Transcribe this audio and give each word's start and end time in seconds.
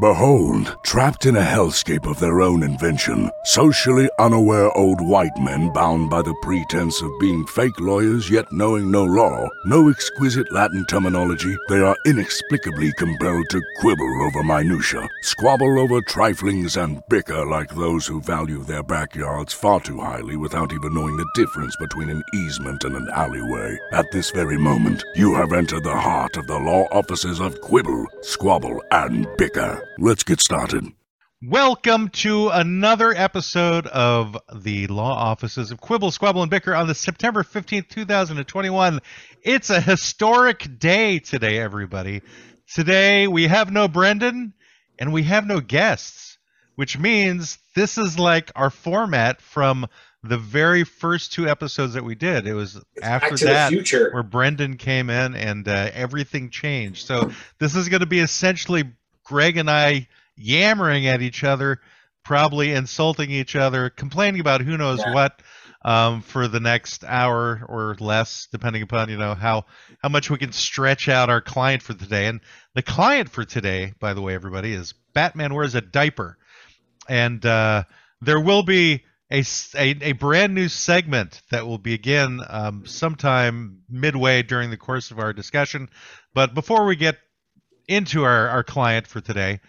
Behold, 0.00 0.76
trapped 0.84 1.26
in 1.26 1.34
a 1.34 1.42
hellscape 1.42 2.08
of 2.08 2.20
their 2.20 2.40
own 2.40 2.62
invention, 2.62 3.28
socially 3.42 4.08
unaware 4.20 4.70
old 4.78 5.00
white 5.00 5.36
men 5.38 5.72
bound 5.72 6.08
by 6.08 6.22
the 6.22 6.36
pretense 6.40 7.02
of 7.02 7.10
being 7.18 7.44
fake 7.46 7.80
lawyers 7.80 8.30
yet 8.30 8.44
knowing 8.52 8.92
no 8.92 9.02
law, 9.02 9.48
no 9.64 9.88
exquisite 9.88 10.52
Latin 10.52 10.86
terminology, 10.86 11.56
they 11.68 11.80
are 11.80 11.96
inexplicably 12.06 12.92
compelled 12.96 13.44
to 13.50 13.60
quibble 13.80 14.22
over 14.22 14.44
minutia, 14.44 15.08
squabble 15.22 15.80
over 15.80 16.00
triflings, 16.02 16.80
and 16.80 17.02
bicker 17.08 17.44
like 17.44 17.74
those 17.74 18.06
who 18.06 18.20
value 18.20 18.62
their 18.62 18.84
backyards 18.84 19.52
far 19.52 19.80
too 19.80 19.98
highly 19.98 20.36
without 20.36 20.72
even 20.72 20.94
knowing 20.94 21.16
the 21.16 21.30
difference 21.34 21.74
between 21.80 22.08
an 22.08 22.22
easement 22.34 22.84
and 22.84 22.94
an 22.94 23.08
alleyway. 23.16 23.76
At 23.90 24.06
this 24.12 24.30
very 24.30 24.58
moment, 24.58 25.02
you 25.16 25.34
have 25.34 25.52
entered 25.52 25.82
the 25.82 25.96
heart 25.96 26.36
of 26.36 26.46
the 26.46 26.58
law 26.58 26.84
offices 26.92 27.40
of 27.40 27.60
quibble, 27.62 28.06
squabble, 28.22 28.80
and 28.92 29.26
bicker. 29.36 29.87
Let's 29.96 30.22
get 30.22 30.40
started. 30.40 30.92
Welcome 31.42 32.08
to 32.10 32.48
another 32.48 33.12
episode 33.14 33.86
of 33.86 34.36
the 34.54 34.86
Law 34.88 35.12
Offices 35.12 35.70
of 35.70 35.80
Quibble, 35.80 36.10
Squabble, 36.10 36.42
and 36.42 36.50
Bicker 36.50 36.74
on 36.74 36.88
the 36.88 36.94
September 36.94 37.42
15th, 37.42 37.88
2021. 37.88 39.00
It's 39.42 39.70
a 39.70 39.80
historic 39.80 40.78
day 40.78 41.20
today, 41.20 41.58
everybody. 41.58 42.22
Today 42.72 43.28
we 43.28 43.46
have 43.46 43.72
no 43.72 43.88
Brendan 43.88 44.52
and 44.98 45.12
we 45.12 45.22
have 45.24 45.46
no 45.46 45.60
guests, 45.60 46.38
which 46.74 46.98
means 46.98 47.58
this 47.74 47.98
is 47.98 48.18
like 48.18 48.50
our 48.56 48.70
format 48.70 49.40
from 49.40 49.86
the 50.24 50.38
very 50.38 50.82
first 50.82 51.32
two 51.32 51.48
episodes 51.48 51.94
that 51.94 52.02
we 52.02 52.16
did. 52.16 52.46
It 52.48 52.54
was 52.54 52.82
after 53.00 53.28
Back 53.30 53.38
to 53.38 53.44
the 53.44 53.50
that 53.52 53.68
future. 53.70 54.10
where 54.12 54.24
Brendan 54.24 54.76
came 54.76 55.08
in 55.08 55.36
and 55.36 55.68
uh, 55.68 55.90
everything 55.94 56.50
changed. 56.50 57.06
So 57.06 57.30
this 57.60 57.76
is 57.76 57.88
going 57.88 58.00
to 58.00 58.06
be 58.06 58.18
essentially 58.18 58.84
Greg 59.28 59.58
and 59.58 59.70
I 59.70 60.08
yammering 60.36 61.06
at 61.06 61.20
each 61.20 61.44
other, 61.44 61.80
probably 62.24 62.72
insulting 62.72 63.30
each 63.30 63.56
other, 63.56 63.90
complaining 63.90 64.40
about 64.40 64.62
who 64.62 64.76
knows 64.78 65.00
Yeah. 65.00 65.12
what 65.12 65.42
um, 65.84 66.22
for 66.22 66.48
the 66.48 66.60
next 66.60 67.04
hour 67.04 67.62
or 67.68 67.96
less, 68.00 68.48
depending 68.50 68.82
upon 68.82 69.10
you 69.10 69.18
know 69.18 69.34
how 69.34 69.66
how 70.02 70.08
much 70.08 70.30
we 70.30 70.38
can 70.38 70.52
stretch 70.52 71.08
out 71.08 71.28
our 71.28 71.42
client 71.42 71.82
for 71.82 71.92
today. 71.94 72.26
And 72.26 72.40
the 72.74 72.82
client 72.82 73.28
for 73.28 73.44
today, 73.44 73.92
by 74.00 74.14
the 74.14 74.22
way, 74.22 74.34
everybody, 74.34 74.72
is 74.72 74.94
Batman 75.12 75.54
wears 75.54 75.74
a 75.74 75.80
diaper, 75.82 76.38
and 77.08 77.44
uh, 77.44 77.84
there 78.22 78.40
will 78.40 78.62
be 78.62 79.04
a 79.30 79.44
a 79.74 80.12
brand 80.12 80.54
new 80.54 80.68
segment 80.68 81.42
that 81.50 81.66
will 81.66 81.78
begin 81.78 82.40
um, 82.48 82.86
sometime 82.86 83.82
midway 83.90 84.42
during 84.42 84.70
the 84.70 84.78
course 84.78 85.10
of 85.10 85.18
our 85.18 85.34
discussion. 85.34 85.90
But 86.34 86.54
before 86.54 86.86
we 86.86 86.96
get 86.96 87.18
into 87.88 88.22
our, 88.24 88.48
our 88.48 88.62
client 88.62 89.06
for 89.06 89.20
today, 89.20 89.60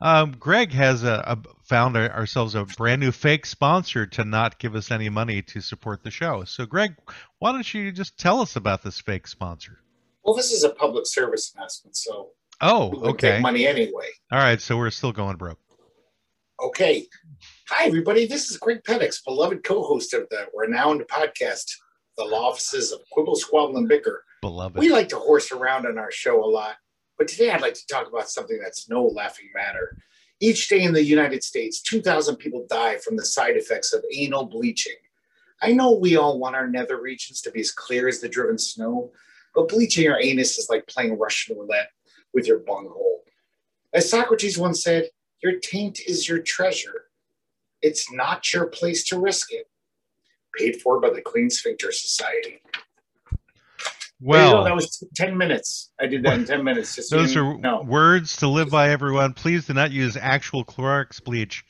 um, 0.00 0.32
Greg 0.38 0.72
has 0.72 1.04
a, 1.04 1.24
a 1.26 1.38
found 1.64 1.96
our, 1.96 2.10
ourselves 2.10 2.54
a 2.54 2.64
brand 2.64 3.00
new 3.00 3.10
fake 3.12 3.46
sponsor 3.46 4.06
to 4.06 4.24
not 4.24 4.58
give 4.58 4.74
us 4.74 4.90
any 4.90 5.08
money 5.08 5.40
to 5.42 5.60
support 5.60 6.02
the 6.02 6.10
show. 6.10 6.44
So, 6.44 6.66
Greg, 6.66 6.94
why 7.38 7.52
don't 7.52 7.72
you 7.74 7.90
just 7.92 8.18
tell 8.18 8.40
us 8.40 8.56
about 8.56 8.82
this 8.82 9.00
fake 9.00 9.26
sponsor? 9.26 9.78
Well, 10.22 10.34
this 10.34 10.52
is 10.52 10.64
a 10.64 10.70
public 10.70 11.06
service 11.06 11.52
announcement, 11.54 11.96
so 11.96 12.30
Oh, 12.60 12.92
okay. 13.10 13.32
take 13.32 13.42
money 13.42 13.66
anyway. 13.66 14.08
All 14.32 14.38
right, 14.38 14.60
so 14.60 14.76
we're 14.76 14.90
still 14.90 15.12
going 15.12 15.36
broke. 15.36 15.58
Okay. 16.62 17.06
Hi, 17.68 17.84
everybody. 17.84 18.26
This 18.26 18.50
is 18.50 18.56
Greg 18.56 18.82
Penix, 18.82 19.22
beloved 19.24 19.62
co-host 19.62 20.14
of 20.14 20.26
the 20.30 20.46
renowned 20.54 21.02
podcast, 21.02 21.64
The 22.16 22.24
Law 22.24 22.48
Offices 22.48 22.92
of 22.92 23.00
Quibble, 23.12 23.36
Squabble, 23.36 23.76
and 23.76 23.86
Bicker. 23.88 24.24
Beloved. 24.40 24.78
We 24.78 24.88
like 24.90 25.08
to 25.10 25.18
horse 25.18 25.52
around 25.52 25.86
on 25.86 25.98
our 25.98 26.10
show 26.10 26.42
a 26.42 26.46
lot, 26.46 26.76
but 27.18 27.28
today 27.28 27.50
I'd 27.50 27.62
like 27.62 27.74
to 27.74 27.86
talk 27.86 28.08
about 28.08 28.30
something 28.30 28.58
that's 28.62 28.88
no 28.88 29.04
laughing 29.04 29.48
matter. 29.54 29.96
Each 30.40 30.68
day 30.68 30.82
in 30.82 30.92
the 30.92 31.02
United 31.02 31.42
States, 31.42 31.80
2,000 31.80 32.36
people 32.36 32.66
die 32.68 32.98
from 32.98 33.16
the 33.16 33.24
side 33.24 33.56
effects 33.56 33.92
of 33.94 34.04
anal 34.12 34.44
bleaching. 34.44 34.96
I 35.62 35.72
know 35.72 35.92
we 35.92 36.16
all 36.16 36.38
want 36.38 36.56
our 36.56 36.68
nether 36.68 37.00
regions 37.00 37.40
to 37.42 37.50
be 37.50 37.60
as 37.60 37.70
clear 37.70 38.08
as 38.08 38.20
the 38.20 38.28
driven 38.28 38.58
snow, 38.58 39.12
but 39.54 39.68
bleaching 39.68 40.04
your 40.04 40.20
anus 40.20 40.58
is 40.58 40.68
like 40.68 40.86
playing 40.86 41.18
Russian 41.18 41.56
roulette 41.56 41.90
with 42.34 42.46
your 42.46 42.58
bunghole. 42.58 43.22
As 43.94 44.10
Socrates 44.10 44.58
once 44.58 44.82
said, 44.82 45.08
your 45.42 45.58
taint 45.60 46.00
is 46.06 46.28
your 46.28 46.40
treasure. 46.40 47.04
It's 47.80 48.12
not 48.12 48.52
your 48.52 48.66
place 48.66 49.04
to 49.04 49.18
risk 49.18 49.52
it. 49.52 49.70
Paid 50.58 50.82
for 50.82 51.00
by 51.00 51.10
the 51.10 51.22
Clean 51.22 51.48
Sphincter 51.48 51.92
Society. 51.92 52.60
There 54.20 54.38
you 54.44 54.50
go. 54.50 54.54
well, 54.54 54.64
that 54.64 54.74
was 54.74 55.02
10 55.14 55.36
minutes. 55.36 55.92
I 56.00 56.06
did 56.06 56.22
that 56.24 56.34
in 56.38 56.44
10 56.46 56.64
minutes. 56.64 56.94
Just 56.96 57.10
those 57.10 57.36
are 57.36 57.54
words 57.84 58.36
to 58.38 58.48
live 58.48 58.70
by, 58.70 58.90
everyone. 58.90 59.34
Please 59.34 59.66
do 59.66 59.74
not 59.74 59.90
use 59.90 60.16
actual 60.16 60.64
Clorox 60.64 61.22
bleach 61.22 61.64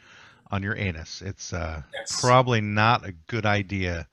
on 0.53 0.63
your 0.63 0.77
anus. 0.77 1.23
It's 1.23 1.53
uh, 1.53 1.83
Yes. 1.93 2.21
probably 2.21 2.61
not 2.61 3.05
a 3.05 3.13
good 3.27 3.47
idea, 3.47 4.07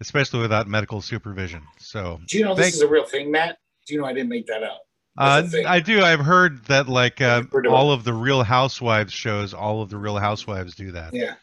especially 0.00 0.40
without 0.40 0.66
medical 0.66 1.02
supervision. 1.02 1.62
So, 1.78 2.20
Do 2.26 2.38
you 2.38 2.44
know 2.44 2.54
this 2.54 2.64
Thank- 2.66 2.74
is 2.76 2.80
a 2.80 2.88
real 2.88 3.04
thing, 3.04 3.30
Matt? 3.30 3.58
Do 3.86 3.94
you 3.94 4.00
know 4.00 4.06
I 4.06 4.14
didn't 4.14 4.30
make 4.30 4.46
that 4.46 4.62
up? 4.62 4.80
Uh, 5.18 5.42
That's 5.42 5.48
a 5.54 5.56
thing. 5.58 5.66
I 5.66 5.78
do. 5.80 6.02
I've 6.02 6.20
heard 6.20 6.64
that 6.64 6.88
like 6.88 7.20
uh, 7.20 7.42
all 7.68 7.92
of 7.92 8.02
the 8.04 8.14
Real 8.14 8.42
Housewives 8.42 9.12
shows, 9.12 9.52
all 9.52 9.82
of 9.82 9.90
the 9.90 9.98
Real 9.98 10.16
Housewives 10.16 10.74
do 10.74 10.90
that. 10.92 11.12
Yeah. 11.12 11.34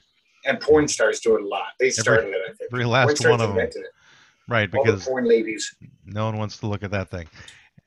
And 0.44 0.60
porn 0.60 0.88
stars 0.88 1.20
do 1.20 1.36
it 1.36 1.44
a 1.44 1.48
lot. 1.48 1.68
They 1.80 1.92
started 1.92 2.30
it, 2.30 2.42
I 2.44 2.48
think. 2.48 2.70
Every 2.74 2.86
last 2.86 3.24
one 3.24 3.40
of 3.40 3.50
them, 3.50 3.60
it. 3.60 3.76
Right? 4.52 4.70
Because 4.70 5.06
porn 5.06 5.26
ladies. 5.26 5.74
no 6.06 6.26
one 6.26 6.38
wants 6.38 6.58
to 6.60 6.68
look 6.68 6.84
at 6.84 6.92
that 6.92 7.10
thing. 7.10 7.28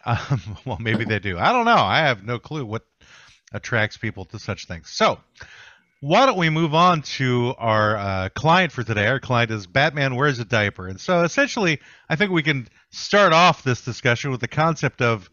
Um, 0.06 0.58
well, 0.66 0.76
maybe 0.78 1.06
they 1.06 1.18
do. 1.18 1.38
I 1.38 1.50
don't 1.50 1.64
know. 1.64 1.78
I 1.78 2.00
have 2.00 2.26
no 2.26 2.38
clue 2.38 2.66
what 2.66 2.84
attracts 3.54 3.96
people 3.96 4.26
to 4.26 4.38
such 4.38 4.66
things. 4.66 4.90
So, 4.90 5.18
why 6.00 6.26
don't 6.26 6.36
we 6.36 6.50
move 6.50 6.74
on 6.74 7.00
to 7.16 7.54
our 7.56 7.96
uh, 7.96 8.28
client 8.34 8.70
for 8.70 8.84
today? 8.84 9.06
Our 9.06 9.18
client 9.18 9.50
is 9.50 9.66
Batman 9.66 10.16
wears 10.16 10.40
a 10.40 10.44
diaper, 10.44 10.88
and 10.88 11.00
so 11.00 11.22
essentially, 11.22 11.80
I 12.06 12.16
think 12.16 12.32
we 12.32 12.42
can 12.42 12.68
start 12.90 13.32
off 13.32 13.62
this 13.62 13.80
discussion 13.80 14.30
with 14.30 14.42
the 14.42 14.46
concept 14.46 15.00
of 15.00 15.30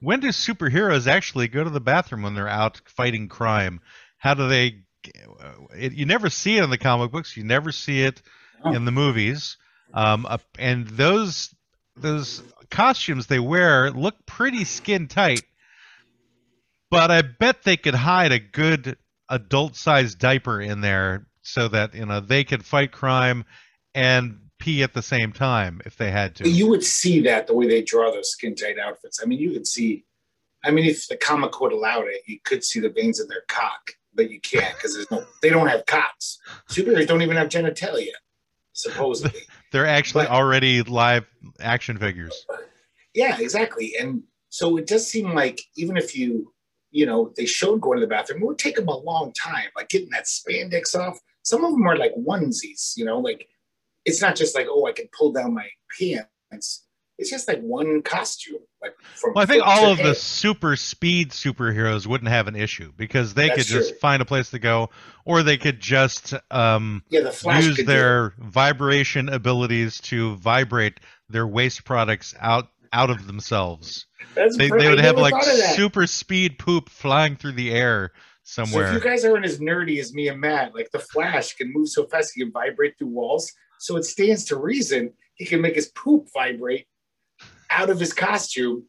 when 0.00 0.20
do 0.20 0.28
superheroes 0.28 1.06
actually 1.06 1.48
go 1.48 1.62
to 1.62 1.68
the 1.68 1.78
bathroom 1.78 2.22
when 2.22 2.34
they're 2.34 2.48
out 2.48 2.80
fighting 2.86 3.28
crime? 3.28 3.82
How 4.16 4.32
do 4.32 4.48
they? 4.48 4.84
It, 5.76 5.92
you 5.92 6.06
never 6.06 6.30
see 6.30 6.56
it 6.56 6.64
in 6.64 6.70
the 6.70 6.78
comic 6.78 7.10
books. 7.10 7.36
You 7.36 7.44
never 7.44 7.72
see 7.72 8.02
it 8.02 8.22
in 8.64 8.86
the 8.86 8.92
movies. 8.92 9.58
Um, 9.94 10.26
uh, 10.28 10.38
and 10.58 10.86
those 10.88 11.54
those 11.96 12.42
costumes 12.70 13.28
they 13.28 13.38
wear 13.38 13.90
look 13.90 14.26
pretty 14.26 14.64
skin 14.64 15.06
tight, 15.08 15.44
but 16.90 17.10
I 17.10 17.22
bet 17.22 17.62
they 17.62 17.76
could 17.76 17.94
hide 17.94 18.32
a 18.32 18.38
good 18.38 18.98
adult 19.28 19.76
sized 19.76 20.18
diaper 20.18 20.60
in 20.60 20.80
there 20.80 21.26
so 21.42 21.68
that 21.68 21.94
you 21.94 22.04
know 22.04 22.20
they 22.20 22.44
could 22.44 22.64
fight 22.64 22.92
crime 22.92 23.44
and 23.94 24.40
pee 24.58 24.82
at 24.82 24.94
the 24.94 25.02
same 25.02 25.32
time 25.32 25.80
if 25.84 25.96
they 25.96 26.10
had 26.10 26.34
to. 26.36 26.48
You 26.48 26.68
would 26.68 26.84
see 26.84 27.20
that 27.20 27.46
the 27.46 27.54
way 27.54 27.66
they 27.66 27.82
draw 27.82 28.10
those 28.10 28.30
skin 28.30 28.54
tight 28.54 28.78
outfits. 28.78 29.20
I 29.22 29.26
mean, 29.26 29.38
you 29.38 29.52
could 29.52 29.66
see, 29.66 30.04
I 30.64 30.70
mean, 30.70 30.86
if 30.86 31.06
the 31.06 31.16
comic 31.16 31.60
would 31.60 31.72
allowed 31.72 32.06
it, 32.08 32.22
you 32.26 32.38
could 32.42 32.64
see 32.64 32.80
the 32.80 32.88
veins 32.88 33.20
in 33.20 33.28
their 33.28 33.42
cock, 33.48 33.92
but 34.14 34.30
you 34.30 34.40
can't 34.40 34.74
because 34.74 34.94
there's 34.94 35.10
no, 35.10 35.24
they 35.42 35.50
don't 35.50 35.68
have 35.68 35.86
cocks. 35.86 36.38
Superheroes 36.70 37.06
don't 37.06 37.22
even 37.22 37.36
have 37.36 37.48
genitalia, 37.48 38.12
supposedly. 38.72 39.42
They're 39.74 39.88
actually 39.88 40.26
but- 40.26 40.30
already 40.30 40.82
live 40.82 41.26
action 41.58 41.98
figures. 41.98 42.46
Yeah, 43.12 43.36
exactly. 43.40 43.94
And 43.98 44.22
so 44.50 44.76
it 44.76 44.86
does 44.86 45.04
seem 45.04 45.34
like 45.34 45.60
even 45.76 45.96
if 45.96 46.14
you, 46.16 46.52
you 46.92 47.06
know, 47.06 47.32
they 47.36 47.44
showed 47.44 47.80
going 47.80 47.98
to 47.98 48.00
the 48.00 48.08
bathroom, 48.08 48.40
it 48.40 48.46
would 48.46 48.58
take 48.58 48.76
them 48.76 48.86
a 48.86 48.96
long 48.96 49.32
time, 49.32 49.66
like 49.74 49.88
getting 49.88 50.10
that 50.10 50.26
spandex 50.26 50.94
off. 50.94 51.18
Some 51.42 51.64
of 51.64 51.72
them 51.72 51.84
are 51.88 51.96
like 51.96 52.12
onesies, 52.14 52.92
you 52.96 53.04
know, 53.04 53.18
like 53.18 53.48
it's 54.04 54.22
not 54.22 54.36
just 54.36 54.54
like, 54.54 54.68
oh, 54.70 54.86
I 54.86 54.92
can 54.92 55.08
pull 55.18 55.32
down 55.32 55.54
my 55.54 55.68
pants. 55.98 56.83
It's 57.18 57.30
just 57.30 57.46
like 57.46 57.60
one 57.60 58.02
costume, 58.02 58.58
like 58.82 58.94
from. 59.14 59.34
Well, 59.34 59.42
I 59.44 59.46
think 59.46 59.64
all 59.64 59.92
of 59.92 59.98
the 59.98 60.14
super 60.14 60.74
speed 60.74 61.30
superheroes 61.30 62.06
wouldn't 62.06 62.30
have 62.30 62.48
an 62.48 62.56
issue 62.56 62.92
because 62.96 63.34
they 63.34 63.48
That's 63.48 63.58
could 63.58 63.66
just 63.66 63.90
true. 63.90 63.98
find 63.98 64.20
a 64.20 64.24
place 64.24 64.50
to 64.50 64.58
go, 64.58 64.90
or 65.24 65.42
they 65.44 65.56
could 65.56 65.78
just 65.78 66.34
um, 66.50 67.04
yeah, 67.10 67.20
the 67.20 67.60
use 67.62 67.84
their 67.86 68.34
vibration 68.38 69.28
abilities 69.28 70.00
to 70.02 70.34
vibrate 70.36 70.98
their 71.28 71.46
waste 71.46 71.84
products 71.84 72.34
out 72.40 72.68
out 72.92 73.10
of 73.10 73.26
themselves. 73.26 74.06
That's 74.34 74.56
They, 74.56 74.68
they 74.70 74.88
would 74.88 75.00
have 75.00 75.16
like 75.16 75.34
thought 75.34 75.48
of 75.48 75.56
that. 75.58 75.76
super 75.76 76.06
speed 76.06 76.58
poop 76.58 76.88
flying 76.88 77.36
through 77.36 77.52
the 77.52 77.72
air 77.72 78.12
So 78.44 78.62
if 78.62 78.92
you 78.92 79.00
guys 79.00 79.24
aren't 79.24 79.44
as 79.44 79.58
nerdy 79.58 79.98
as 80.00 80.12
me 80.14 80.28
and 80.28 80.40
Matt, 80.40 80.74
like 80.74 80.90
the 80.92 80.98
Flash 80.98 81.54
can 81.54 81.72
move 81.72 81.88
so 81.88 82.06
fast 82.06 82.32
he 82.34 82.42
can 82.42 82.52
vibrate 82.52 82.98
through 82.98 83.08
walls. 83.08 83.50
So 83.78 83.96
it 83.96 84.04
stands 84.04 84.44
to 84.46 84.56
reason 84.56 85.12
he 85.34 85.44
can 85.44 85.60
make 85.60 85.74
his 85.74 85.88
poop 85.88 86.28
vibrate 86.32 86.86
out 87.74 87.90
of 87.90 87.98
his 87.98 88.12
costume 88.12 88.84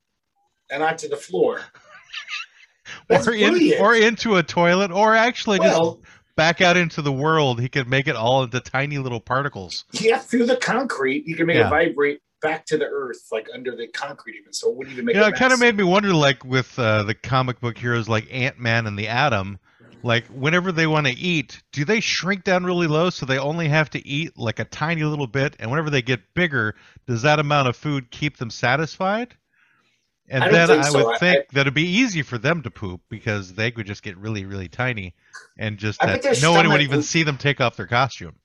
and 0.69 0.83
onto 0.83 1.07
the 1.07 1.17
floor. 1.17 1.61
That's 3.09 3.27
or, 3.27 3.33
in, 3.33 3.73
or 3.79 3.95
into 3.95 4.35
a 4.37 4.43
toilet, 4.43 4.91
or 4.91 5.15
actually 5.15 5.59
well, 5.59 5.95
just 5.95 6.05
back 6.35 6.61
out 6.61 6.77
into 6.77 7.01
the 7.01 7.11
world. 7.11 7.59
He 7.59 7.67
could 7.67 7.87
make 7.87 8.07
it 8.07 8.15
all 8.15 8.43
into 8.43 8.59
tiny 8.59 8.97
little 8.97 9.19
particles. 9.19 9.85
yeah, 9.91 10.19
through 10.19 10.45
the 10.45 10.57
concrete, 10.57 11.27
you 11.27 11.35
can 11.35 11.47
make 11.47 11.57
Yeah. 11.57 11.67
it 11.67 11.69
vibrate 11.69 12.19
back 12.41 12.65
to 12.67 12.77
the 12.77 12.85
earth, 12.85 13.27
like 13.31 13.47
under 13.53 13.75
the 13.75 13.87
concrete, 13.87 14.35
even. 14.39 14.53
So 14.53 14.69
it 14.69 14.75
wouldn't 14.75 14.93
even 14.93 15.05
make. 15.05 15.15
You 15.15 15.21
know, 15.21 15.27
it 15.27 15.35
kind 15.35 15.51
of 15.53 15.59
made 15.59 15.75
me 15.75 15.83
wonder, 15.83 16.13
like 16.13 16.43
with 16.45 16.77
uh, 16.77 17.03
the 17.03 17.15
comic 17.15 17.59
book 17.59 17.77
heroes 17.77 18.07
like 18.07 18.27
Ant 18.31 18.59
Man 18.59 18.85
and 18.85 18.97
the 18.97 19.07
Atom, 19.07 19.59
like 20.05 20.27
whenever 20.27 20.71
they 20.71 20.85
want 20.85 21.07
to 21.07 21.13
eat, 21.13 21.63
do 21.71 21.83
they 21.83 21.99
shrink 21.99 22.43
down 22.43 22.63
really 22.63 22.85
low 22.85 23.09
so 23.09 23.25
they 23.25 23.39
only 23.39 23.67
have 23.67 23.89
to 23.89 24.07
eat 24.07 24.37
like 24.37 24.59
a 24.59 24.65
tiny 24.65 25.03
little 25.03 25.25
bit, 25.25 25.55
and 25.57 25.71
whenever 25.71 25.89
they 25.89 26.03
get 26.03 26.21
bigger, 26.35 26.75
does 27.07 27.23
that 27.23 27.39
amount 27.39 27.67
of 27.67 27.75
food 27.75 28.11
keep 28.11 28.37
them 28.37 28.51
satisfied? 28.51 29.35
And 30.29 30.43
I 30.43 30.51
then 30.51 30.69
I 30.69 30.81
so. 30.83 31.05
would 31.07 31.15
I- 31.15 31.17
think 31.17 31.49
that 31.53 31.61
it'd 31.61 31.73
be 31.73 31.87
easy 31.89 32.21
for 32.21 32.37
them 32.37 32.61
to 32.61 32.69
poop 32.69 33.01
because 33.09 33.55
they 33.55 33.71
could 33.71 33.87
just 33.87 34.03
get 34.03 34.15
really, 34.17 34.45
really 34.45 34.69
tiny, 34.69 35.15
and 35.57 35.79
just 35.79 35.99
that 36.01 36.39
no 36.39 36.51
one 36.51 36.69
would 36.69 36.81
even 36.81 36.97
would- 36.97 37.05
see 37.05 37.23
them 37.23 37.37
take 37.37 37.59
off 37.59 37.75
their 37.75 37.87
costume. 37.87 38.35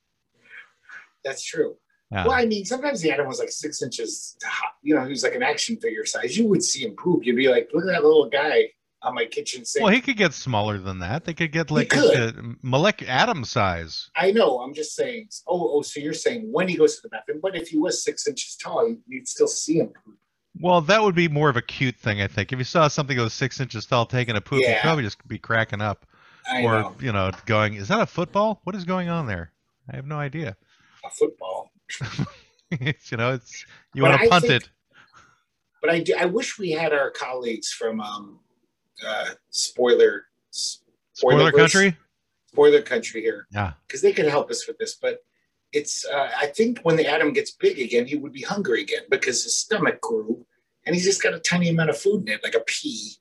That's 1.23 1.45
true. 1.45 1.75
Yeah. 2.11 2.25
Well, 2.25 2.33
I 2.33 2.45
mean, 2.45 2.65
sometimes 2.65 3.01
the 3.01 3.11
atom 3.11 3.27
was 3.27 3.37
like 3.37 3.51
six 3.51 3.83
inches. 3.83 4.35
You 4.81 4.95
know, 4.95 5.03
he 5.03 5.11
was 5.11 5.21
like 5.21 5.35
an 5.35 5.43
action 5.43 5.77
figure 5.77 6.05
size. 6.05 6.35
You 6.35 6.47
would 6.47 6.63
see 6.63 6.83
him 6.85 6.95
poop. 6.95 7.23
You'd 7.23 7.35
be 7.35 7.49
like, 7.49 7.69
look 7.71 7.83
at 7.83 7.91
that 7.91 8.03
little 8.03 8.27
guy 8.27 8.63
on 9.03 9.15
my 9.15 9.25
kitchen 9.25 9.65
sink. 9.65 9.83
Well, 9.83 9.93
he 9.93 10.01
could 10.01 10.17
get 10.17 10.33
smaller 10.33 10.77
than 10.77 10.99
that. 10.99 11.25
They 11.25 11.33
could 11.33 11.51
get 11.51 11.71
like 11.71 11.93
into 11.93 12.55
molecular 12.61 13.11
atom 13.11 13.43
size. 13.45 14.09
I 14.15 14.31
know. 14.31 14.59
I'm 14.59 14.73
just 14.73 14.95
saying. 14.95 15.29
Oh, 15.47 15.77
oh. 15.77 15.81
So 15.81 15.99
you're 15.99 16.13
saying 16.13 16.51
when 16.51 16.67
he 16.67 16.75
goes 16.75 16.95
to 16.97 17.01
the 17.03 17.09
bathroom, 17.09 17.39
but 17.41 17.55
if 17.55 17.69
he 17.69 17.77
was 17.77 18.03
six 18.03 18.27
inches 18.27 18.55
tall, 18.55 18.87
you- 18.87 19.01
you'd 19.07 19.27
still 19.27 19.47
see 19.47 19.77
him. 19.79 19.91
Well, 20.59 20.81
that 20.81 21.01
would 21.01 21.15
be 21.15 21.27
more 21.29 21.49
of 21.49 21.55
a 21.57 21.61
cute 21.61 21.95
thing, 21.95 22.21
I 22.21 22.27
think. 22.27 22.51
If 22.51 22.59
you 22.59 22.65
saw 22.65 22.87
something 22.89 23.15
that 23.17 23.23
was 23.23 23.33
six 23.33 23.59
inches 23.59 23.85
tall 23.85 24.05
taking 24.05 24.35
a 24.35 24.41
poop, 24.41 24.59
you'd 24.61 24.77
probably 24.81 25.03
just 25.03 25.25
be 25.27 25.39
cracking 25.39 25.81
up, 25.81 26.05
I 26.51 26.63
or 26.63 26.81
know. 26.81 26.95
you 26.99 27.11
know, 27.13 27.31
going, 27.45 27.75
"Is 27.75 27.87
that 27.87 28.01
a 28.01 28.05
football? 28.05 28.59
What 28.65 28.75
is 28.75 28.83
going 28.83 29.07
on 29.09 29.27
there?" 29.27 29.53
I 29.91 29.95
have 29.95 30.05
no 30.05 30.17
idea. 30.17 30.57
A 31.05 31.09
football. 31.09 31.71
it's, 32.69 33.11
you 33.11 33.17
know, 33.17 33.33
it's 33.33 33.65
you 33.93 34.03
want 34.03 34.21
to 34.21 34.27
punt 34.29 34.45
think- 34.45 34.63
it. 34.63 34.69
But 35.81 35.89
I, 35.89 35.99
do, 36.01 36.13
I 36.19 36.25
wish 36.25 36.59
we 36.59 36.69
had 36.71 36.93
our 36.93 37.09
colleagues 37.09 37.71
from 37.71 38.01
um, 38.01 38.39
uh, 39.07 39.29
spoiler 39.49 40.25
Spoiler 40.51 41.51
Spoilerverse. 41.51 41.55
country. 41.57 41.97
spoiler 42.47 42.81
country 42.81 43.21
here 43.21 43.47
Yeah. 43.51 43.73
because 43.87 44.01
they 44.01 44.11
could 44.13 44.25
help 44.25 44.49
us 44.51 44.67
with 44.67 44.77
this. 44.77 44.95
But 44.95 45.19
it's 45.71 46.05
uh, 46.05 46.29
I 46.37 46.47
think 46.47 46.79
when 46.83 46.95
the 46.97 47.07
atom 47.07 47.31
gets 47.33 47.51
big 47.51 47.79
again, 47.79 48.05
he 48.05 48.15
would 48.15 48.33
be 48.33 48.41
hungry 48.41 48.81
again 48.81 49.03
because 49.09 49.43
his 49.43 49.55
stomach 49.55 50.01
grew, 50.01 50.45
and 50.85 50.95
he's 50.95 51.05
just 51.05 51.21
got 51.23 51.33
a 51.33 51.39
tiny 51.39 51.69
amount 51.69 51.89
of 51.91 51.97
food 51.97 52.27
in 52.27 52.33
it, 52.35 52.43
like 52.43 52.55
a 52.55 52.61
pea. 52.61 53.13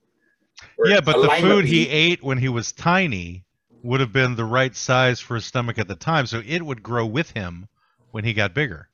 Yeah, 0.84 1.00
but 1.00 1.20
the 1.22 1.28
food 1.40 1.64
he 1.64 1.88
ate 1.88 2.23
when 2.23 2.38
he 2.38 2.49
was 2.49 2.73
tiny 2.73 3.44
would 3.82 4.00
have 4.00 4.12
been 4.12 4.34
the 4.37 4.44
right 4.44 4.75
size 4.76 5.20
for 5.20 5.37
his 5.37 5.44
stomach 5.46 5.78
at 5.78 5.88
the 5.88 5.94
time, 5.96 6.26
so 6.26 6.43
it 6.46 6.61
would 6.64 6.82
grow 6.82 7.06
with 7.06 7.31
him 7.31 7.66
when 8.11 8.25
he 8.25 8.32
got 8.34 8.52
bigger. 8.55 8.88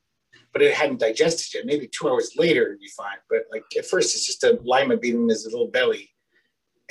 but 0.53 0.63
it 0.63 0.73
hadn't 0.75 1.01
digested 1.01 1.53
yet. 1.55 1.67
Maybe 1.67 1.87
two 1.89 2.09
hours 2.09 2.33
later 2.37 2.63
it'd 2.67 2.81
be 2.81 2.89
fine. 2.97 3.19
But 3.29 3.43
like 3.53 3.65
at 3.79 3.85
first, 3.87 4.15
it's 4.15 4.27
just 4.27 4.43
a 4.45 4.59
lima 4.65 4.97
bean 4.97 5.17
in 5.23 5.29
his 5.29 5.45
little 5.45 5.69
belly, 5.69 6.11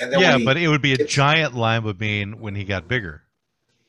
and 0.00 0.12
then 0.12 0.20
yeah, 0.20 0.38
he- 0.38 0.44
but 0.44 0.56
it 0.56 0.68
would 0.68 0.82
be 0.82 0.92
a 0.92 1.04
giant 1.04 1.54
lima 1.54 1.94
bean 1.94 2.40
when 2.40 2.54
he 2.54 2.64
got 2.64 2.88
bigger. 2.88 3.22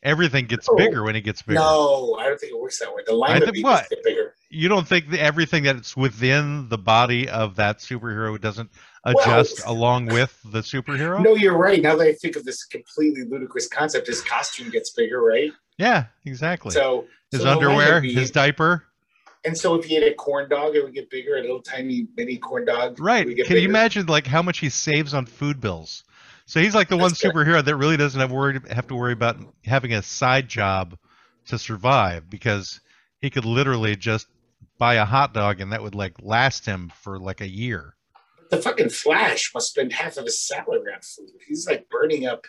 Everything 0.04 0.45
gets 0.45 0.69
No. 0.69 0.75
bigger 0.77 1.04
when 1.04 1.15
he 1.15 1.21
gets 1.21 1.42
bigger. 1.42 1.59
no, 1.59 2.15
I 2.19 2.27
don't 2.27 2.39
think 2.39 2.54
it 2.54 2.59
works 2.59 2.80
that 2.80 2.94
way. 2.94 3.01
The 3.06 3.51
bean 3.51 3.63
what? 3.63 3.89
get 3.89 4.04
bigger. 4.04 4.36
You 4.50 4.69
don't 4.69 4.88
think 4.88 5.09
that 5.09 5.19
everything 5.19 5.63
that's 5.63 5.98
within 5.98 6.69
the 6.69 6.77
body 6.77 7.27
of 7.27 7.56
that 7.57 7.80
superhero 7.80 8.39
doesn't 8.39 8.69
adjust 9.04 9.65
along 9.65 10.06
with 10.06 10.39
the 10.45 10.59
superhero? 10.59 11.21
No, 11.21 11.36
you're 11.36 11.57
right. 11.57 11.81
Now 11.81 11.95
that 11.98 12.07
I 12.07 12.13
think 12.13 12.36
of 12.38 12.45
this 12.45 12.63
completely 12.63 13.24
ludicrous 13.30 13.68
concept, 13.68 14.07
his 14.07 14.21
costume 14.21 14.69
gets 14.69 14.92
bigger, 14.92 15.21
right? 15.21 15.51
Yeah, 15.77 16.06
exactly. 16.25 16.71
So 16.71 17.07
his 17.31 17.42
so 17.42 17.50
underwear, 17.50 18.00
bean- 18.01 18.15
his 18.15 18.31
diaper. 18.31 18.86
And 19.45 19.57
so 19.57 19.75
if 19.75 19.86
he 19.86 19.98
ate 19.98 20.12
a 20.12 20.16
corn 20.16 20.50
dog, 20.50 20.75
it 20.75 20.84
would 20.84 20.94
get 20.94 21.10
bigger. 21.10 21.38
A 21.38 21.42
little 21.42 21.62
tiny 21.62 22.07
mini 22.16 22.38
corn 22.38 22.66
dog, 22.66 23.00
Right. 23.00 23.25
Can 23.25 23.36
get 23.36 23.50
you 23.50 23.69
imagine 23.69 24.06
like 24.06 24.28
how 24.28 24.42
much 24.42 24.60
he 24.60 24.69
saves 24.69 25.13
on 25.13 25.25
food 25.25 25.62
bills? 25.62 26.04
So 26.45 26.62
he's 26.62 26.74
like 26.74 26.88
the 26.88 26.98
one 26.98 27.10
That's 27.10 27.22
good. 27.22 27.34
superhero 27.34 27.63
that 27.63 27.75
really 27.75 27.98
doesn't 27.98 28.19
have 28.19 28.31
worried 28.31 28.68
have 28.69 28.88
to 28.88 28.95
worry 28.95 29.13
about 29.13 29.38
having 29.66 29.94
a 29.94 30.01
side 30.01 30.48
job 30.48 30.98
to 31.48 31.60
survive 31.60 32.30
because 32.30 32.80
he 33.19 33.30
could 33.30 33.45
literally 33.45 33.95
just 33.95 34.28
buy 34.78 34.95
a 34.95 35.06
hot 35.06 35.34
dog 35.34 35.60
and 35.60 35.72
that 35.74 35.81
would 35.81 35.95
like 35.95 36.13
last 36.22 36.66
him 36.66 36.92
for 37.01 37.19
like 37.19 37.42
a 37.42 37.48
year. 37.48 37.95
The 38.50 38.57
fucking 38.57 38.90
Flash 38.90 39.51
must 39.54 39.72
spend 39.72 39.92
half 39.92 40.16
of 40.18 40.24
his 40.24 40.40
salary 40.40 40.94
on 40.94 41.01
food. 41.01 41.31
He's 41.45 41.68
like 41.68 41.90
burning 41.90 42.25
up 42.25 42.45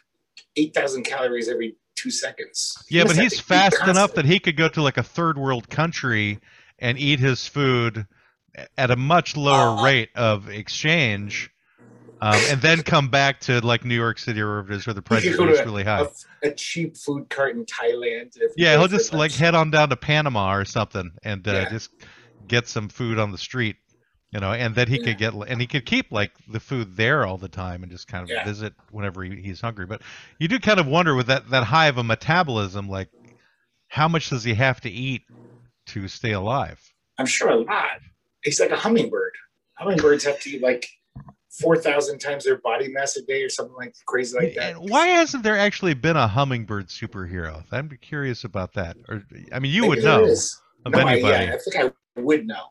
eight 0.56 0.74
thousand 0.74 1.02
calories 1.02 1.48
every 1.48 1.76
two 1.96 2.10
seconds. 2.10 2.84
He 2.88 2.98
Yeah, 2.98 3.04
but 3.04 3.16
he's 3.16 3.40
fast 3.40 3.82
enough 3.86 4.14
that 4.14 4.24
he 4.24 4.38
could 4.38 4.56
go 4.56 4.68
to 4.68 4.82
like 4.82 4.96
a 4.96 5.02
third 5.02 5.36
world 5.36 5.68
country 5.68 6.38
and 6.78 6.98
eat 6.98 7.20
his 7.20 7.46
food 7.46 8.06
at 8.76 8.90
a 8.90 8.96
much 8.96 9.36
lower 9.36 9.72
Uh, 9.72 9.80
rate 9.82 10.10
of 10.16 10.48
exchange, 10.48 11.50
um, 12.20 12.44
and 12.46 12.60
then 12.62 12.82
come 12.82 13.08
back 13.08 13.40
to 13.40 13.60
like 13.60 13.84
New 13.84 13.94
York 13.94 14.18
City 14.18 14.40
or 14.40 14.48
wherever 14.48 14.72
it 14.72 14.76
is 14.76 14.86
where 14.86 14.94
the 14.94 15.02
He 15.10 15.16
could 15.16 15.36
prices 15.36 15.38
go 15.38 15.44
are 15.44 15.64
really 15.64 15.84
high. 15.84 16.08
a, 16.42 16.48
a 16.48 16.50
cheap 16.52 16.96
food 16.96 17.28
cart 17.30 17.56
in 17.56 17.64
Thailand. 17.64 18.36
Yeah, 18.56 18.76
he'll 18.76 18.88
just 18.88 19.12
like 19.12 19.30
head 19.32 19.54
on 19.54 19.70
down 19.70 19.90
to 19.90 19.96
Panama 19.96 20.54
or 20.54 20.64
something 20.64 21.12
and 21.22 21.46
uh, 21.46 21.52
Yeah. 21.52 21.68
just 21.70 21.90
get 22.46 22.66
some 22.66 22.88
food 22.88 23.18
on 23.18 23.30
the 23.30 23.38
street, 23.38 23.76
you 24.32 24.40
know, 24.40 24.52
and 24.52 24.74
then 24.74 24.88
he 24.88 24.98
Yeah. 24.98 25.04
could 25.04 25.18
get 25.18 25.32
and 25.34 25.60
he 25.60 25.66
could 25.66 25.86
keep 25.86 26.10
like 26.10 26.32
the 26.48 26.60
food 26.60 26.96
there 26.96 27.24
all 27.24 27.38
the 27.38 27.48
time 27.48 27.82
and 27.82 27.92
just 27.92 28.08
kind 28.08 28.24
of 28.24 28.30
Yeah. 28.30 28.42
visit 28.44 28.74
whenever 28.90 29.22
he, 29.22 29.40
he's 29.40 29.60
hungry. 29.60 29.86
But 29.86 30.02
you 30.38 30.48
do 30.48 30.58
kind 30.58 30.80
of 30.80 30.86
wonder 30.86 31.14
with 31.14 31.28
that 31.28 31.48
that 31.50 31.64
high 31.64 31.86
of 31.86 31.98
a 31.98 32.04
metabolism, 32.04 32.88
like 32.88 33.08
how 33.88 34.08
much 34.08 34.30
does 34.30 34.44
he 34.44 34.54
have 34.54 34.80
to 34.82 34.90
eat 34.90 35.22
to 35.88 36.08
stay 36.08 36.32
alive? 36.32 36.80
I'm 37.18 37.26
sure 37.26 37.50
a 37.50 37.56
lot. 37.56 38.00
He's 38.42 38.60
like 38.60 38.70
a 38.70 38.76
hummingbird. 38.76 39.32
Hummingbirds 39.74 40.24
have 40.24 40.40
to 40.40 40.50
eat 40.50 40.62
like 40.62 40.86
four 41.60 41.76
thousand 41.76 42.18
times 42.20 42.44
their 42.44 42.58
body 42.58 42.88
mass 42.88 43.16
a 43.16 43.22
day 43.22 43.42
or 43.42 43.48
something 43.48 43.74
like 43.76 43.94
crazy 44.06 44.36
like 44.36 44.54
that. 44.54 44.76
And 44.76 44.90
why 44.90 45.06
hasn't 45.08 45.42
there 45.42 45.58
actually 45.58 45.94
been 45.94 46.16
a 46.16 46.28
hummingbird 46.28 46.88
superhero? 46.88 47.64
I'm 47.72 47.88
curious 48.00 48.44
about 48.44 48.72
that. 48.74 48.96
Or 49.08 49.24
I 49.52 49.58
mean, 49.58 49.72
you 49.72 49.82
Maybe 49.82 49.88
would 49.88 50.04
know 50.04 50.24
is. 50.26 50.60
of 50.84 50.92
No, 50.92 51.00
I, 51.00 51.14
yeah, 51.14 51.54
I 51.54 51.58
think 51.58 51.76
I 52.16 52.20
would 52.20 52.46
know. 52.46 52.64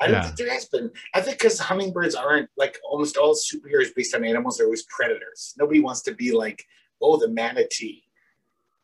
I 0.00 0.06
don't 0.06 0.14
Yeah. 0.16 0.22
think 0.22 0.36
there 0.36 0.50
has 0.52 0.66
been. 0.66 0.90
I 1.14 1.20
think 1.20 1.38
because 1.38 1.58
hummingbirds 1.58 2.14
aren't 2.14 2.48
like 2.56 2.78
almost 2.88 3.16
all 3.16 3.34
superheroes 3.34 3.94
based 3.94 4.14
on 4.14 4.24
animals 4.24 4.60
are 4.60 4.64
always 4.64 4.84
predators. 4.84 5.54
Nobody 5.58 5.80
wants 5.80 6.02
to 6.02 6.14
be 6.14 6.32
like, 6.32 6.64
oh, 7.00 7.18
the 7.18 7.28
manatee, 7.28 8.02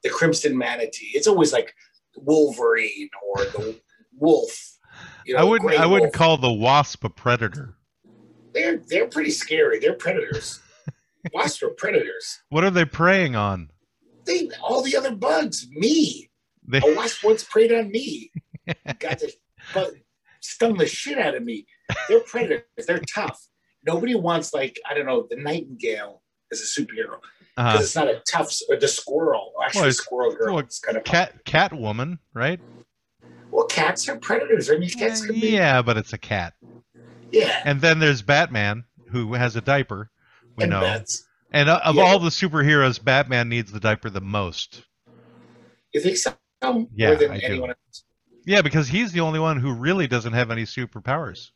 the 0.03 0.11
crimson 0.11 0.56
manatee. 0.56 1.11
It's 1.14 1.26
always 1.26 1.53
like 1.53 1.75
Wolverine 2.23 3.11
or 3.26 3.44
the 3.44 3.81
wolf. 4.17 4.50
You 5.25 5.35
know, 5.35 5.41
I 5.41 5.44
wouldn't. 5.44 5.75
I 5.75 5.87
wouldn't 5.87 6.12
wolf. 6.12 6.12
call 6.12 6.37
the 6.38 6.53
wasp 6.53 7.05
a 7.05 7.11
predator. 7.11 7.75
They're 8.53 8.82
they're 8.88 9.09
pretty 9.09 9.31
scary. 9.31 9.79
They're 9.79 9.94
predators. 9.94 10.61
Wasps 11.35 11.62
are 11.65 11.70
predators. 11.70 12.41
What 12.49 12.65
are 12.65 12.70
they 12.70 12.85
preying 12.85 13.37
on? 13.37 13.70
They 14.25 14.49
all 14.62 14.82
the 14.82 14.97
other 14.97 15.14
bugs. 15.14 15.66
Me. 15.71 16.31
They, 16.66 16.78
A 16.78 16.95
wasp 16.95 17.25
once 17.25 17.45
preyed 17.45 17.73
on 17.73 17.90
me. 17.90 18.31
Got 18.99 19.19
the 19.19 19.33
bug 19.75 19.95
stung 20.40 20.76
the 20.76 20.87
shit 20.87 21.19
out 21.19 21.35
of 21.35 21.43
me. 21.43 21.66
They're 22.09 22.21
predators. 22.21 22.87
They're 22.87 23.02
tough. 23.12 23.40
Nobody 23.87 24.14
wants 24.14 24.52
like 24.52 24.78
I 24.88 24.95
don't 24.95 25.07
know 25.07 25.26
the 25.28 25.37
nightingale 25.37 26.23
as 26.52 26.61
a 26.61 26.81
superhero 26.81 27.19
because 27.59 27.81
uh, 27.81 27.83
it's 27.83 27.95
not 27.97 28.09
a 28.09 28.23
tough 28.27 28.55
or 28.69 28.77
the 28.77 28.87
squirrel. 28.88 29.53
Actually, 29.65 29.83
Well, 29.83 29.93
squirrel 29.93 30.35
girl. 30.35 30.55
well, 30.55 30.65
it's 30.65 30.79
kind 30.79 30.97
of 30.97 31.05
cat 31.05 31.45
Cat 31.45 31.73
woman, 31.73 32.19
right? 32.33 32.61
Well, 33.50 33.67
cats 33.67 34.09
are 34.09 34.17
predators. 34.19 34.71
I 34.71 34.77
mean, 34.77 34.88
cats 34.91 35.27
can 35.27 35.35
be. 35.41 35.49
yeah, 35.50 35.83
but 35.83 35.97
it's 35.97 36.12
a 36.12 36.19
cat. 36.19 36.55
Yeah. 37.33 37.61
And 37.65 37.81
then 37.81 37.99
there's 37.99 38.23
Batman, 38.23 38.85
who 39.11 39.35
has 39.35 39.57
a 39.57 39.61
diaper. 39.61 40.11
We 40.57 40.65
and 40.65 40.71
know. 40.71 40.81
bats. 40.83 41.27
And 41.53 41.69
uh, 41.69 41.81
of 41.85 41.97
Yeah. 41.97 42.03
all 42.03 42.19
the 42.19 42.29
superheroes, 42.31 43.03
Batman 43.03 43.49
needs 43.49 43.73
the 43.73 43.81
diaper 43.81 44.09
the 44.11 44.21
most. 44.21 44.85
You 45.93 46.00
think 46.00 46.17
so? 46.19 46.35
Yeah, 46.62 47.09
More 47.09 47.17
than 47.17 47.31
I 47.33 47.38
do. 47.41 47.67
else. 47.67 48.05
Yeah, 48.45 48.62
because 48.62 48.88
he's 48.88 49.12
the 49.12 49.21
only 49.21 49.38
one 49.41 49.59
who 49.59 49.73
really 49.73 50.07
doesn't 50.07 50.33
have 50.33 50.50
any 50.50 50.65
superpowers. 50.65 51.50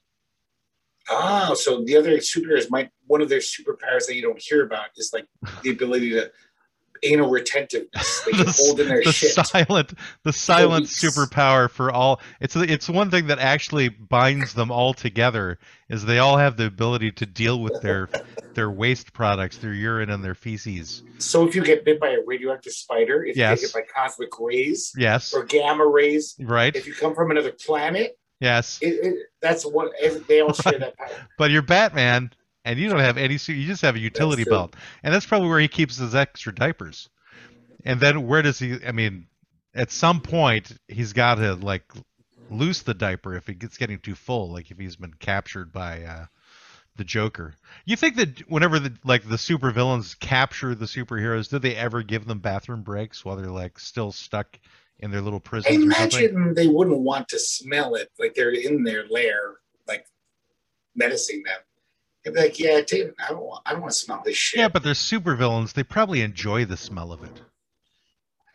Oh, 1.10 1.54
so 1.54 1.82
the 1.84 1.96
other 1.96 2.16
superheroes 2.18 2.70
might 2.70 2.90
one 3.06 3.20
of 3.20 3.28
their 3.28 3.40
superpowers 3.40 4.06
that 4.06 4.14
you 4.14 4.22
don't 4.22 4.40
hear 4.40 4.64
about 4.64 4.86
is 4.96 5.10
like 5.12 5.26
the 5.62 5.70
ability 5.76 6.10
to 6.10 6.30
anal 7.02 7.28
retentiveness. 7.28 8.22
They 8.26 8.32
The 8.32 8.54
hold 8.64 8.78
in 8.80 8.88
their 8.88 9.02
the 9.02 9.12
shit. 9.12 9.32
silent, 9.46 9.92
the 10.22 10.32
silent 10.32 10.86
superpower 10.86 11.68
for 11.68 11.90
all. 11.90 12.20
It's 12.40 12.54
it's 12.54 12.88
one 12.88 13.10
thing 13.10 13.26
that 13.26 13.38
actually 13.40 13.88
binds 13.88 14.54
them 14.54 14.70
all 14.70 14.94
together. 14.94 15.58
Is 15.88 16.04
they 16.04 16.18
all 16.20 16.36
have 16.36 16.56
the 16.56 16.66
ability 16.66 17.10
to 17.12 17.26
deal 17.26 17.60
with 17.60 17.80
their 17.82 18.08
their 18.54 18.70
waste 18.70 19.12
products, 19.12 19.56
their 19.58 19.72
urine 19.72 20.10
and 20.10 20.22
their 20.22 20.34
feces. 20.36 21.02
So 21.18 21.48
if 21.48 21.56
you 21.56 21.64
get 21.64 21.84
bit 21.84 21.98
by 21.98 22.10
a 22.10 22.18
radioactive 22.24 22.72
spider, 22.74 23.24
if 23.24 23.36
Yes. 23.36 23.60
you 23.62 23.68
get 23.68 23.74
hit 23.74 23.86
by 23.94 24.00
cosmic 24.02 24.38
rays 24.38 24.92
Yes, 24.96 25.32
or 25.34 25.42
gamma 25.44 25.86
rays, 25.86 26.36
right. 26.38 26.74
if 26.76 26.86
you 26.86 26.94
come 26.94 27.14
from 27.14 27.30
another 27.32 27.52
planet, 27.52 28.16
Yes, 28.42 28.80
it, 28.82 29.04
it, 29.04 29.14
that's 29.40 29.64
what 29.64 29.92
they 30.26 30.40
all 30.40 30.52
share 30.52 30.76
that 30.76 30.96
power. 30.96 31.08
but 31.38 31.52
you're 31.52 31.62
Batman, 31.62 32.32
and 32.64 32.76
you 32.76 32.88
don't 32.88 32.98
have 32.98 33.16
any 33.16 33.38
suit. 33.38 33.52
You 33.52 33.68
just 33.68 33.82
have 33.82 33.94
a 33.94 34.00
utility 34.00 34.42
belt, 34.42 34.74
and 35.04 35.14
that's 35.14 35.24
probably 35.24 35.48
where 35.48 35.60
he 35.60 35.68
keeps 35.68 35.96
his 35.96 36.16
extra 36.16 36.52
diapers. 36.52 37.08
And 37.84 38.00
then 38.00 38.26
where 38.26 38.42
does 38.42 38.58
he? 38.58 38.78
I 38.84 38.90
mean, 38.90 39.28
at 39.76 39.92
some 39.92 40.20
point 40.20 40.76
he's 40.88 41.12
got 41.12 41.36
to 41.36 41.54
like 41.54 41.84
loose 42.50 42.82
the 42.82 42.94
diaper 42.94 43.36
if 43.36 43.48
it 43.48 43.60
gets 43.60 43.78
getting 43.78 44.00
too 44.00 44.16
full, 44.16 44.50
like 44.50 44.72
if 44.72 44.78
he's 44.78 44.96
been 44.96 45.14
captured 45.14 45.72
by 45.72 46.02
uh, 46.02 46.26
the 46.96 47.04
Joker. 47.04 47.54
You 47.84 47.94
think 47.94 48.16
that 48.16 48.40
whenever 48.50 48.80
the 48.80 48.92
like 49.04 49.22
the 49.22 49.36
supervillains 49.36 50.18
capture 50.18 50.74
the 50.74 50.86
superheroes, 50.86 51.48
do 51.48 51.60
they 51.60 51.76
ever 51.76 52.02
give 52.02 52.26
them 52.26 52.40
bathroom 52.40 52.82
breaks 52.82 53.24
while 53.24 53.36
they're 53.36 53.46
like 53.46 53.78
still 53.78 54.10
stuck 54.10 54.58
in 55.02 55.10
their 55.10 55.20
little 55.20 55.42
I 55.44 55.48
prisons 55.48 55.76
or 55.86 55.92
something? 55.92 56.20
imagine 56.30 56.54
they 56.54 56.66
wouldn't 56.68 57.00
want 57.00 57.28
to 57.28 57.38
smell 57.38 57.94
it, 57.96 58.08
like 58.18 58.34
they're 58.34 58.50
in 58.52 58.84
their 58.84 59.06
lair, 59.08 59.56
like 59.86 60.06
menacing 60.96 61.42
them. 61.42 61.58
They'd 62.24 62.34
be 62.34 62.40
like, 62.40 62.58
"Yeah, 62.58 62.80
David, 62.86 63.14
I 63.18 63.30
don't 63.30 63.42
want, 63.44 63.62
I 63.66 63.72
don't 63.72 63.80
want 63.82 63.92
to 63.92 63.98
smell 63.98 64.22
this 64.24 64.36
shit." 64.36 64.58
Yeah, 64.60 64.68
but 64.68 64.82
they're 64.84 64.94
supervillains. 64.94 65.72
They 65.72 65.82
probably 65.82 66.22
enjoy 66.22 66.64
the 66.64 66.76
smell 66.76 67.12
of 67.12 67.22
it. 67.24 67.42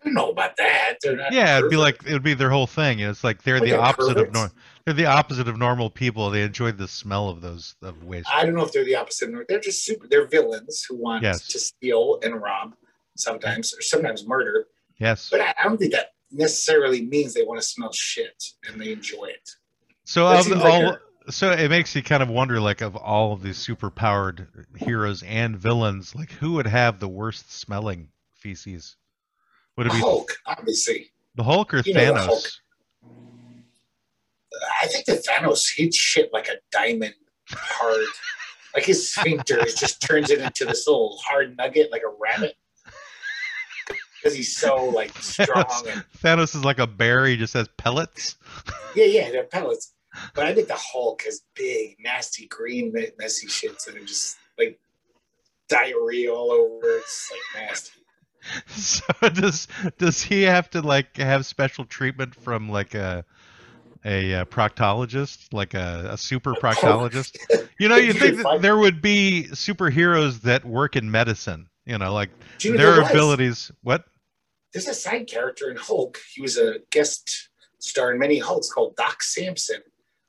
I 0.01 0.06
don't 0.06 0.13
know 0.13 0.30
about 0.30 0.56
that. 0.58 0.96
Yeah, 1.32 1.58
it'd 1.58 1.70
be 1.70 1.75
like 1.75 2.01
it 2.06 2.13
would 2.13 2.24
be 2.24 2.34
their 2.34 2.50
whole 2.50 2.68
thing. 2.68 3.00
It's 3.00 3.25
like 3.25 3.44
they're 3.44 3.60
Like 3.60 3.70
the 3.70 3.77
opposite 3.77 4.18
of 4.18 4.32
normal. 4.32 4.54
They're 4.86 4.94
the 4.94 5.08
opposite 5.08 5.50
of 5.50 5.58
normal 5.58 5.89
people. 5.89 6.30
They 6.30 6.44
enjoy 6.44 6.72
the 6.72 6.88
smell 6.88 7.27
of 7.27 7.42
those 7.42 7.75
of 7.82 8.01
waste. 8.06 8.30
I 8.34 8.46
don't 8.46 8.56
know 8.56 8.63
if 8.63 8.72
they're 8.72 8.86
the 8.86 8.96
opposite. 8.96 9.32
They're 9.50 9.60
just 9.60 9.84
super. 9.84 10.08
They're 10.08 10.27
villains 10.27 10.86
who 10.88 10.96
want 10.96 11.24
Yes. 11.24 11.46
to 11.50 11.60
steal 11.60 12.20
and 12.24 12.42
rob 12.42 12.74
sometimes, 13.18 13.74
or 13.74 13.82
sometimes 13.82 14.25
murder. 14.25 14.68
Yes. 14.98 15.30
But 15.30 15.42
I, 15.42 15.54
I 15.60 15.63
don't 15.66 15.77
think 15.77 15.92
that 15.92 16.12
necessarily 16.31 17.05
means 17.05 17.34
they 17.34 17.43
want 17.43 17.60
to 17.62 17.65
smell 17.67 17.91
shit 17.93 18.43
and 18.67 18.79
they 18.79 18.91
enjoy 18.91 19.25
it. 19.25 19.50
So 20.05 20.27
That 20.29 20.39
of 20.39 20.46
the- 20.46 20.51
seems 20.51 20.63
like 20.63 20.74
all, 20.74 20.98
so 21.29 21.51
it 21.51 21.69
makes 21.69 21.93
you 21.96 22.01
kind 22.03 22.24
of 22.24 22.29
wonder, 22.29 22.60
like, 22.62 22.81
of 22.81 22.96
all 22.96 23.34
of 23.34 23.41
these 23.41 23.57
super 23.57 23.89
powered 23.89 24.48
heroes 24.77 25.24
and 25.24 25.57
villains, 25.57 26.15
like 26.15 26.31
who 26.31 26.53
would 26.53 26.67
have 26.67 27.00
the 27.00 27.07
worst 27.10 27.51
smelling 27.51 28.10
feces? 28.34 28.96
Would 29.75 29.88
it 29.88 29.91
be 29.93 30.00
Hulk, 30.00 30.31
obviously. 30.46 31.12
the 31.36 31.43
Hulk 31.43 31.74
or 31.74 31.77
You 31.79 31.93
Thanos? 31.93 32.25
Hulk. 32.25 32.46
I 34.81 34.88
think 34.88 35.05
the 35.05 35.13
Thanos 35.27 35.65
he'd 35.75 35.93
shit 35.93 36.31
like 36.34 36.48
a 36.48 36.55
diamond 36.72 37.13
hard. 37.51 38.05
like 38.74 38.86
his 38.86 39.12
sphincter 39.12 39.63
just 39.77 40.01
turns 40.01 40.29
it 40.31 40.39
into 40.39 40.65
this 40.65 40.88
little 40.88 41.17
hard 41.25 41.55
nugget 41.57 41.91
like 41.91 42.01
a 42.03 42.10
rabbit. 42.19 42.55
Because 44.21 44.36
he's 44.36 44.57
so 44.57 44.86
like 44.86 45.12
strong 45.19 45.65
and 45.89 46.03
Thanos 46.24 46.55
is 46.55 46.65
like 46.65 46.79
a 46.79 46.88
bear. 46.88 47.25
He 47.25 47.38
just 47.38 47.53
has 47.53 47.67
pellets. 47.77 48.36
yeah, 48.95 49.05
yeah, 49.05 49.31
they're 49.31 49.43
pellets. 49.43 49.93
But 50.33 50.47
I 50.47 50.55
think 50.55 50.67
the 50.67 50.77
Hulk 50.77 51.21
has 51.24 51.41
big, 51.53 51.97
nasty, 52.00 52.47
green, 52.47 52.91
me- 52.91 53.12
messy 53.19 53.47
shits 53.47 53.86
that 53.86 53.95
are 53.95 54.03
just 54.05 54.38
like 54.57 54.79
diarrhea 55.69 56.33
all 56.33 56.51
over. 56.51 56.97
It's 56.97 57.31
like 57.31 57.67
nasty. 57.67 57.91
So 58.67 59.03
does 59.33 59.67
does 59.97 60.21
he 60.21 60.43
have 60.43 60.69
to 60.69 60.81
like 60.81 61.17
have 61.17 61.45
special 61.45 61.83
treatment 61.83 62.33
from 62.33 62.69
like 62.69 62.95
a 62.95 63.25
a, 64.05 64.36
uh 64.36 64.45
proctologist, 64.45 65.53
like 65.53 65.74
a, 65.74 66.12
a 66.12 66.17
super 66.17 66.53
proctologist? 66.63 67.36
You 67.77 67.89
know, 67.89 67.97
you 67.97 68.07
You 68.07 68.13
think 68.13 68.38
that 68.38 68.62
there 68.62 68.77
would 68.77 69.01
be 69.01 69.47
superheroes 69.51 70.41
that 70.43 70.63
work 70.63 70.95
in 70.95 71.12
medicine. 71.12 71.67
You 71.88 71.98
know, 71.98 72.13
like 72.13 72.29
know 72.65 72.77
their 72.77 73.01
abilities. 73.01 73.72
What? 73.82 74.03
There's 74.74 74.88
a 74.88 74.94
side 74.94 75.27
character 75.27 75.72
in 75.72 75.77
Hulk. 75.77 76.20
He 76.34 76.41
was 76.41 76.58
a 76.58 76.79
guest 76.91 77.50
star 77.79 78.12
in 78.12 78.20
many 78.20 78.39
Hulks 78.39 78.70
called 78.72 78.96
Doc 78.98 79.24
Samson. 79.24 79.82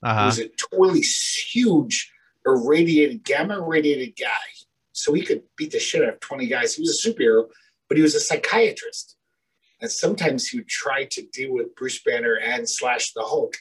Uh 0.03 0.21
He 0.21 0.27
was 0.27 0.39
a 0.39 0.49
totally 0.71 1.01
huge 1.01 2.13
irradiated 2.47 3.25
gamma 3.25 3.59
irradiated 3.59 4.15
guy. 4.19 4.49
So 4.93 5.13
he 5.13 5.23
could 5.23 5.43
beat 5.57 5.73
the 5.73 5.81
shit 5.81 6.03
out 6.03 6.15
of 6.15 6.21
20 6.21 6.47
guys. 6.47 6.77
He 6.77 6.83
was 6.83 7.05
a 7.05 7.09
superhero, 7.09 7.49
but 7.89 7.97
he 7.97 8.03
was 8.03 8.15
a 8.15 8.21
psychiatrist. 8.21 9.17
And 9.81 9.91
sometimes 9.91 10.49
he 10.49 10.59
would 10.59 10.69
try 10.69 11.05
to 11.05 11.23
deal 11.33 11.53
with 11.53 11.75
Bruce 11.77 12.03
Banner 12.03 12.35
and 12.35 12.69
slash 12.69 13.13
the 13.13 13.23
Hulk 13.23 13.57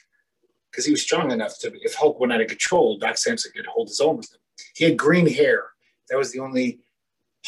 because 0.70 0.84
he 0.84 0.90
was 0.90 1.02
strong 1.02 1.30
enough 1.30 1.58
to, 1.60 1.72
if 1.82 1.94
Hulk 1.94 2.18
went 2.18 2.32
out 2.32 2.40
of 2.40 2.48
control, 2.48 2.98
Doc 2.98 3.16
Samson 3.16 3.52
could 3.54 3.66
hold 3.66 3.88
his 3.88 4.00
own 4.00 4.16
with 4.18 4.32
him. 4.32 4.40
He 4.74 4.84
had 4.84 4.96
green 4.96 5.28
hair. 5.28 5.70
That 6.08 6.18
was 6.18 6.32
the 6.32 6.40
only 6.40 6.80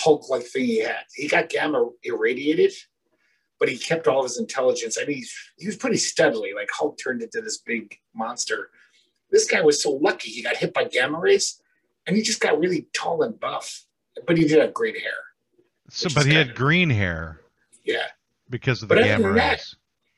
Hulk 0.00 0.28
like 0.30 0.42
thing 0.42 0.64
he 0.64 0.78
had. 0.80 1.04
He 1.14 1.28
got 1.28 1.48
gamma 1.48 1.88
irradiated, 2.02 2.72
but 3.58 3.68
he 3.68 3.76
kept 3.78 4.08
all 4.08 4.20
of 4.20 4.24
his 4.26 4.38
intelligence. 4.38 4.96
I 5.00 5.04
mean, 5.04 5.22
he 5.58 5.66
was 5.66 5.76
pretty 5.76 5.98
steadily. 5.98 6.52
Like 6.54 6.70
Hulk 6.72 6.98
turned 6.98 7.22
into 7.22 7.40
this 7.40 7.58
big 7.58 7.96
monster. 8.14 8.70
This 9.30 9.46
guy 9.48 9.60
was 9.60 9.82
so 9.82 9.92
lucky. 9.92 10.30
He 10.30 10.42
got 10.42 10.56
hit 10.56 10.72
by 10.74 10.84
gamma 10.84 11.18
rays, 11.18 11.60
and 12.06 12.16
he 12.16 12.22
just 12.22 12.40
got 12.40 12.58
really 12.58 12.86
tall 12.92 13.22
and 13.22 13.38
buff. 13.38 13.84
But 14.26 14.36
he 14.38 14.44
did 14.46 14.60
have 14.60 14.74
great 14.74 14.98
hair. 15.00 15.12
So, 15.90 16.08
but 16.14 16.26
he 16.26 16.34
had 16.34 16.50
of- 16.50 16.54
green 16.56 16.90
hair 16.90 17.40
Yeah. 17.84 18.06
because 18.48 18.82
of 18.82 18.88
the 18.88 18.94
But 18.96 19.04
gamma 19.04 19.24
than 19.28 19.34
that, 19.36 19.50
rays. 19.52 19.76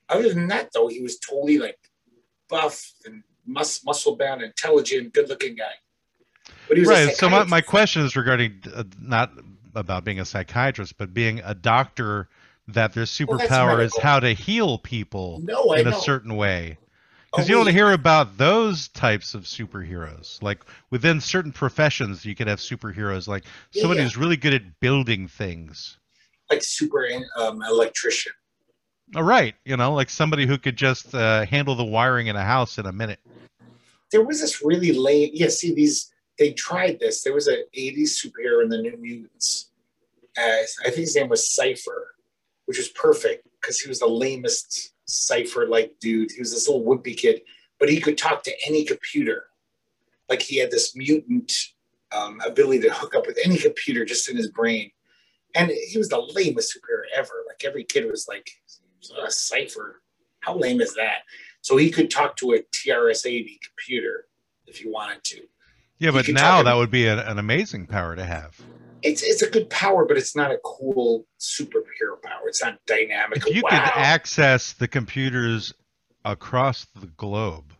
Other 0.08 0.28
than 0.32 0.48
that, 0.48 0.70
though, 0.72 0.88
he 0.88 1.00
was 1.00 1.18
totally 1.18 1.58
like 1.58 1.78
buff 2.48 2.92
and 3.04 3.22
mus- 3.46 3.84
muscle 3.84 4.16
bound, 4.16 4.42
intelligent, 4.42 5.12
good 5.14 5.28
looking 5.28 5.54
guy. 5.56 5.72
But 6.68 6.76
he 6.76 6.82
was 6.82 6.90
a 6.90 7.06
Right. 7.06 7.14
So 7.16 7.28
my, 7.28 7.44
my 7.44 7.60
question 7.60 8.02
is 8.02 8.16
regarding 8.16 8.62
uh, 8.74 8.84
not 8.98 9.32
about 9.74 10.04
being 10.04 10.20
a 10.20 10.24
psychiatrist, 10.24 10.96
but 10.98 11.14
being 11.14 11.40
a 11.44 11.54
doctor. 11.54 12.28
That 12.68 12.94
their 12.94 13.02
Well, 13.02 13.08
superpower 13.08 13.82
is 13.84 13.96
how 13.98 14.20
to 14.20 14.32
heal 14.32 14.78
people 14.78 15.42
No, 15.44 15.72
in 15.72 15.88
a 15.88 15.92
certain 15.92 16.36
way. 16.36 16.78
Oh, 16.78 17.38
Because 17.38 17.48
you 17.48 17.56
don't 17.56 17.66
hear 17.74 17.90
about 17.90 18.38
those 18.38 18.86
types 18.88 19.34
of 19.34 19.42
superheroes. 19.42 20.40
Like 20.42 20.64
within 20.90 21.20
certain 21.20 21.50
professions, 21.50 22.24
you 22.24 22.36
could 22.36 22.46
have 22.46 22.60
superheroes, 22.60 23.26
like 23.26 23.44
Yeah, 23.72 23.82
somebody 23.82 24.00
yeah. 24.00 24.04
who's 24.04 24.16
really 24.16 24.36
good 24.36 24.54
at 24.54 24.80
building 24.80 25.26
things. 25.26 25.98
like 26.50 26.62
super 26.62 27.08
um, 27.38 27.62
electrician. 27.62 28.32
All 29.16 29.22
right, 29.24 29.54
you 29.64 29.76
know, 29.76 29.92
like 29.92 30.08
somebody 30.08 30.46
who 30.46 30.56
could 30.56 30.76
just 30.76 31.14
uh, 31.14 31.44
handle 31.46 31.74
the 31.74 31.84
wiring 31.84 32.28
in 32.28 32.36
a 32.36 32.44
house 32.44 32.78
in 32.78 32.86
a 32.86 32.92
minute. 32.92 33.18
There 34.10 34.22
was 34.22 34.40
this 34.40 34.62
really 34.62 34.92
lame. 34.92 35.30
Yeah, 35.32 35.48
see 35.48 35.74
these. 35.74 36.11
They 36.38 36.52
tried 36.52 36.98
this. 36.98 37.22
There 37.22 37.34
was 37.34 37.46
an 37.46 37.64
'80s 37.76 38.10
superhero 38.10 38.62
in 38.62 38.68
the 38.68 38.78
New 38.78 38.96
Mutants. 38.96 39.70
Uh, 40.36 40.62
I 40.84 40.84
think 40.84 40.96
his 40.96 41.16
name 41.16 41.28
was 41.28 41.50
Cypher, 41.50 42.14
which 42.66 42.78
was 42.78 42.88
perfect 42.88 43.46
because 43.60 43.78
he 43.80 43.88
was 43.88 44.00
the 44.00 44.06
lamest 44.06 44.94
Cypher-like 45.06 45.96
dude. 46.00 46.30
He 46.32 46.40
was 46.40 46.52
this 46.52 46.68
little 46.68 46.84
wimpy 46.84 47.16
kid, 47.16 47.42
but 47.78 47.90
he 47.90 48.00
could 48.00 48.16
talk 48.16 48.42
to 48.44 48.52
any 48.66 48.84
computer. 48.84 49.46
Like 50.28 50.40
he 50.40 50.58
had 50.58 50.70
this 50.70 50.96
mutant 50.96 51.52
um, 52.12 52.40
ability 52.46 52.80
to 52.82 52.94
hook 52.94 53.14
up 53.14 53.26
with 53.26 53.38
any 53.44 53.58
computer 53.58 54.04
just 54.04 54.28
in 54.30 54.36
his 54.36 54.50
brain, 54.50 54.90
and 55.54 55.70
he 55.70 55.98
was 55.98 56.08
the 56.08 56.18
lamest 56.18 56.74
superhero 56.74 57.02
ever. 57.14 57.44
Like 57.46 57.62
every 57.64 57.84
kid 57.84 58.10
was 58.10 58.26
like, 58.28 58.50
"A 59.22 59.30
Cypher? 59.30 60.02
How 60.40 60.56
lame 60.56 60.80
is 60.80 60.94
that?" 60.94 61.22
So 61.60 61.76
he 61.76 61.90
could 61.90 62.10
talk 62.10 62.36
to 62.36 62.52
a 62.52 62.62
TRS-80 62.62 63.58
computer 63.62 64.26
if 64.66 64.78
he 64.78 64.88
wanted 64.88 65.22
to. 65.24 65.42
Yeah, 66.02 66.10
but 66.10 66.26
now 66.28 66.64
that 66.64 66.74
would 66.74 66.90
be 66.90 67.06
an, 67.06 67.20
an 67.20 67.38
amazing 67.38 67.86
power 67.86 68.16
to 68.16 68.24
have. 68.24 68.60
It's 69.04 69.22
it's 69.22 69.40
a 69.40 69.48
good 69.48 69.70
power, 69.70 70.04
but 70.04 70.16
it's 70.16 70.34
not 70.34 70.50
a 70.50 70.58
cool 70.64 71.26
superhero 71.38 72.20
power. 72.20 72.48
It's 72.48 72.60
not 72.60 72.84
dynamic. 72.86 73.46
If 73.46 73.54
you 73.54 73.62
wow. 73.62 73.70
could 73.70 73.78
access 73.78 74.72
the 74.72 74.88
computers 74.88 75.72
across 76.24 76.88
the 77.00 77.06
globe 77.06 77.72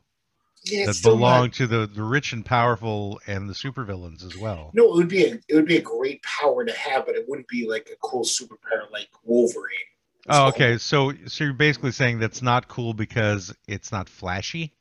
yeah, 0.64 0.86
that 0.86 1.02
belong 1.02 1.46
not- 1.46 1.52
to 1.54 1.66
the, 1.66 1.88
the 1.88 2.04
rich 2.04 2.32
and 2.32 2.46
powerful 2.46 3.20
and 3.26 3.48
the 3.48 3.54
supervillains 3.54 4.24
as 4.24 4.38
well. 4.38 4.70
No, 4.72 4.84
it 4.92 4.94
would 4.94 5.08
be 5.08 5.24
a 5.24 5.34
it 5.48 5.54
would 5.54 5.66
be 5.66 5.78
a 5.78 5.82
great 5.82 6.22
power 6.22 6.64
to 6.64 6.72
have, 6.72 7.06
but 7.06 7.16
it 7.16 7.24
wouldn't 7.28 7.48
be 7.48 7.68
like 7.68 7.90
a 7.92 7.96
cool 7.96 8.22
superpower 8.22 8.88
like 8.92 9.08
Wolverine. 9.24 9.78
It's 10.26 10.28
Oh, 10.28 10.38
cool. 10.38 10.48
okay. 10.50 10.78
So, 10.78 11.12
so 11.26 11.42
you're 11.42 11.52
basically 11.54 11.90
saying 11.90 12.20
that's 12.20 12.40
not 12.40 12.68
cool 12.68 12.94
because 12.94 13.52
it's 13.66 13.90
not 13.90 14.08
flashy. 14.08 14.72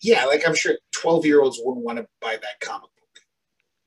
Yeah, 0.00 0.24
like 0.26 0.46
I'm 0.46 0.54
sure 0.54 0.74
twelve 0.92 1.26
year 1.26 1.40
olds 1.40 1.60
wouldn't 1.62 1.84
want 1.84 1.98
to 1.98 2.06
buy 2.20 2.36
that 2.40 2.60
comic 2.60 2.82
book. 2.82 3.22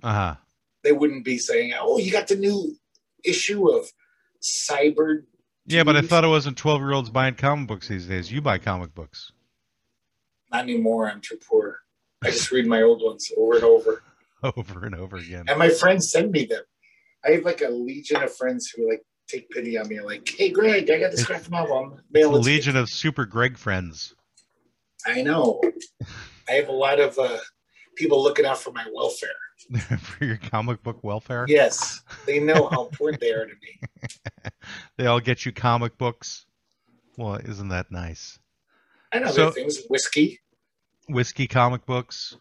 Uh 0.03 0.13
huh. 0.13 0.36
They 0.84 0.91
wouldn't 0.91 1.25
be 1.25 1.38
saying, 1.38 1.74
"Oh, 1.80 1.98
you 1.98 2.12
got 2.12 2.27
the 2.27 2.36
new 2.36 2.75
issue 3.24 3.70
of 3.70 3.88
Cypher." 4.39 5.25
Yeah, 5.65 5.84
but 5.84 5.96
I 5.96 6.01
thought 6.01 6.24
it 6.24 6.27
wasn't 6.27 6.58
12 6.58 6.82
year 6.82 6.94
olds 6.94 7.10
buying 7.10 7.36
comic 7.36 7.68
books 7.68 7.88
these 7.88 8.08
days. 8.08 8.32
You 8.32 8.41
buy 8.41 8.58
comic 8.58 8.94
books 8.96 9.32
Not 10.51 10.63
anymore. 10.63 11.10
I'm 11.10 11.22
too 11.22 11.38
poor. 11.48 11.77
I 12.24 12.32
just 12.32 12.51
read 12.51 12.65
my 12.65 12.82
old 12.82 13.01
ones 13.03 13.32
over 13.38 13.56
and 13.56 13.63
over. 13.63 14.03
over 14.58 14.86
and 14.86 14.96
over 14.96 15.18
again. 15.18 15.46
And 15.48 15.60
my 15.60 15.70
friends 15.70 16.12
send 16.12 16.32
me 16.32 16.46
them. 16.46 16.63
I 17.24 17.32
have 17.32 17.46
like 17.46 17.62
a 17.62 17.70
legion 17.70 18.22
of 18.22 18.36
friends 18.36 18.70
who 18.70 18.89
like 18.89 19.03
take 19.27 19.50
pity 19.51 19.77
on 19.77 19.88
me, 19.88 20.01
like, 20.01 20.27
"Hey, 20.27 20.50
Greg, 20.50 20.89
I 20.89 21.00
got 21.00 21.12
this 21.12 21.25
graphic 21.25 21.51
novel. 21.51 21.94
It's 21.94 22.01
a 22.01 22.13
mail 22.13 22.32
you." 22.34 22.39
legion 22.39 22.75
of 22.75 22.89
super 22.89 23.25
Greg 23.25 23.58
friends. 23.58 24.15
I 25.05 25.22
know. 25.22 25.62
I 26.50 26.53
have 26.53 26.70
a 26.70 26.74
lot 26.74 27.00
of 27.00 27.17
uh, 27.17 27.38
people 27.96 28.22
looking 28.22 28.46
out 28.46 28.58
for 28.58 28.72
my 28.72 28.86
welfare. 28.93 29.29
for 30.00 30.25
your 30.25 30.38
comic 30.38 30.81
book 30.84 31.03
welfare. 31.03 31.46
Yes, 31.48 32.01
they 32.25 32.39
know 32.39 32.67
how 32.70 32.86
important 32.89 33.22
they 33.22 33.31
are 33.31 33.46
to 33.46 33.53
me. 33.53 34.50
They 34.98 35.05
all 35.05 35.20
get 35.20 35.46
you 35.46 35.51
comic 35.51 35.98
books. 35.98 36.46
Well, 37.17 37.36
isn't 37.36 37.70
that 37.70 37.91
nice? 37.91 38.39
And 39.12 39.24
other 39.25 39.34
So- 39.34 39.51
things, 39.51 39.79
whiskey. 39.89 40.39
Whiskey 41.10 41.48
comic 41.48 41.86
books. 41.86 42.38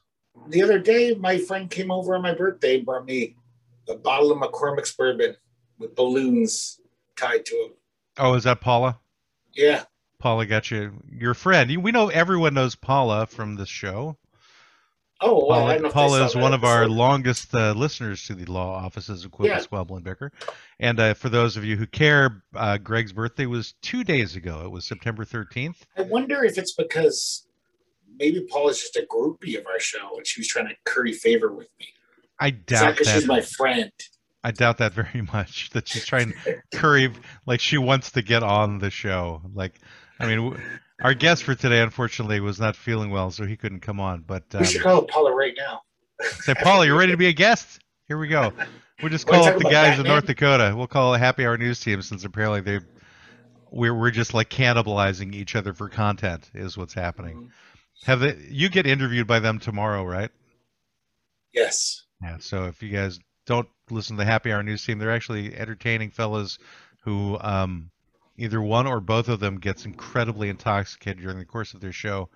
The 0.49 0.63
other 0.63 0.79
day, 0.79 1.15
my 1.15 1.39
friend 1.39 1.69
came 1.71 1.91
over 1.91 2.15
on 2.15 2.23
my 2.23 2.33
birthday 2.35 2.77
and 2.77 2.87
brought 2.87 3.05
me 3.05 3.37
a 3.89 3.95
bottle 3.97 4.31
of 4.33 4.39
McCormick's 4.39 4.93
bourbon 4.95 5.37
with 5.79 5.95
balloons 5.97 6.81
tied 7.17 7.45
to 7.47 7.57
them. 7.63 7.77
Oh, 8.19 8.35
is 8.35 8.45
that 8.45 8.61
Paula? 8.61 8.99
Yeah, 9.55 9.85
Paula 10.21 10.47
got 10.47 10.71
you 10.71 10.93
your 11.11 11.35
friend. 11.35 11.71
You, 11.71 11.81
we 11.81 11.91
know 11.91 12.09
everyone 12.09 12.55
knows 12.55 12.77
Paula 12.77 13.27
from 13.27 13.57
this 13.57 13.69
show. 13.69 14.17
Oh, 15.23 15.47
well, 15.47 15.67
I 15.67 15.75
don't 15.75 15.83
know 15.83 15.91
Paula, 15.91 16.19
Paula 16.19 16.25
is 16.27 16.35
one 16.35 16.55
of 16.55 16.65
our 16.65 16.89
longest 16.89 17.55
uh, 17.55 17.73
listeners 17.73 18.25
to 18.27 18.35
the 18.35 18.51
law 18.51 18.73
offices 18.75 19.25
of 19.25 19.31
Quibble, 19.33 19.49
Yeah. 19.51 19.59
Squabble, 19.59 19.97
and 19.97 20.05
Bicker. 20.05 20.33
And 20.79 20.99
uh, 20.99 21.13
for 21.13 21.29
those 21.29 21.59
of 21.59 21.65
you 21.65 21.77
who 21.77 21.87
care, 21.87 22.43
uh, 22.55 22.79
Greg's 22.79 23.13
birthday 23.13 23.45
was 23.45 23.75
two 23.83 24.03
days 24.03 24.35
ago. 24.37 24.63
It 24.65 24.71
was 24.71 24.87
September 24.87 25.27
13th. 25.27 25.77
I 25.99 26.03
wonder 26.03 26.43
if 26.43 26.57
it's 26.57 26.73
because 26.73 27.47
maybe 28.19 28.47
Paul 28.49 28.71
is 28.71 28.81
just 28.81 28.97
a 28.97 29.07
groupie 29.11 29.59
of 29.59 29.67
our 29.67 29.79
show 29.81 30.17
and 30.17 30.27
she 30.27 30.41
was 30.41 30.49
trying 30.49 30.69
to 30.69 30.75
curry 30.87 31.13
favor 31.13 31.53
with 31.53 31.69
me. 31.79 31.89
I 32.39 32.51
doubt 32.51 32.93
because 32.93 33.09
that. 33.09 33.15
she's 33.21 33.27
my 33.29 33.43
friend. 33.43 33.93
I 34.43 34.53
doubt 34.53 34.79
that 34.79 34.95
very 34.95 35.21
much. 35.35 35.69
That 35.71 35.87
she's 35.87 36.07
trying 36.07 36.33
to 36.45 36.63
curry, 36.73 37.13
like 37.45 37.61
she 37.61 37.77
wants 37.77 38.13
to 38.13 38.23
get 38.23 38.43
on 38.43 38.79
the 38.79 38.89
show. 38.89 39.43
Like, 39.53 39.81
I 40.21 40.27
mean, 40.27 40.61
our 41.03 41.15
guest 41.15 41.45
for 41.45 41.55
today, 41.55 41.81
unfortunately, 41.81 42.41
was 42.41 42.61
not 42.61 42.77
feeling 42.77 43.11
well, 43.11 43.31
so 43.31 43.45
he 43.45 43.57
couldn't 43.57 43.81
come 43.81 43.99
on. 43.99 44.23
But 44.27 44.45
um, 44.53 44.61
we 44.61 44.67
should 44.67 44.83
call 44.83 45.03
Paula 45.03 45.35
right 45.35 45.55
now. 45.57 45.81
say, 46.41 46.55
Paula, 46.55 46.87
you're 46.87 46.99
ready 46.99 47.13
to 47.13 47.19
be 47.19 47.29
a 47.29 47.33
guest? 47.33 47.81
Here 48.07 48.19
we 48.19 48.29
go. 48.29 48.53
We'll 49.03 49.11
just 49.11 49.27
call 49.27 49.45
up 49.45 49.57
the 49.57 49.71
guys 49.71 49.99
in 49.99 50.07
North 50.07 50.27
Dakota. 50.27 50.75
We'll 50.77 50.87
call 50.87 51.15
a 51.15 51.19
Happy 51.19 51.47
Hour 51.47 51.57
News 51.57 51.81
Team 51.81 52.03
since 52.03 52.25
apparently 52.25 52.61
they 52.61 52.85
we're 53.71 53.95
we're 53.95 54.11
just 54.11 54.35
like 54.35 54.51
cannibalizing 54.51 55.35
each 55.35 55.57
other 55.57 55.73
for 55.73 55.89
content 55.89 56.51
is 56.55 56.77
what's 56.77 56.93
happening. 56.93 57.51
Have 58.05 58.21
they, 58.21 58.37
you 58.49 58.69
get 58.69 58.87
interviewed 58.87 59.27
by 59.27 59.41
them 59.41 59.59
tomorrow, 59.59 60.05
right? 60.05 60.31
Yes. 61.53 62.03
Yeah. 62.23 62.37
So 62.41 62.65
if 62.65 62.83
you 62.83 62.91
guys 62.91 63.19
don't 63.47 63.69
listen 63.91 64.17
to 64.17 64.25
the 64.25 64.31
Happy 64.31 64.53
Hour 64.53 64.63
News 64.63 64.85
Team, 64.85 64.99
they're 64.99 65.11
actually 65.11 65.57
entertaining 65.57 66.11
fellas 66.11 66.59
who 67.05 67.39
um, 67.41 67.91
either 68.41 68.61
one 68.63 68.87
or 68.87 69.01
both 69.01 69.29
of 69.29 69.39
them 69.39 69.59
gets 69.59 69.85
incredibly 69.85 70.49
intoxicated 70.49 71.23
during 71.23 71.39
the 71.39 71.45
course 71.45 71.75
of 71.75 71.81
their 71.81 71.93
show, 71.93 72.29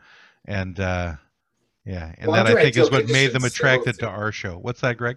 and 0.45 0.79
uh, 0.79 1.15
yeah, 1.85 2.15
and 2.19 2.31
Well, 2.31 2.45
that 2.45 2.55
I 2.57 2.63
think 2.63 2.77
is 2.77 2.91
what 2.91 3.09
made 3.09 3.33
them 3.33 3.45
attracted 3.45 3.99
to 4.01 4.09
our 4.09 4.31
show. 4.31 4.59
What's 4.59 4.81
that, 4.83 4.99
Greg? 4.99 5.17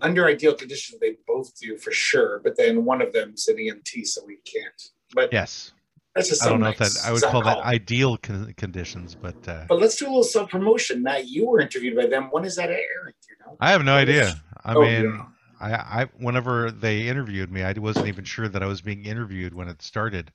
Under 0.00 0.26
ideal 0.26 0.54
conditions, 0.54 0.98
they 1.00 1.16
both 1.26 1.56
do 1.60 1.76
for 1.76 1.92
sure, 1.92 2.40
but 2.42 2.56
then 2.56 2.84
one 2.84 3.00
of 3.00 3.12
them's 3.12 3.46
an 3.48 3.56
EMT, 3.56 4.06
so 4.06 4.22
we 4.26 4.38
can't. 4.44 4.82
But 5.14 5.32
Yes. 5.32 5.72
that's 6.14 6.28
just 6.30 6.42
I 6.44 6.48
don't 6.48 6.60
know 6.60 6.70
if 6.70 6.78
that. 6.78 6.98
I 7.04 7.12
would 7.12 7.22
call 7.22 7.42
that 7.42 7.58
ideal 7.58 8.16
con- 8.16 8.52
conditions, 8.56 9.14
but 9.14 9.36
uh, 9.46 9.66
But 9.68 9.78
let's 9.78 9.96
do 9.96 10.06
a 10.06 10.08
little 10.08 10.24
self 10.24 10.50
promotion. 10.50 11.02
Matt, 11.02 11.28
you 11.28 11.46
were 11.46 11.60
interviewed 11.60 11.96
by 11.96 12.06
them. 12.06 12.28
When 12.32 12.44
is 12.44 12.56
that 12.56 12.70
airing? 12.70 13.14
You 13.28 13.36
know? 13.46 13.56
I 13.60 13.70
have 13.70 13.84
no 13.84 13.94
idea. 13.94 14.34
I 14.64 14.74
Oh, 14.74 14.80
mean, 14.82 15.02
know. 15.16 15.26
I, 15.60 15.72
I 15.72 16.06
whenever 16.18 16.70
they 16.70 17.08
interviewed 17.08 17.50
me, 17.50 17.62
I 17.62 17.72
wasn't 17.72 18.08
even 18.08 18.24
sure 18.24 18.48
that 18.48 18.62
I 18.62 18.66
was 18.66 18.80
being 18.80 19.04
interviewed 19.04 19.54
when 19.54 19.68
it 19.68 19.82
started. 19.82 20.32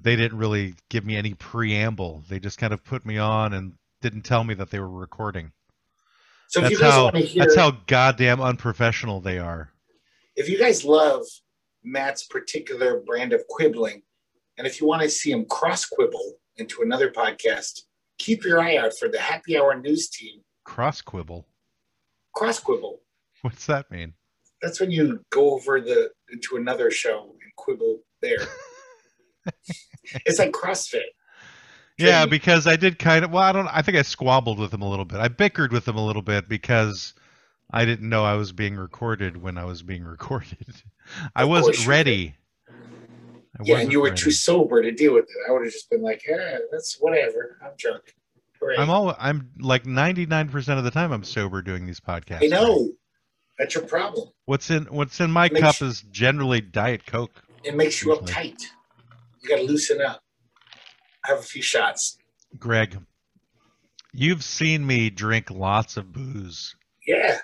They 0.00 0.16
didn't 0.16 0.38
really 0.38 0.74
give 0.88 1.04
me 1.04 1.16
any 1.16 1.34
preamble. 1.34 2.24
They 2.28 2.38
just 2.40 2.58
kind 2.58 2.72
of 2.72 2.84
put 2.84 3.06
me 3.06 3.18
on 3.18 3.52
and 3.52 3.74
didn't 4.00 4.22
tell 4.22 4.42
me 4.42 4.54
that 4.54 4.70
they 4.70 4.80
were 4.80 4.88
recording. 4.88 5.52
So 6.48 6.58
if 6.60 6.64
That's 6.64 6.72
you 6.72 6.78
guys 6.80 6.92
how 6.92 7.04
want 7.04 7.16
to 7.16 7.22
hear, 7.22 7.42
that's 7.44 7.56
how 7.56 7.70
goddamn 7.86 8.40
unprofessional 8.40 9.20
they 9.20 9.38
are. 9.38 9.70
if 10.36 10.48
you 10.48 10.58
guys 10.58 10.84
love 10.84 11.24
Matt's 11.84 12.24
particular 12.24 13.00
brand 13.00 13.32
of 13.32 13.46
quibbling, 13.48 14.02
and 14.58 14.66
if 14.66 14.80
you 14.80 14.86
want 14.86 15.02
to 15.02 15.08
see 15.08 15.30
him 15.32 15.44
cross 15.46 15.86
quibble 15.86 16.34
into 16.56 16.82
another 16.82 17.10
podcast, 17.10 17.82
keep 18.18 18.44
your 18.44 18.60
eye 18.60 18.76
out 18.76 18.92
for 18.98 19.08
the 19.08 19.18
Happy 19.18 19.56
Hour 19.58 19.74
News 19.80 20.08
Team 20.10 20.40
Cross 20.64 21.02
quibble. 21.02 21.46
cross 22.34 22.58
quibble. 22.60 23.00
What's 23.42 23.66
that 23.66 23.90
mean? 23.90 24.14
That's 24.60 24.80
when 24.80 24.90
you 24.90 25.24
go 25.30 25.54
over 25.54 25.80
the 25.80 26.10
into 26.32 26.56
another 26.56 26.90
show 26.90 27.34
and 27.42 27.52
quibble 27.56 28.00
there. 28.20 28.38
it's 30.26 30.38
like 30.38 30.52
CrossFit. 30.52 31.02
Yeah, 31.98 32.26
because 32.26 32.66
I 32.66 32.76
did 32.76 32.98
kind 32.98 33.24
of. 33.24 33.30
Well, 33.32 33.42
I 33.42 33.52
don't. 33.52 33.68
I 33.68 33.82
think 33.82 33.98
I 33.98 34.02
squabbled 34.02 34.58
with 34.58 34.72
him 34.72 34.82
a 34.82 34.88
little 34.88 35.04
bit. 35.04 35.18
I 35.20 35.28
bickered 35.28 35.72
with 35.72 35.86
him 35.86 35.96
a 35.96 36.04
little 36.04 36.22
bit 36.22 36.48
because 36.48 37.14
I 37.70 37.84
didn't 37.84 38.08
know 38.08 38.24
I 38.24 38.34
was 38.34 38.52
being 38.52 38.76
recorded 38.76 39.40
when 39.42 39.58
I 39.58 39.64
was 39.64 39.82
being 39.82 40.04
recorded. 40.16 40.82
I 41.36 41.44
wasn't 41.44 41.86
ready. 41.86 42.34
I 42.68 42.72
Yeah, 43.64 43.74
wasn't 43.74 43.82
and 43.82 43.92
you 43.92 44.00
were 44.00 44.08
ready. 44.08 44.20
too 44.22 44.30
sober 44.30 44.82
to 44.82 44.90
deal 44.92 45.14
with 45.14 45.24
it. 45.24 45.36
I 45.48 45.52
would 45.52 45.64
have 45.64 45.72
just 45.72 45.90
been 45.90 46.02
like, 46.02 46.22
yeah, 46.26 46.58
that's 46.70 46.96
whatever. 47.00 47.58
I'm 47.62 47.72
drunk. 47.78 48.14
Hooray. 48.60 48.76
I'm 48.78 48.90
all. 48.90 49.14
I'm 49.18 49.50
like 49.58 49.84
99% 49.84 50.78
of 50.78 50.84
the 50.84 50.90
time 50.90 51.12
I'm 51.12 51.24
sober 51.24 51.62
doing 51.62 51.84
these 51.86 52.00
podcasts. 52.00 52.44
I 52.44 52.46
know. 52.46 52.90
That's 53.62 53.76
your 53.76 53.84
problem. 53.84 54.28
What's 54.46 54.70
in 54.70 54.86
What's 54.86 55.20
in 55.20 55.30
my 55.30 55.48
cup 55.48 55.80
is 55.82 56.02
generally 56.10 56.60
Diet 56.60 57.06
Coke. 57.06 57.44
It 57.62 57.76
makes 57.76 58.02
you 58.02 58.08
uptight. 58.08 58.60
You 59.40 59.48
got 59.48 59.58
to 59.58 59.62
loosen 59.62 60.00
up. 60.00 60.20
I 61.24 61.28
have 61.28 61.38
a 61.38 61.42
few 61.42 61.62
shots. 61.62 62.18
Greg, 62.58 62.98
you've 64.12 64.42
seen 64.42 64.84
me 64.84 65.10
drink 65.10 65.48
lots 65.48 65.96
of 65.96 66.12
booze. 66.12 66.74
Yeah. 67.06 67.38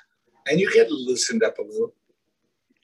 And 0.50 0.58
you 0.58 0.72
get 0.72 0.90
loosened 0.90 1.44
up 1.44 1.56
a 1.60 1.62
little. 1.62 1.94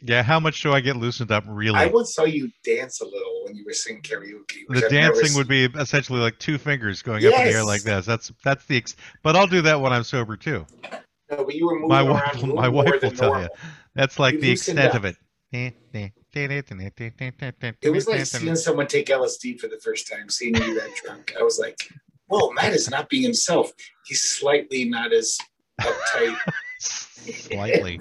Yeah, 0.00 0.22
how 0.22 0.38
much 0.38 0.62
do 0.62 0.72
I 0.72 0.78
get 0.78 0.94
loosened 0.94 1.32
up? 1.32 1.42
Really? 1.48 1.76
I 1.76 1.86
once 1.86 2.14
saw 2.14 2.22
you 2.22 2.52
dance 2.64 3.00
a 3.00 3.04
little 3.04 3.42
when 3.46 3.56
you 3.56 3.64
were 3.66 3.72
singing 3.72 4.02
karaoke. 4.02 4.60
the 4.68 4.84
I've 4.84 4.90
dancing 4.90 5.36
would 5.36 5.48
be 5.48 5.64
essentially 5.64 6.20
like 6.20 6.38
two 6.38 6.56
fingers 6.56 7.02
going 7.02 7.26
up 7.26 7.32
in 7.32 7.46
the 7.46 7.50
air 7.50 7.64
like 7.64 7.82
this. 7.82 8.06
That's 8.06 8.30
that's 8.44 8.64
the. 8.66 8.76
Ex- 8.76 8.94
but 9.24 9.34
I'll 9.34 9.48
do 9.48 9.62
that 9.62 9.80
when 9.80 9.92
I'm 9.92 10.04
sober 10.04 10.36
too. 10.36 10.66
No, 11.36 11.44
but 11.44 11.54
you 11.54 11.66
were 11.66 11.74
moving 11.74 11.88
My 11.88 12.00
around 12.00 12.42
wife- 12.42 12.54
my 12.54 12.68
wife 12.68 13.02
will 13.02 13.10
tell 13.10 13.40
you. 13.40 13.48
That's 13.94 14.18
like 14.18 14.34
You 14.34 14.40
the 14.40 14.50
extent 14.50 14.94
of 14.94 15.04
it. 15.04 15.16
It 15.52 15.74
was 17.90 18.08
like 18.08 18.26
seeing 18.26 18.56
someone 18.56 18.86
take 18.86 19.06
LSD 19.06 19.60
for 19.60 19.68
the 19.68 19.78
first 19.82 20.10
time, 20.10 20.28
seeing 20.28 20.56
you 20.56 20.80
that 20.80 20.90
drunk. 21.04 21.34
I 21.38 21.42
was 21.42 21.58
like, 21.58 21.88
whoa, 22.26 22.50
Matt 22.52 22.72
is 22.72 22.90
not 22.90 23.08
being 23.08 23.22
himself. 23.22 23.72
He's 24.06 24.22
slightly 24.22 24.84
not 24.84 25.12
as 25.12 25.38
uptight. 25.80 26.36
slightly. 26.80 28.00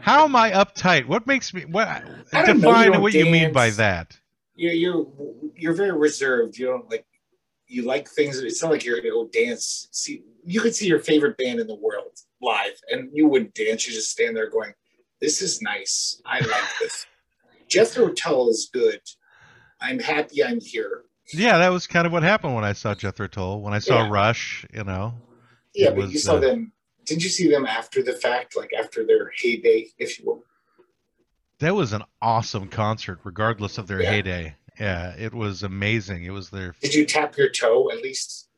How 0.00 0.24
am 0.24 0.36
I 0.36 0.52
uptight? 0.52 1.06
What 1.06 1.26
makes 1.26 1.52
me 1.52 1.64
what 1.64 1.86
don't 1.86 2.60
know, 2.60 2.70
you 2.70 2.84
define 2.84 3.02
what 3.02 3.14
you 3.14 3.26
mean 3.26 3.52
by 3.52 3.70
that? 3.70 4.16
You're 4.54 4.72
you're 4.72 5.06
you're 5.54 5.74
very 5.74 5.92
reserved. 5.92 6.58
You 6.58 6.66
don't 6.66 6.90
like 6.90 7.05
you 7.66 7.82
like 7.82 8.08
things. 8.08 8.38
It's 8.38 8.62
not 8.62 8.70
like 8.70 8.84
you're 8.84 8.96
gonna 8.98 9.10
go 9.10 9.28
dance. 9.28 9.88
See, 9.92 10.22
you 10.44 10.60
could 10.60 10.74
see 10.74 10.86
your 10.86 11.00
favorite 11.00 11.36
band 11.36 11.60
in 11.60 11.66
the 11.66 11.74
world 11.74 12.18
live, 12.40 12.78
and 12.90 13.10
you 13.12 13.26
wouldn't 13.28 13.54
dance. 13.54 13.86
You 13.86 13.94
just 13.94 14.10
stand 14.10 14.36
there 14.36 14.50
going, 14.50 14.72
"This 15.20 15.42
is 15.42 15.60
nice. 15.62 16.20
I 16.24 16.40
like 16.40 16.68
this." 16.80 17.06
Jethro 17.68 18.12
Tull 18.12 18.48
is 18.48 18.70
good. 18.72 19.00
I'm 19.80 19.98
happy 19.98 20.44
I'm 20.44 20.60
here. 20.60 21.02
Yeah, 21.32 21.58
that 21.58 21.70
was 21.70 21.86
kind 21.88 22.06
of 22.06 22.12
what 22.12 22.22
happened 22.22 22.54
when 22.54 22.64
I 22.64 22.72
saw 22.72 22.94
Jethro 22.94 23.26
Tull. 23.26 23.60
When 23.60 23.74
I 23.74 23.80
saw 23.80 24.04
Yeah. 24.04 24.10
Rush, 24.10 24.64
you 24.72 24.84
know. 24.84 25.14
Yeah, 25.74 25.90
but 25.90 26.10
you 26.10 26.18
saw 26.18 26.36
uh, 26.36 26.40
them. 26.40 26.72
Didn't 27.04 27.24
you 27.24 27.28
see 27.28 27.48
them 27.50 27.66
after 27.66 28.02
the 28.02 28.12
fact, 28.12 28.56
like 28.56 28.70
after 28.72 29.04
their 29.04 29.32
heyday, 29.36 29.88
if 29.98 30.18
you 30.18 30.26
will? 30.26 30.44
That 31.58 31.74
was 31.74 31.92
an 31.92 32.02
awesome 32.22 32.68
concert, 32.68 33.18
regardless 33.24 33.78
of 33.78 33.86
their 33.86 34.02
Yeah. 34.02 34.10
heyday. 34.10 34.54
Yeah, 34.78 35.14
it 35.16 35.32
was 35.34 35.62
amazing. 35.62 36.24
It 36.24 36.30
was 36.30 36.50
their 36.50 36.74
Did 36.82 36.94
you 36.94 37.06
tap 37.06 37.36
your 37.36 37.48
toe 37.48 37.90
at 37.90 38.02
least? 38.02 38.48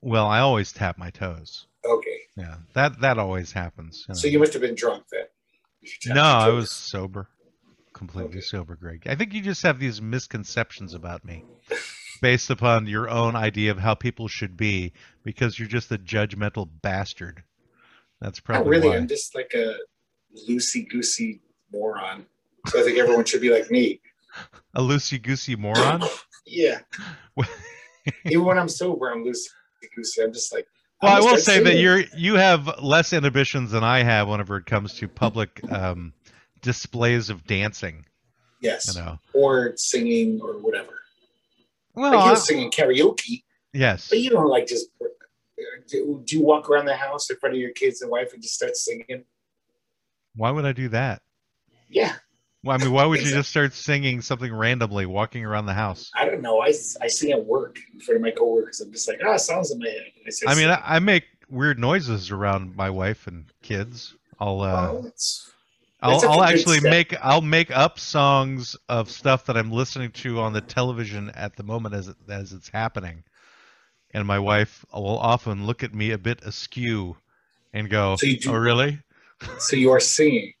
well. 0.00 0.26
I 0.26 0.40
always 0.40 0.72
tap 0.72 0.98
my 0.98 1.10
toes. 1.10 1.66
Okay, 1.84 2.18
Yeah, 2.36 2.56
that 2.72 3.00
that 3.00 3.18
always 3.18 3.52
happens. 3.52 4.04
you 4.08 4.14
so 4.14 4.26
you 4.26 4.38
must 4.38 4.52
have 4.54 4.62
been 4.62 4.74
drunk 4.74 5.04
then. 5.12 5.26
if 5.82 5.92
you 5.92 6.10
tapped 6.12 6.16
no, 6.16 6.22
I 6.22 6.48
was 6.48 6.70
sober, 6.70 7.28
completely 7.92 8.38
Okay. 8.38 8.40
sober, 8.40 8.74
Greg. 8.74 9.02
I 9.06 9.14
think 9.14 9.32
you 9.34 9.42
just 9.42 9.62
have 9.62 9.78
these 9.78 10.00
misconceptions 10.00 10.94
about 10.94 11.24
me, 11.24 11.44
based 12.22 12.48
upon 12.50 12.86
your 12.86 13.08
own 13.10 13.36
idea 13.36 13.70
of 13.70 13.78
how 13.78 13.94
people 13.94 14.26
should 14.28 14.56
be, 14.56 14.92
because 15.24 15.58
you're 15.58 15.68
just 15.68 15.92
a 15.92 15.98
judgmental 15.98 16.68
bastard. 16.82 17.44
That's 18.20 18.38
Not 18.38 18.44
probably 18.46 18.70
really. 18.78 18.88
why. 18.88 18.96
I'm 18.96 19.06
just 19.08 19.34
like 19.34 19.52
a 19.54 19.74
loosey 20.48 20.88
goosey 20.88 21.42
moron. 21.70 22.26
So 22.68 22.80
I 22.80 22.82
think 22.82 22.98
everyone 22.98 23.24
should 23.26 23.42
be 23.42 23.50
like 23.50 23.70
me. 23.70 24.00
A 24.74 24.80
loosey 24.80 25.20
goosey 25.22 25.56
moron. 25.56 26.02
Yeah. 26.46 26.80
Even 28.26 28.44
when 28.44 28.58
I'm 28.58 28.68
sober, 28.68 29.10
I'm 29.10 29.24
loosey 29.24 29.48
goosey. 29.96 30.22
I'm 30.22 30.30
just 30.30 30.52
like. 30.52 30.66
Well, 31.02 31.16
I 31.16 31.20
will 31.20 31.38
say 31.38 31.62
that 31.62 31.76
you're 31.76 32.02
you 32.14 32.34
have 32.34 32.82
less 32.82 33.14
inhibitions 33.14 33.70
than 33.70 33.82
I 33.82 34.02
have 34.02 34.28
whenever 34.28 34.58
it 34.58 34.66
comes 34.66 34.92
to 34.98 35.08
public 35.08 35.60
um, 35.72 36.12
displays 36.60 37.30
of 37.30 37.46
dancing. 37.46 38.04
Yes. 38.60 38.94
You 38.94 39.00
know. 39.00 39.18
Or 39.32 39.72
singing 39.76 40.38
or 40.42 40.58
whatever. 40.58 40.92
Well, 41.94 42.12
like 42.12 42.20
I- 42.20 42.26
you're 42.26 42.36
singing 42.36 42.70
karaoke, 42.70 43.44
yes. 43.72 44.08
but 44.10 44.18
you 44.18 44.28
don't 44.28 44.48
like 44.48 44.66
just. 44.66 44.88
Do, 45.88 46.22
do 46.24 46.36
you 46.36 46.42
walk 46.42 46.68
around 46.68 46.84
the 46.86 46.96
house 46.96 47.30
in 47.30 47.36
front 47.36 47.54
of 47.54 47.60
your 47.60 47.70
kids 47.72 48.02
and 48.02 48.10
wife 48.10 48.32
and 48.34 48.42
just 48.42 48.54
start 48.54 48.76
singing? 48.76 49.24
Why 50.36 50.50
would 50.50 50.64
I 50.66 50.72
do 50.72 50.88
that? 50.88 51.22
Yeah. 51.88 52.16
Well, 52.64 52.74
I 52.74 52.82
mean, 52.82 52.92
why 52.92 53.04
would 53.04 53.20
you 53.20 53.30
just 53.30 53.50
start 53.50 53.74
singing 53.74 54.22
something 54.22 54.52
randomly, 54.52 55.04
walking 55.04 55.44
around 55.44 55.66
the 55.66 55.74
house? 55.74 56.10
I 56.14 56.24
don't 56.24 56.40
know. 56.40 56.62
I, 56.62 56.68
I 57.02 57.08
sing 57.08 57.32
at 57.32 57.44
work 57.44 57.78
in 57.92 58.00
front 58.00 58.16
of 58.16 58.22
my 58.22 58.30
coworkers. 58.30 58.80
I'm 58.80 58.90
just 58.90 59.06
like, 59.06 59.20
ah, 59.24 59.36
sounds 59.36 59.70
in 59.70 59.78
my 59.78 59.88
head. 59.88 60.04
I, 60.46 60.52
I 60.52 60.54
mean, 60.54 60.68
I, 60.68 60.82
I 60.82 60.98
make 60.98 61.24
weird 61.50 61.78
noises 61.78 62.30
around 62.30 62.74
my 62.74 62.88
wife 62.88 63.26
and 63.26 63.44
kids. 63.62 64.14
I'll 64.40 64.62
uh, 64.62 64.66
I'll, 64.66 65.02
That's 65.02 65.50
such 66.02 66.22
a 66.24 66.32
I'll 66.32 66.42
actually 66.42 66.78
step. 66.78 66.90
make 66.90 67.14
I'll 67.22 67.42
make 67.42 67.70
up 67.70 67.98
songs 67.98 68.76
of 68.88 69.10
stuff 69.10 69.44
that 69.46 69.56
I'm 69.58 69.70
listening 69.70 70.10
to 70.12 70.40
on 70.40 70.54
the 70.54 70.60
television 70.62 71.30
at 71.30 71.56
the 71.56 71.62
moment 71.62 71.94
as 71.94 72.08
it, 72.08 72.16
as 72.28 72.52
it's 72.52 72.68
happening, 72.68 73.24
and 74.12 74.26
my 74.26 74.38
wife 74.38 74.84
will 74.92 75.18
often 75.18 75.66
look 75.66 75.82
at 75.82 75.94
me 75.94 76.12
a 76.12 76.18
bit 76.18 76.42
askew, 76.44 77.16
and 77.74 77.90
go, 77.90 78.16
So 78.16 78.26
do- 78.26 78.50
"Oh, 78.50 78.54
really? 78.54 79.00
So 79.58 79.76
you 79.76 79.90
are 79.90 80.00
singing. 80.00 80.54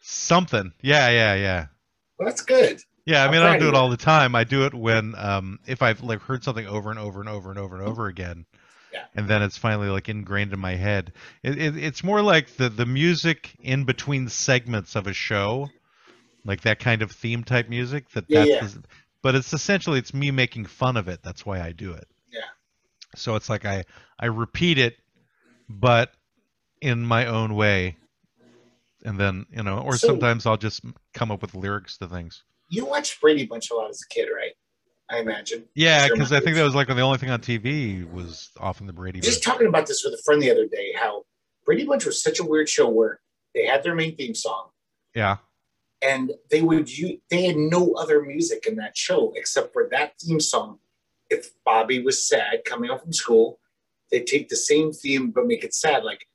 Something? 0.00 0.72
Yeah, 0.80 1.08
yeah, 1.10 1.34
yeah." 1.34 1.66
Well, 2.18 2.28
that's 2.28 2.42
good. 2.42 2.82
Yeah, 3.06 3.24
I 3.24 3.30
mean, 3.30 3.40
I 3.40 3.52
don't 3.52 3.60
do 3.60 3.68
it 3.68 3.74
all 3.74 3.88
the 3.88 3.96
time. 3.96 4.34
I 4.34 4.44
do 4.44 4.66
it 4.66 4.74
when, 4.74 5.14
um, 5.16 5.60
if 5.66 5.80
I've 5.80 6.02
like 6.02 6.20
heard 6.20 6.44
something 6.44 6.66
over 6.66 6.90
and 6.90 6.98
over 6.98 7.20
and 7.20 7.28
over 7.28 7.48
and 7.48 7.58
over 7.58 7.78
and 7.78 7.88
over 7.88 8.06
again, 8.06 8.44
Yeah. 8.92 9.04
and 9.14 9.26
then 9.28 9.42
it's 9.42 9.56
finally 9.56 9.88
like 9.88 10.08
ingrained 10.10 10.52
in 10.52 10.58
my 10.60 10.74
head. 10.74 11.12
It, 11.42 11.56
it, 11.58 11.76
it's 11.76 12.04
more 12.04 12.20
like 12.20 12.56
the 12.56 12.68
the 12.68 12.84
music 12.84 13.56
in 13.60 13.84
between 13.84 14.28
segments 14.28 14.94
of 14.94 15.06
a 15.06 15.14
show, 15.14 15.70
like 16.44 16.62
that 16.62 16.80
kind 16.80 17.00
of 17.00 17.10
theme 17.10 17.44
type 17.44 17.68
music. 17.68 18.10
That 18.10 18.24
Yeah, 18.28 18.44
that's, 18.60 18.74
yeah. 18.74 18.80
but 19.22 19.34
it's 19.34 19.52
essentially 19.54 19.98
it's 19.98 20.12
me 20.12 20.30
making 20.30 20.66
fun 20.66 20.96
of 20.98 21.08
it. 21.08 21.20
That's 21.22 21.46
why 21.46 21.60
I 21.62 21.72
do 21.72 21.92
it. 21.92 22.08
Yeah. 22.30 22.40
So 23.16 23.36
it's 23.36 23.48
like 23.48 23.64
I 23.64 23.84
I 24.18 24.26
repeat 24.26 24.76
it, 24.78 24.96
but 25.68 26.12
in 26.82 27.06
my 27.06 27.26
own 27.26 27.54
way, 27.54 27.96
and 29.04 29.18
then 29.18 29.46
you 29.50 29.62
know, 29.62 29.78
or 29.80 29.96
So- 29.96 30.08
sometimes 30.08 30.46
I'll 30.46 30.56
just 30.56 30.82
come 31.14 31.30
up 31.30 31.42
with 31.42 31.54
lyrics 31.54 31.96
to 31.98 32.08
things. 32.08 32.44
You 32.68 32.84
watched 32.84 33.20
Brady 33.20 33.46
Bunch 33.46 33.70
a 33.70 33.74
lot 33.74 33.88
as 33.90 34.02
a 34.02 34.14
kid, 34.14 34.28
right? 34.34 34.52
I 35.10 35.20
imagine. 35.20 35.66
Yeah, 35.74 36.06
because 36.08 36.32
I 36.32 36.40
think 36.40 36.56
that 36.56 36.64
was 36.64 36.74
like 36.74 36.86
the 36.88 37.00
only 37.00 37.16
thing 37.16 37.30
on 37.30 37.40
TV 37.40 38.04
was 38.12 38.50
often 38.60 38.86
the 38.86 38.92
Brady. 38.92 39.20
Was 39.20 39.26
just 39.26 39.38
Bunch. 39.44 39.54
talking 39.54 39.66
about 39.66 39.86
this 39.86 40.04
with 40.04 40.12
a 40.12 40.22
friend 40.22 40.42
the 40.42 40.50
other 40.50 40.66
day. 40.66 40.92
How 40.94 41.24
Brady 41.64 41.84
Bunch 41.86 42.04
was 42.04 42.22
such 42.22 42.38
a 42.40 42.44
weird 42.44 42.68
show 42.68 42.88
where 42.88 43.20
they 43.54 43.64
had 43.64 43.82
their 43.82 43.94
main 43.94 44.16
theme 44.16 44.34
song, 44.34 44.68
Yeah, 45.14 45.38
and 46.02 46.32
they 46.50 46.60
would 46.60 46.94
use, 46.96 47.18
they 47.30 47.44
had 47.44 47.56
no 47.56 47.94
other 47.94 48.20
music 48.22 48.66
in 48.66 48.76
that 48.76 48.96
show 48.96 49.32
except 49.34 49.72
for 49.72 49.88
that 49.90 50.18
theme 50.20 50.40
song. 50.40 50.78
If 51.30 51.52
Bobby 51.64 52.02
was 52.02 52.22
sad 52.28 52.64
coming 52.66 52.90
home 52.90 53.00
from 53.00 53.12
school, 53.14 53.60
they'd 54.10 54.26
take 54.26 54.48
the 54.50 54.56
same 54.56 54.92
theme 54.92 55.30
but 55.30 55.46
make 55.46 55.64
it 55.64 55.72
sad, 55.74 56.04
like 56.04 56.26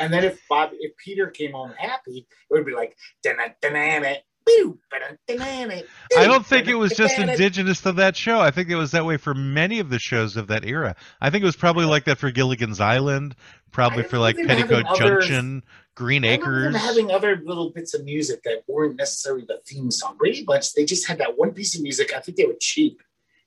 And 0.00 0.12
then 0.12 0.24
if 0.24 0.40
Bob 0.48 0.70
if 0.72 0.96
Peter 0.96 1.28
came 1.28 1.52
home 1.52 1.72
happy, 1.78 2.26
it 2.50 2.54
would 2.54 2.66
be 2.66 2.74
like 2.74 2.96
"Da-na-da-na-na, 3.22 4.14
boo, 4.44 4.78
ba-da-da-na-na, 4.90 5.82
I 6.18 6.26
don't 6.26 6.44
think 6.44 6.68
it 6.68 6.74
was 6.74 6.92
just 6.92 7.18
indigenous 7.18 7.80
to 7.82 7.92
that 7.92 8.16
show. 8.16 8.40
I 8.40 8.50
think 8.50 8.68
it 8.70 8.76
was 8.76 8.90
that 8.92 9.04
way 9.04 9.16
for 9.16 9.34
many 9.34 9.78
of 9.78 9.90
the 9.90 9.98
shows 9.98 10.36
of 10.36 10.48
that 10.48 10.64
era. 10.64 10.96
I 11.20 11.30
think 11.30 11.42
it 11.42 11.46
was 11.46 11.56
probably 11.56 11.84
like 11.84 12.04
that 12.04 12.18
for 12.18 12.30
Gilligan's 12.30 12.80
Island, 12.80 13.34
probably 13.70 14.02
for 14.02 14.18
like 14.18 14.36
Petticoat 14.36 14.86
Junction, 14.96 15.62
Green 15.94 16.24
Acres. 16.24 16.76
having 16.76 17.10
other 17.10 17.40
little 17.44 17.70
bits 17.70 17.94
of 17.94 18.04
music 18.04 18.42
that 18.44 18.62
weren't 18.66 18.96
necessarily 18.96 19.44
the 19.46 19.60
theme 19.66 19.90
song. 19.90 20.16
Brady 20.16 20.44
Bunch, 20.44 20.72
they 20.74 20.84
just 20.84 21.06
had 21.06 21.18
that 21.18 21.38
one 21.38 21.52
piece 21.52 21.76
of 21.76 21.82
music. 21.82 22.14
I 22.14 22.20
think 22.20 22.36
they 22.36 22.46
were 22.46 22.56
cheap 22.60 23.02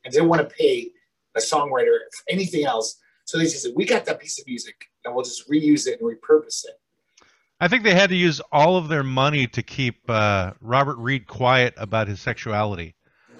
and 0.06 0.14
didn't 0.14 0.30
want 0.30 0.48
to 0.48 0.56
pay 0.56 0.92
a 1.36 1.40
songwriter 1.40 1.98
for 2.16 2.24
anything 2.30 2.64
else. 2.64 2.98
So 3.26 3.38
they 3.38 3.44
just 3.46 3.64
said, 3.64 3.74
"We 3.76 3.86
got 3.86 4.06
that 4.06 4.22
piece 4.22 4.40
of 4.40 4.46
music, 4.48 4.86
and 5.04 5.14
we'll 5.14 5.26
just 5.26 5.50
reuse 5.50 5.88
it 5.88 6.00
and 6.00 6.10
repurpose 6.10 6.64
it." 6.64 6.76
I 7.60 7.68
think 7.68 7.84
they 7.84 7.94
had 7.96 8.10
to 8.10 8.16
use 8.16 8.40
all 8.52 8.78
of 8.78 8.88
their 8.90 9.04
money 9.04 9.48
to 9.48 9.64
keep 9.64 10.10
uh, 10.10 10.52
Robert 10.62 10.98
Reed 10.98 11.26
quiet 11.26 11.74
about 11.78 12.08
his 12.08 12.20
sexuality. 12.22 12.96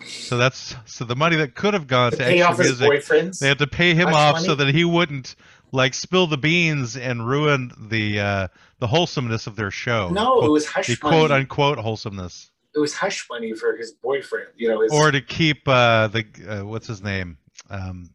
So 0.06 0.38
that's 0.38 0.76
so 0.86 1.06
the 1.06 1.16
money 1.16 1.36
that 1.38 1.56
could 1.56 1.74
have 1.74 1.88
gone 1.88 2.12
To 2.12 2.18
to, 2.18 2.24
pay 2.24 2.42
off 2.42 2.58
his 2.58 2.80
music. 2.82 2.90
boyfriends. 2.90 3.40
They 3.40 3.48
had 3.48 3.60
to 3.60 3.68
pay 3.68 3.94
him 3.94 4.10
off 4.10 4.36
money? 4.36 4.46
so 4.46 4.56
that 4.56 4.74
he 4.74 4.84
wouldn't 4.86 5.36
like 5.72 5.94
spill 5.94 6.28
the 6.28 6.38
beans 6.38 6.96
and 6.98 7.28
ruin 7.28 7.72
the 7.90 8.20
uh, 8.20 8.48
the 8.80 8.88
wholesomeness 8.88 9.48
of 9.48 9.56
their 9.56 9.72
show. 9.72 10.10
no, 10.10 10.42
it 10.44 10.50
was 10.52 10.66
hush 10.66 10.88
the 10.88 10.98
money. 11.04 11.18
quote 11.18 11.32
unquote 11.32 11.78
wholesomeness, 11.80 12.52
it 12.76 12.80
was 12.80 12.94
hush 12.94 13.26
money 13.30 13.54
for 13.54 13.78
his 13.78 13.94
boyfriend. 13.94 14.48
You 14.56 14.70
know, 14.70 14.82
his, 14.82 14.92
or 14.92 15.12
to 15.12 15.22
keep 15.22 15.68
uh, 15.68 16.08
the 16.08 16.26
uh, 16.48 16.66
what's 16.66 16.88
his 16.88 17.02
name, 17.02 17.38
um, 17.70 18.10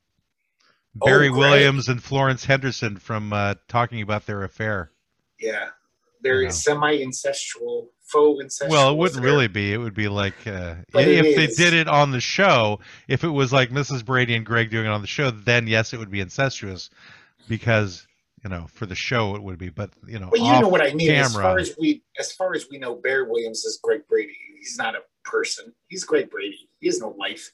Oh, 1.00 1.06
Barry 1.06 1.28
Greg. 1.28 1.38
Williams 1.38 1.88
and 1.88 2.02
Florence 2.02 2.44
Henderson 2.44 2.96
from 2.98 3.32
uh, 3.32 3.54
talking 3.68 4.02
about 4.02 4.26
their 4.26 4.42
affair. 4.42 4.90
yeah, 5.38 5.68
they're 6.20 6.42
Yeah. 6.42 6.50
semi-incestual, 6.50 7.86
faux 8.02 8.44
incestual. 8.44 8.68
Well, 8.70 8.90
it 8.90 8.96
wouldn't 8.96 9.18
affair. 9.20 9.30
really 9.32 9.46
be. 9.48 9.72
It 9.72 9.78
would 9.78 9.94
be 9.94 10.08
like 10.08 10.34
uh, 10.46 10.74
if 10.94 11.36
they 11.36 11.46
did 11.46 11.74
it 11.74 11.86
on 11.88 12.10
the 12.10 12.20
show. 12.20 12.80
If 13.08 13.22
it 13.24 13.28
was 13.28 13.52
like 13.52 13.70
Mrs. 13.70 14.04
Brady 14.04 14.34
and 14.34 14.44
Greg 14.44 14.70
doing 14.70 14.86
it 14.86 14.90
on 14.90 15.00
the 15.00 15.06
show, 15.06 15.30
then 15.30 15.66
yes, 15.68 15.92
it 15.94 15.98
would 15.98 16.10
be 16.10 16.20
incestuous, 16.20 16.90
because 17.48 18.06
you 18.42 18.50
know 18.50 18.66
for 18.72 18.84
the 18.86 18.94
show 18.96 19.36
it 19.36 19.42
would 19.42 19.58
be. 19.58 19.68
But 19.70 19.90
you 20.06 20.18
know, 20.18 20.28
But 20.30 20.40
you 20.40 20.60
know 20.60 20.68
what 20.68 20.82
I 20.82 20.92
mean. 20.92 21.10
As 21.12 21.34
far 21.34 21.58
as 21.58 21.76
we, 21.78 22.02
as 22.18 22.32
far 22.32 22.54
as 22.54 22.66
we 22.68 22.78
know, 22.78 22.96
Barry 22.96 23.26
Williams 23.30 23.64
is 23.64 23.78
Greg 23.82 24.02
Brady. 24.08 24.36
He's 24.60 24.76
not 24.78 24.94
a 24.94 25.00
person. 25.24 25.72
He's 25.88 26.04
Greg 26.04 26.30
Brady. 26.30 26.68
He 26.78 26.86
has 26.86 27.00
no 27.00 27.14
life. 27.18 27.50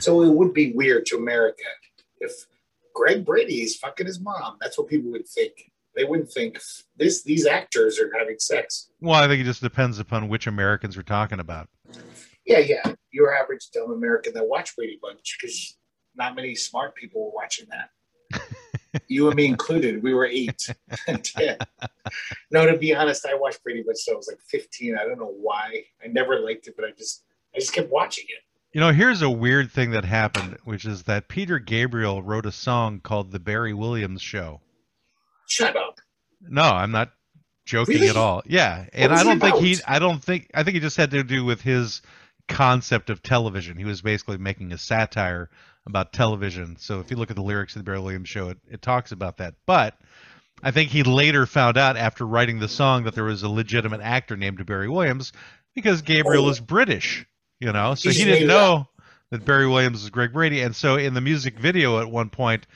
So 0.00 0.22
it 0.22 0.30
would 0.30 0.54
be 0.54 0.72
weird 0.72 1.04
to 1.06 1.16
America 1.16 1.64
if 2.20 2.32
Greg 2.94 3.24
Brady 3.24 3.62
is 3.62 3.76
fucking 3.76 4.06
his 4.06 4.20
mom. 4.20 4.56
That's 4.60 4.78
what 4.78 4.88
people 4.88 5.10
would 5.10 5.26
think. 5.26 5.52
They 5.96 6.04
wouldn't 6.04 6.30
think 6.30 6.58
this. 6.96 7.22
These 7.22 7.46
actors 7.46 8.00
are 8.00 8.10
having 8.16 8.38
sex. 8.38 8.90
Well, 9.00 9.20
I 9.22 9.28
think 9.28 9.40
it 9.40 9.44
just 9.44 9.62
depends 9.62 9.98
upon 9.98 10.28
which 10.28 10.46
Americans 10.46 10.96
we're 10.96 11.02
talking 11.02 11.40
about. 11.40 11.68
Yeah, 12.46 12.58
yeah. 12.58 12.94
Your 13.12 13.34
average 13.34 13.70
dumb 13.72 13.92
American 13.92 14.34
that 14.34 14.48
watch 14.48 14.74
Brady 14.76 14.98
Bunch 15.00 15.36
because 15.40 15.76
not 16.16 16.34
many 16.34 16.54
smart 16.54 16.94
people 16.94 17.24
were 17.24 17.32
watching 17.34 17.66
that. 17.70 18.40
you 19.08 19.26
and 19.28 19.36
me 19.36 19.46
included. 19.46 20.02
We 20.02 20.14
were 20.14 20.26
eight 20.26 20.68
and 21.08 21.22
ten. 21.24 21.58
No, 22.50 22.66
to 22.66 22.76
be 22.76 22.94
honest, 22.94 23.26
I 23.26 23.34
watched 23.34 23.62
Brady 23.62 23.82
Bunch 23.82 24.04
till 24.04 24.14
I 24.14 24.16
was 24.16 24.28
like 24.28 24.40
fifteen. 24.48 24.96
I 24.96 25.04
don't 25.04 25.18
know 25.18 25.34
why. 25.40 25.84
I 26.02 26.08
never 26.08 26.40
liked 26.40 26.66
it, 26.66 26.74
but 26.76 26.84
I 26.84 26.90
just 26.96 27.24
I 27.54 27.58
just 27.58 27.72
kept 27.72 27.90
watching 27.90 28.24
it. 28.28 28.42
You 28.72 28.80
know, 28.80 28.92
here's 28.92 29.22
a 29.22 29.30
weird 29.30 29.70
thing 29.70 29.92
that 29.92 30.04
happened, 30.04 30.58
which 30.64 30.84
is 30.84 31.04
that 31.04 31.28
Peter 31.28 31.60
Gabriel 31.60 32.22
wrote 32.22 32.46
a 32.46 32.52
song 32.52 33.00
called 33.00 33.30
"The 33.30 33.38
Barry 33.38 33.72
Williams 33.72 34.22
Show." 34.22 34.60
Shut 35.46 35.76
up. 35.76 36.00
No, 36.40 36.62
I'm 36.62 36.90
not 36.90 37.12
joking 37.64 37.94
Really? 37.94 38.08
at 38.08 38.16
all. 38.16 38.42
Yeah, 38.46 38.86
and 38.92 39.12
I 39.12 39.22
don't 39.22 39.40
think 39.40 39.56
he. 39.56 39.76
I 39.86 39.98
don't 39.98 40.22
think. 40.22 40.50
I 40.54 40.62
think 40.62 40.76
it 40.76 40.80
just 40.80 40.96
had 40.96 41.12
to 41.12 41.22
do 41.22 41.44
with 41.44 41.60
his 41.60 42.02
concept 42.48 43.10
of 43.10 43.22
television. 43.22 43.76
He 43.76 43.84
was 43.84 44.02
basically 44.02 44.38
making 44.38 44.72
a 44.72 44.78
satire 44.78 45.50
about 45.86 46.12
television. 46.12 46.76
So 46.78 47.00
if 47.00 47.10
you 47.10 47.16
look 47.16 47.30
at 47.30 47.36
the 47.36 47.42
lyrics 47.42 47.74
of 47.74 47.80
the 47.80 47.84
Barry 47.84 48.00
Williams 48.00 48.28
Show, 48.28 48.48
it, 48.50 48.58
it 48.70 48.82
talks 48.82 49.12
about 49.12 49.38
that. 49.38 49.54
But 49.66 49.98
I 50.62 50.70
think 50.70 50.90
he 50.90 51.02
later 51.02 51.46
found 51.46 51.76
out 51.76 51.96
after 51.96 52.26
writing 52.26 52.58
the 52.58 52.68
song 52.68 53.04
that 53.04 53.14
there 53.14 53.24
was 53.24 53.42
a 53.42 53.48
legitimate 53.48 54.00
actor 54.00 54.36
named 54.36 54.64
Barry 54.64 54.88
Williams 54.88 55.32
because 55.74 56.02
Gabriel 56.02 56.48
is 56.48 56.60
British. 56.60 57.26
You 57.60 57.72
know, 57.72 57.94
so 57.94 58.10
he 58.10 58.24
didn't 58.24 58.48
know 58.48 58.88
that 59.30 59.44
Barry 59.44 59.66
Williams 59.66 60.02
was 60.02 60.10
Greg 60.10 60.32
Brady. 60.32 60.60
And 60.60 60.74
so 60.74 60.96
in 60.96 61.14
the 61.14 61.20
music 61.20 61.58
video 61.58 62.00
at 62.00 62.10
one 62.10 62.28
point, 62.28 62.66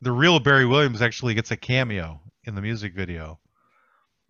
the 0.00 0.12
real 0.12 0.40
Barry 0.40 0.66
Williams 0.66 1.00
actually 1.00 1.34
gets 1.34 1.50
a 1.50 1.56
cameo 1.56 2.20
in 2.44 2.54
the 2.54 2.60
music 2.60 2.94
video. 2.94 3.38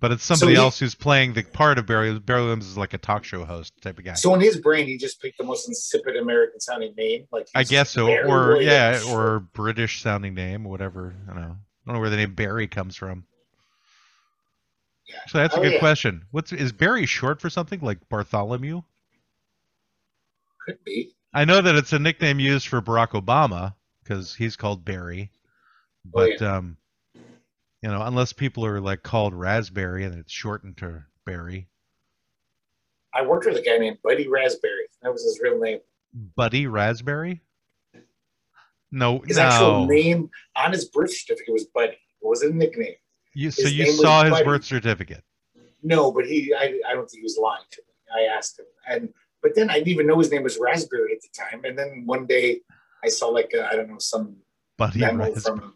But 0.01 0.13
it's 0.13 0.23
somebody 0.23 0.53
he- 0.53 0.59
else 0.59 0.79
who's 0.79 0.95
playing 0.95 1.33
the 1.33 1.43
part 1.43 1.77
of 1.79 1.87
Barry. 1.87 2.17
Barry 2.21 2.43
Williams 2.43 2.67
is 2.69 2.77
like 2.79 2.95
a 2.95 2.99
talk 2.99 3.25
show 3.25 3.45
host 3.45 3.73
type 3.83 3.99
of 3.99 4.05
guy. 4.05 4.15
So 4.15 4.33
in 4.35 4.41
his 4.41 4.57
brain, 4.59 4.87
he 4.87 4.97
just 4.97 5.21
picked 5.21 5.39
the 5.39 5.45
most 5.45 5.67
insipid 5.69 6.17
American 6.17 6.61
sounding 6.61 6.95
name. 6.97 7.27
Like 7.33 7.49
I 7.55 7.65
guess 7.65 7.91
so, 7.91 8.07
Barry 8.07 8.31
or 8.31 8.49
Williams. 8.55 8.65
yeah, 9.07 9.13
or 9.13 9.41
British 9.41 10.01
sounding 10.03 10.35
name, 10.35 10.63
whatever. 10.63 11.15
I 11.29 11.33
don't 11.33 11.43
know. 11.43 11.57
I 11.57 11.87
don't 11.91 11.95
know 11.95 12.01
where 12.01 12.11
the 12.11 12.17
name 12.17 12.35
Barry 12.35 12.69
comes 12.69 12.95
from. 12.95 13.25
Yeah. 15.09 15.17
So 15.29 15.39
that's 15.39 15.57
a 15.57 15.59
Oh, 15.59 15.63
good 15.63 15.73
yeah. 15.75 15.79
question. 15.81 16.27
What's 16.31 16.53
is 16.53 16.71
Barry 16.71 17.07
short 17.07 17.41
for 17.41 17.51
something 17.51 17.81
like 17.81 18.09
Bartholomew? 18.09 18.83
could 20.67 20.85
be. 20.85 21.13
I 21.35 21.45
know 21.45 21.61
that 21.63 21.75
it's 21.77 21.93
a 21.93 21.99
nickname 21.99 22.39
used 22.41 22.69
for 22.69 22.81
Barack 22.83 23.11
Obama 23.21 23.75
because 24.05 24.35
he's 24.35 24.55
called 24.57 24.85
Barry, 24.85 25.31
Oh, 26.07 26.11
but 26.13 26.43
um, 26.43 26.77
you 27.83 27.89
know, 27.91 28.03
unless 28.03 28.33
people 28.33 28.65
are 28.67 28.81
like 28.81 29.03
called 29.03 29.35
Raspberry 29.35 30.05
and 30.05 30.15
it's 30.19 30.33
shortened 30.33 30.77
to 30.79 31.05
Berry. 31.25 31.69
I 33.15 33.23
worked 33.23 33.47
with 33.47 33.57
a 33.57 33.63
guy 33.63 33.79
named 33.79 33.99
Buddy 34.03 34.29
Raspberry. 34.29 34.87
That 35.03 35.13
was 35.13 35.23
his 35.25 35.41
real 35.43 35.59
name. 35.59 35.79
Buddy 36.37 36.67
Raspberry? 36.67 37.43
No, 38.91 39.21
His 39.27 39.37
no. 39.37 39.43
actual 39.45 39.87
name 39.87 40.31
on 40.57 40.73
his 40.73 40.87
birth 40.87 41.13
certificate 41.15 41.53
was 41.53 41.65
Buddy. 41.67 41.93
It 41.93 41.99
was 42.27 42.43
a 42.43 42.51
nickname. 42.51 42.95
You, 43.35 43.51
so 43.51 43.63
his 43.65 43.75
you 43.75 43.93
saw 43.93 44.23
his 44.25 44.31
Buddy. 44.33 44.45
birth 44.45 44.65
certificate. 44.65 45.23
No, 45.83 46.11
but 46.11 46.27
he 46.27 46.53
I, 46.55 46.81
I 46.89 46.95
don't 46.95 47.09
think 47.09 47.21
he 47.21 47.23
was 47.23 47.39
lying 47.41 47.63
to 47.71 47.83
me. 47.87 48.23
I 48.29 48.35
asked 48.37 48.59
him. 48.59 48.67
And 48.89 49.09
but 49.43 49.55
then 49.55 49.71
I 49.71 49.75
didn't 49.75 49.89
even 49.89 50.07
know 50.07 50.19
his 50.19 50.31
name 50.31 50.43
was 50.43 50.59
Raspberry 50.59 51.13
at 51.13 51.21
the 51.21 51.29
time. 51.39 51.65
And 51.65 51.79
then 51.79 52.03
one 52.07 52.27
day 52.27 52.61
I 53.05 53.09
saw 53.09 53.29
like 53.29 53.53
I 53.55 53.69
I 53.73 53.77
don't 53.77 53.89
know 53.91 53.99
some 53.99 54.37
Buddy 54.79 55.01
memo 55.01 55.25
Raspberry. 55.25 55.41
from 55.43 55.61
him. 55.61 55.75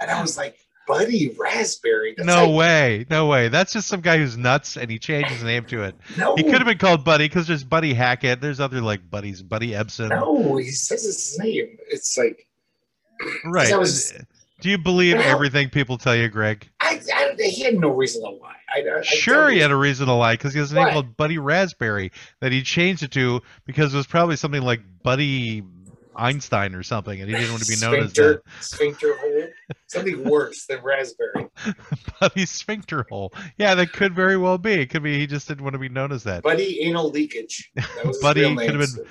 And 0.00 0.10
I 0.10 0.20
was 0.20 0.36
like, 0.36 0.56
Buddy 0.86 1.34
Raspberry. 1.38 2.14
That's 2.16 2.26
No 2.26 2.46
like, 2.50 2.58
way, 2.58 3.06
no 3.10 3.26
way. 3.26 3.48
That's 3.48 3.72
just 3.72 3.88
some 3.88 4.00
guy 4.00 4.18
who's 4.18 4.36
nuts, 4.36 4.76
and 4.76 4.90
he 4.90 4.98
changed 4.98 5.30
his 5.30 5.42
name 5.44 5.64
to 5.66 5.82
it. 5.84 5.94
No, 6.18 6.34
He 6.36 6.42
could 6.42 6.54
have 6.54 6.66
been 6.66 6.78
called 6.78 7.04
Buddy 7.04 7.26
because 7.26 7.46
there's 7.46 7.64
Buddy 7.64 7.94
Hackett. 7.94 8.40
There's 8.40 8.60
other 8.60 8.80
like 8.80 9.08
buddies, 9.10 9.42
Buddy 9.42 9.70
Ebsen. 9.70 10.08
No, 10.10 10.56
he 10.56 10.70
says 10.70 11.04
his 11.04 11.38
name. 11.38 11.76
It's 11.90 12.16
like 12.18 12.46
Right. 13.44 13.76
Was- 13.78 14.12
Do 14.60 14.68
you 14.70 14.78
believe 14.78 15.16
Well- 15.16 15.28
everything 15.28 15.70
people 15.70 15.98
tell 15.98 16.16
you, 16.16 16.28
Greg? 16.28 16.68
I, 16.80 17.00
I, 17.14 17.34
he 17.38 17.62
had 17.62 17.74
no 17.78 17.88
reason 17.90 18.22
to 18.22 18.30
lie. 18.30 18.56
I, 18.74 18.98
I, 18.98 19.02
Sure, 19.02 19.50
he 19.50 19.58
had 19.58 19.70
a 19.70 19.76
reason 19.76 20.06
to 20.06 20.12
lie 20.14 20.34
because 20.34 20.52
he 20.52 20.58
has 20.58 20.72
a 20.72 20.74
name 20.74 20.84
What? 20.84 20.92
called 20.92 21.16
Buddy 21.16 21.38
Raspberry 21.38 22.10
that 22.40 22.52
he 22.52 22.62
changed 22.62 23.02
it 23.02 23.10
to 23.12 23.42
because 23.66 23.92
it 23.92 23.96
was 23.96 24.06
probably 24.06 24.36
something 24.36 24.62
like 24.62 24.80
Buddy 25.02 25.62
Einstein 26.16 26.74
or 26.74 26.82
something, 26.82 27.20
and 27.20 27.28
he 27.28 27.34
didn't 27.36 27.50
want 27.50 27.62
to 27.64 27.68
be 27.68 27.80
known 27.80 28.04
as 28.04 28.12
that. 28.14 28.42
sphincter 28.60 29.14
hole. 29.18 29.48
Something 29.86 30.24
worse 30.24 30.66
than 30.66 30.82
raspberry. 30.82 31.48
Buddy 32.20 32.46
Sphincter 32.46 33.06
Hole. 33.08 33.32
Yeah, 33.58 33.74
that 33.74 33.92
could 33.92 34.14
very 34.14 34.36
well 34.36 34.58
be. 34.58 34.72
It 34.74 34.90
could 34.90 35.02
be 35.02 35.18
he 35.18 35.26
just 35.26 35.48
didn't 35.48 35.62
want 35.64 35.74
to 35.74 35.78
be 35.78 35.88
known 35.88 36.12
as 36.12 36.24
that. 36.24 36.42
Buddy 36.42 36.80
anal 36.82 37.10
leakage. 37.10 37.70
That 37.76 38.04
was 38.06 38.18
Buddy 38.18 38.54
could 38.56 38.74
have 38.80 38.94
been- 38.96 39.06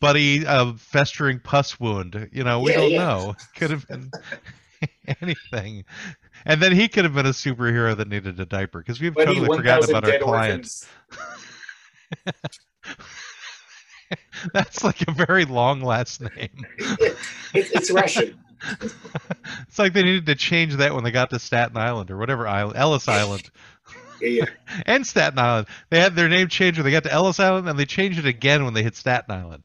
Buddy 0.00 0.46
uh, 0.46 0.74
festering 0.76 1.40
pus 1.40 1.80
wound. 1.80 2.28
You 2.32 2.44
know, 2.44 2.60
we 2.60 2.72
Yeah, 2.72 2.76
don't 2.76 2.90
yeah. 2.90 2.98
know. 2.98 3.34
Could 3.56 3.70
have 3.70 3.88
been 3.88 4.10
anything. 5.22 5.84
And 6.44 6.60
then 6.60 6.72
he 6.72 6.88
could 6.88 7.04
have 7.04 7.14
been 7.14 7.24
a 7.26 7.30
superhero 7.30 7.96
that 7.96 8.08
needed 8.08 8.38
a 8.38 8.44
diaper 8.44 8.80
because 8.80 9.00
we've 9.00 9.14
Buddy 9.14 9.34
totally 9.34 9.56
forgotten 9.56 9.88
about 9.88 10.10
our 10.10 10.18
clients. 10.18 10.86
That's 14.52 14.84
like 14.84 15.06
a 15.08 15.12
very 15.12 15.44
long 15.44 15.80
last 15.80 16.20
name. 16.20 16.66
It, 17.54 17.70
it's 17.72 17.90
Russian. 17.90 18.38
It's 19.68 19.78
like 19.78 19.92
they 19.92 20.02
needed 20.02 20.26
to 20.26 20.34
change 20.34 20.76
that 20.76 20.94
when 20.94 21.04
they 21.04 21.10
got 21.10 21.30
to 21.30 21.38
Staten 21.38 21.76
Island 21.76 22.10
or 22.10 22.16
whatever 22.16 22.48
island, 22.48 22.76
Ellis 22.78 23.08
Island, 23.08 23.50
Yeah, 24.20 24.28
yeah. 24.28 24.44
and 24.86 25.06
Staten 25.06 25.38
Island. 25.38 25.66
They 25.90 26.00
had 26.00 26.16
their 26.16 26.28
name 26.28 26.48
changed 26.48 26.78
when 26.78 26.84
they 26.84 26.90
got 26.92 27.02
to 27.04 27.12
Ellis 27.12 27.38
Island, 27.40 27.68
and 27.68 27.78
they 27.78 27.84
changed 27.84 28.18
it 28.18 28.24
again 28.26 28.64
when 28.64 28.72
they 28.72 28.82
hit 28.82 28.96
Staten 28.96 29.34
Island. 29.34 29.64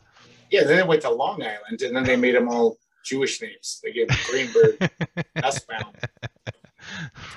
Yeah, 0.51 0.63
then 0.65 0.77
they 0.77 0.83
went 0.83 1.01
to 1.03 1.09
Long 1.11 1.41
Island, 1.41 1.81
and 1.81 1.95
then 1.95 2.03
they 2.03 2.15
made 2.17 2.35
them 2.35 2.49
all 2.49 2.77
Jewish 3.05 3.41
names. 3.41 3.79
They 3.83 3.91
gave 3.93 4.07
them 4.09 4.17
Greenberg, 4.29 4.91
Nussbaum. 5.35 5.93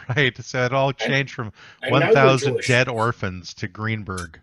Right. 0.09 0.37
So 0.43 0.65
it 0.65 0.73
all 0.73 0.93
changed 0.93 1.35
from 1.35 1.53
And 1.83 1.95
they're 1.95 2.09
1,000 2.09 2.61
dead 2.67 2.89
orphans 2.89 3.55
to 3.55 3.69
Greenberg. 3.69 4.41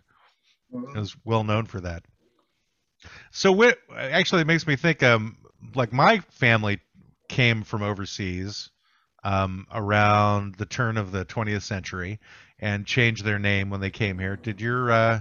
Mhm. 0.74 0.96
It 0.96 0.98
was 0.98 1.16
well 1.24 1.44
known 1.44 1.66
for 1.66 1.80
that. 1.80 2.04
So 3.30 3.52
what 3.52 3.78
actually 3.96 4.42
it 4.42 4.46
makes 4.46 4.66
me 4.66 4.76
think 4.76 5.02
um 5.02 5.36
like 5.74 5.92
my 5.92 6.20
family 6.30 6.80
came 7.28 7.62
from 7.62 7.82
overseas 7.82 8.70
um 9.24 9.66
around 9.72 10.56
the 10.56 10.66
turn 10.66 10.96
of 10.96 11.12
the 11.12 11.24
20th 11.24 11.62
century 11.62 12.18
and 12.58 12.86
changed 12.86 13.24
their 13.24 13.38
name 13.38 13.70
when 13.70 13.80
they 13.80 13.90
came 13.90 14.18
here. 14.18 14.36
Did 14.36 14.60
your 14.60 14.90
uh 14.90 15.20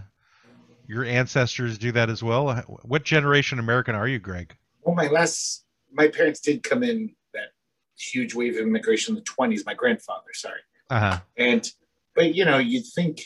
your 0.89 1.05
ancestors 1.05 1.77
do 1.77 1.91
that 1.91 2.09
as 2.09 2.23
well? 2.23 2.51
What 2.81 3.03
generation 3.03 3.59
American 3.59 3.93
are 3.93 4.07
you, 4.07 4.17
Greg? 4.17 4.55
Well, 4.81 4.95
my 4.95 5.07
last, 5.07 5.63
my 5.93 6.07
parents 6.07 6.39
did 6.39 6.63
come 6.63 6.81
in 6.81 7.13
that 7.35 7.49
huge 7.95 8.33
wave 8.33 8.55
of 8.55 8.61
immigration 8.61 9.15
in 9.15 9.23
the 9.23 9.29
20s. 9.29 9.67
My 9.67 9.75
grandfather, 9.75 10.29
sorry. 10.33 10.61
Uh-huh. 10.89 11.19
And, 11.37 11.71
but 12.15 12.33
you 12.33 12.43
know, 12.43 12.57
you'd 12.57 12.87
think 12.95 13.21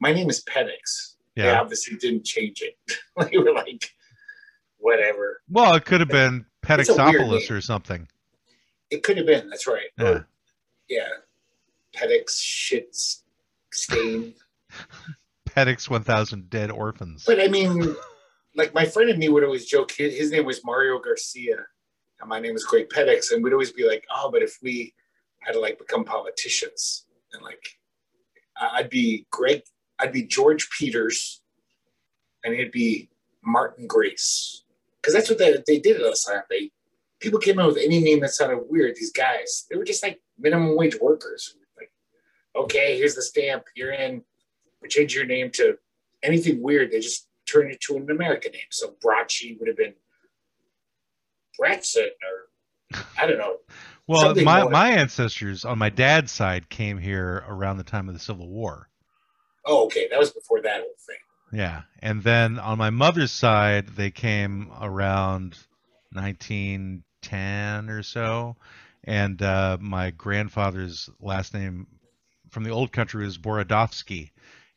my 0.00 0.12
name 0.12 0.30
is 0.30 0.44
Pedix. 0.44 1.11
They 1.36 1.50
obviously 1.50 1.96
didn't 1.96 2.24
change 2.24 2.62
it. 2.62 2.76
they 3.30 3.38
were 3.38 3.52
like, 3.52 3.90
whatever. 4.78 5.40
Well, 5.48 5.74
it 5.74 5.84
could 5.84 6.00
have 6.00 6.08
been 6.08 6.44
It's 6.68 6.88
a 6.88 6.94
weird 6.94 7.16
Pedixopoulos 7.16 7.48
name. 7.48 7.56
or 7.56 7.60
something. 7.60 8.08
It 8.90 9.02
could 9.02 9.16
have 9.16 9.26
been. 9.26 9.48
That's 9.48 9.66
right. 9.66 9.86
Yeah. 9.98 10.04
Or, 10.06 10.28
yeah. 10.88 11.08
Pedix 11.96 12.38
shit 12.40 12.94
stain. 13.72 14.34
Pedix 15.48 15.88
1000 15.88 16.48
dead 16.50 16.70
orphans. 16.70 17.24
But 17.26 17.40
I 17.40 17.48
mean, 17.48 17.94
like 18.54 18.74
my 18.74 18.84
friend 18.84 19.10
and 19.10 19.18
me 19.18 19.28
would 19.28 19.44
always 19.44 19.66
joke. 19.66 19.92
His, 19.92 20.16
his 20.16 20.30
name 20.30 20.44
was 20.46 20.64
Mario 20.64 20.98
Garcia, 20.98 21.56
and 22.20 22.28
my 22.28 22.40
name 22.40 22.56
is 22.56 22.64
Greg 22.64 22.88
Pedix, 22.88 23.32
and 23.32 23.42
we'd 23.42 23.52
always 23.52 23.72
be 23.72 23.86
like, 23.86 24.04
"Oh, 24.14 24.30
but 24.30 24.42
if 24.42 24.58
we 24.62 24.94
had 25.40 25.52
to 25.52 25.60
like 25.60 25.78
become 25.78 26.04
politicians, 26.04 27.04
and 27.32 27.42
like 27.42 27.62
I'd 28.60 28.88
be 28.90 29.26
Greg, 29.30 29.62
I'd 30.02 30.12
be 30.12 30.24
George 30.24 30.68
Peters, 30.76 31.40
and 32.44 32.54
he'd 32.54 32.72
be 32.72 33.08
Martin 33.44 33.86
Grace, 33.86 34.64
because 35.00 35.14
that's 35.14 35.30
what 35.30 35.38
they, 35.38 35.56
they 35.66 35.78
did 35.78 35.96
at 35.96 36.02
us. 36.02 36.28
They 36.50 36.70
people 37.20 37.38
came 37.38 37.58
in 37.58 37.66
with 37.66 37.78
any 37.78 38.00
name 38.00 38.20
that 38.20 38.30
sounded 38.30 38.64
weird. 38.68 38.96
These 38.96 39.12
guys, 39.12 39.66
they 39.70 39.76
were 39.76 39.84
just 39.84 40.02
like 40.02 40.20
minimum 40.38 40.76
wage 40.76 40.96
workers. 41.00 41.56
Like, 41.78 41.92
okay, 42.56 42.98
here's 42.98 43.14
the 43.14 43.22
stamp. 43.22 43.64
You're 43.74 43.92
in. 43.92 44.22
We 44.82 44.88
change 44.88 45.14
your 45.14 45.24
name 45.24 45.50
to 45.52 45.78
anything 46.22 46.60
weird. 46.60 46.90
They 46.90 47.00
just 47.00 47.28
turn 47.46 47.70
it 47.70 47.80
to 47.82 47.96
an 47.96 48.10
American 48.10 48.52
name. 48.52 48.62
So 48.70 48.96
Brachi 49.04 49.58
would 49.58 49.68
have 49.68 49.76
been 49.76 49.94
Bratson 51.58 52.06
or 52.06 52.98
I 53.18 53.26
don't 53.26 53.38
know. 53.38 53.56
Well, 54.08 54.34
my, 54.34 54.62
more. 54.62 54.70
my 54.70 54.90
ancestors 54.90 55.64
on 55.64 55.78
my 55.78 55.88
dad's 55.88 56.32
side 56.32 56.68
came 56.68 56.98
here 56.98 57.44
around 57.46 57.76
the 57.76 57.84
time 57.84 58.08
of 58.08 58.14
the 58.14 58.20
Civil 58.20 58.48
War. 58.48 58.88
Oh, 59.64 59.86
okay, 59.86 60.08
that 60.10 60.18
was 60.18 60.30
before 60.30 60.60
that 60.62 60.80
whole 60.80 60.94
thing. 61.06 61.16
Yeah. 61.52 61.82
And 62.00 62.22
then 62.22 62.58
on 62.58 62.78
my 62.78 62.90
mother's 62.90 63.30
side, 63.30 63.88
they 63.88 64.10
came 64.10 64.70
around 64.80 65.56
1910 66.12 67.90
or 67.90 68.02
so. 68.02 68.56
And 69.04 69.40
uh, 69.42 69.78
my 69.80 70.10
grandfather's 70.10 71.10
last 71.20 71.54
name 71.54 71.86
from 72.50 72.64
the 72.64 72.70
old 72.70 72.92
country 72.92 73.24
was 73.24 73.38
Borodovsky. 73.38 74.30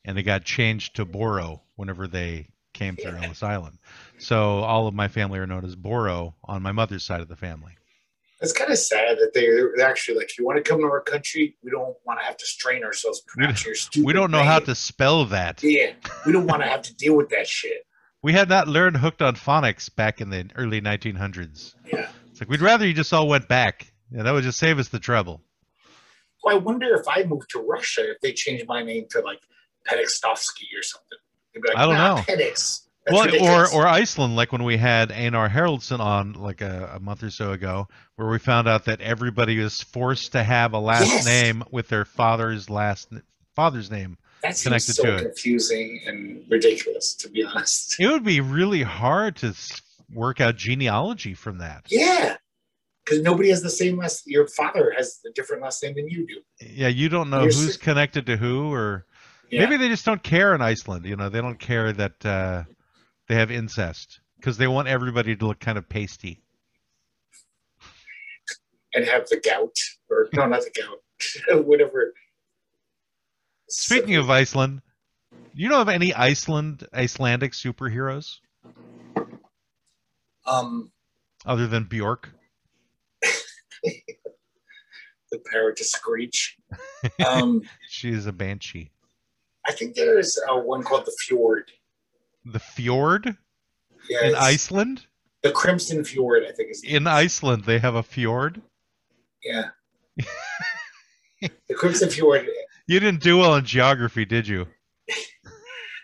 And 0.03 0.17
they 0.17 0.23
got 0.23 0.43
changed 0.43 0.97
to 0.97 1.05
Boro 1.05 1.63
whenever 1.75 2.07
they 2.07 2.49
came 2.73 2.95
through. 2.95 3.15
Ellis 3.15 3.41
Island. 3.41 3.79
So 4.19 4.59
all 4.59 4.87
of 4.87 4.93
my 4.93 5.07
family 5.07 5.39
are 5.39 5.47
known 5.47 5.65
as 5.65 5.75
Boro 5.75 6.35
on 6.43 6.61
my 6.61 6.73
mother's 6.73 7.03
side 7.03 7.21
of 7.21 7.27
the 7.27 7.35
family. 7.35 7.77
It's 8.41 8.51
kind 8.51 8.69
of 8.69 8.77
sad 8.77 9.17
that 9.19 9.31
they, 9.33 9.45
they're 9.45 9.87
actually 9.87 10.17
like, 10.17 10.29
if 10.29 10.37
you 10.37 10.45
want 10.45 10.57
to 10.57 10.69
come 10.69 10.81
to 10.81 10.85
our 10.87 11.01
country? 11.01 11.55
We 11.63 11.71
don't 11.71 11.95
want 12.05 12.19
to 12.19 12.25
have 12.25 12.35
to 12.37 12.45
strain 12.45 12.83
ourselves 12.83 13.21
to 13.21 13.25
pronounce 13.27 13.65
your 13.65 13.75
stupid 13.75 14.05
We 14.05 14.13
don't 14.13 14.29
know 14.29 14.43
how 14.43 14.59
to 14.59 14.75
spell 14.75 15.25
that. 15.25 15.63
Yeah, 15.63 15.93
we 16.25 16.33
don't 16.33 16.45
want 16.45 16.61
to 16.61 16.67
have 16.67 16.81
to 16.83 16.95
deal 16.95 17.15
with 17.15 17.29
that 17.29 17.47
shit. 17.47 17.85
We 18.21 18.33
had 18.33 18.49
not 18.49 18.67
learned 18.67 18.97
hooked 18.97 19.21
on 19.21 19.35
phonics 19.35 19.93
back 19.93 20.19
in 20.19 20.31
the 20.31 20.49
early 20.55 20.81
1900s. 20.81 21.75
Yeah. 21.85 22.09
It's 22.31 22.41
like 22.41 22.49
we'd 22.49 22.61
rather 22.61 22.85
you 22.85 22.93
just 22.93 23.13
all 23.13 23.27
went 23.27 23.47
back. 23.47 23.93
Yeah, 24.11 24.23
that 24.23 24.31
would 24.31 24.43
just 24.43 24.59
save 24.59 24.79
us 24.79 24.89
the 24.89 24.99
trouble. 24.99 25.41
Well, 26.43 26.55
I 26.55 26.57
wonder 26.59 26.93
if 26.95 27.07
I 27.07 27.23
moved 27.23 27.49
to 27.51 27.59
Russia, 27.59 28.11
if 28.11 28.19
they 28.21 28.33
changed 28.33 28.65
my 28.67 28.83
name 28.83 29.05
to 29.11 29.21
like 29.21 29.39
Pedextovsky 29.87 30.67
or 30.77 30.83
something. 30.83 31.17
Like, 31.55 31.77
I 31.77 31.85
don't 31.85 31.95
nah, 31.95 32.17
know. 32.17 32.23
That's 33.05 33.15
well, 33.15 33.25
ridiculous. 33.25 33.73
or 33.73 33.83
or 33.83 33.87
Iceland, 33.87 34.35
like 34.35 34.51
when 34.51 34.63
we 34.63 34.77
had 34.77 35.11
Einar 35.11 35.47
Haraldsson 35.49 35.99
on 35.99 36.33
like 36.33 36.61
a, 36.61 36.93
a 36.95 36.99
month 36.99 37.21
or 37.23 37.29
so 37.29 37.51
ago, 37.51 37.87
where 38.15 38.27
we 38.27 38.39
found 38.39 38.67
out 38.67 38.85
that 38.85 38.99
everybody 39.01 39.59
was 39.59 39.81
forced 39.81 40.31
to 40.31 40.43
have 40.43 40.73
a 40.73 40.79
last 40.79 41.07
Yes. 41.07 41.25
name 41.25 41.63
with 41.71 41.87
their 41.87 42.05
father's 42.05 42.69
last 42.69 43.09
father's 43.55 43.91
name. 43.91 44.17
that 44.41 44.57
seems 44.57 44.63
connected 44.63 44.93
so 44.95 45.03
to 45.03 45.15
it. 45.17 45.21
confusing 45.21 46.01
and 46.07 46.43
ridiculous, 46.49 47.13
to 47.15 47.29
be 47.29 47.43
honest. 47.43 47.99
It 47.99 48.07
would 48.07 48.23
be 48.23 48.41
really 48.41 48.81
hard 48.81 49.35
to 49.37 49.53
work 50.11 50.41
out 50.41 50.55
genealogy 50.55 51.33
from 51.35 51.59
that. 51.59 51.85
Yeah, 51.89 52.37
because 53.05 53.21
nobody 53.21 53.49
has 53.49 53.61
the 53.61 53.69
same 53.69 53.97
last. 53.97 54.23
Your 54.25 54.47
father 54.47 54.91
has 54.97 55.19
a 55.27 55.31
different 55.33 55.61
last 55.61 55.83
name 55.83 55.93
than 55.95 56.09
you 56.09 56.25
do. 56.25 56.41
Yeah, 56.59 56.87
you 56.87 57.07
don't 57.09 57.29
know 57.29 57.41
You're 57.43 57.51
who's 57.53 57.73
si- 57.75 57.79
connected 57.79 58.25
to 58.25 58.37
who, 58.37 58.73
or 58.73 59.05
Yeah. 59.51 59.61
maybe 59.61 59.77
they 59.77 59.89
just 59.89 60.05
don't 60.05 60.23
care 60.23 60.55
in 60.55 60.61
Iceland. 60.61 61.05
You 61.05 61.15
know, 61.15 61.29
they 61.29 61.41
don't 61.41 61.59
care 61.59 61.93
that 61.93 62.25
uh, 62.25 62.63
they 63.27 63.35
have 63.35 63.51
incest 63.51 64.19
because 64.37 64.57
they 64.57 64.67
want 64.67 64.87
everybody 64.87 65.35
to 65.35 65.47
look 65.47 65.59
kind 65.59 65.77
of 65.77 65.87
pasty. 65.89 66.41
and 68.93 69.05
have 69.05 69.27
the 69.27 69.37
gout, 69.37 69.75
or 70.09 70.29
no, 70.33 70.45
not 70.45 70.61
the 70.61 70.71
gout, 70.81 71.65
whatever. 71.65 72.13
Speaking 73.67 74.15
of 74.15 74.29
Iceland, 74.29 74.81
you 75.53 75.69
don't 75.69 75.79
have 75.79 75.89
any 75.89 76.13
Iceland 76.13 76.87
Icelandic 76.93 77.53
superheroes 77.53 78.37
um, 80.45 80.91
other 81.45 81.67
than 81.67 81.85
Bjork? 81.85 82.29
the 83.83 85.39
power 85.51 85.71
to 85.73 85.83
screech. 85.83 86.57
Um, 87.23 87.61
She 87.87 88.09
is 88.09 88.25
a 88.25 88.31
banshee. 88.31 88.89
I 89.67 89.71
think 89.73 89.95
there's 89.95 90.39
uh, 90.49 90.55
one 90.57 90.81
called 90.81 91.05
the 91.05 91.15
Fjord. 91.19 91.71
The 92.45 92.59
fjord 92.59 93.25
in 93.27 94.35
Iceland. 94.35 95.07
the 95.41 95.51
Crimson 95.51 96.03
Fjord. 96.03 96.43
I 96.47 96.51
think 96.51 96.71
is 96.71 96.81
the 96.81 96.95
In 96.95 97.07
Iceland, 97.07 97.63
they 97.63 97.79
have 97.79 97.95
a 97.95 98.03
fjord. 98.03 98.61
Yeah. 99.43 99.69
the 101.41 101.73
Crimson 101.75 102.09
Fjord. 102.09 102.47
You 102.87 102.99
didn't 102.99 103.21
do 103.21 103.37
well 103.39 103.55
in 103.55 103.65
geography, 103.65 104.25
did 104.25 104.47
you? 104.47 104.67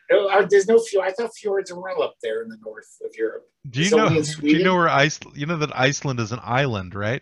No, 0.09 0.45
there's 0.45 0.67
no 0.67 0.77
fjord. 0.79 1.07
I 1.07 1.11
thought 1.11 1.33
fjords 1.35 1.71
were 1.71 1.89
all 1.89 2.03
up 2.03 2.15
there 2.21 2.41
in 2.43 2.49
the 2.49 2.57
north 2.65 2.97
of 3.05 3.15
Europe. 3.15 3.47
Do 3.69 3.79
you 3.79 3.85
It's 3.85 3.95
know? 3.95 4.09
Do 4.41 4.47
you 4.47 4.63
know 4.63 4.75
where 4.75 4.89
Iceland? 4.89 5.37
You 5.37 5.45
know 5.45 5.57
that 5.57 5.77
Iceland 5.77 6.19
is 6.19 6.31
an 6.33 6.39
island, 6.43 6.95
right? 6.95 7.21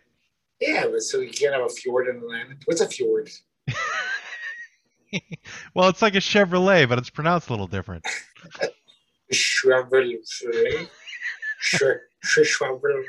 Yeah, 0.60 0.88
but 0.92 1.02
so 1.02 1.20
you 1.20 1.30
can't 1.30 1.54
have 1.54 1.64
a 1.64 1.70
fjord 1.70 2.08
in 2.08 2.16
an 2.18 2.24
island. 2.34 2.64
What's 2.66 2.82
a 2.82 2.88
fjord? 2.88 3.30
well, 5.74 5.90
it's 5.90 6.02
like 6.02 6.16
a 6.16 6.20
Chevrolet, 6.20 6.90
but 6.90 6.98
it's 6.98 7.10
pronounced 7.10 7.50
a 7.50 7.54
little 7.54 7.68
different. 7.68 8.06
Chevrolet. 9.34 10.18
Sh- 11.60 11.84
sh- 12.24 12.39
Chevrolet. 12.39 13.04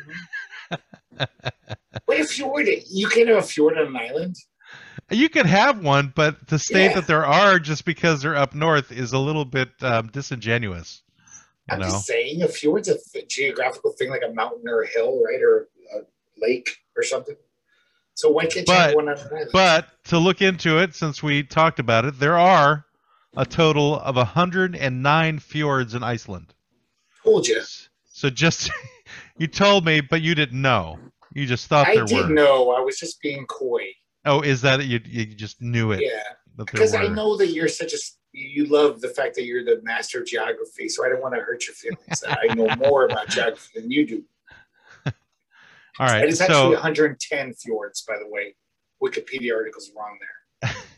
Wait, 2.06 2.20
a 2.20 2.24
fjord? 2.24 2.68
You 2.90 3.09
can't 3.09 3.28
have 3.28 3.38
a 3.38 3.42
fjord 3.42 3.78
on 3.78 3.88
an 3.88 3.96
island? 3.96 4.37
You 5.11 5.28
could 5.28 5.46
have 5.46 5.83
one, 5.83 6.12
but 6.14 6.46
to 6.48 6.59
state 6.59 6.90
Yeah. 6.90 6.94
that 6.94 7.06
there 7.06 7.26
are 7.26 7.59
just 7.59 7.85
because 7.85 8.22
they're 8.22 8.37
up 8.37 8.54
north 8.54 8.92
is 8.92 9.12
a 9.12 9.18
little 9.18 9.44
bit 9.44 9.70
um, 9.83 10.09
disingenuous. 10.09 11.02
You 11.68 11.74
I'm 11.74 11.80
know, 11.80 11.87
just 11.87 12.06
saying, 12.06 12.42
a 12.42 12.48
fjord's 12.48 12.88
a 12.88 12.96
th- 13.12 13.28
geographical 13.28 13.92
thing, 13.92 14.11
like 14.11 14.22
a 14.28 14.33
mountain 14.33 14.68
or 14.68 14.83
a 14.83 14.87
hill, 14.87 15.20
right, 15.24 15.40
or 15.42 15.68
a 15.96 16.00
lake 16.40 16.76
or 16.96 17.02
something. 17.02 17.37
So 18.14 18.30
why 18.30 18.46
can't 18.46 18.68
you 18.68 18.74
have 18.74 18.94
one 18.94 19.09
on 19.09 19.18
an 19.18 19.26
island? 19.33 19.50
but 19.52 19.88
to 20.04 20.18
look 20.18 20.42
into 20.42 20.78
it, 20.78 20.94
since 20.94 21.22
we 21.22 21.42
talked 21.42 21.78
about 21.80 22.04
it, 22.04 22.18
there 22.18 22.38
are 22.38 22.85
a 23.36 23.46
total 23.46 24.00
of 24.00 24.16
109 24.16 25.38
fjords 25.38 25.94
in 25.94 26.02
Iceland. 26.02 26.54
Told 27.24 27.46
you. 27.46 27.62
So 28.04 28.30
just 28.30 28.70
you 29.38 29.46
told 29.46 29.84
me, 29.84 30.00
but 30.00 30.22
you 30.22 30.34
didn't 30.34 30.60
know. 30.60 30.98
You 31.32 31.46
just 31.46 31.68
thought 31.68 31.86
there 31.86 31.96
were. 31.96 32.02
I 32.02 32.06
there 32.06 32.22
did 32.22 32.28
were. 32.28 32.34
know. 32.34 32.72
I 32.72 32.80
was 32.80 32.98
just 32.98 33.20
being 33.20 33.46
coy. 33.46 33.82
Oh, 34.24 34.40
is 34.40 34.60
that 34.62 34.80
it? 34.80 34.86
You 34.86 35.00
you 35.04 35.26
just 35.26 35.62
knew 35.62 35.92
it 35.92 36.00
Yeah, 36.02 36.22
because 36.56 36.94
I 36.94 37.06
know 37.06 37.36
that 37.36 37.48
you're 37.48 37.68
such 37.68 37.92
a 37.94 37.98
you 38.32 38.66
love 38.66 39.00
the 39.00 39.08
fact 39.08 39.34
that 39.34 39.44
you're 39.44 39.64
the 39.64 39.80
master 39.82 40.20
of 40.20 40.26
geography. 40.26 40.88
So 40.88 41.04
I 41.04 41.08
don't 41.08 41.22
want 41.22 41.34
to 41.34 41.40
hurt 41.40 41.66
your 41.66 41.74
feelings. 41.74 42.24
I 42.26 42.52
know 42.54 42.68
more 42.88 43.06
about 43.06 43.28
geography 43.28 43.80
than 43.80 43.90
you 43.90 44.06
do. 44.06 44.24
All 45.98 46.06
right, 46.06 46.24
it's 46.24 46.40
actually 46.40 46.54
so 46.54 46.70
110 46.70 47.52
fjords, 47.54 48.02
by 48.02 48.14
the 48.18 48.28
way. 48.28 48.54
Wikipedia 49.02 49.54
article's 49.54 49.90
are 49.90 49.98
wrong 49.98 50.18
there. 50.20 50.72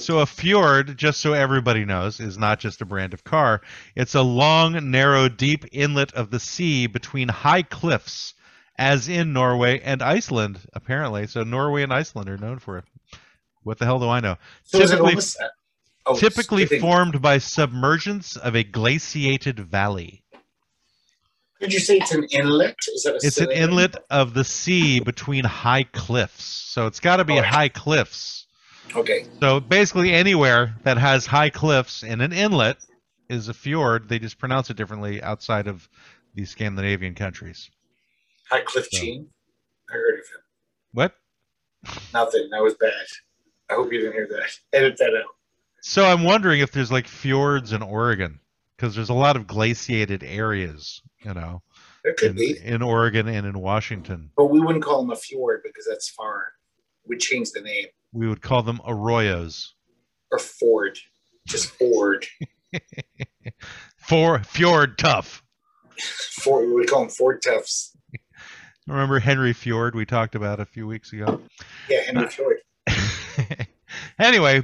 so 0.00 0.18
a 0.18 0.26
fjord, 0.26 0.96
just 0.96 1.20
so 1.20 1.32
everybody 1.32 1.84
knows, 1.84 2.20
is 2.20 2.38
not 2.38 2.58
just 2.60 2.80
a 2.80 2.84
brand 2.84 3.14
of 3.14 3.24
car. 3.24 3.60
It's 3.94 4.14
a 4.14 4.22
long, 4.22 4.90
narrow, 4.90 5.28
deep 5.28 5.64
inlet 5.72 6.12
of 6.14 6.30
the 6.30 6.40
sea 6.40 6.86
between 6.86 7.28
high 7.28 7.62
cliffs, 7.62 8.34
as 8.78 9.08
in 9.08 9.32
Norway 9.32 9.80
and 9.80 10.02
Iceland, 10.02 10.60
apparently. 10.72 11.26
So 11.26 11.44
Norway 11.44 11.82
and 11.82 11.92
Iceland 11.92 12.28
are 12.28 12.38
known 12.38 12.58
for 12.58 12.78
it. 12.78 12.84
What 13.62 13.78
the 13.78 13.84
hell 13.84 13.98
do 14.00 14.08
I 14.08 14.20
know? 14.20 14.36
So 14.64 14.78
is 14.78 14.90
it 14.90 14.94
Typically- 14.96 15.10
almost, 15.10 15.42
oh, 16.06 16.16
Typically 16.16 16.66
formed 16.66 17.20
by 17.20 17.38
submergence 17.38 18.36
of 18.36 18.56
a 18.56 18.64
glaciated 18.64 19.60
valley. 19.60 20.22
Did 21.60 21.74
you 21.74 21.78
say 21.78 21.98
it's 21.98 22.12
an 22.12 22.24
inlet? 22.30 22.76
Is 22.94 23.02
that 23.02 23.14
a 23.16 23.20
It's 23.22 23.36
an 23.36 23.50
inlet 23.50 23.94
of 24.08 24.32
the 24.32 24.44
sea 24.44 25.00
between 25.00 25.44
high 25.44 25.82
cliffs. 25.84 26.42
So 26.44 26.86
it's 26.86 27.00
got 27.00 27.16
to 27.16 27.24
be 27.24 27.34
oh, 27.34 27.40
Okay. 27.40 27.48
high 27.48 27.68
cliffs. 27.68 28.46
Okay. 28.94 29.26
So 29.40 29.60
basically, 29.60 30.12
anywhere 30.12 30.74
that 30.82 30.98
has 30.98 31.26
high 31.26 31.50
cliffs 31.50 32.02
and 32.02 32.20
an 32.22 32.32
inlet 32.32 32.78
is 33.28 33.48
a 33.48 33.54
fjord. 33.54 34.08
They 34.08 34.18
just 34.18 34.38
pronounce 34.38 34.70
it 34.70 34.76
differently 34.76 35.22
outside 35.22 35.66
of 35.68 35.88
the 36.34 36.44
Scandinavian 36.44 37.14
countries. 37.14 37.70
High 38.50 38.62
Cliff 38.62 38.88
So-. 38.90 38.98
I 39.06 39.92
heard 39.92 40.14
of 40.20 40.26
him. 40.26 40.42
What? 40.92 41.14
Nothing. 42.12 42.48
That 42.50 42.62
was 42.62 42.74
bad. 42.74 42.92
I 43.70 43.74
hope 43.74 43.92
you 43.92 44.00
didn't 44.00 44.14
hear 44.14 44.28
that. 44.28 44.50
Edit 44.76 44.96
that 44.98 45.14
out. 45.16 45.30
So 45.82 46.04
I'm 46.04 46.24
wondering 46.24 46.60
if 46.60 46.72
there's 46.72 46.92
like 46.92 47.06
fjords 47.06 47.72
in 47.72 47.82
Oregon 47.82 48.40
because 48.76 48.94
there's 48.94 49.08
a 49.08 49.14
lot 49.14 49.36
of 49.36 49.46
glaciated 49.46 50.22
areas, 50.22 51.00
you 51.24 51.32
know, 51.32 51.62
There 52.04 52.14
could 52.14 52.30
in, 52.32 52.36
be. 52.36 52.58
in 52.62 52.82
Oregon 52.82 53.28
and 53.28 53.46
in 53.46 53.58
Washington. 53.58 54.30
But 54.36 54.46
we 54.46 54.60
wouldn't 54.60 54.84
call 54.84 55.00
them 55.02 55.10
a 55.10 55.16
fjord 55.16 55.62
because 55.64 55.86
that's 55.88 56.08
far. 56.08 56.52
We'd 57.06 57.20
change 57.20 57.52
the 57.52 57.60
name. 57.62 57.86
We 58.12 58.28
would 58.28 58.42
call 58.42 58.62
them 58.62 58.80
arroyos. 58.86 59.68
Or 60.32 60.38
Ford. 60.38 60.98
Just 61.46 61.70
Ford. 61.70 62.26
For 63.96 64.42
fjord 64.42 64.98
tough. 64.98 65.42
Ford. 66.42 66.66
We 66.68 66.74
would 66.74 66.88
call 66.88 67.00
them 67.00 67.10
Ford 67.10 67.42
Toughs. 67.42 67.96
Remember 68.86 69.20
Henry 69.20 69.52
Fjord 69.52 69.94
we 69.94 70.04
talked 70.04 70.34
about 70.34 70.58
a 70.58 70.64
few 70.64 70.86
weeks 70.86 71.12
ago? 71.12 71.40
Yeah, 71.88 72.00
Henry 72.06 72.24
uh, 72.24 72.28
Fjord. 72.28 72.56
anyway, 74.18 74.62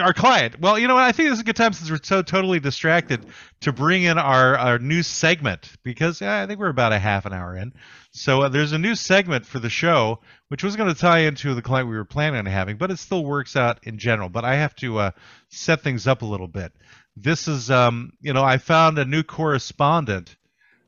our 0.00 0.12
client. 0.12 0.60
Well, 0.60 0.78
you 0.78 0.88
know 0.88 0.94
what? 0.94 1.04
I 1.04 1.12
think 1.12 1.28
this 1.28 1.36
is 1.36 1.40
a 1.40 1.44
good 1.44 1.56
time 1.56 1.72
since 1.72 1.90
we're 1.90 2.00
so 2.02 2.22
totally 2.22 2.60
distracted 2.60 3.26
to 3.60 3.72
bring 3.72 4.02
in 4.02 4.18
our, 4.18 4.56
our 4.56 4.78
new 4.78 5.02
segment 5.02 5.70
because 5.82 6.22
uh, 6.22 6.28
I 6.28 6.46
think 6.46 6.58
we're 6.58 6.68
about 6.68 6.92
a 6.92 6.98
half 6.98 7.26
an 7.26 7.32
hour 7.32 7.56
in. 7.56 7.72
So 8.12 8.42
uh, 8.42 8.48
there's 8.48 8.72
a 8.72 8.78
new 8.78 8.94
segment 8.94 9.46
for 9.46 9.58
the 9.58 9.70
show, 9.70 10.20
which 10.48 10.62
was 10.62 10.76
going 10.76 10.92
to 10.92 11.00
tie 11.00 11.20
into 11.20 11.54
the 11.54 11.62
client 11.62 11.88
we 11.88 11.96
were 11.96 12.04
planning 12.04 12.38
on 12.38 12.46
having, 12.46 12.76
but 12.76 12.90
it 12.90 12.98
still 12.98 13.24
works 13.24 13.56
out 13.56 13.80
in 13.84 13.98
general. 13.98 14.28
But 14.28 14.44
I 14.44 14.56
have 14.56 14.74
to 14.76 14.98
uh, 14.98 15.10
set 15.48 15.82
things 15.82 16.06
up 16.06 16.22
a 16.22 16.26
little 16.26 16.48
bit. 16.48 16.72
This 17.16 17.48
is, 17.48 17.70
um, 17.70 18.12
you 18.20 18.32
know, 18.32 18.42
I 18.42 18.58
found 18.58 18.98
a 18.98 19.04
new 19.04 19.22
correspondent 19.22 20.36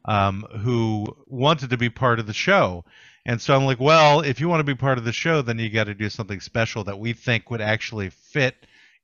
um, 0.04 0.44
who 0.60 1.06
wanted 1.26 1.70
to 1.70 1.76
be 1.76 1.90
part 1.90 2.18
of 2.18 2.26
the 2.26 2.32
show. 2.32 2.84
And 3.26 3.40
so 3.40 3.56
I'm 3.56 3.64
like, 3.64 3.80
well, 3.80 4.20
if 4.20 4.38
you 4.40 4.48
want 4.48 4.60
to 4.60 4.64
be 4.64 4.74
part 4.74 4.98
of 4.98 5.04
the 5.04 5.12
show, 5.12 5.40
then 5.42 5.58
you 5.58 5.70
got 5.70 5.84
to 5.84 5.94
do 5.94 6.10
something 6.10 6.40
special 6.40 6.84
that 6.84 6.98
we 6.98 7.12
think 7.14 7.50
would 7.50 7.62
actually 7.62 8.10
fit 8.10 8.54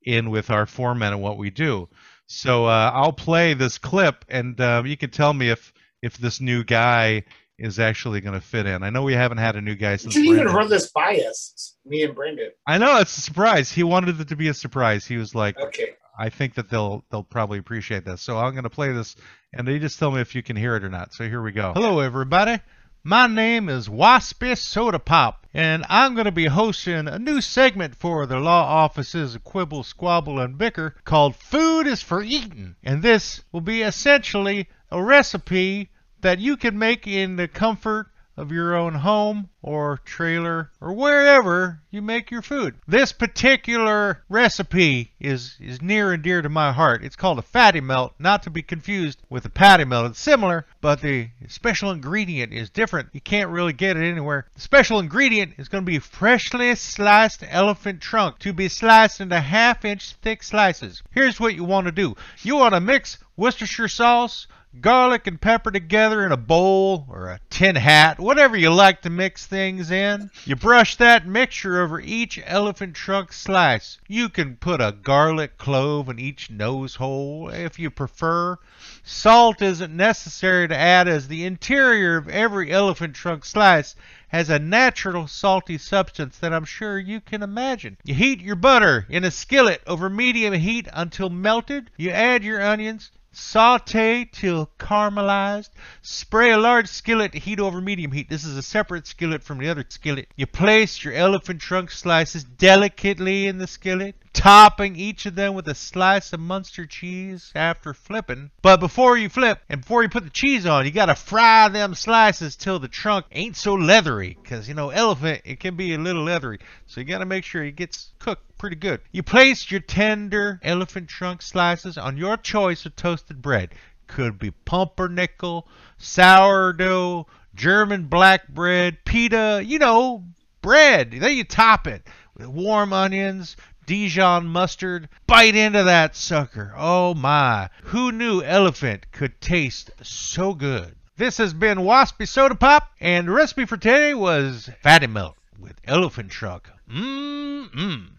in 0.02 0.30
with 0.30 0.50
our 0.50 0.66
format 0.66 1.12
and 1.12 1.22
what 1.22 1.38
we 1.38 1.50
do. 1.50 1.88
So 2.26 2.66
uh, 2.66 2.90
I'll 2.94 3.12
play 3.12 3.54
this 3.54 3.78
clip, 3.78 4.24
and 4.28 4.61
um, 4.61 4.87
you 4.87 4.96
can 4.96 5.11
tell 5.11 5.33
me 5.33 5.48
if 5.50 5.72
if 6.02 6.16
this 6.18 6.40
new 6.40 6.64
guy 6.64 7.24
is 7.59 7.78
actually 7.78 8.20
going 8.22 8.35
to 8.35 8.40
fit 8.40 8.64
in. 8.66 8.83
I 8.83 8.88
know 8.90 9.02
we 9.02 9.12
haven't 9.12 9.38
had 9.38 9.56
a 9.56 9.61
new 9.61 9.74
guy 9.74 9.92
You 9.92 9.98
since. 9.98 10.14
didn't 10.14 10.26
even 10.28 10.37
Brendan. 10.44 10.56
run 10.56 10.68
this 10.70 10.90
by 10.92 11.16
us, 11.28 11.76
me 11.85 12.02
and 12.04 12.14
Brendan. 12.14 12.50
I 12.66 12.78
know 12.78 12.98
it's 13.00 13.16
a 13.18 13.20
surprise. 13.20 13.70
He 13.72 13.83
wanted 13.83 14.20
it 14.20 14.28
to 14.28 14.37
be 14.37 14.48
a 14.48 14.54
surprise. 14.54 15.06
He 15.06 15.16
was 15.16 15.35
like, 15.35 15.59
Okay. 15.59 15.90
I 16.18 16.28
think 16.28 16.54
that 16.54 16.68
they'll 16.70 17.04
they'll 17.11 17.22
probably 17.24 17.59
appreciate 17.59 18.04
this. 18.04 18.20
So 18.22 18.37
I'm 18.38 18.52
going 18.52 18.64
to 18.64 18.70
play 18.70 18.92
this, 18.92 19.16
and 19.54 19.66
you 19.66 19.78
just 19.78 19.98
tell 19.98 20.11
me 20.11 20.20
if 20.20 20.35
you 20.35 20.42
can 20.42 20.56
hear 20.56 20.76
it 20.76 20.85
or 20.85 20.88
not. 20.90 21.12
So 21.14 21.24
here 21.28 21.42
we 21.42 21.52
go. 21.52 21.72
Hello, 21.74 22.00
everybody. 22.00 22.61
My 23.02 23.26
name 23.26 23.70
is 23.70 23.88
Waspy 23.88 24.58
Soda 24.58 24.98
Pop, 24.98 25.46
and 25.54 25.86
I'm 25.88 26.12
going 26.12 26.26
to 26.26 26.30
be 26.30 26.44
hosting 26.44 27.08
a 27.08 27.18
new 27.18 27.40
segment 27.40 27.94
for 27.96 28.26
the 28.26 28.38
law 28.38 28.62
offices 28.62 29.34
of 29.34 29.42
Quibble, 29.42 29.84
Squabble, 29.84 30.38
and 30.38 30.58
Bicker 30.58 30.94
called 31.04 31.34
Food 31.34 31.86
is 31.86 32.02
for 32.02 32.22
Eating. 32.22 32.76
And 32.82 33.00
this 33.02 33.40
will 33.52 33.62
be 33.62 33.80
essentially 33.80 34.68
a 34.90 35.02
recipe 35.02 35.88
that 36.20 36.40
you 36.40 36.58
can 36.58 36.78
make 36.78 37.06
in 37.06 37.36
the 37.36 37.48
comfort 37.48 38.10
of 38.40 38.50
your 38.50 38.74
own 38.74 38.94
home 38.94 39.50
or 39.61 39.98
trailer 39.98 40.70
or 40.81 40.94
wherever 40.94 41.83
you 41.90 42.00
make 42.00 42.31
your 42.31 42.40
food. 42.40 42.74
This 42.88 43.12
particular 43.12 44.22
recipe 44.31 45.12
is, 45.20 45.57
is 45.61 45.83
near 45.83 46.12
and 46.14 46.22
dear 46.22 46.40
to 46.40 46.48
my 46.48 46.72
heart. 46.72 47.05
It's 47.05 47.16
called 47.16 47.38
a 47.38 47.42
fatty 47.42 47.83
melt, 47.83 48.14
not 48.18 48.42
to 48.44 48.50
be 48.50 48.62
confused 48.62 49.20
with 49.29 49.44
a 49.44 49.50
patty 49.50 49.85
melt. 49.85 50.12
It's 50.12 50.20
similar, 50.20 50.66
but 50.81 51.03
the 51.03 51.29
special 51.48 51.90
ingredient 51.90 52.55
is 52.55 52.70
different. 52.70 53.11
You 53.12 53.20
can't 53.20 53.50
really 53.50 53.74
get 53.74 53.98
it 53.98 54.11
anywhere. 54.11 54.46
The 54.55 54.62
special 54.62 54.98
ingredient 54.98 55.55
is 55.59 55.68
going 55.68 55.85
to 55.85 55.90
be 55.90 55.98
freshly 55.98 56.74
sliced 56.76 57.44
elephant 57.46 58.00
trunk 58.00 58.38
to 58.38 58.55
be 58.55 58.68
sliced 58.68 59.20
into 59.20 59.38
half 59.38 59.85
inch 59.85 60.14
thick 60.22 60.42
slices. 60.42 61.03
Here's 61.11 61.38
what 61.38 61.55
you 61.55 61.64
want 61.64 61.87
to 61.87 61.92
do. 61.92 62.16
You 62.42 62.57
want 62.57 62.72
to 62.72 62.81
mix 62.81 63.18
Worcestershire 63.37 63.88
sauce, 63.88 64.46
garlic 64.80 65.26
and 65.26 65.40
pepper 65.40 65.72
together 65.72 66.24
in 66.24 66.30
a 66.30 66.37
bowl 66.37 67.04
or 67.11 67.26
a 67.26 67.40
tin 67.50 67.74
hat, 67.74 68.20
whatever 68.20 68.56
you 68.56 68.72
like 68.72 69.02
to 69.02 69.11
mix 69.11 69.44
things 69.44 69.90
in. 69.90 70.30
You 70.44 70.54
brush 70.54 70.94
that 70.96 71.26
mixture 71.26 71.83
over 71.83 72.00
each 72.00 72.40
elephant 72.46 72.94
trunk 72.94 73.33
slice. 73.33 73.98
You 74.06 74.28
can 74.28 74.56
put 74.56 74.80
a 74.80 74.92
garlic 74.92 75.59
clove 75.59 76.09
in 76.09 76.20
each 76.20 76.50
nose 76.50 76.94
hole 76.94 77.48
if 77.48 77.80
you 77.80 77.90
prefer. 77.90 78.59
Salt 79.02 79.61
isn't 79.61 79.96
necessary 79.96 80.68
to 80.68 80.76
add 80.76 81.09
as 81.09 81.26
the 81.26 81.44
interior 81.44 82.16
of 82.16 82.28
every 82.28 82.70
elephant 82.70 83.16
trunk 83.16 83.44
slice 83.44 83.96
has 84.28 84.48
a 84.48 84.61
natural 84.61 85.26
salty 85.26 85.78
substance 85.78 86.38
that 86.38 86.52
I'm 86.52 86.64
sure 86.64 86.96
you 86.96 87.20
can 87.20 87.42
imagine. 87.42 87.96
You 88.04 88.14
heat 88.14 88.40
your 88.40 88.54
butter 88.54 89.04
in 89.09 89.24
a 89.24 89.33
skillet 89.33 89.83
over 89.88 90.09
medium 90.09 90.54
heat 90.54 90.87
until 90.92 91.28
melted. 91.28 91.90
You 91.96 92.11
add 92.11 92.44
your 92.44 92.62
onions, 92.62 93.11
saute 93.32 94.24
till 94.24 94.70
caramelized. 94.78 95.70
Spray 96.02 96.50
a 96.50 96.58
large 96.58 96.88
skillet 96.88 97.32
to 97.32 97.38
heat 97.38 97.60
over 97.60 97.80
medium 97.80 98.12
heat. 98.12 98.28
This 98.28 98.44
is 98.44 98.56
a 98.56 98.62
separate 98.62 99.06
skillet 99.06 99.42
from 99.42 99.58
the 99.58 99.68
other 99.68 99.84
skillet. 99.88 100.28
You 100.36 100.46
place 100.46 101.04
your 101.04 101.14
elephant 101.14 101.60
trunk 101.60 101.90
slices 101.90 102.44
delicately 102.44 103.46
in 103.46 103.58
the 103.58 103.66
skillet, 103.66 104.16
topping 104.40 104.96
each 104.96 105.26
of 105.26 105.35
them 105.35 105.53
with 105.53 105.68
a 105.68 105.74
slice 105.74 106.33
of 106.33 106.40
Munster 106.40 106.87
cheese 106.87 107.53
after 107.55 107.92
flipping. 107.92 108.50
But 108.62 108.81
before 108.81 109.18
you 109.18 109.29
flip 109.29 109.61
and 109.68 109.83
before 109.83 110.03
you 110.03 110.09
put 110.09 110.24
the 110.24 110.31
cheese 110.31 110.64
on, 110.64 110.87
you 110.87 110.92
gotta 110.92 111.14
fry 111.14 111.69
them 111.69 111.94
slices 111.94 112.56
till 112.56 112.79
the 112.79 112.88
trunk 112.88 113.27
ain't 113.33 113.58
so 113.58 113.75
leathery. 113.75 114.38
Cause 114.44 114.67
you 114.67 114.73
know, 114.73 114.88
elephant, 114.88 115.42
it 115.44 115.60
can 115.60 115.77
be 115.77 115.92
a 115.92 115.98
little 115.98 116.23
leathery. 116.23 116.58
So 116.87 117.02
you 117.02 117.06
gotta 117.06 117.27
make 117.27 117.44
sure 117.44 117.62
it 117.62 117.77
gets 117.77 118.14
cooked 118.19 118.56
pretty 118.56 118.77
good. 118.77 119.02
You 119.12 119.23
place 119.23 119.71
your 119.71 119.81
tender 119.81 120.58
elephant 120.62 121.08
trunk 121.08 121.42
slices 121.42 121.98
on 121.98 122.17
your 122.17 122.38
choice 122.38 122.87
of 122.87 122.96
toasted 122.96 123.42
bread. 123.42 123.75
Could 124.06 124.38
be 124.38 124.52
pumpernickel, 124.52 125.69
sourdough, 125.98 127.27
German 127.54 128.04
black 128.04 128.48
bread, 128.48 129.04
pita, 129.04 129.62
you 129.62 129.79
know, 129.79 130.25
bread. 130.62 131.10
Then 131.10 131.37
you 131.37 131.44
top 131.44 131.87
it 131.87 132.06
with 132.40 132.48
warm 132.48 132.92
onions, 132.92 133.56
Dijon 133.90 134.46
mustard. 134.46 135.08
Bite 135.26 135.56
into 135.56 135.82
that 135.82 136.14
sucker. 136.14 136.72
Oh 136.76 137.12
my. 137.12 137.70
Who 137.86 138.12
knew 138.12 138.40
elephant 138.40 139.10
could 139.10 139.40
taste 139.40 139.90
so 140.00 140.54
good? 140.54 140.94
This 141.16 141.38
has 141.38 141.52
been 141.52 141.78
Waspy 141.78 142.28
Soda 142.28 142.54
Pop, 142.54 142.88
and 143.00 143.26
the 143.26 143.32
recipe 143.32 143.64
for 143.64 143.76
today 143.76 144.14
was 144.14 144.70
fatty 144.80 145.08
milk 145.08 145.38
with 145.58 145.80
elephant 145.82 146.30
trunk. 146.30 146.70
Mmm. 146.88 147.68
Mmm. 147.72 148.10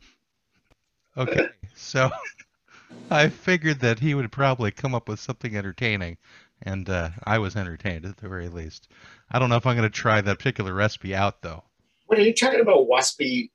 Okay, 1.16 1.48
so 1.74 2.12
I 3.10 3.30
figured 3.30 3.80
that 3.80 4.00
he 4.00 4.14
would 4.14 4.30
probably 4.30 4.72
come 4.72 4.94
up 4.94 5.08
with 5.08 5.22
something 5.22 5.56
entertaining, 5.56 6.18
and 6.62 6.90
uh, 6.90 7.12
I 7.24 7.38
was 7.38 7.56
entertained 7.56 8.06
at 8.06 8.18
the 8.18 8.28
very 8.28 8.50
least. 8.50 8.90
I 9.32 9.40
don't 9.40 9.50
know 9.50 9.56
if 9.56 9.66
I'm 9.66 9.78
going 9.78 9.90
to 9.90 9.98
try 9.98 10.20
that 10.20 10.38
particular 10.38 10.74
recipe 10.74 11.16
out, 11.16 11.42
though. 11.42 11.64
What 12.08 12.20
are 12.20 12.24
you 12.24 12.34
talking 12.34 12.60
about, 12.60 12.90
Waspy? 12.90 13.52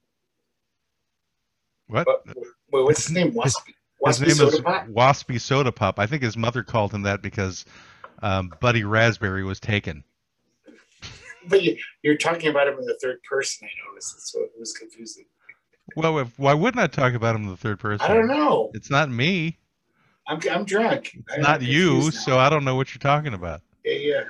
What? 1.88 2.06
What's 2.70 3.06
his 3.06 3.12
name? 3.12 3.32
Waspy. 3.32 3.74
His 4.04 4.18
Waspy 4.18 4.26
name 4.26 4.36
Soda 4.36 4.56
is 4.56 4.60
Pop? 4.60 4.86
Waspy 4.88 5.40
Soda 5.40 5.72
Pop. 5.72 5.98
I 5.98 6.06
think 6.06 6.22
his 6.22 6.36
mother 6.36 6.62
called 6.62 6.92
him 6.92 7.02
that 7.02 7.22
because 7.22 7.64
um, 8.22 8.52
Buddy 8.60 8.84
Raspberry 8.84 9.44
was 9.44 9.60
taken. 9.60 10.04
But 11.48 11.62
you, 11.62 11.76
you're 12.02 12.16
talking 12.16 12.50
about 12.50 12.66
him 12.66 12.78
in 12.78 12.84
the 12.84 12.98
third 13.00 13.22
person. 13.22 13.68
I 13.68 13.88
noticed, 13.88 14.28
so 14.28 14.40
it 14.40 14.50
was 14.58 14.72
confusing. 14.72 15.26
Well, 15.94 16.18
if, 16.18 16.36
why 16.38 16.54
wouldn't 16.54 16.82
I 16.82 16.88
talk 16.88 17.14
about 17.14 17.36
him 17.36 17.44
in 17.44 17.50
the 17.50 17.56
third 17.56 17.78
person? 17.78 18.04
I 18.04 18.14
don't 18.14 18.26
know. 18.26 18.70
It's 18.74 18.90
not 18.90 19.08
me. 19.08 19.58
I'm 20.28 20.40
I'm 20.50 20.64
drunk. 20.64 21.12
It's 21.14 21.38
not 21.38 21.62
you, 21.62 22.10
so 22.10 22.36
I 22.36 22.50
don't 22.50 22.64
know 22.64 22.74
what 22.74 22.92
you're 22.92 22.98
talking 22.98 23.32
about. 23.32 23.60
yeah, 23.84 23.92
yeah. 23.94 24.24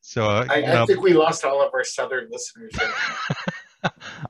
So 0.00 0.26
uh, 0.26 0.46
I, 0.50 0.82
I 0.82 0.86
think 0.86 1.00
we 1.00 1.14
lost 1.14 1.44
all 1.44 1.62
of 1.66 1.72
our 1.72 1.84
southern 1.84 2.28
listeners. 2.30 2.74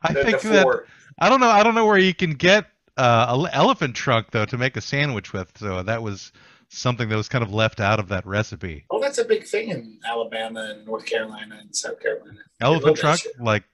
I 0.03 0.13
the, 0.13 0.25
think 0.25 0.41
the 0.41 0.49
that. 0.49 0.85
I 1.19 1.29
don't 1.29 1.41
know. 1.41 1.49
I 1.51 1.63
don't 1.63 1.75
know 1.75 1.87
where 1.87 1.99
you 1.99 2.15
can 2.15 2.33
get 2.33 2.67
uh, 2.97 3.47
a 3.51 3.55
elephant 3.55 3.95
trunk 3.95 4.31
though 4.31 4.47
to 4.47 4.59
make 4.59 4.77
a 4.77 4.81
sandwich 4.81 5.33
with. 5.33 5.57
So 5.59 5.83
that 5.83 6.03
was 6.03 6.33
something 6.69 7.09
that 7.09 7.17
was 7.17 7.29
kind 7.29 7.45
of 7.45 7.53
left 7.53 7.81
out 7.81 8.01
of 8.01 8.09
that 8.09 8.27
recipe. 8.27 8.85
Oh, 8.91 9.01
that's 9.01 9.19
a 9.19 9.25
big 9.25 9.45
thing 9.45 9.69
in 9.69 9.99
Alabama 10.07 10.75
and 10.75 10.87
North 10.87 11.07
Carolina 11.07 11.59
and 11.61 11.75
South 11.75 12.01
Carolina. 12.01 12.39
Elephant 12.61 12.97
trunk, 12.97 13.21
like 13.39 13.65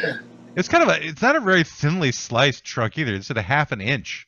Yeah. 0.00 0.18
it's 0.56 0.68
kind 0.68 0.82
of 0.82 0.88
a. 0.88 1.06
It's 1.06 1.22
not 1.22 1.36
a 1.36 1.40
very 1.40 1.64
thinly 1.64 2.12
sliced 2.12 2.64
trunk 2.64 2.98
either. 2.98 3.14
It's 3.14 3.30
at 3.30 3.36
a 3.36 3.42
half 3.42 3.72
an 3.72 3.80
inch, 3.80 4.26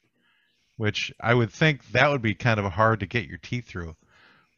which 0.77 1.13
I 1.21 1.35
would 1.35 1.51
think 1.51 1.85
that 1.93 2.11
would 2.11 2.23
be 2.23 2.35
kind 2.35 2.61
of 2.61 2.71
hard 2.73 3.01
to 3.01 3.07
get 3.07 3.27
your 3.27 3.39
teeth 3.39 3.67
through. 3.67 3.97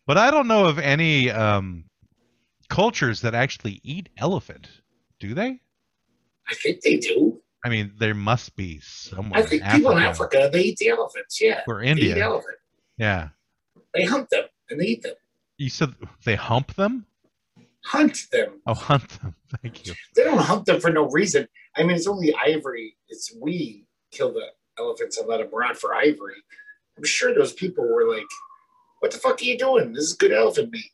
But 0.06 0.18
I 0.18 0.30
don't 0.30 0.48
know 0.48 0.66
of 0.66 0.78
any 0.78 1.30
um, 1.30 1.84
cultures 2.68 3.20
that 3.20 3.34
actually 3.34 3.80
eat 3.84 4.08
elephant. 4.18 4.68
Do 5.20 5.34
they? 5.34 5.60
I 6.48 6.54
think 6.54 6.80
they 6.82 6.96
do. 6.96 7.40
I 7.64 7.68
mean, 7.68 7.92
there 7.98 8.14
must 8.14 8.56
be 8.56 8.80
somewhere. 8.80 9.40
I 9.40 9.46
think 9.46 9.62
in 9.62 9.70
people 9.70 9.96
in 9.96 10.02
Africa 10.02 10.50
they 10.52 10.62
eat 10.62 10.78
the 10.78 10.88
elephants. 10.88 11.40
Yeah, 11.40 11.62
or 11.68 11.80
they 11.80 11.86
eat 11.92 11.98
India. 11.98 12.24
elephant. 12.24 12.56
Yeah. 12.98 13.28
They 13.94 14.04
hunt 14.04 14.30
them 14.30 14.44
and 14.70 14.80
they 14.80 14.86
eat 14.86 15.02
them. 15.02 15.14
You 15.58 15.68
said 15.68 15.94
they 16.24 16.34
hump 16.34 16.74
them? 16.74 17.06
Hunt 17.84 18.26
them. 18.32 18.60
Oh, 18.66 18.74
hunt 18.74 19.08
them. 19.20 19.34
Thank 19.62 19.86
you. 19.86 19.94
They 20.16 20.24
don't 20.24 20.38
hunt 20.38 20.66
them 20.66 20.80
for 20.80 20.90
no 20.90 21.08
reason. 21.10 21.46
I 21.76 21.82
mean, 21.82 21.96
it's 21.96 22.06
only 22.06 22.34
ivory. 22.44 22.96
It's 23.08 23.34
we 23.40 23.86
kill 24.10 24.32
the 24.32 24.46
elephants 24.78 25.18
and 25.18 25.28
let 25.28 25.38
them 25.38 25.48
rot 25.52 25.76
for 25.76 25.94
ivory. 25.94 26.36
I'm 26.96 27.04
sure 27.04 27.34
those 27.34 27.52
people 27.52 27.84
were 27.84 28.08
like, 28.12 28.26
"What 29.00 29.12
the 29.12 29.18
fuck 29.18 29.40
are 29.40 29.44
you 29.44 29.58
doing? 29.58 29.92
This 29.92 30.04
is 30.04 30.12
good 30.14 30.32
elephant 30.32 30.70
meat. 30.72 30.90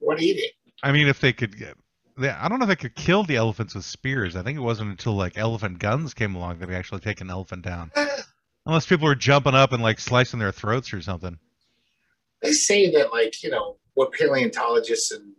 Want 0.00 0.20
to 0.20 0.24
eat 0.24 0.38
it?" 0.38 0.52
I 0.82 0.92
mean, 0.92 1.08
if 1.08 1.20
they 1.20 1.32
could 1.32 1.58
get. 1.58 1.76
They, 2.18 2.28
I 2.28 2.48
don't 2.48 2.58
know 2.58 2.64
if 2.64 2.68
they 2.68 2.76
could 2.76 2.94
kill 2.94 3.22
the 3.24 3.36
elephants 3.36 3.74
with 3.74 3.84
spears. 3.84 4.36
I 4.36 4.42
think 4.42 4.56
it 4.58 4.62
wasn't 4.62 4.90
until 4.90 5.14
like 5.14 5.38
elephant 5.38 5.78
guns 5.78 6.12
came 6.14 6.34
along 6.34 6.58
that 6.58 6.68
they 6.68 6.74
actually 6.74 7.00
take 7.00 7.20
an 7.20 7.30
elephant 7.30 7.62
down. 7.64 7.90
Unless 8.66 8.86
people 8.86 9.06
were 9.06 9.14
jumping 9.14 9.54
up 9.54 9.72
and 9.72 9.82
like 9.82 9.98
slicing 9.98 10.38
their 10.38 10.52
throats 10.52 10.92
or 10.92 11.00
something. 11.00 11.38
they 12.42 12.52
say 12.52 12.90
that 12.90 13.12
like 13.12 13.42
you 13.42 13.50
know 13.50 13.76
what 13.94 14.12
paleontologists 14.12 15.10
and 15.12 15.32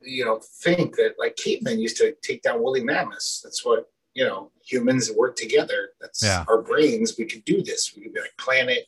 you 0.00 0.24
know 0.24 0.40
think 0.62 0.94
that 0.96 1.14
like 1.18 1.34
cavemen 1.36 1.80
used 1.80 1.96
to 1.96 2.14
take 2.22 2.42
down 2.42 2.62
woolly 2.62 2.82
mammoths 2.82 3.40
that's 3.42 3.64
what 3.64 3.90
you 4.14 4.24
know 4.24 4.50
humans 4.64 5.10
work 5.12 5.34
together 5.36 5.90
that's 6.00 6.22
Yeah. 6.22 6.44
our 6.48 6.62
brains 6.62 7.16
we 7.18 7.24
could 7.24 7.44
do 7.44 7.62
this 7.62 7.92
we 7.96 8.02
could 8.02 8.14
be 8.14 8.20
like 8.20 8.36
plan 8.38 8.68
it 8.68 8.86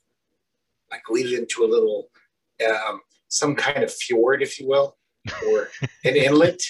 like 0.90 1.02
lead 1.10 1.26
it 1.26 1.38
into 1.38 1.64
a 1.64 1.66
little 1.66 2.08
um, 2.66 3.00
some 3.28 3.54
kind 3.56 3.82
of 3.82 3.92
fjord 3.92 4.40
if 4.42 4.58
you 4.60 4.68
will 4.68 4.96
or 5.49 5.68
an 6.05 6.16
inlet 6.16 6.61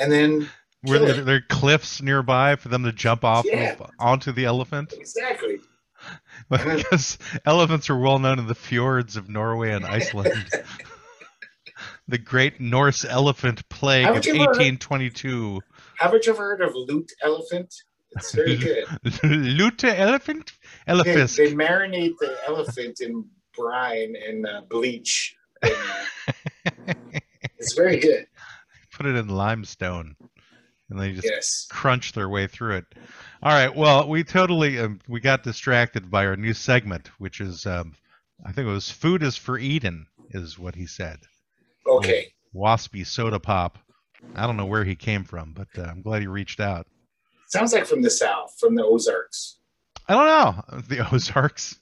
and 0.00 0.10
then 0.12 0.48
Were 0.86 0.98
there, 1.00 1.24
there 1.24 1.40
cliffs 1.48 2.00
nearby 2.00 2.54
for 2.56 2.68
them 2.68 2.84
to 2.84 2.92
jump 2.92 3.24
off 3.24 3.44
Yeah. 3.44 3.72
of, 3.72 3.90
onto 3.98 4.30
the 4.32 4.44
elephant? 4.44 4.92
exactly 4.96 5.58
because 6.50 7.18
elephants 7.44 7.90
are 7.90 7.98
well 7.98 8.18
known 8.20 8.38
in 8.38 8.46
the 8.46 8.54
fjords 8.54 9.16
of 9.16 9.28
Norway 9.28 9.72
and 9.72 9.84
Iceland. 9.84 10.32
the 12.08 12.18
great 12.18 12.60
Norse 12.60 13.04
elephant 13.04 13.68
plague 13.68 14.04
of 14.06 14.14
Haven't 14.14 14.26
you 14.26 14.34
ever 14.34 14.40
heard- 14.52 14.58
1822. 14.58 15.60
haven't 15.98 16.26
you 16.26 16.32
ever 16.32 16.42
heard 16.42 16.60
of 16.62 16.72
loot 16.74 17.10
elephant 17.22 17.74
it's 18.12 18.32
very 18.34 18.56
good 18.56 18.84
Lute 19.24 19.82
elephant? 19.84 20.52
they, 20.86 20.94
they 21.02 21.52
marinate 21.54 22.12
the 22.20 22.36
elephant 22.46 23.00
in 23.00 23.24
brine 23.56 24.14
and 24.28 24.46
uh, 24.46 24.60
bleach 24.70 25.34
and, 25.62 25.72
uh, 26.88 26.92
it's 27.66 27.74
very 27.74 27.98
good 27.98 28.26
Put 28.92 29.06
it 29.06 29.16
in 29.16 29.28
limestone. 29.28 30.16
And 30.88 30.98
they 31.00 31.12
just 31.12 31.26
yes 31.26 31.66
crunch 31.70 32.12
their 32.12 32.28
way 32.28 32.46
through 32.46 32.76
it. 32.76 32.84
All 33.42 33.52
right. 33.52 33.74
Well, 33.74 34.08
we 34.08 34.22
totally 34.24 34.78
um, 34.78 35.00
we 35.08 35.20
got 35.20 35.42
distracted 35.42 36.10
by 36.10 36.24
our 36.24 36.36
new 36.36 36.54
segment, 36.54 37.08
which 37.18 37.40
is 37.40 37.66
um, 37.66 37.94
I 38.46 38.52
think 38.52 38.68
it 38.68 38.70
was 38.70 38.90
"Food 38.90 39.22
is 39.24 39.36
for 39.36 39.58
Eden," 39.58 40.06
is 40.30 40.58
what 40.58 40.74
he 40.76 40.86
said. 40.86 41.18
okay 41.86 42.28
Waspy 42.54 43.04
soda 43.04 43.40
pop. 43.40 43.78
I 44.34 44.46
don't 44.46 44.56
know 44.56 44.64
where 44.66 44.84
he 44.84 44.94
came 44.96 45.24
from, 45.24 45.52
but 45.52 45.68
uh, 45.76 45.82
I'm 45.90 46.00
glad 46.02 46.22
he 46.22 46.28
reached 46.28 46.60
out. 46.60 46.86
Sounds 47.48 47.72
like 47.72 47.84
from 47.86 48.00
the 48.00 48.10
south, 48.10 48.56
from 48.58 48.74
the 48.76 48.84
Ozarks. 48.84 49.58
I 50.08 50.14
don't 50.14 50.26
know 50.70 50.80
the 50.88 51.12
Ozarks. 51.12 51.80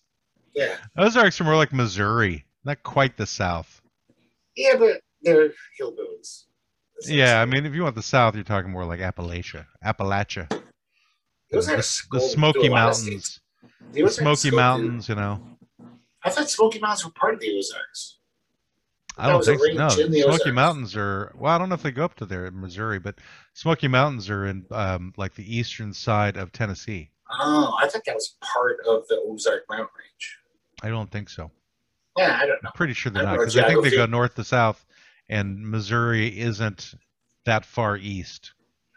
Yeah, 0.55 0.77
Ozarks 0.97 1.41
are 1.41 1.45
more 1.45 1.57
like 1.57 1.73
Missouri, 1.73 2.45
not 2.65 2.83
quite 2.83 3.17
the 3.19 3.27
South. 3.27 3.81
yeah, 4.57 4.77
but 4.79 5.01
they're 5.25 5.51
hillbillies. 5.81 6.45
Yeah, 7.07 7.41
I 7.41 7.45
mean, 7.45 7.67
if 7.67 7.75
you 7.75 7.83
want 7.83 7.97
the 7.97 8.03
South, 8.03 8.35
you're 8.35 8.45
talking 8.45 8.71
more 8.71 8.85
like 8.85 9.01
Appalachia, 9.01 9.67
Appalachia, 9.85 10.49
the, 11.51 11.61
the, 11.61 12.03
the 12.13 12.21
Smoky 12.21 12.69
Mountains, 12.69 13.41
the 13.93 14.09
Smoky 14.09 14.51
Mountains. 14.51 15.09
You 15.09 15.17
know, 15.17 15.41
I 16.23 16.31
thought 16.31 16.49
Smoky 16.49 16.79
Mountains 16.79 17.05
were 17.05 17.11
part 17.11 17.35
of 17.35 17.41
the 17.41 17.57
Ozarks. 17.57 18.19
I 19.17 19.29
don't 19.29 19.45
think 19.45 19.61
so. 19.61 19.73
No, 19.73 19.89
the 19.89 19.95
Smoky 19.95 20.25
Ozarks. 20.25 20.53
Mountains 20.53 20.97
are. 20.97 21.33
Well, 21.37 21.53
I 21.53 21.59
don't 21.59 21.69
know 21.69 21.75
if 21.75 21.83
they 21.83 21.91
go 21.91 22.05
up 22.05 22.15
to 22.17 22.27
there 22.27 22.47
in 22.47 22.61
Missouri, 22.61 22.99
but 22.99 23.17
Smoky 23.55 23.89
Mountains 23.89 24.31
are 24.31 24.47
in 24.47 24.65
um, 24.71 25.13
like 25.17 25.35
the 25.35 25.57
eastern 25.57 25.93
side 25.93 26.37
of 26.37 26.53
Tennessee. 26.53 27.11
Oh, 27.41 27.77
I 27.81 27.89
thought 27.89 28.05
that 28.07 28.15
was 28.15 28.37
part 28.41 28.79
of 28.87 29.07
the 29.09 29.21
Ozark 29.27 29.65
mountain 29.69 29.89
range. 29.99 30.39
I 30.83 30.89
don't 30.89 31.11
think 31.11 31.29
so. 31.29 31.51
Yeah, 32.17 32.39
I 32.41 32.47
don't 32.47 32.63
know. 32.63 32.69
I'm 32.69 32.73
pretty 32.75 32.93
sure 32.93 33.11
they're 33.11 33.25
not 33.25 33.39
because 33.39 33.57
I 33.57 33.67
think 33.67 33.83
they 33.83 33.91
go 33.91 34.07
north 34.07 34.37
to 34.37 34.45
south, 34.45 34.85
and 35.29 35.69
Missouri 35.71 36.41
isn't 36.41 36.95
that 37.47 37.65
far 37.65 37.97
east. 37.97 38.53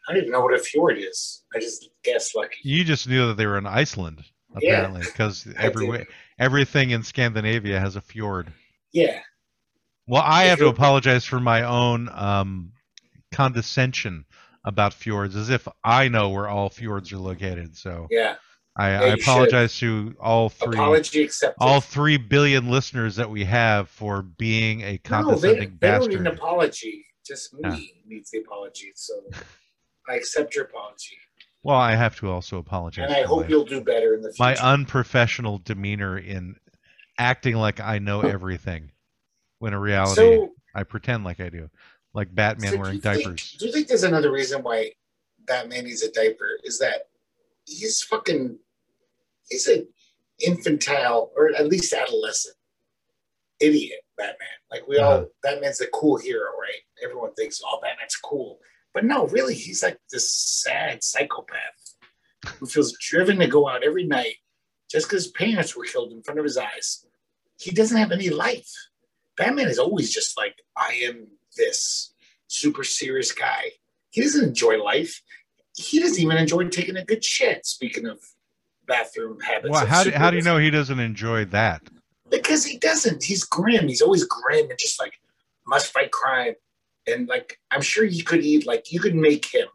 I 0.10 0.14
didn't 0.14 0.32
know 0.32 0.42
what 0.42 0.54
a 0.54 0.60
fjord 0.60 0.98
is. 0.98 1.44
I 1.56 1.60
just 1.60 1.90
guessed 2.04 2.36
like 2.36 2.54
You 2.64 2.84
just 2.84 3.08
knew 3.08 3.28
that 3.28 3.38
they 3.38 3.46
were 3.46 3.58
in 3.58 3.66
Iceland, 3.66 4.24
apparently, 4.56 5.02
because 5.02 5.48
I 5.60 5.66
every 5.66 6.06
everything 6.40 6.92
in 6.92 7.04
Scandinavia 7.04 7.80
has 7.80 7.96
a 7.96 8.02
fjord. 8.02 8.54
Yeah, 8.94 9.20
Well, 10.08 10.24
I 10.26 10.46
The 10.46 10.50
have 10.50 10.60
to 10.60 10.68
apologize 10.68 11.26
for 11.26 11.40
my 11.40 11.64
own 11.64 12.10
um, 12.14 12.72
condescension 13.32 14.26
about 14.64 14.94
fjords, 14.94 15.36
as 15.36 15.50
if 15.50 15.68
I 15.84 16.08
know 16.08 16.30
where 16.30 16.48
all 16.48 16.70
fjords 16.70 17.12
are 17.12 17.18
located. 17.18 17.76
So 17.76 18.08
yeah. 18.10 18.36
I, 18.80 18.90
Yeah, 18.92 19.00
I 19.02 19.06
you 19.06 19.12
should. 19.12 19.22
apologize 19.22 19.78
to 19.80 20.16
all 20.20 20.50
three 20.50 20.76
Apology 20.76 21.24
accepted. 21.24 21.56
all 21.64 21.82
three 21.82 22.18
billion 22.18 22.70
listeners 22.70 23.16
that 23.16 23.30
we 23.30 23.44
have 23.46 23.90
for 23.90 24.22
being 24.22 24.82
a 24.82 24.86
no, 24.86 24.92
they, 24.92 24.98
condescending 25.00 25.78
they 25.82 25.88
don't 25.90 26.10
need 26.10 26.20
an 26.20 26.28
apology. 26.28 27.06
Just 27.26 27.54
me 27.56 27.62
Yeah. 27.64 27.78
needs 28.06 28.30
the 28.32 28.40
apology. 28.40 28.92
So 28.96 29.14
I 30.08 30.16
accept 30.16 30.56
your 30.56 30.66
apology, 30.66 31.18
Well, 31.64 31.76
I 31.76 31.96
have 31.96 32.16
to 32.20 32.30
also 32.30 32.58
apologize. 32.60 33.08
and 33.10 33.16
I 33.16 33.24
hope 33.24 33.42
my- 33.44 33.48
you'll 33.50 33.66
do 33.66 33.82
better 33.82 34.14
in 34.14 34.22
the 34.22 34.30
future. 34.32 34.44
my 34.44 34.56
unprofessional 34.58 35.58
demeanor 35.58 36.18
in 36.18 36.56
acting 37.18 37.56
like 37.56 37.80
I 37.80 37.98
know 38.00 38.22
everything, 38.22 38.92
when 39.60 39.74
in 39.74 39.80
reality 39.80 40.16
so, 40.16 40.54
I 40.76 40.84
pretend 40.84 41.24
like 41.24 41.40
I 41.40 41.50
do, 41.50 41.70
like 42.14 42.34
Batman 42.34 42.70
so 42.72 42.76
do 42.78 42.82
wearing 42.82 43.02
think- 43.02 43.24
diapers. 43.24 43.56
do 43.60 43.66
you 43.66 43.72
think 43.74 43.88
there's 43.88 44.04
another 44.04 44.32
reason 44.32 44.62
why 44.62 44.92
Batman 45.40 45.86
needs 45.86 46.04
a 46.04 46.12
diaper? 46.12 46.60
Is 46.64 46.78
that 46.80 47.10
he's 47.66 48.02
fucking 48.04 48.60
he's 49.50 49.68
an 49.68 49.88
infantile 50.46 51.32
or 51.36 51.54
at 51.56 51.68
least 51.68 51.94
adolescent 51.94 52.56
idiot 53.60 54.02
Batman. 54.18 54.48
Like 54.72 54.88
we 54.88 54.98
all 54.98 55.14
Uh-huh. 55.14 55.26
Batman's 55.44 55.80
the 55.80 55.88
cool 55.88 56.18
hero, 56.18 56.52
right? 56.60 56.82
Everyone 57.04 57.34
thinks, 57.34 57.62
oh, 57.66 57.80
Batman's 57.82 58.16
cool. 58.16 58.60
But 58.94 59.06
no, 59.06 59.28
really, 59.28 59.56
he's 59.56 59.84
like 59.84 60.00
this 60.12 60.32
sad 60.32 61.04
psychopath 61.04 61.96
who 62.60 62.66
feels 62.66 62.98
driven 63.00 63.38
to 63.40 63.48
go 63.48 63.68
out 63.68 63.84
every 63.84 64.06
night 64.06 64.36
just 64.90 65.08
because 65.08 65.26
his 65.26 65.32
parents 65.32 65.76
were 65.76 65.84
killed 65.86 66.12
in 66.12 66.24
front 66.24 66.40
of 66.40 66.44
his 66.46 66.58
eyes. 66.58 67.06
He 67.60 67.72
doesn't 67.72 67.98
have 67.98 68.12
any 68.12 68.30
life. 68.30 68.72
Batman 69.36 69.68
is 69.68 69.80
always 69.80 70.14
just 70.14 70.38
like, 70.38 70.56
I 70.76 71.00
am 71.04 71.28
this 71.56 72.14
super 72.48 72.84
serious 72.84 73.32
guy. 73.32 73.64
He 74.10 74.22
doesn't 74.22 74.46
enjoy 74.50 74.82
life. 74.82 75.22
He 75.76 76.00
doesn't 76.00 76.20
even 76.20 76.38
enjoy 76.38 76.70
taking 76.70 76.98
a 76.98 77.06
good 77.06 77.24
shit. 77.24 77.66
Speaking 77.66 78.08
of 78.08 78.20
bathroom 78.88 79.40
habits. 79.42 79.70
Well, 79.70 79.86
how 79.86 80.04
do, 80.04 80.12
how 80.12 80.32
do 80.32 80.38
you 80.38 80.44
know 80.44 80.58
he 80.58 80.70
doesn't 80.70 81.00
enjoy 81.00 81.46
that? 81.46 81.82
Because 82.30 82.66
he 82.66 82.78
doesn't. 82.78 83.24
He's 83.24 83.44
grim. 83.44 83.88
He's 83.88 84.02
always 84.02 84.24
grim 84.24 84.70
and 84.70 84.80
just 84.80 85.00
like 85.00 85.14
must 85.66 85.92
fight 85.92 86.12
crime. 86.12 86.54
And 87.06 87.28
like 87.28 87.60
I'm 87.72 87.82
sure 87.82 88.04
you 88.04 88.24
could 88.24 88.44
eat 88.44 88.66
like 88.66 88.92
you 88.92 89.00
could 89.00 89.16
make 89.16 89.46
him 89.46 89.68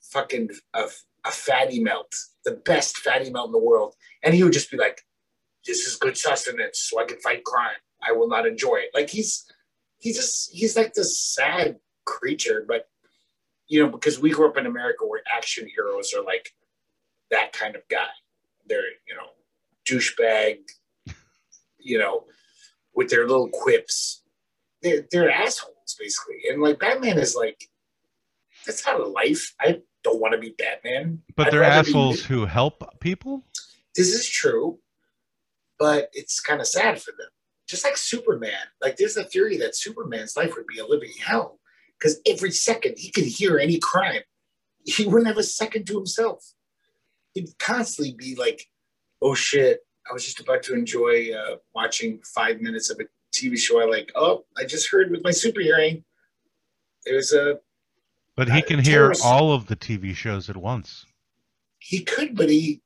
fucking 0.00 0.50
a, 0.74 0.84
a 1.24 1.30
fatty 1.30 1.80
melt, 1.80 2.14
the 2.44 2.52
best 2.52 2.98
fatty 2.98 3.30
melt 3.30 3.48
in 3.48 3.52
the 3.52 3.58
world, 3.58 3.94
and 4.22 4.34
he 4.34 4.42
would 4.42 4.52
just 4.52 4.70
be 4.70 4.78
like, 4.78 5.02
"This 5.66 5.86
is 5.86 5.96
good 5.96 6.16
sustenance, 6.16 6.80
so 6.80 7.00
I 7.00 7.04
can 7.04 7.18
fight 7.18 7.44
crime. 7.44 7.76
I 8.06 8.12
will 8.12 8.28
not 8.28 8.46
enjoy 8.46 8.76
it." 8.76 8.90
Like 8.94 9.10
he's 9.10 9.44
he 9.98 10.12
just 10.12 10.50
he's 10.52 10.76
like 10.76 10.94
this 10.94 11.20
sad 11.20 11.78
creature, 12.06 12.64
but 12.66 12.88
you 13.66 13.82
know 13.82 13.90
because 13.90 14.18
we 14.18 14.30
grew 14.30 14.48
up 14.48 14.56
in 14.56 14.64
America 14.64 15.04
where 15.06 15.22
action 15.30 15.68
heroes 15.68 16.14
are 16.14 16.24
like 16.24 16.54
that 17.30 17.52
kind 17.52 17.76
of 17.76 17.82
guy. 17.88 18.06
They're 18.66 18.82
you 19.06 19.14
know 19.14 19.28
douchebag, 19.88 20.58
you 21.78 21.98
know, 21.98 22.24
with 22.94 23.08
their 23.08 23.26
little 23.26 23.48
quips. 23.48 24.22
They're, 24.82 25.04
they're 25.10 25.30
assholes, 25.30 25.96
basically. 25.98 26.36
And 26.50 26.62
like 26.62 26.78
Batman 26.78 27.18
is 27.18 27.34
like, 27.34 27.68
that's 28.66 28.86
not 28.86 29.00
a 29.00 29.06
life. 29.06 29.54
I 29.60 29.80
don't 30.04 30.20
want 30.20 30.32
to 30.34 30.38
be 30.38 30.54
Batman. 30.58 31.22
But 31.36 31.48
I'd 31.48 31.52
they're 31.52 31.60
rather 31.60 31.84
be- 31.84 31.90
assholes 31.90 32.22
who 32.22 32.46
help 32.46 33.00
people. 33.00 33.44
This 33.96 34.08
is 34.14 34.28
true, 34.28 34.78
but 35.78 36.10
it's 36.12 36.40
kind 36.40 36.60
of 36.60 36.66
sad 36.66 37.00
for 37.00 37.12
them. 37.12 37.28
Just 37.66 37.84
like 37.84 37.96
Superman. 37.96 38.52
Like 38.80 38.96
there's 38.96 39.16
a 39.16 39.24
theory 39.24 39.56
that 39.58 39.76
Superman's 39.76 40.36
life 40.36 40.52
would 40.56 40.66
be 40.66 40.78
a 40.78 40.86
living 40.86 41.12
hell 41.24 41.58
because 41.98 42.20
every 42.26 42.50
second 42.50 42.94
he 42.98 43.10
could 43.10 43.24
hear 43.24 43.58
any 43.58 43.78
crime. 43.78 44.22
He 44.84 45.04
wouldn't 45.04 45.26
have 45.26 45.36
a 45.36 45.42
second 45.42 45.86
to 45.86 45.96
himself. 45.96 46.52
He'd 47.34 47.48
constantly 47.58 48.14
be 48.14 48.34
like, 48.34 48.64
oh 49.22 49.34
shit, 49.34 49.80
I 50.08 50.12
was 50.12 50.24
just 50.24 50.40
about 50.40 50.62
to 50.64 50.74
enjoy 50.74 51.30
uh, 51.32 51.56
watching 51.74 52.20
five 52.34 52.60
minutes 52.60 52.90
of 52.90 52.98
a 53.00 53.04
TV 53.34 53.58
show. 53.58 53.80
I 53.80 53.84
like, 53.84 54.10
oh, 54.14 54.44
I 54.56 54.64
just 54.64 54.90
heard 54.90 55.10
with 55.10 55.22
my 55.22 55.30
super 55.30 55.60
hearing, 55.60 56.04
there's 57.04 57.32
a, 57.32 57.58
But 58.36 58.48
he 58.48 58.58
Uh, 58.62 58.66
can 58.66 58.78
hear 58.80 58.92
terrorists- 59.00 59.24
all 59.24 59.52
of 59.52 59.66
the 59.66 59.76
TV 59.76 60.14
shows 60.14 60.48
at 60.48 60.56
once. 60.56 61.04
he 61.78 62.02
could, 62.02 62.34
but 62.36 62.48
he 62.48 62.80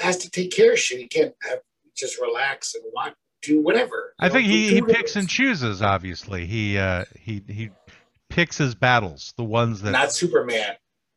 has 0.00 0.16
to 0.18 0.30
take 0.30 0.50
care 0.50 0.72
of 0.72 0.78
shit. 0.78 0.98
He 0.98 1.06
can't 1.08 1.34
have, 1.42 1.60
just 1.96 2.20
relax 2.20 2.74
and 2.74 2.84
want, 2.92 3.14
do 3.42 3.60
whatever. 3.60 4.14
I 4.18 4.26
you 4.26 4.32
think 4.32 4.46
he, 4.48 4.68
he 4.74 4.82
picks 4.82 5.16
and 5.16 5.28
chooses. 5.28 5.80
Obviously, 5.82 6.44
he 6.46 6.76
uh, 6.76 7.04
he 7.18 7.42
he 7.48 7.70
picks 8.28 8.56
his 8.58 8.74
battles, 8.74 9.32
the 9.36 9.44
ones 9.44 9.80
that. 9.82 9.92
Not 9.92 10.12
Superman. 10.12 10.74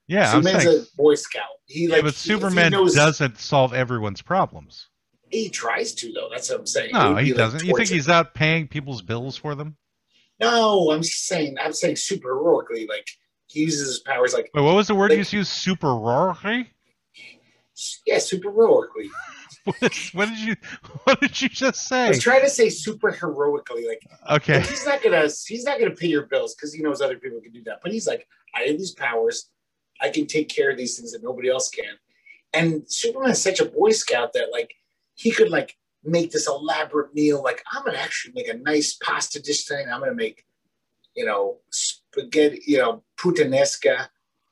Yeah, 0.07 0.31
I'm 0.31 0.43
Superman's 0.43 0.63
saying. 0.63 0.85
a 0.93 0.95
Boy 1.01 1.15
Scout. 1.15 1.43
He 1.65 1.85
yeah, 1.87 1.95
like, 1.95 2.03
but 2.03 2.13
Superman 2.15 2.71
knows- 2.71 2.95
doesn't 2.95 3.37
solve 3.37 3.73
everyone's 3.73 4.21
problems. 4.21 4.87
He 5.29 5.49
tries 5.49 5.93
to 5.95 6.11
though. 6.13 6.29
That's 6.31 6.49
what 6.49 6.59
I'm 6.61 6.65
saying. 6.65 6.91
No, 6.93 7.15
he 7.17 7.31
like, 7.31 7.37
doesn't. 7.37 7.65
you 7.65 7.75
think 7.75 7.89
he's 7.89 8.07
out 8.07 8.33
paying 8.33 8.67
people's 8.67 9.01
bills 9.01 9.35
for 9.35 9.55
them? 9.55 9.75
No, 10.39 10.91
I'm 10.91 11.01
just 11.01 11.27
saying. 11.27 11.57
I'm 11.61 11.73
saying 11.73 11.97
super 11.97 12.29
heroically. 12.29 12.87
Like 12.87 13.07
he 13.47 13.61
uses 13.61 13.87
his 13.87 13.99
powers. 13.99 14.33
Like 14.33 14.49
Wait, 14.53 14.61
what 14.61 14.75
was 14.75 14.87
the 14.87 14.95
word 14.95 15.11
Like- 15.11 15.31
you 15.33 15.39
used? 15.39 15.51
Superority? 15.51 16.69
yeah, 18.05 18.19
super 18.19 18.51
heroically. 18.51 19.09
What 19.67 19.79
did, 19.81 19.93
what 20.13 20.29
did 20.29 20.37
you 20.39 20.55
What 21.03 21.19
did 21.19 21.41
you 21.41 21.49
just 21.49 21.89
say? 21.89 22.05
I 22.05 22.07
was 22.07 22.21
trying 22.21 22.39
to 22.41 22.49
say 22.49 22.69
super 22.69 23.11
heroically. 23.11 23.85
Like 23.85 24.01
Okay, 24.37 24.59
Like, 24.61 24.69
he's 24.69 24.85
not 24.85 25.03
gonna 25.03 25.27
he's 25.45 25.65
not 25.65 25.77
gonna 25.77 25.91
pay 25.91 26.07
your 26.07 26.23
bills 26.27 26.55
because 26.55 26.73
he 26.73 26.81
knows 26.81 27.01
other 27.01 27.17
people 27.17 27.41
can 27.41 27.51
do 27.51 27.61
that. 27.65 27.79
But 27.83 27.91
he's 27.91 28.07
like, 28.07 28.25
I 28.55 28.61
have 28.61 28.77
these 28.77 28.93
powers, 28.93 29.49
I 30.01 30.09
can 30.09 30.25
take 30.25 30.49
care 30.49 30.71
of 30.71 30.77
these 30.77 30.97
things 30.97 31.11
that 31.11 31.23
nobody 31.23 31.49
else 31.49 31.69
can. 31.69 31.95
And 32.53 32.83
Superman 32.87 33.31
is 33.31 33.41
such 33.41 33.59
a 33.59 33.65
boy 33.65 33.91
scout 33.91 34.33
that 34.33 34.49
like 34.51 34.73
he 35.15 35.31
could 35.31 35.49
like 35.49 35.77
make 36.03 36.31
this 36.31 36.47
elaborate 36.47 37.13
meal. 37.13 37.43
Like 37.43 37.63
I'm 37.71 37.83
gonna 37.83 37.97
actually 37.97 38.33
make 38.33 38.47
a 38.47 38.57
nice 38.57 38.93
pasta 38.93 39.41
dish 39.41 39.65
tonight. 39.65 39.91
I'm 39.91 39.99
gonna 39.99 40.13
make, 40.13 40.45
you 41.15 41.25
know, 41.25 41.57
spaghetti, 41.71 42.61
you 42.65 42.77
know, 42.77 43.03
puttanesca. 43.17 44.07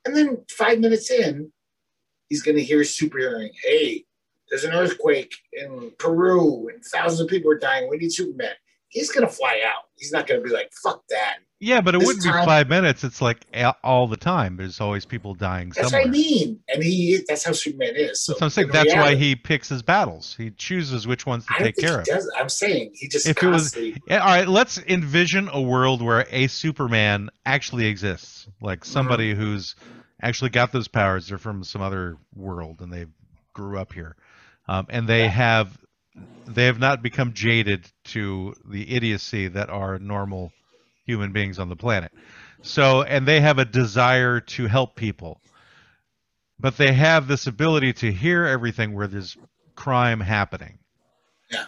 And 0.06 0.16
then 0.16 0.44
five 0.50 0.80
minutes 0.80 1.10
in, 1.10 1.52
he's 2.30 2.44
gonna 2.44 2.60
hear 2.60 2.84
super 2.84 3.18
hearing, 3.20 3.52
hey, 3.64 4.06
there's 4.50 4.64
an 4.64 4.74
earthquake 4.74 5.34
in 5.54 5.92
Peru 5.98 6.70
and 6.70 6.84
thousands 6.84 7.22
of 7.22 7.28
people 7.28 7.52
are 7.52 7.58
dying. 7.58 7.90
We 7.90 7.98
need 7.98 8.14
Superman 8.14 8.54
he's 8.96 9.12
gonna 9.12 9.28
fly 9.28 9.62
out. 9.66 9.84
He's 9.96 10.12
not 10.12 10.26
gonna 10.28 10.42
be 10.42 10.50
like, 10.50 10.72
fuck 10.84 11.04
that. 11.10 11.36
yeah, 11.60 11.80
but 11.82 11.96
it 11.96 12.00
this 12.00 12.08
wouldn't 12.08 12.26
be 12.26 12.32
five 12.32 12.68
minutes. 12.70 13.04
It's 13.04 13.22
like 13.22 13.46
all 13.84 14.08
the 14.08 14.18
time. 14.18 14.58
There's 14.58 14.80
always 14.82 15.06
people 15.06 15.34
dying 15.36 15.70
That's 15.76 15.90
somewhere. 15.90 16.02
what 16.02 16.08
I 16.08 16.12
mean. 16.12 16.60
And 16.68 16.84
he 16.84 17.20
that's 17.28 17.44
how 17.46 17.52
Superman 17.54 17.96
is. 17.96 18.22
So 18.22 18.36
I'm 18.42 18.50
saying. 18.50 18.68
in 18.70 18.74
That's 18.74 18.94
why 18.94 19.16
he 19.16 19.36
picks 19.36 19.70
his 19.70 19.82
battles. 19.82 20.36
He 20.38 20.52
chooses 20.52 21.06
which 21.08 21.26
ones 21.26 21.46
to 21.46 21.54
take 21.64 21.78
care 21.78 22.00
of. 22.00 22.06
does. 22.06 22.30
I'm 22.38 22.50
saying 22.50 22.92
he 22.96 23.08
just 23.08 23.28
If 23.28 23.42
it 23.44 23.48
was- 23.48 23.76
Yeah, 24.08 24.20
all 24.20 24.28
right, 24.28 24.48
let's 24.48 24.78
envision 24.80 25.50
a 25.52 25.62
world 25.62 26.02
where 26.02 26.26
a 26.32 26.48
Superman 26.48 27.30
actually 27.46 27.86
exists, 27.88 28.48
like 28.62 28.80
Mm-hmm. 28.82 28.92
somebody 28.92 29.34
who's 29.36 29.76
actually 30.22 30.50
got 30.50 30.72
those 30.72 30.88
powers. 30.88 31.28
They're 31.28 31.38
from 31.38 31.64
some 31.64 31.82
other 31.82 32.18
world 32.36 32.82
and 32.82 32.92
they 32.92 33.06
grew 33.54 33.78
up 33.78 33.94
here, 33.94 34.16
um, 34.68 34.86
and 34.90 35.08
they 35.08 35.24
Yeah. 35.24 35.30
have 35.30 35.78
they 36.48 36.66
have 36.66 36.80
not 36.80 37.02
become 37.02 37.34
jaded 37.34 37.90
to 38.06 38.56
the 38.70 38.96
idiocy 38.96 39.48
that 39.50 39.70
are 39.70 39.98
normal 40.00 40.52
human 41.06 41.32
beings 41.32 41.60
on 41.60 41.70
the 41.70 41.76
planet. 41.76 42.12
So, 42.62 43.04
and 43.04 43.28
they 43.28 43.42
have 43.42 43.60
a 43.60 43.66
desire 43.66 44.40
to 44.40 44.68
help 44.68 44.96
people, 44.96 45.40
but 46.60 46.78
they 46.78 46.94
have 46.94 47.28
this 47.28 47.48
ability 47.48 47.94
to 47.94 48.12
hear 48.12 48.46
everything 48.46 48.94
where 48.94 49.08
there's 49.08 49.38
crime 49.76 50.22
happening 50.22 50.80
Yeah. 51.52 51.66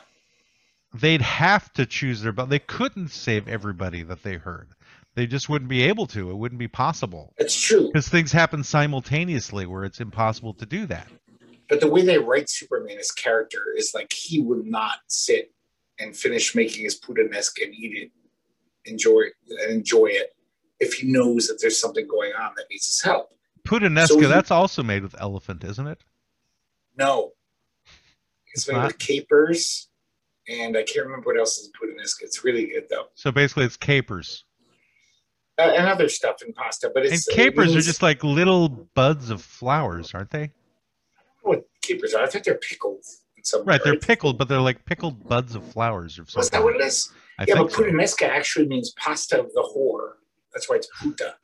they'd 0.93 1.21
have 1.21 1.71
to 1.73 1.85
choose 1.85 2.21
their 2.21 2.31
but 2.31 2.49
they 2.49 2.59
couldn't 2.59 3.09
save 3.09 3.49
everybody 3.49 4.01
that 4.03 4.23
they 4.23 4.35
heard 4.35 4.69
they 5.15 5.27
just 5.27 5.49
wouldn't 5.49 5.69
be 5.69 5.83
able 5.83 6.07
to 6.07 6.31
it 6.31 6.35
wouldn't 6.37 6.57
be 6.57 6.69
possible 6.69 7.33
it's 7.37 7.59
true. 7.59 7.87
because 7.87 8.07
things 8.07 8.31
happen 8.31 8.63
simultaneously 8.63 9.65
where 9.65 9.83
it's 9.83 9.99
impossible 9.99 10.53
to 10.53 10.65
do 10.65 10.85
that 10.85 11.07
But 11.69 11.81
the 11.81 11.87
way 11.89 12.01
they 12.01 12.17
write 12.17 12.49
Superman 12.49 12.97
as 12.97 13.11
character 13.11 13.73
is 13.75 13.91
like 13.93 14.11
he 14.13 14.39
would 14.41 14.65
not 14.65 14.99
sit 15.07 15.51
and 15.99 16.15
finish 16.15 16.55
making 16.55 16.83
his 16.83 16.99
puttanesca 16.99 17.63
and 17.65 17.73
eat 17.73 17.97
it, 17.97 18.11
enjoy 18.89 19.21
it, 19.21 19.33
and 19.49 19.71
enjoy 19.71 20.07
it 20.07 20.33
if 20.79 20.93
he 20.93 21.11
knows 21.11 21.47
that 21.47 21.57
there's 21.61 21.79
something 21.79 22.07
going 22.07 22.31
on 22.33 22.51
that 22.55 22.65
needs 22.69 22.85
his 22.85 23.01
help. 23.01 23.31
puttanesca 23.67 24.07
So 24.07 24.19
he- 24.19 24.25
that's 24.27 24.51
also 24.51 24.81
made 24.83 25.03
with 25.03 25.15
elephant 25.19 25.63
isn't 25.63 25.87
it 25.87 26.03
No. 26.97 27.33
It's 28.53 28.63
It's 28.63 28.67
made 28.69 28.75
not? 28.77 28.87
with 28.87 28.99
capers, 28.99 29.89
and 30.47 30.77
I 30.77 30.83
can't 30.83 31.05
remember 31.05 31.27
what 31.27 31.37
else 31.39 31.57
is 31.57 31.67
in 31.67 31.71
puttanesca. 31.73 32.21
It's 32.23 32.43
really 32.43 32.67
good 32.67 32.87
though. 32.89 33.07
so 33.15 33.31
basically 33.31 33.65
it's 33.65 33.75
capers 33.77 34.45
Uh, 35.59 35.73
and 35.75 35.87
other 35.87 36.07
stuff 36.07 36.41
in 36.43 36.53
pasta, 36.53 36.89
but 36.93 37.03
and 37.03 37.11
it's 37.13 37.27
it 37.27 37.33
capers 37.33 37.75
are 37.75 37.81
just 37.81 38.01
like 38.03 38.23
little 38.23 38.69
buds 38.69 39.29
of 39.31 39.41
flowers 39.43 40.13
aren't 40.13 40.29
they 40.29 40.51
are. 42.13 42.23
I 42.23 42.27
think 42.27 42.43
they're 42.43 42.55
pickled 42.55 43.03
in 43.37 43.43
some 43.43 43.63
right 43.65 43.81
they're 43.83 43.93
right? 43.93 44.01
pickled 44.01 44.37
but 44.37 44.47
they're 44.47 44.61
like 44.61 44.85
pickled 44.85 45.27
buds 45.27 45.55
of 45.55 45.63
flowers 45.65 46.13
or 46.19 46.23
something. 46.23 46.41
something 46.41 46.49
that 46.49 46.63
what 46.63 46.75
it 46.75 46.81
is? 46.81 47.11
i 47.39 47.45
yeah, 47.47 47.55
but 47.55 47.71
so. 47.71 48.25
actually 48.25 48.67
means 48.67 48.91
pasta 48.97 49.39
of 49.39 49.53
the 49.53 49.61
whore. 49.75 50.13
That's 50.53 50.69
why 50.69 50.77
it's 50.77 50.89
puta. 51.01 51.35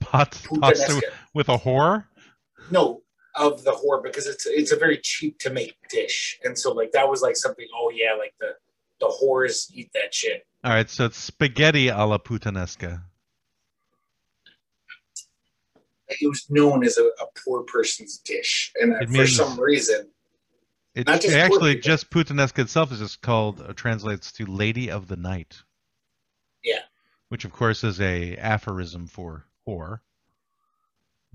Pot, 0.00 0.40
pasta 0.60 1.00
with 1.34 1.48
a 1.48 1.58
whore 1.58 2.04
No, 2.70 3.02
of 3.34 3.62
the 3.64 3.72
whore 3.72 4.02
because 4.02 4.26
it's 4.26 4.46
it's 4.46 4.72
a 4.72 4.76
very 4.76 4.98
cheap 5.02 5.38
to 5.40 5.50
make 5.50 5.76
dish, 5.88 6.38
and 6.44 6.58
so 6.58 6.72
like 6.72 6.92
that 6.92 7.08
was 7.08 7.22
like 7.22 7.36
something. 7.36 7.66
Oh 7.74 7.90
yeah, 7.94 8.14
like 8.18 8.34
the 8.40 8.52
the 9.00 9.12
whores 9.22 9.70
eat 9.72 9.90
that 9.92 10.14
shit. 10.14 10.46
all 10.64 10.72
right 10.72 10.88
so 10.88 11.04
it's 11.04 11.18
spaghetti 11.18 11.88
a 11.88 12.04
la 12.04 12.18
puttanesca 12.18 13.02
It 16.08 16.28
was 16.28 16.46
known 16.50 16.84
as 16.84 16.98
a, 16.98 17.04
a 17.04 17.26
poor 17.44 17.62
person's 17.62 18.18
dish, 18.18 18.72
and 18.80 18.94
for 19.14 19.26
some 19.26 19.58
reason, 19.58 20.08
It, 20.94 21.06
Not 21.06 21.20
just 21.20 21.34
it 21.34 21.38
actually 21.38 21.76
just 21.76 22.10
Puttanesca 22.10 22.60
itself 22.60 22.90
is 22.92 23.00
just 23.00 23.20
called 23.20 23.60
uh, 23.60 23.72
translates 23.74 24.32
to 24.32 24.46
Lady 24.46 24.90
of 24.90 25.08
the 25.08 25.16
Night. 25.16 25.62
Yeah. 26.64 26.80
Which 27.28 27.44
of 27.44 27.52
course 27.52 27.84
is 27.84 28.00
a 28.00 28.36
aphorism 28.36 29.06
for 29.06 29.46
whore. 29.66 30.00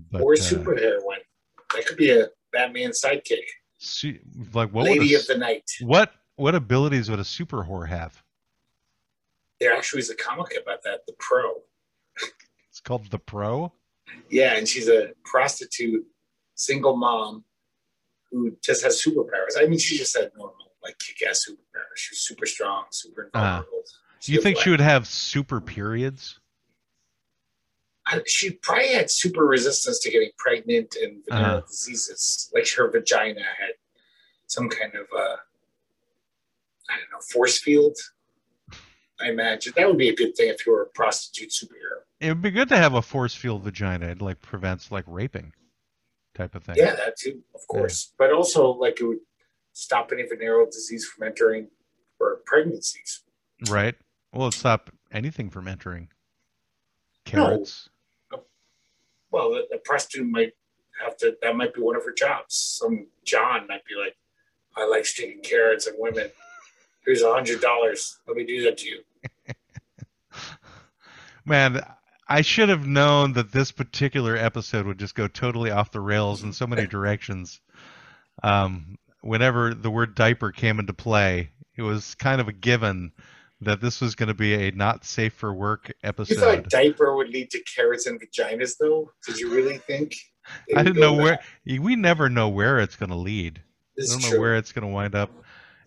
But, 0.09 0.22
or 0.22 0.34
uh, 0.34 0.38
superheroine. 0.38 1.24
That 1.76 1.86
could 1.86 1.97
be 1.97 2.11
a 2.11 2.28
Batman 2.51 2.89
sidekick, 2.91 3.45
su- 3.78 4.19
like 4.53 4.72
what 4.72 4.86
Lady 4.86 5.13
a, 5.13 5.19
of 5.19 5.28
the 5.28 5.38
Night. 5.38 5.69
what 5.82 6.11
what 6.38 6.55
abilities 6.55 7.09
would 7.09 7.19
a 7.19 7.24
super 7.24 7.63
whore 7.63 7.88
have? 7.88 8.24
There 9.59 9.74
actually 9.74 9.99
is 9.99 10.09
a 10.09 10.15
comic 10.15 10.57
about 10.59 10.82
that, 10.84 11.01
The 11.05 11.13
Pro. 11.19 11.61
It's 12.69 12.80
called 12.80 13.11
the 13.11 13.19
Pro. 13.19 13.72
Yeah, 14.29 14.55
and 14.57 14.67
she's 14.67 14.87
a 14.87 15.11
prostitute, 15.23 16.05
single 16.55 16.95
mom 16.95 17.43
who 18.31 18.55
just 18.63 18.83
has 18.83 19.01
superpowers. 19.01 19.57
I 19.57 19.65
mean, 19.67 19.79
she 19.79 19.97
just 19.97 20.15
had 20.17 20.31
normal, 20.37 20.71
like 20.83 20.97
kick-ass 20.99 21.45
superpowers. 21.49 21.97
She's 21.97 22.19
super 22.19 22.45
strong, 22.45 22.85
super 22.91 23.29
Uh-huh. 23.33 23.57
invulnerable. 23.57 23.83
Do 24.21 24.31
you 24.33 24.41
think 24.41 24.57
she 24.57 24.69
would 24.69 24.79
have 24.79 25.07
super 25.07 25.59
periods? 25.59 26.39
I, 28.05 28.21
she 28.25 28.51
probably 28.51 28.93
had 28.93 29.09
super 29.11 29.45
resistance 29.45 29.99
to 29.99 30.11
getting 30.11 30.31
pregnant 30.37 30.95
and 31.01 31.23
venereal 31.25 31.57
Uh-huh. 31.57 31.61
diseases. 31.67 32.49
Like 32.53 32.67
her 32.69 32.89
vagina 32.89 33.41
had 33.43 33.73
some 34.47 34.69
kind 34.69 34.93
of 34.95 35.07
uh, 35.15 35.37
I 36.89 36.97
don't 36.97 37.11
know 37.11 37.19
force 37.31 37.59
field. 37.59 37.97
I 39.19 39.29
imagine 39.29 39.73
that 39.75 39.87
would 39.87 39.97
be 39.97 40.09
a 40.09 40.15
good 40.15 40.35
thing 40.35 40.49
if 40.49 40.65
you 40.65 40.71
were 40.73 40.83
a 40.83 40.89
prostitute 40.89 41.51
superhero. 41.51 42.01
It 42.22 42.30
would 42.30 42.41
be 42.41 42.51
good 42.51 42.69
to 42.69 42.78
have 42.78 42.93
a 42.93 43.01
force 43.01 43.34
field 43.34 43.63
vagina. 43.63 44.05
It 44.09 44.22
like 44.22 44.39
prevents 44.43 44.91
like 44.91 45.05
raping, 45.07 45.53
type 46.36 46.53
of 46.53 46.63
thing. 46.63 46.76
Yeah, 46.78 46.95
that 46.95 47.17
too, 47.17 47.41
of 47.55 47.67
course. 47.67 48.13
But 48.17 48.32
also, 48.32 48.69
like 48.74 49.01
it 49.01 49.05
would 49.05 49.22
stop 49.74 50.11
any 50.13 50.22
venereal 50.28 50.67
disease 50.67 51.03
from 51.03 51.26
entering 51.28 51.69
or 52.19 52.41
pregnancies. 52.45 53.24
Right. 53.67 53.95
Well, 54.32 54.47
it 54.49 54.53
stop 54.53 54.91
anything 55.11 55.49
from 55.49 55.67
entering. 55.67 56.09
No. 57.34 57.47
Carrots. 57.47 57.89
Uh, 58.32 58.38
well, 59.32 59.55
a, 59.55 59.76
a 59.76 59.80
prostitute 59.80 60.28
might 60.28 60.53
have 61.03 61.17
to. 61.17 61.36
That 61.41 61.55
might 61.55 61.74
be 61.74 61.82
one 61.82 61.95
of 61.95 62.05
her 62.05 62.13
jobs. 62.13 62.55
Some 62.55 63.07
John 63.26 63.65
might 63.67 63.84
be 63.86 63.95
like, 63.99 64.15
"I 64.78 64.88
like 64.88 65.07
sticking 65.07 65.41
carrots 65.41 65.88
and 65.88 65.95
women. 65.97 66.30
Here's 67.03 67.24
a 67.24 67.34
hundred 67.34 67.61
dollars. 67.61 68.19
Let 68.28 68.38
me 68.38 68.45
do 68.45 68.61
that 68.65 68.78
to 68.78 68.88
you." 68.88 69.03
Man, 71.45 71.84
I 72.32 72.41
should 72.43 72.69
have 72.69 72.88
known 72.88 73.34
that 73.34 73.51
this 73.51 73.73
particular 73.73 74.38
episode 74.38 74.86
would 74.86 74.97
just 74.97 75.15
go 75.15 75.27
totally 75.27 75.69
off 75.69 75.91
the 75.91 75.99
rails 75.99 76.43
in 76.43 76.53
so 76.53 76.65
many 76.65 76.88
directions. 76.88 77.59
Um, 78.41 78.97
whenever 79.19 79.73
the 79.73 79.91
word 79.91 80.15
diaper 80.15 80.51
came 80.51 80.79
into 80.79 80.93
play, 80.93 81.49
it 81.75 81.82
was 81.82 82.15
kind 82.15 82.39
of 82.39 82.47
a 82.47 82.53
given 82.53 83.11
that 83.59 83.82
this 83.82 83.99
was 83.99 84.15
going 84.15 84.27
to 84.27 84.34
be 84.34 84.53
a 84.53 84.71
not 84.71 85.03
safe 85.03 85.34
for 85.34 85.53
work 85.53 85.91
episode. 86.03 86.36
You 86.36 86.39
thought 86.39 86.69
diaper 86.69 87.15
would 87.17 87.27
lead 87.27 87.49
to 87.51 87.61
carrots 87.75 88.07
and 88.07 88.17
vaginas, 88.17 88.77
though? 88.79 89.11
Did 89.27 89.38
you 89.38 89.53
really 89.53 89.77
think? 89.77 90.15
I 90.73 90.84
didn't 90.84 91.01
know 91.01 91.13
where. 91.13 91.39
that? 91.67 91.79
We 91.82 91.97
never 91.97 92.29
know 92.29 92.47
where 92.47 92.79
it's 92.79 92.95
going 92.95 93.09
to 93.11 93.15
lead. 93.17 93.59
I 93.59 93.61
This 93.97 94.09
don't 94.09 94.19
is 94.19 94.23
know 94.23 94.32
true. 94.32 94.39
where 94.39 94.55
it's 94.55 94.71
going 94.71 94.88
to 94.88 94.93
wind 94.93 95.15
up. 95.15 95.32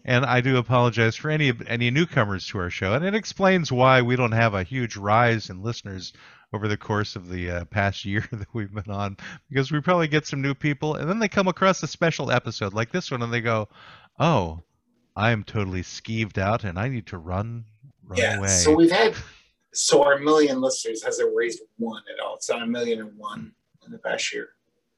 And 0.04 0.26
I 0.26 0.42
do 0.42 0.58
apologize 0.58 1.16
for 1.16 1.30
any 1.30 1.52
any 1.66 1.90
newcomers 1.90 2.46
to 2.48 2.58
our 2.58 2.70
show, 2.70 2.92
and 2.92 3.04
it 3.04 3.14
explains 3.14 3.72
why 3.72 4.02
we 4.02 4.16
don't 4.16 4.32
have 4.32 4.52
a 4.52 4.62
huge 4.62 4.96
rise 4.96 5.48
in 5.48 5.62
listeners 5.62 6.12
over 6.52 6.68
the 6.68 6.76
course 6.76 7.16
of 7.16 7.28
the 7.28 7.50
uh, 7.50 7.64
past 7.66 8.04
year 8.04 8.26
that 8.30 8.48
we've 8.52 8.72
been 8.72 8.90
on, 8.90 9.16
because 9.48 9.72
we 9.72 9.80
probably 9.80 10.08
get 10.08 10.26
some 10.26 10.42
new 10.42 10.54
people, 10.54 10.94
and 10.94 11.08
then 11.08 11.18
they 11.18 11.28
come 11.28 11.48
across 11.48 11.82
a 11.82 11.86
special 11.86 12.30
episode 12.30 12.74
like 12.74 12.92
this 12.92 13.10
one, 13.10 13.22
and 13.22 13.32
they 13.32 13.40
go, 13.40 13.68
"Oh, 14.18 14.60
I 15.16 15.30
am 15.30 15.42
totally 15.42 15.82
skeeved 15.82 16.36
out, 16.36 16.64
and 16.64 16.78
I 16.78 16.88
need 16.88 17.06
to 17.08 17.18
run, 17.18 17.64
run 18.06 18.18
yeah. 18.18 18.38
away." 18.38 18.48
So 18.48 18.74
we've 18.74 18.90
had. 18.90 19.14
So 19.72 20.04
our 20.04 20.18
million 20.18 20.60
listeners 20.60 21.02
hasn't 21.02 21.34
raised 21.34 21.60
one 21.78 22.02
at 22.12 22.24
all. 22.24 22.36
It's 22.36 22.48
not 22.48 22.62
a 22.62 22.66
million 22.66 23.00
and 23.00 23.18
one 23.18 23.52
in 23.84 23.90
the 23.90 23.98
past 23.98 24.32
year. 24.32 24.50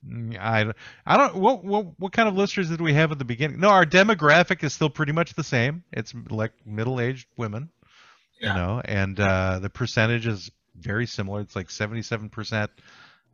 Mm, 0.06 0.38
I, 0.38 0.72
I 1.04 1.16
don't. 1.16 1.36
What, 1.36 1.64
what 1.64 1.98
what 1.98 2.12
kind 2.12 2.28
of 2.28 2.36
listeners 2.36 2.68
did 2.68 2.80
we 2.80 2.92
have 2.94 3.12
at 3.12 3.18
the 3.18 3.24
beginning? 3.24 3.60
No, 3.60 3.70
our 3.70 3.84
demographic 3.86 4.62
is 4.62 4.72
still 4.72 4.90
pretty 4.90 5.12
much 5.12 5.34
the 5.34 5.44
same. 5.44 5.82
It's 5.92 6.14
like 6.30 6.52
middle-aged 6.64 7.28
women, 7.36 7.70
Yeah. 8.40 8.50
you 8.50 8.54
know, 8.54 8.82
and 8.84 9.18
uh, 9.18 9.58
the 9.60 9.70
percentage 9.70 10.26
is 10.26 10.50
very 10.76 11.06
similar. 11.06 11.40
It's 11.40 11.56
like 11.56 11.70
seventy-seven 11.70 12.28
percent 12.30 12.70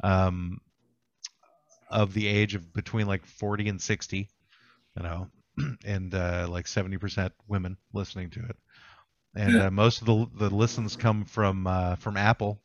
um, 0.03 0.61
of 1.91 2.15
the 2.15 2.27
age 2.27 2.55
of 2.55 2.73
between 2.73 3.07
like 3.07 3.27
forty 3.27 3.69
and 3.69 3.81
sixty, 3.81 4.29
you 4.97 5.03
know, 5.03 5.29
and 5.85 6.15
uh, 6.15 6.47
like 6.49 6.67
seventy 6.67 6.97
percent 6.97 7.33
women 7.49 7.77
listening 7.93 8.31
to 8.31 8.41
it, 8.41 8.57
and 9.35 9.53
Yeah. 9.55 9.67
uh, 9.67 9.71
most 9.71 10.01
of 10.01 10.07
the 10.07 10.27
the 10.49 10.55
listens 10.55 10.97
come 10.97 11.25
from 11.25 11.67
uh, 11.67 11.97
from 11.97 12.17
Apple, 12.17 12.63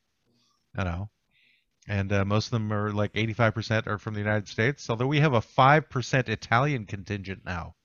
you 0.78 0.84
know 0.86 1.10
and 1.88 2.12
uh, 2.12 2.26
most 2.26 2.48
of 2.48 2.52
them 2.52 2.72
are 2.74 2.92
like 2.92 3.14
85% 3.14 3.88
are 3.88 3.98
from 3.98 4.14
the 4.14 4.20
United 4.20 4.48
States. 4.48 4.90
Although 4.90 5.08
we 5.08 5.20
have 5.20 5.34
a 5.34 5.42
5% 5.42 6.30
Italian 6.30 6.86
contingent 6.86 7.44
now. 7.46 7.76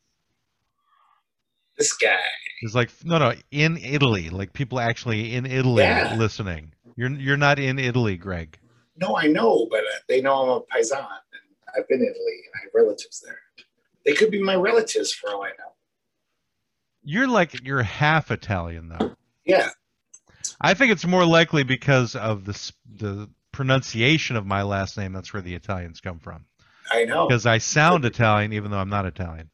This 1.79 1.93
guy. 1.95 2.17
It's 2.61 2.75
like 2.75 2.91
no, 3.05 3.19
no, 3.19 3.33
in 3.51 3.77
Italy, 3.79 4.31
like 4.31 4.53
people 4.53 4.79
actually 4.79 5.35
in 5.35 5.47
Italy 5.47 5.83
Yeah. 5.85 6.15
listening. 6.17 6.73
You're 6.97 7.11
you're 7.11 7.37
not 7.37 7.59
in 7.59 7.79
Italy, 7.79 8.17
Greg. 8.17 8.59
No, 8.97 9.17
I 9.17 9.27
know, 9.27 9.67
but 9.71 9.81
uh, 9.81 9.99
they 10.09 10.21
know 10.21 10.43
I'm 10.43 10.49
a 10.51 10.61
paisan. 10.61 10.99
And 11.01 11.75
I've 11.77 11.89
been 11.89 12.01
in 12.01 12.05
Italy 12.07 12.41
and 12.45 12.53
I 12.55 12.59
have 12.65 12.71
relatives 12.75 13.21
there. 13.27 13.39
They 14.05 14.13
could 14.13 14.31
be 14.31 14.41
my 14.43 14.55
relatives 14.55 15.13
for 15.13 15.31
all 15.31 15.43
I 15.45 15.49
know. 15.49 15.73
You're 17.03 17.27
like 17.29 17.65
you're 17.65 17.83
half 17.83 18.31
Italian 18.31 18.89
though. 18.91 19.15
Yeah. 19.45 19.71
I 20.61 20.75
think 20.75 20.93
it's 20.93 21.07
more 21.07 21.25
likely 21.25 21.65
because 21.65 22.15
of 22.15 22.45
the 22.45 22.73
the 22.97 23.31
pronunciation 23.53 24.37
of 24.37 24.47
my 24.47 24.63
last 24.63 24.97
name. 24.97 25.13
That's 25.13 25.33
where 25.33 25.43
the 25.43 25.55
Italians 25.55 26.01
come 26.01 26.19
from. 26.19 26.45
I 26.91 27.05
know. 27.05 27.27
Because 27.29 27.47
I 27.47 27.59
sound 27.59 28.05
Italian 28.05 28.53
even 28.53 28.71
though 28.71 28.79
I'm 28.79 28.89
not 28.89 29.07
Italian. 29.07 29.51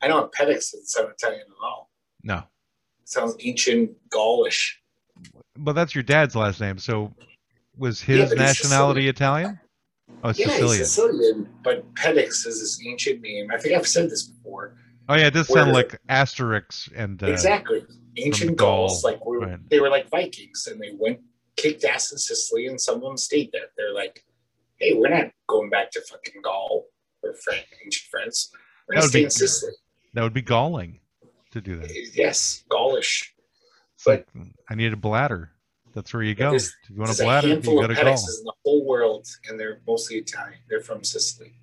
I 0.00 0.08
know 0.08 0.24
a 0.24 0.30
Pedix 0.30 0.74
sound 0.84 1.08
Italian 1.10 1.42
at 1.42 1.64
all. 1.64 1.90
No, 2.22 2.38
It 2.38 3.08
sounds 3.08 3.36
ancient 3.40 3.90
Gaulish. 4.10 4.76
but 5.56 5.72
that's 5.72 5.94
your 5.94 6.04
dad's 6.04 6.36
last 6.36 6.60
name. 6.60 6.78
So 6.78 7.14
was 7.76 8.00
his 8.00 8.30
he's 8.30 8.38
nationality 8.38 9.08
Italian? 9.08 9.58
Oh, 10.24 10.28
Yeah, 10.28 10.46
Sicilian. 10.46 10.84
Sicilian, 10.84 11.48
but 11.62 11.94
Pedix 11.94 12.46
is 12.46 12.60
this 12.60 12.80
ancient 12.86 13.20
name. 13.20 13.50
I 13.52 13.58
think 13.58 13.74
I've 13.76 13.86
said 13.86 14.10
this 14.10 14.24
before. 14.24 14.76
Oh 15.08 15.14
yeah, 15.14 15.28
it 15.28 15.34
does 15.34 15.48
sound 15.48 15.72
like 15.72 15.98
Asterix 16.08 16.90
and 16.94 17.22
uh, 17.22 17.26
exactly. 17.26 17.84
Ancient 18.16 18.56
Gaul, 18.56 18.88
Gauls, 18.88 19.04
like 19.04 19.24
were, 19.24 19.38
right. 19.38 19.70
they 19.70 19.80
were 19.80 19.88
like 19.88 20.10
Vikings, 20.10 20.66
and 20.70 20.80
they 20.80 20.90
went 20.98 21.20
kicked 21.58 21.84
ass 21.84 22.10
in 22.12 22.16
Sicily, 22.18 22.66
and 22.68 22.80
some 22.80 22.96
of 22.96 23.02
them 23.02 23.16
stayed 23.18 23.50
there. 23.52 23.66
They're 23.76 23.92
like, 23.92 24.24
"Hey, 24.76 24.94
we're 24.94 25.10
not 25.10 25.30
going 25.46 25.68
back 25.68 25.90
to 25.92 26.00
fucking 26.00 26.40
Gaul 26.42 26.86
or 27.22 27.34
Fran- 27.34 27.64
ancient 27.84 28.08
France. 28.10 28.50
We're 28.88 28.94
That 28.94 29.00
gonna 29.00 29.04
would 29.04 29.10
stay 29.10 29.18
be- 29.20 29.24
in 29.24 29.30
Sicily." 29.30 29.72
that 30.14 30.22
would 30.22 30.32
be 30.32 30.40
galling 30.42 31.00
to 31.50 31.60
do 31.60 31.76
that. 31.76 31.90
Yes, 32.14 32.64
Gaulish. 32.70 33.34
It's 33.96 34.06
like 34.06 34.26
I 34.70 34.74
need 34.74 34.92
a 34.92 34.96
bladder. 34.96 35.52
That's 35.94 36.12
where 36.14 36.22
you 36.22 36.34
go. 36.34 36.54
If 36.54 36.70
you 36.88 36.96
want 36.96 37.10
a 37.10 37.14
There's 37.14 37.20
a 37.20 37.24
bladder, 37.24 37.46
you 37.48 37.52
handful 37.54 37.80
go 37.80 37.86
to 37.88 37.94
Gaul. 37.94 38.06
In 38.06 38.44
the 38.44 38.52
whole 38.64 38.86
world, 38.86 39.26
and 39.48 39.58
they're 39.58 39.80
mostly 39.86 40.16
Italian. 40.18 40.60
They're 40.68 40.80
from 40.80 41.02
Sicily. 41.04 41.54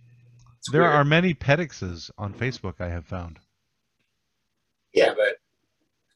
It's 0.60 0.70
There 0.72 0.82
weird. 0.82 0.94
are 0.94 1.06
many 1.06 1.34
pedixes 1.34 2.12
on 2.18 2.34
Facebook 2.34 2.82
I 2.82 2.90
have 2.90 3.06
found. 3.06 3.40
Yeah, 4.94 5.14
but 5.16 5.38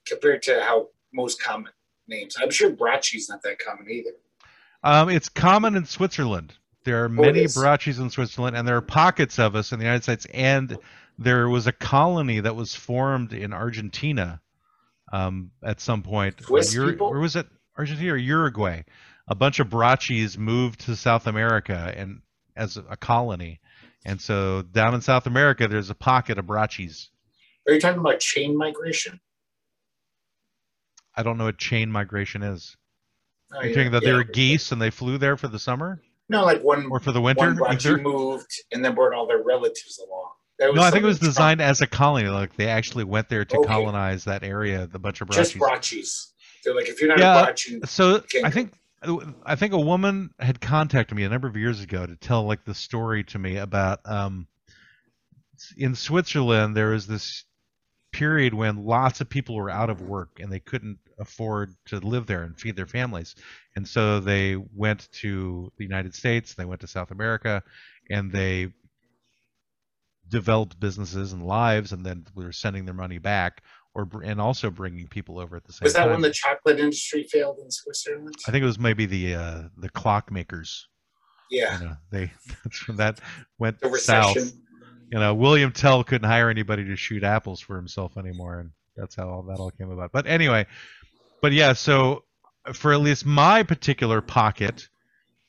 compared 0.06 0.42
to 0.44 0.62
how 0.64 0.90
most 1.14 1.42
common 1.42 1.72
names, 2.10 2.36
I'm 2.42 2.50
sure 2.50 2.72
Bracci's 2.72 3.30
not 3.30 3.42
that 3.44 3.60
common 3.60 3.90
either. 3.90 4.12
Um, 4.84 5.10
it's 5.10 5.30
common 5.30 5.76
in 5.76 5.86
Switzerland. 5.86 6.54
There 6.84 7.04
are 7.04 7.10
many 7.10 7.42
Oh, 7.42 7.44
is. 7.44 8.00
In 8.00 8.10
Switzerland, 8.10 8.56
and 8.56 8.68
there 8.68 8.78
are 8.78 8.82
pockets 8.82 9.38
of 9.38 9.56
us 9.56 9.72
in 9.72 9.80
the 9.80 9.86
United 9.86 10.04
States. 10.04 10.26
And 10.34 10.78
there 11.18 11.50
was 11.50 11.68
a 11.68 11.72
colony 11.72 12.40
that 12.40 12.56
was 12.56 12.74
formed 12.74 13.34
in 13.34 13.54
Argentina 13.54 14.42
um, 15.12 15.52
at 15.64 15.82
some 15.82 16.02
point. 16.02 16.42
Swiss 16.42 16.76
Ur- 16.76 16.92
people? 16.92 17.12
Where 17.12 17.20
was 17.20 17.36
it? 17.36 17.48
Argentina 17.78 18.14
or 18.14 18.18
Uruguay? 18.18 18.84
A 19.28 19.36
bunch 19.36 19.60
of 19.60 19.68
Baraccis 19.70 20.38
moved 20.38 20.82
to 20.82 20.96
South 20.96 21.28
America 21.28 21.94
and 21.96 22.22
as 22.56 22.78
a 22.78 22.98
colony. 22.98 23.60
And 24.06 24.20
so 24.20 24.62
down 24.62 24.96
in 24.96 25.02
South 25.02 25.28
America, 25.28 25.68
there's 25.68 25.90
a 25.90 25.96
pocket 25.96 26.38
of 26.38 26.46
Baraccis. 26.46 27.10
Are 27.68 27.74
you 27.74 27.80
talking 27.80 28.00
about 28.00 28.20
chain 28.20 28.58
migration? 28.58 29.20
I 31.16 31.24
don't 31.24 31.38
know 31.38 31.46
what 31.46 31.58
chain 31.58 31.92
migration 31.92 32.44
is. 32.44 32.76
Oh, 33.52 33.56
You're 33.62 33.70
yeah, 33.70 33.76
thinking 33.76 33.92
that 33.94 34.04
they 34.04 34.14
were 34.14 34.24
geese 34.24 34.72
and 34.72 34.82
they 34.82 34.90
flew 34.92 35.18
there 35.18 35.36
for 35.36 35.48
the 35.48 35.58
summer 35.60 36.02
No, 36.30 36.44
like 36.46 36.62
one 36.64 36.88
or 36.92 37.00
for 37.00 37.12
the 37.12 37.22
winter? 37.22 37.54
one 37.56 37.72
either? 37.74 37.98
moved 37.98 38.52
and 38.72 38.86
then 38.86 38.94
brought 38.96 39.14
all 39.14 39.26
their 39.28 39.42
relatives 39.44 40.00
along. 40.00 40.76
No, 40.76 40.82
I 40.84 40.92
think 40.92 41.04
it 41.04 41.08
was 41.08 41.20
designed 41.20 41.62
as 41.62 41.82
a 41.82 41.88
colony. 41.88 42.28
Like 42.28 42.56
they 42.58 42.68
actually 42.68 43.06
went 43.06 43.30
there 43.30 43.46
to 43.46 43.58
Okay. 43.58 43.68
colonize 43.68 44.26
that 44.26 44.44
area. 44.44 44.86
The 44.88 45.00
bunch 45.00 45.22
of 45.22 45.30
Trump- 45.30 45.48
just. 45.48 45.58
Bracci's. 45.58 46.34
They're 46.64 46.76
like, 46.76 46.90
if 46.90 47.00
you're 47.02 47.10
not 47.10 47.20
Yeah, 47.20 47.78
a 47.82 47.88
So 47.88 48.22
I 48.44 48.50
think 48.52 48.74
I 49.46 49.56
think 49.56 49.72
a 49.74 49.80
woman 49.80 50.32
had 50.40 50.60
contacted 50.60 51.16
me 51.16 51.24
a 51.24 51.30
number 51.30 51.48
of 51.48 51.56
years 51.56 51.82
ago 51.82 52.06
to 52.06 52.18
tell 52.18 52.44
like 52.44 52.66
the 52.66 52.74
story 52.74 53.24
to 53.26 53.40
me 53.40 53.56
about 53.58 54.02
um, 54.06 54.46
in 55.78 55.96
Switzerland 55.96 56.76
there 56.76 56.94
is 56.94 57.08
this 57.08 57.46
period 58.12 58.54
when 58.54 58.86
lots 58.86 59.22
of 59.22 59.30
people 59.30 59.56
were 59.56 59.70
out 59.70 59.90
of 59.90 60.02
work 60.02 60.40
and 60.40 60.52
they 60.52 60.60
couldn't 60.60 60.98
afford 61.20 61.74
to 61.86 62.00
live 62.00 62.26
there 62.26 62.44
and 62.44 62.60
feed 62.60 62.76
their 62.76 62.86
families, 62.86 63.36
and 63.76 63.88
so 63.88 64.20
they 64.20 64.56
went 64.76 65.12
to 65.12 65.72
the 65.78 65.84
United 65.84 66.14
States, 66.16 66.54
they 66.54 66.66
went 66.66 66.82
to 66.82 66.88
South 66.88 67.12
America, 67.12 67.62
and 68.10 68.32
they 68.32 68.72
developed 70.30 70.80
businesses 70.80 71.34
and 71.34 71.44
lives, 71.44 71.92
and 71.92 72.06
then 72.06 72.26
were 72.36 72.52
sending 72.52 72.86
their 72.86 72.94
money 72.94 73.18
back, 73.18 73.64
or 73.96 74.08
and 74.24 74.40
also 74.40 74.70
bringing 74.70 75.08
people 75.08 75.40
over 75.40 75.56
at 75.56 75.64
the 75.66 75.74
same 75.74 75.80
time. 75.80 75.86
was 75.86 75.94
that 75.94 76.04
time. 76.04 76.12
when 76.12 76.22
the 76.22 76.32
chocolate 76.32 76.80
industry 76.80 77.24
failed 77.24 77.60
in 77.60 77.72
Switzerland? 77.72 78.36
I 78.48 78.52
think 78.52 78.64
it 78.64 78.68
was 78.68 78.80
maybe 78.80 79.06
the 79.06 79.36
uh, 79.36 79.62
the 79.78 79.90
clockmakers. 79.90 80.84
Yeah, 81.50 81.80
You 81.80 81.86
know, 81.86 81.96
they 82.12 82.32
that's 82.64 82.88
when 82.88 82.98
that 82.98 83.20
went 83.58 83.80
the 83.80 83.98
south. 83.98 84.38
You 85.12 85.20
know, 85.20 85.34
William 85.34 85.72
Tell 85.72 86.04
couldn't 86.04 86.30
hire 86.30 86.50
anybody 86.50 86.86
to 86.86 86.96
shoot 86.96 87.24
apples 87.24 87.60
for 87.60 87.76
himself 87.76 88.18
anymore, 88.18 88.60
and 88.60 88.72
that's 88.96 89.16
how 89.16 89.30
all 89.30 89.44
that 89.44 89.58
all 89.58 89.72
came 89.72 89.90
about. 89.90 90.12
But 90.12 90.28
anyway, 90.28 90.68
but 91.42 91.52
yeah, 91.52 91.74
so 91.74 92.24
for 92.74 92.94
at 92.94 93.00
least 93.02 93.26
my 93.26 93.64
particular 93.64 94.22
pocket, 94.22 94.88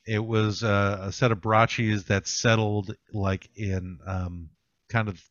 it 0.07 0.25
was 0.25 0.65
uh, 0.65 0.99
a 1.03 1.13
set 1.13 1.31
of 1.31 1.41
brachis 1.41 2.07
that 2.07 2.27
settled 2.27 2.95
like 3.13 3.49
in 3.55 3.99
um, 4.07 4.49
kind 4.89 5.09
of 5.09 5.23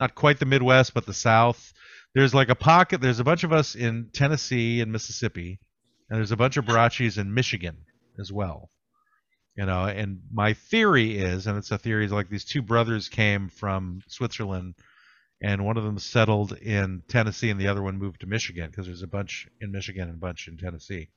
not 0.00 0.14
quite 0.14 0.38
the 0.40 0.46
Midwest, 0.46 0.92
but 0.92 1.06
the 1.06 1.14
South. 1.14 1.72
There's 2.14 2.34
like 2.34 2.48
a 2.48 2.54
pocket. 2.54 3.00
There's 3.00 3.20
a 3.20 3.24
bunch 3.24 3.44
of 3.44 3.52
us 3.52 3.74
in 3.74 4.10
Tennessee 4.12 4.80
and 4.80 4.90
Mississippi, 4.90 5.58
and 6.08 6.18
there's 6.18 6.32
a 6.32 6.36
bunch 6.36 6.56
of 6.56 6.64
brachis 6.64 7.18
in 7.18 7.34
Michigan 7.34 7.76
as 8.18 8.32
well. 8.32 8.70
You 9.56 9.66
know, 9.66 9.84
and 9.84 10.20
my 10.32 10.54
theory 10.54 11.16
is, 11.16 11.46
and 11.46 11.56
it's 11.56 11.70
a 11.70 11.78
theory, 11.78 12.04
is 12.04 12.12
like 12.12 12.28
these 12.28 12.44
two 12.44 12.62
brothers 12.62 13.08
came 13.08 13.48
from 13.48 14.02
Switzerland, 14.08 14.74
and 15.40 15.64
one 15.64 15.76
of 15.76 15.84
them 15.84 15.98
settled 15.98 16.52
in 16.58 17.02
Tennessee, 17.08 17.50
and 17.50 17.60
the 17.60 17.68
other 17.68 17.82
one 17.82 17.98
moved 17.98 18.20
to 18.20 18.26
Michigan 18.26 18.68
because 18.70 18.86
there's 18.86 19.02
a 19.02 19.06
bunch 19.06 19.46
in 19.60 19.70
Michigan 19.70 20.08
and 20.08 20.16
a 20.16 20.20
bunch 20.20 20.48
in 20.48 20.56
Tennessee. 20.56 21.08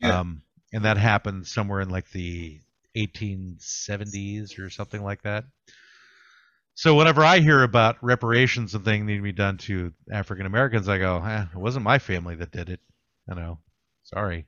Yeah. 0.00 0.20
Um, 0.20 0.42
and 0.72 0.84
that 0.84 0.96
happened 0.96 1.46
somewhere 1.46 1.80
in 1.80 1.88
like 1.88 2.10
the 2.10 2.60
1870s 2.96 4.58
or 4.58 4.70
something 4.70 5.02
like 5.02 5.22
that. 5.22 5.44
So 6.74 6.94
whenever 6.94 7.22
I 7.22 7.40
hear 7.40 7.62
about 7.62 8.02
reparations 8.02 8.74
and 8.74 8.84
things 8.84 9.04
need 9.04 9.16
to 9.16 9.22
be 9.22 9.32
done 9.32 9.58
to 9.58 9.92
African 10.10 10.46
Americans, 10.46 10.88
I 10.88 10.98
go, 10.98 11.22
eh, 11.22 11.44
it 11.52 11.58
wasn't 11.58 11.84
my 11.84 11.98
family 11.98 12.34
that 12.36 12.50
did 12.50 12.70
it. 12.70 12.80
You 13.28 13.34
know, 13.34 13.58
sorry. 14.04 14.46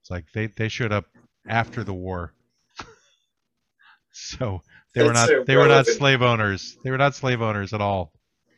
It's 0.00 0.10
like 0.10 0.24
they, 0.32 0.46
they 0.46 0.68
showed 0.68 0.92
up 0.92 1.04
after 1.46 1.84
the 1.84 1.92
war. 1.92 2.32
So 4.20 4.62
they 4.94 5.02
were 5.02 5.12
That's 5.12 5.30
not 5.30 5.46
they 5.46 5.56
were 5.56 5.68
not 5.68 5.86
slave 5.86 6.22
owners. 6.22 6.76
They 6.82 6.90
were 6.90 6.98
not 6.98 7.14
slave 7.14 7.42
owners 7.42 7.72
at 7.72 7.80
all. 7.80 8.12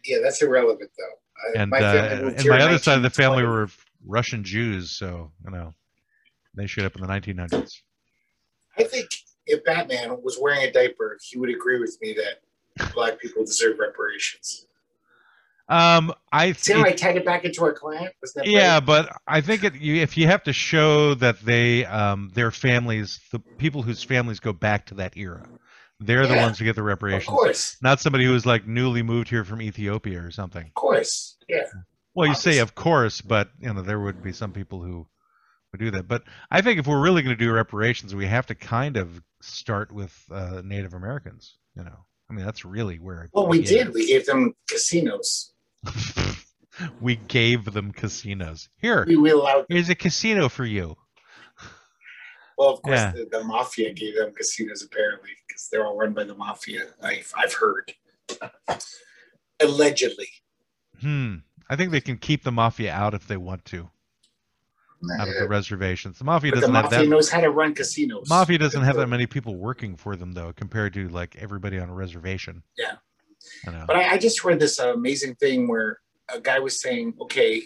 Yeah, 0.04 0.18
that's 0.22 0.42
irrelevant 0.42 0.90
though. 0.98 1.60
And 1.60 1.70
my 1.70 1.78
uh, 1.78 2.32
and 2.36 2.46
my 2.46 2.60
other 2.60 2.78
side 2.78 2.96
of 2.96 3.02
the 3.02 3.10
family 3.10 3.42
were 3.42 3.68
Russian 4.06 4.44
Jews, 4.44 4.90
so 4.90 5.30
you 5.44 5.50
know 5.50 5.72
they 6.54 6.66
showed 6.66 6.84
up 6.84 6.94
in 6.96 7.02
the 7.02 7.08
1900s. 7.08 7.80
I 8.78 8.84
think 8.84 9.08
if 9.46 9.64
Batman 9.64 10.18
was 10.22 10.38
wearing 10.40 10.62
a 10.62 10.72
diaper, 10.72 11.18
he 11.22 11.38
would 11.38 11.50
agree 11.50 11.78
with 11.78 11.98
me 12.00 12.14
that 12.14 12.92
black 12.94 13.20
people 13.20 13.44
deserve 13.44 13.78
reparations. 13.78 14.66
Um, 15.72 16.12
I 16.30 16.52
See 16.52 16.74
how 16.74 16.84
I 16.84 16.92
tied 16.92 17.16
it 17.16 17.24
back 17.24 17.44
into 17.44 17.64
our 17.64 17.72
client? 17.72 18.12
Yeah, 18.44 18.78
great? 18.78 18.86
but 18.86 19.16
I 19.26 19.40
think 19.40 19.64
it, 19.64 19.74
you, 19.76 19.96
if 19.96 20.18
you 20.18 20.26
have 20.26 20.42
to 20.44 20.52
show 20.52 21.14
that 21.14 21.40
they, 21.40 21.86
um, 21.86 22.30
their 22.34 22.50
families, 22.50 23.20
the 23.32 23.38
people 23.38 23.80
whose 23.80 24.02
families 24.02 24.38
go 24.38 24.52
back 24.52 24.84
to 24.86 24.94
that 24.96 25.16
era, 25.16 25.48
they're 25.98 26.26
the 26.26 26.36
ones 26.36 26.58
who 26.58 26.66
get 26.66 26.76
the 26.76 26.82
reparations. 26.82 27.28
of 27.28 27.34
course, 27.34 27.76
Not 27.80 28.00
somebody 28.00 28.26
who 28.26 28.32
was 28.32 28.44
like 28.44 28.66
newly 28.66 29.02
moved 29.02 29.30
here 29.30 29.44
from 29.44 29.62
Ethiopia 29.62 30.20
or 30.20 30.30
something. 30.30 30.66
of 30.66 30.74
course, 30.74 31.38
yeah. 31.48 31.64
Well, 32.14 32.28
you 32.28 32.34
say 32.34 32.58
of 32.58 32.74
course, 32.74 33.22
but 33.22 33.48
you 33.58 33.72
know 33.72 33.80
there 33.80 34.00
would 34.00 34.22
be 34.22 34.32
some 34.32 34.52
people 34.52 34.82
who 34.82 35.06
would 35.72 35.80
do 35.80 35.90
that. 35.92 36.06
But 36.06 36.24
I 36.50 36.60
think 36.60 36.78
if 36.78 36.86
we're 36.86 37.00
really 37.00 37.22
going 37.22 37.36
to 37.36 37.42
do 37.42 37.50
reparations, 37.50 38.14
we 38.14 38.26
have 38.26 38.46
to 38.46 38.54
kind 38.54 38.98
of 38.98 39.22
start 39.40 39.90
with 39.90 40.14
uh, 40.30 40.60
Native 40.62 40.92
Americans. 40.92 41.56
You 41.74 41.84
know, 41.84 42.04
I 42.28 42.34
mean 42.34 42.44
that's 42.44 42.64
really 42.64 42.98
where. 42.98 43.24
it 43.24 43.30
Well, 43.32 43.46
we 43.46 43.62
did. 43.62 43.94
We 43.94 44.06
gave 44.06 44.26
them 44.26 44.54
casinos. 44.68 45.51
we 47.00 47.16
gave 47.16 47.64
them 47.72 47.92
casinos. 47.92 48.68
Here, 48.78 49.04
We, 49.06 49.30
allowed. 49.30 49.66
here's 49.68 49.88
a 49.88 49.94
casino 49.94 50.48
for 50.48 50.64
you. 50.64 50.96
Well, 52.58 52.70
of 52.70 52.82
course, 52.82 52.98
Yeah. 52.98 53.12
the, 53.12 53.28
the 53.30 53.44
mafia 53.44 53.92
gave 53.92 54.16
them 54.16 54.32
casinos 54.34 54.82
apparently 54.82 55.30
because 55.46 55.68
they're 55.70 55.86
all 55.86 55.96
run 55.96 56.12
by 56.12 56.24
the 56.24 56.34
mafia. 56.34 56.82
I've 57.02 57.32
I've 57.36 57.54
heard. 57.54 57.92
Allegedly. 59.60 60.28
Hmm. 61.00 61.36
I 61.70 61.76
think 61.76 61.90
they 61.92 62.00
can 62.00 62.18
keep 62.18 62.44
the 62.44 62.52
mafia 62.52 62.92
out 62.92 63.14
if 63.14 63.26
they 63.26 63.36
want 63.36 63.64
to, 63.66 63.88
out 65.18 65.28
of 65.28 65.34
the 65.34 65.48
reservations. 65.48 66.18
The 66.18 66.24
mafia 66.24 66.50
But 66.52 66.60
doesn't 66.60 66.74
have 66.74 66.84
mafia 66.84 66.98
that. 67.00 67.08
knows 67.08 67.30
how 67.30 67.40
to 67.40 67.50
run 67.50 67.74
casinos. 67.74 68.28
Mafia 68.28 68.58
doesn't 68.58 68.82
have 68.82 68.96
that 68.96 69.06
many 69.08 69.26
people 69.26 69.56
working 69.56 69.96
for 69.96 70.14
them 70.16 70.32
though, 70.32 70.52
compared 70.52 70.92
to 70.94 71.08
like 71.08 71.36
everybody 71.36 71.78
on 71.78 71.88
a 71.88 71.94
reservation. 71.94 72.62
Yeah. 72.76 72.96
I. 73.66 73.84
But 73.86 73.96
I, 73.96 74.12
I 74.12 74.18
just 74.18 74.44
read 74.44 74.60
this 74.60 74.78
amazing 74.78 75.36
thing 75.36 75.68
where 75.68 75.98
a 76.32 76.40
guy 76.40 76.58
was 76.58 76.80
saying, 76.80 77.14
okay, 77.20 77.62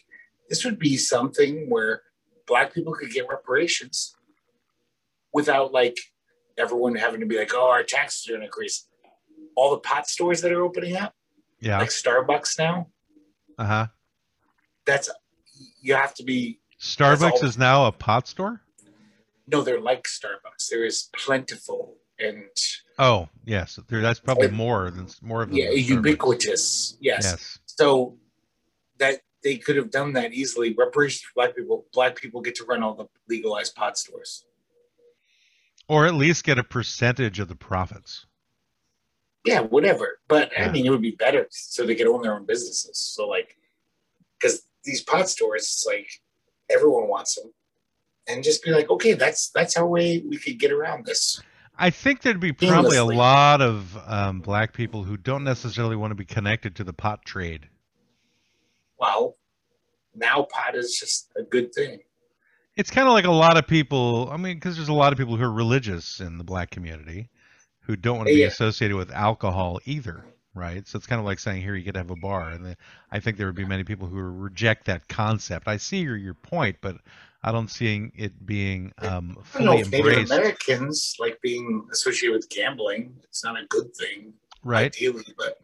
this 0.48 0.64
would 0.64 0.78
be 0.78 0.96
something 0.96 1.68
where 1.68 2.02
black 2.46 2.72
people 2.72 2.92
could 2.92 3.10
get 3.10 3.26
reparations 3.28 4.14
without 5.32 5.72
like 5.72 5.96
everyone 6.58 6.94
having 6.94 7.20
to 7.20 7.26
be 7.26 7.38
like, 7.38 7.52
oh, 7.54 7.70
our 7.70 7.82
taxes 7.82 8.26
are 8.28 8.32
going 8.32 8.40
to 8.40 8.46
increase. 8.46 8.88
All 9.56 9.70
the 9.70 9.78
pot 9.78 10.08
stores 10.08 10.40
that 10.42 10.52
are 10.52 10.62
opening 10.62 10.96
up, 10.96 11.14
yeah. 11.60 11.78
like 11.78 11.88
Starbucks 11.88 12.58
now, 12.58 12.88
Uh 13.58 13.64
huh. 13.64 13.86
that's 14.84 15.08
you 15.80 15.94
have 15.94 16.14
to 16.14 16.24
be. 16.24 16.60
Starbucks 16.80 17.42
is 17.42 17.56
now 17.56 17.86
a 17.86 17.92
pot 17.92 18.28
store. 18.28 18.60
No, 19.46 19.62
they're 19.62 19.80
like 19.80 20.04
Starbucks. 20.04 20.68
There 20.70 20.84
is 20.84 21.08
plentiful 21.16 21.96
and 22.18 22.44
Oh 22.98 23.28
yes, 23.44 23.78
that's 23.88 24.20
probably 24.20 24.48
Uh, 24.48 24.52
more 24.52 24.90
than 24.90 25.08
more 25.20 25.42
of 25.42 25.52
yeah, 25.52 25.70
ubiquitous. 25.70 26.96
Yes. 27.00 27.24
Yes. 27.24 27.58
So 27.66 28.18
that 28.98 29.20
they 29.42 29.56
could 29.58 29.76
have 29.76 29.90
done 29.90 30.14
that 30.14 30.32
easily. 30.32 30.74
Reparations 30.74 31.22
for 31.22 31.32
black 31.34 31.54
people. 31.54 31.86
Black 31.92 32.16
people 32.16 32.40
get 32.40 32.54
to 32.56 32.64
run 32.64 32.82
all 32.82 32.94
the 32.94 33.06
legalized 33.28 33.74
pot 33.74 33.98
stores. 33.98 34.44
Or 35.88 36.06
at 36.06 36.14
least 36.14 36.44
get 36.44 36.58
a 36.58 36.64
percentage 36.64 37.38
of 37.38 37.48
the 37.48 37.54
profits. 37.54 38.26
Yeah, 39.44 39.60
whatever. 39.60 40.18
But 40.26 40.50
Yeah. 40.52 40.68
I 40.68 40.72
mean, 40.72 40.86
it 40.86 40.90
would 40.90 41.02
be 41.02 41.12
better 41.12 41.46
so 41.50 41.84
they 41.84 41.94
could 41.94 42.08
own 42.08 42.22
their 42.22 42.34
own 42.34 42.46
businesses. 42.46 42.98
So 42.98 43.28
like, 43.28 43.56
because 44.40 44.66
these 44.84 45.02
pot 45.02 45.28
stores, 45.28 45.62
it's 45.62 45.84
like 45.86 46.08
everyone 46.70 47.08
wants 47.08 47.34
them, 47.36 47.52
and 48.26 48.42
just 48.42 48.64
be 48.64 48.70
like, 48.70 48.90
okay, 48.90 49.12
that's 49.12 49.50
that's 49.50 49.76
our 49.76 49.86
way 49.86 50.24
we 50.26 50.38
could 50.38 50.58
get 50.58 50.72
around 50.72 51.06
this. 51.06 51.40
I 51.78 51.90
think 51.90 52.22
there'd 52.22 52.40
be 52.40 52.52
probably 52.52 52.96
a 52.96 53.04
lot 53.04 53.60
of 53.60 53.96
um, 54.06 54.40
black 54.40 54.72
people 54.72 55.04
who 55.04 55.16
don't 55.16 55.44
necessarily 55.44 55.96
want 55.96 56.10
to 56.10 56.14
be 56.14 56.24
connected 56.24 56.76
to 56.76 56.84
the 56.84 56.92
pot 56.92 57.24
trade. 57.24 57.68
Well, 58.98 59.36
now 60.14 60.46
pot 60.50 60.74
is 60.74 60.96
just 60.98 61.30
a 61.36 61.42
good 61.42 61.74
thing. 61.74 62.00
It's 62.76 62.90
kind 62.90 63.06
of 63.08 63.12
like 63.14 63.24
a 63.24 63.30
lot 63.30 63.56
of 63.56 63.66
people. 63.66 64.28
I 64.30 64.36
mean, 64.36 64.56
because 64.56 64.76
there's 64.76 64.88
a 64.88 64.94
lot 64.94 65.12
of 65.12 65.18
people 65.18 65.36
who 65.36 65.44
are 65.44 65.52
religious 65.52 66.20
in 66.20 66.38
the 66.38 66.44
black 66.44 66.70
community 66.70 67.30
who 67.80 67.96
don't 67.96 68.16
want 68.16 68.28
to 68.28 68.34
be 68.34 68.40
Yeah. 68.40 68.48
associated 68.48 68.96
with 68.96 69.10
alcohol 69.12 69.80
either, 69.84 70.24
right? 70.54 70.86
So 70.86 70.96
it's 70.96 71.06
kind 71.06 71.20
of 71.20 71.24
like 71.24 71.38
saying, 71.38 71.62
here, 71.62 71.74
you 71.74 71.84
get 71.84 71.92
to 71.92 72.00
have 72.00 72.10
a 72.10 72.16
bar. 72.16 72.50
And 72.50 72.76
I 73.10 73.20
think 73.20 73.36
there 73.36 73.46
would 73.46 73.54
be 73.54 73.64
many 73.64 73.84
people 73.84 74.08
who 74.08 74.16
reject 74.20 74.86
that 74.86 75.08
concept. 75.08 75.68
I 75.68 75.76
see 75.76 75.98
your, 75.98 76.16
your 76.16 76.34
point, 76.34 76.78
but 76.80 76.96
I 77.46 77.52
don't 77.52 77.70
see 77.70 78.10
it 78.16 78.44
being 78.44 78.92
um, 78.98 79.38
I 79.54 79.58
don't 79.58 79.66
know 79.66 79.72
fully 79.72 79.80
if 79.80 79.90
Native 79.92 80.30
Americans 80.30 81.14
like 81.20 81.40
being 81.40 81.86
associated 81.92 82.34
with 82.34 82.48
gambling. 82.50 83.14
It's 83.22 83.44
not 83.44 83.56
a 83.56 83.64
good 83.68 83.94
thing. 83.94 84.32
right? 84.64 84.86
ideally, 84.86 85.32
but 85.38 85.58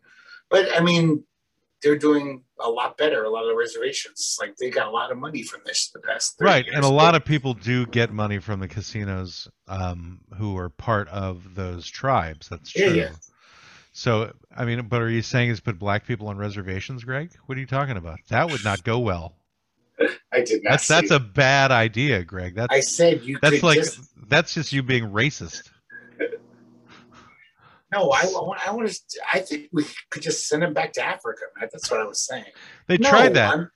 but 0.48 0.68
I 0.76 0.80
mean, 0.80 1.24
they're 1.82 1.98
doing 1.98 2.44
a 2.60 2.70
lot 2.70 2.96
better. 2.96 3.24
A 3.24 3.30
lot 3.30 3.42
of 3.42 3.48
the 3.48 3.56
reservations, 3.56 4.36
like 4.40 4.54
they 4.56 4.70
got 4.70 4.86
a 4.86 4.90
lot 4.90 5.10
of 5.10 5.18
money 5.18 5.42
from 5.42 5.62
this 5.66 5.90
the 5.92 5.98
past. 5.98 6.36
Right, 6.40 6.64
years. 6.64 6.76
and 6.76 6.84
a 6.84 6.88
lot 6.88 7.16
of 7.16 7.24
people 7.24 7.52
do 7.54 7.84
get 7.86 8.12
money 8.12 8.38
from 8.38 8.60
the 8.60 8.68
casinos 8.68 9.48
um, 9.66 10.20
who 10.38 10.56
are 10.56 10.68
part 10.68 11.08
of 11.08 11.56
those 11.56 11.88
tribes. 11.88 12.48
That's 12.48 12.76
Yeah, 12.76 12.86
true. 12.86 12.96
yeah. 12.96 13.10
So, 13.94 14.32
I 14.56 14.64
mean, 14.64 14.86
but 14.88 15.02
are 15.02 15.10
you 15.10 15.20
saying 15.20 15.50
is 15.50 15.60
put 15.60 15.78
black 15.78 16.06
people 16.06 16.28
on 16.28 16.38
reservations, 16.38 17.04
Greg? 17.04 17.30
What 17.46 17.58
are 17.58 17.60
you 17.60 17.66
talking 17.66 17.96
about? 17.96 18.20
That 18.28 18.48
would 18.50 18.64
not 18.64 18.84
go 18.84 19.00
well. 19.00 19.34
I 20.32 20.40
did 20.42 20.62
not. 20.64 20.70
That's 20.72 20.88
that's 20.88 21.10
a 21.10 21.20
bad 21.20 21.70
idea, 21.70 22.24
Greg. 22.24 22.54
That's 22.54 22.72
I 22.74 22.80
said 22.80 23.22
you 23.22 23.38
that's 23.42 23.56
could 23.56 23.62
like 23.62 23.78
just 23.78 24.00
that's 24.28 24.54
just 24.54 24.72
you 24.72 24.82
being 24.82 25.04
racist. 25.10 25.70
no. 27.92 28.10
I, 28.10 28.22
I 28.22 28.70
want. 28.72 28.88
To. 28.88 29.20
I 29.32 29.40
think 29.40 29.68
we 29.72 29.84
could 30.10 30.22
just 30.22 30.48
send 30.48 30.62
them 30.62 30.72
back 30.74 30.92
to 30.94 31.04
Africa. 31.04 31.42
Man. 31.58 31.68
That's 31.72 31.90
what 31.90 32.00
I 32.00 32.04
was 32.04 32.20
saying. 32.26 32.44
They 32.86 32.96
No, 32.98 33.10
tried 33.10 33.34
that. 33.34 33.52
I'm, 33.54 33.70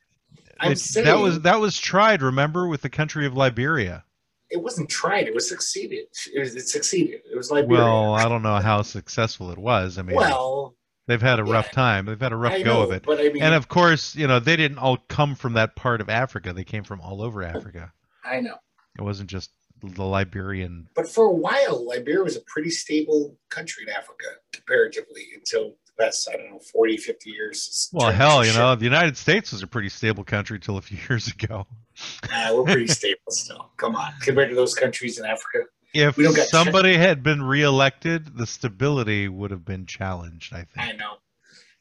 I'm 0.60 0.72
It- 0.72 0.78
saying 0.78 1.06
that 1.06 1.18
was 1.18 1.40
that 1.42 1.60
was 1.60 1.78
tried. 1.78 2.22
Remember 2.22 2.66
with 2.68 2.82
the 2.82 2.90
country 2.90 3.26
of 3.26 3.34
Liberia. 3.34 4.04
it 4.50 4.62
wasn't 4.62 4.88
tried. 4.88 5.26
It 5.28 5.34
was 5.34 5.48
succeeded. 5.48 6.06
It 6.34 6.38
was. 6.40 6.54
It 6.56 6.68
succeeded. 6.68 7.20
It 7.30 7.36
was 7.36 7.50
Liberia. 7.50 7.82
Well, 7.84 8.14
I 8.14 8.28
don't 8.28 8.42
know 8.42 8.56
how 8.56 8.82
successful 8.82 9.50
it 9.50 9.58
was. 9.58 9.98
I 9.98 10.02
mean, 10.02 10.16
Well, 10.16 10.74
they've 11.06 11.20
had 11.22 11.38
a 11.38 11.44
rough 11.44 11.70
time. 11.70 12.06
They've 12.06 12.20
had 12.20 12.32
a 12.32 12.36
rough 12.36 12.52
I 12.54 12.62
go 12.62 12.74
know, 12.74 12.82
of 12.82 12.92
it. 12.92 13.02
but 13.04 13.20
I 13.20 13.28
mean, 13.30 13.42
And 13.42 13.54
of 13.54 13.68
course, 13.68 14.14
you 14.16 14.26
know, 14.26 14.38
they 14.40 14.56
didn't 14.56 14.78
all 14.78 14.98
come 15.08 15.34
from 15.34 15.54
that 15.54 15.76
part 15.76 16.00
of 16.00 16.08
Africa. 16.08 16.52
They 16.52 16.64
came 16.64 16.84
from 16.84 17.00
all 17.00 17.22
over 17.22 17.42
Africa. 17.42 17.92
I 18.24 18.40
know. 18.40 18.56
It 18.98 19.02
wasn't 19.02 19.30
just 19.30 19.50
the 19.82 20.04
Liberian. 20.04 20.88
But 20.94 21.08
for 21.08 21.26
a 21.26 21.32
while, 21.32 21.86
Liberia 21.86 22.22
was 22.22 22.36
a 22.36 22.40
pretty 22.40 22.70
stable 22.70 23.36
country 23.50 23.84
in 23.86 23.90
Africa, 23.90 24.24
comparatively, 24.52 25.22
until 25.34 25.74
the 25.86 26.04
past, 26.04 26.28
I 26.32 26.36
don't 26.36 26.50
know, 26.50 26.58
40, 26.58 26.96
50 26.96 27.30
years. 27.30 27.90
Well, 27.92 28.10
hell, 28.10 28.44
you 28.44 28.52
shit. 28.52 28.58
know, 28.58 28.74
the 28.74 28.84
United 28.84 29.16
States 29.16 29.52
was 29.52 29.62
a 29.62 29.66
pretty 29.66 29.90
stable 29.90 30.24
country 30.24 30.58
till 30.58 30.78
a 30.78 30.82
few 30.82 30.98
years 31.08 31.28
ago. 31.28 31.66
We're 32.52 32.64
pretty 32.64 32.86
stable 32.88 33.20
still. 33.30 33.70
Come 33.76 33.96
on. 33.96 34.12
Compared 34.22 34.48
to 34.50 34.54
those 34.56 34.74
countries 34.74 35.18
in 35.18 35.26
Africa. 35.26 35.66
If 35.96 36.16
We 36.16 36.24
don't 36.24 36.36
got 36.36 36.48
somebody 36.48 36.96
had 36.96 37.22
been 37.22 37.42
reelected, 37.42 38.36
the 38.36 38.46
stability 38.46 39.28
would 39.28 39.50
have 39.50 39.64
been 39.64 39.86
challenged, 39.86 40.52
I 40.52 40.64
think. 40.64 40.78
I 40.78 40.92
know. 40.92 41.14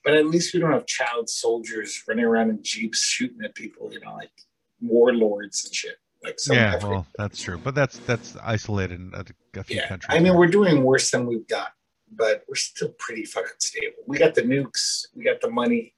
But 0.04 0.14
at 0.16 0.28
least 0.28 0.54
we 0.54 0.60
don't 0.60 0.72
have 0.72 0.86
child 0.86 1.30
soldiers 1.30 2.04
running 2.08 2.26
around 2.26 2.52
in 2.52 2.62
jeeps 2.64 3.00
shooting 3.00 3.40
at 3.44 3.56
people, 3.56 3.92
you 3.92 4.00
know, 4.00 4.14
like 4.14 4.32
warlords 4.80 5.66
and 5.66 5.74
shit. 5.74 5.96
Like 6.24 6.40
some 6.40 6.56
yeah, 6.56 6.68
African 6.70 6.90
well, 6.90 7.08
that's 7.18 7.42
true, 7.42 7.60
but 7.64 7.76
that's 7.76 8.00
that's 8.00 8.36
isolated 8.38 9.00
in 9.00 9.12
a, 9.14 9.26
a 9.60 9.64
few 9.64 9.78
Yeah, 9.78 9.88
countries. 9.88 10.16
I 10.16 10.20
mean, 10.20 10.36
we're 10.36 10.48
doing 10.48 10.84
worse 10.84 11.12
than 11.12 11.28
we've 11.28 11.46
done, 11.46 11.68
but 12.12 12.44
we're 12.48 12.56
still 12.56 12.90
pretty 12.98 13.26
fucking 13.26 13.60
stable. 13.60 13.98
We 14.08 14.18
got 14.18 14.34
the 14.34 14.42
nukes, 14.42 15.06
we 15.16 15.24
got 15.24 15.40
the 15.42 15.52
money. 15.52 15.94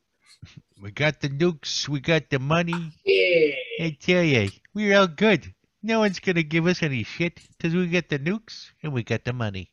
we 0.82 0.92
got 0.92 1.22
the 1.22 1.30
nukes, 1.30 1.88
we 1.88 2.02
got 2.02 2.30
the 2.30 2.40
money. 2.40 2.92
Yeah, 3.06 3.86
I 3.86 3.98
tell 4.00 4.24
you, 4.24 4.50
we're 4.74 4.98
all 4.98 5.08
good. 5.08 5.54
No 5.88 6.00
one's 6.00 6.20
gonna 6.20 6.44
give 6.44 6.68
us 6.68 6.84
any 6.84 7.04
shit 7.04 7.40
because 7.58 7.74
we 7.74 7.88
get 7.88 8.10
the 8.10 8.20
nukes 8.20 8.72
and 8.84 8.92
we 8.92 9.04
got 9.04 9.24
the 9.24 9.32
money. 9.32 9.72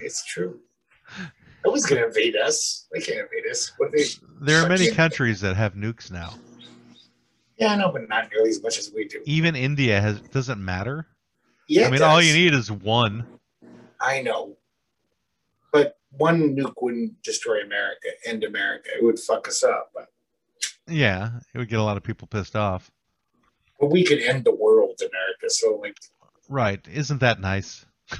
it's 0.00 0.24
true. 0.24 0.58
No 1.62 1.72
one's 1.72 1.84
gonna 1.84 2.06
invade 2.06 2.36
us. 2.36 2.88
They 2.90 3.00
can't 3.00 3.18
invade 3.18 3.50
us. 3.50 3.70
What 3.76 3.92
they? 3.92 4.04
There 4.40 4.64
are 4.64 4.66
many 4.68 4.90
countries 4.90 5.42
that 5.42 5.56
have 5.56 5.74
nukes 5.74 6.10
now. 6.10 6.32
Yeah, 7.58 7.72
I 7.72 7.76
know, 7.76 7.92
but 7.92 8.08
not 8.08 8.30
nearly 8.32 8.48
as 8.48 8.62
much 8.62 8.78
as 8.78 8.92
we 8.94 9.04
do. 9.08 9.20
Even 9.26 9.54
India 9.54 10.00
has 10.00 10.22
doesn't 10.22 10.64
matter. 10.64 11.06
Yeah, 11.68 11.88
I 11.88 11.90
mean, 11.90 12.00
all 12.00 12.22
you 12.22 12.32
need 12.32 12.54
is 12.54 12.72
one. 12.72 13.26
I 14.00 14.22
know, 14.22 14.56
but 15.70 15.98
one 16.12 16.56
nuke 16.56 16.80
wouldn't 16.80 17.22
destroy 17.22 17.60
America, 17.60 18.08
end 18.24 18.42
America. 18.42 18.88
It 18.96 19.04
would 19.04 19.18
fuck 19.18 19.46
us 19.48 19.62
up. 19.62 19.90
But, 19.94 20.08
Yeah, 20.88 21.40
it 21.52 21.58
would 21.58 21.68
get 21.68 21.78
a 21.78 21.82
lot 21.82 21.98
of 21.98 22.02
people 22.02 22.26
pissed 22.26 22.56
off. 22.56 22.90
But 23.80 23.90
we 23.90 24.04
could 24.04 24.20
end 24.22 24.44
the 24.44 24.54
world, 24.54 25.00
America. 25.00 25.48
So, 25.48 25.76
like, 25.76 25.96
Right? 26.48 26.80
Isn't 26.92 27.20
that 27.20 27.40
nice? 27.40 27.86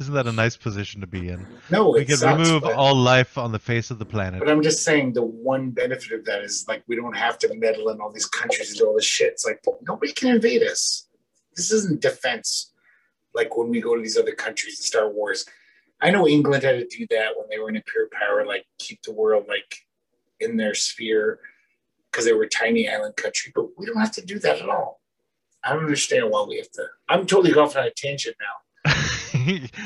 Isn't 0.00 0.14
that 0.14 0.28
a 0.28 0.32
nice 0.32 0.56
position 0.56 1.00
to 1.00 1.08
be 1.08 1.28
in? 1.28 1.44
no, 1.70 1.90
We 1.90 2.04
could 2.04 2.20
remove 2.22 2.62
but- 2.62 2.74
all 2.74 2.94
life 2.94 3.36
on 3.36 3.50
the 3.50 3.58
face 3.58 3.90
of 3.90 3.98
the 3.98 4.04
planet. 4.06 4.38
But 4.38 4.48
I'm 4.48 4.62
just 4.62 4.84
saying 4.84 5.12
the 5.14 5.22
one 5.24 5.70
benefit 5.70 6.12
of 6.12 6.24
that 6.26 6.42
is 6.42 6.64
like 6.68 6.84
we 6.86 6.94
don't 6.94 7.16
have 7.16 7.36
to 7.38 7.52
meddle 7.54 7.88
in 7.88 8.00
all 8.00 8.12
these 8.12 8.26
countries 8.26 8.78
and 8.78 8.86
all 8.86 8.94
this 8.94 9.04
shit. 9.04 9.32
It's 9.32 9.44
like 9.44 9.60
nobody 9.82 10.12
can 10.12 10.28
invade 10.36 10.62
us. 10.62 11.08
This 11.56 11.72
isn't 11.72 12.00
defense. 12.00 12.72
Like 13.34 13.56
when 13.56 13.70
we 13.70 13.80
go 13.80 13.96
to 13.96 14.00
these 14.02 14.16
other 14.16 14.32
countries 14.36 14.78
and 14.78 14.84
start 14.84 15.12
wars. 15.14 15.44
I 16.00 16.10
know 16.12 16.28
England 16.28 16.62
had 16.62 16.78
to 16.78 16.86
do 16.96 17.04
that 17.10 17.30
when 17.36 17.48
they 17.50 17.58
were 17.58 17.68
in 17.68 17.74
imperial 17.74 18.08
power, 18.12 18.46
like 18.46 18.66
keep 18.78 19.02
the 19.02 19.10
world 19.12 19.46
like 19.48 19.78
in 20.38 20.56
their 20.56 20.74
sphere 20.74 21.40
because 22.10 22.24
they 22.24 22.32
were 22.32 22.46
tiny 22.46 22.88
island 22.88 23.16
country. 23.16 23.52
But 23.54 23.78
we 23.78 23.86
don't 23.86 24.00
have 24.00 24.12
to 24.12 24.24
do 24.24 24.38
that 24.40 24.60
at 24.60 24.68
all. 24.68 25.00
I 25.64 25.72
don't 25.72 25.84
understand 25.84 26.30
why 26.30 26.44
we 26.48 26.56
have 26.58 26.70
to. 26.72 26.84
I'm 27.08 27.26
totally 27.26 27.52
going 27.52 27.76
on 27.76 27.84
a 27.84 27.90
tangent 27.90 28.36
now. 28.40 28.54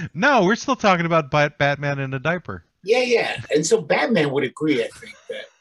no, 0.14 0.44
we're 0.44 0.56
still 0.56 0.76
talking 0.76 1.06
about 1.06 1.30
Batman 1.30 1.98
in 1.98 2.14
a 2.14 2.18
diaper. 2.18 2.64
Yeah, 2.84 3.02
yeah. 3.02 3.40
And 3.54 3.64
so 3.64 3.80
Batman 3.80 4.30
would 4.30 4.44
agree, 4.44 4.82
I 4.82 4.88
think, 4.88 5.14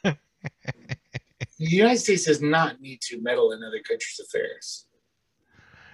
that 0.04 0.18
the 1.60 1.66
United 1.66 2.00
States 2.00 2.26
does 2.26 2.42
not 2.42 2.82
need 2.82 3.00
to 3.02 3.22
meddle 3.22 3.52
in 3.52 3.64
other 3.64 3.80
countries' 3.80 4.20
affairs. 4.20 4.86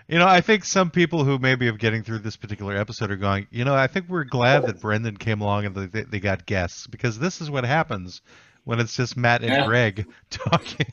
You 0.07 0.19
know, 0.19 0.27
I 0.27 0.39
think 0.39 0.63
some 0.63 0.89
people 0.89 1.25
who 1.25 1.37
maybe 1.37 1.65
have 1.65 1.79
getting 1.79 2.01
through 2.01 2.19
this 2.19 2.37
particular 2.37 2.77
episode 2.77 3.11
are 3.11 3.17
going, 3.17 3.45
you 3.51 3.65
know, 3.65 3.75
I 3.75 3.87
think 3.87 4.07
we're 4.07 4.23
glad 4.23 4.65
that 4.65 4.79
Brendan 4.79 5.17
came 5.17 5.41
along 5.41 5.65
and 5.65 5.75
they, 5.75 6.03
they 6.03 6.19
got 6.21 6.45
guests 6.45 6.87
because 6.87 7.19
this 7.19 7.41
is 7.41 7.51
what 7.51 7.65
happens 7.65 8.21
when 8.67 8.81
it's 8.81 8.97
just 8.97 9.15
Matt 9.15 9.41
and 9.43 9.51
Yeah. 9.51 9.65
Greg 9.65 10.05
talking. 10.29 10.87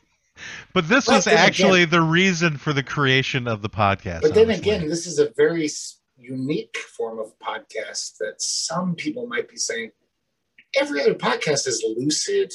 But 0.73 0.89
this 0.89 1.07
But 1.07 1.17
was 1.17 1.27
actually 1.27 1.85
the 1.85 2.01
reason 2.01 2.57
for 2.57 2.73
the 2.73 2.83
creation 2.85 3.49
of 3.49 3.63
the 3.63 3.69
podcast. 3.69 4.23
But 4.23 4.33
then 4.35 4.47
honestly. 4.47 4.71
again, 4.73 4.89
this 4.89 5.07
is 5.09 5.19
a 5.19 5.31
very 5.37 5.69
unique 6.17 6.77
form 6.97 7.19
of 7.19 7.37
podcast 7.41 8.19
that 8.19 8.35
some 8.41 8.95
people 8.95 9.27
might 9.27 9.49
be 9.49 9.57
saying 9.57 9.91
every 10.79 11.01
other 11.01 11.15
podcast 11.15 11.67
is 11.67 11.85
lucid 11.97 12.53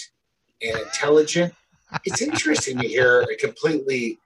and 0.61 0.77
intelligent. 0.79 1.53
it's 2.05 2.21
interesting 2.21 2.77
to 2.77 2.87
hear 2.87 3.21
a 3.23 3.35
completely, 3.35 4.17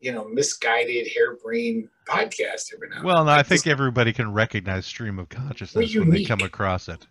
you 0.00 0.12
know, 0.12 0.28
misguided, 0.28 1.08
harebrained 1.16 1.88
podcast 2.06 2.74
every 2.74 2.90
now. 2.90 2.96
and 2.96 3.04
Well, 3.04 3.24
no. 3.24 3.30
I 3.32 3.42
think 3.42 3.66
everybody 3.66 4.12
can 4.12 4.32
recognize 4.32 4.84
stream 4.84 5.18
of 5.18 5.30
consciousness 5.30 5.94
when 5.94 6.10
they 6.10 6.24
come 6.24 6.40
across 6.42 6.88
it. 6.90 7.06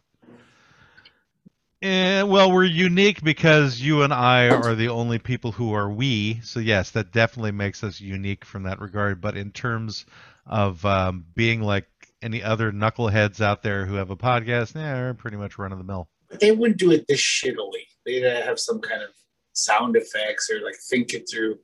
Eh, 1.86 2.24
well, 2.24 2.52
we're 2.52 2.64
unique 2.64 3.22
because 3.22 3.80
you 3.80 4.02
and 4.02 4.12
I 4.12 4.50
are 4.50 4.74
the 4.74 4.90
only 4.90 5.20
people 5.20 5.52
who 5.52 5.72
are 5.76 5.88
we. 5.88 6.40
So 6.42 6.60
yes, 6.60 6.90
that 6.92 7.12
definitely 7.12 7.52
makes 7.52 7.84
us 7.84 8.02
unique 8.02 8.44
from 8.44 8.64
that 8.64 8.82
regard. 8.82 9.22
But 9.22 9.38
in 9.38 9.52
terms 9.52 10.08
of 10.48 10.84
um, 10.84 11.26
being 11.36 11.62
like 11.62 11.86
any 12.24 12.42
other 12.42 12.72
knuckleheads 12.72 13.40
out 13.40 13.62
there 13.62 13.86
who 13.86 13.94
have 13.94 14.10
a 14.10 14.16
podcast, 14.16 14.74
yeah, 14.74 14.96
we're 14.96 15.14
pretty 15.14 15.38
much 15.38 15.60
run 15.60 15.72
of 15.72 15.78
the 15.78 15.84
mill. 15.84 16.10
they 16.40 16.52
wouldn't 16.52 16.80
do 16.80 16.90
it 16.90 17.06
this 17.08 17.22
shittily. 17.22 17.86
They'd 18.04 18.24
have 18.24 18.60
some 18.60 18.82
kind 18.82 19.04
of 19.04 19.10
sound 19.54 19.96
effects 19.96 20.50
or 20.50 20.66
like 20.66 20.78
think 20.90 21.14
it 21.14 21.30
through. 21.32 21.60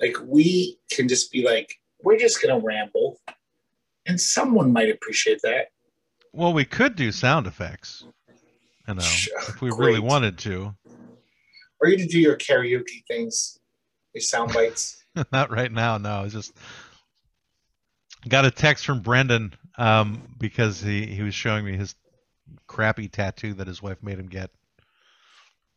Like 0.00 0.18
we 0.22 0.78
can 0.88 1.08
just 1.08 1.32
be 1.32 1.44
like, 1.44 1.74
we're 2.00 2.16
just 2.16 2.40
gonna 2.40 2.60
ramble, 2.60 3.20
and 4.06 4.20
someone 4.20 4.72
might 4.72 4.88
appreciate 4.88 5.40
that. 5.42 5.70
Well, 6.32 6.52
we 6.52 6.64
could 6.64 6.94
do 6.94 7.10
sound 7.10 7.48
effects. 7.48 8.04
You 8.88 8.94
know, 8.94 9.00
if 9.48 9.60
we 9.60 9.70
really 9.70 10.00
wanted 10.00 10.38
to. 10.38 10.74
Or 11.80 11.88
you 11.88 11.98
to 11.98 12.06
do 12.06 12.18
your 12.18 12.36
karaoke 12.36 13.04
things, 13.06 13.58
your 14.14 14.22
sound 14.22 14.52
bites. 14.52 15.04
Not 15.32 15.50
right 15.50 15.70
now. 15.70 15.98
No, 15.98 16.24
it's 16.24 16.34
just 16.34 16.56
got 18.28 18.44
a 18.44 18.50
text 18.50 18.86
from 18.86 19.00
Brendan 19.00 19.54
um, 19.76 20.22
because 20.38 20.80
he, 20.80 21.06
he 21.06 21.22
was 21.22 21.34
showing 21.34 21.64
me 21.64 21.76
his 21.76 21.94
crappy 22.66 23.08
tattoo 23.08 23.54
that 23.54 23.66
his 23.66 23.82
wife 23.82 24.02
made 24.02 24.18
him 24.18 24.28
get. 24.28 24.50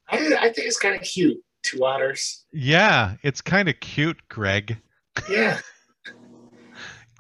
I, 0.09 0.17
I 0.39 0.51
think 0.51 0.67
it's 0.67 0.79
kind 0.79 0.95
of 0.95 1.01
cute. 1.01 1.37
Two 1.63 1.85
otters. 1.85 2.45
Yeah, 2.51 3.15
it's 3.21 3.39
kind 3.39 3.69
of 3.69 3.79
cute, 3.79 4.19
Greg. 4.29 4.77
Yeah. 5.29 5.59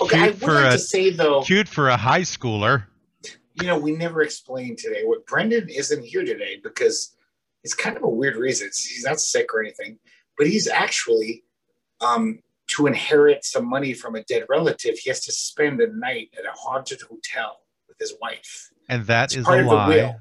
Okay, 0.01 0.17
I 0.17 0.23
Cute 0.29 0.41
would 0.41 0.41
for 0.41 0.53
like 0.55 0.65
a 0.65 0.71
to 0.71 0.79
say 0.79 1.09
though, 1.11 1.43
cute 1.43 1.67
for 1.67 1.89
a 1.89 1.95
high 1.95 2.21
schooler. 2.21 2.85
You 3.55 3.67
know, 3.67 3.77
we 3.77 3.91
never 3.91 4.21
explained 4.21 4.77
today 4.77 5.01
what 5.03 5.25
Brendan 5.25 5.69
isn't 5.69 6.03
here 6.03 6.23
today 6.23 6.59
because 6.63 7.15
it's 7.63 7.73
kind 7.73 7.97
of 7.97 8.03
a 8.03 8.09
weird 8.09 8.35
reason. 8.35 8.67
He's 8.67 9.03
not 9.05 9.19
sick 9.19 9.53
or 9.53 9.61
anything, 9.61 9.99
but 10.37 10.47
he's 10.47 10.67
actually 10.67 11.43
um, 11.99 12.39
to 12.67 12.87
inherit 12.87 13.43
some 13.45 13.67
money 13.67 13.93
from 13.93 14.15
a 14.15 14.23
dead 14.23 14.45
relative. 14.49 14.97
He 14.97 15.09
has 15.09 15.21
to 15.25 15.31
spend 15.31 15.81
a 15.81 15.93
night 15.95 16.29
at 16.37 16.45
a 16.45 16.51
haunted 16.53 17.01
hotel 17.01 17.59
with 17.87 17.97
his 17.99 18.13
wife. 18.21 18.69
And 18.89 19.05
that 19.07 19.25
It's 19.25 19.35
is 19.35 19.45
part 19.45 19.59
a 19.59 19.61
of 19.63 19.69
the 19.69 19.75
lie. 19.75 19.87
will. 19.87 20.15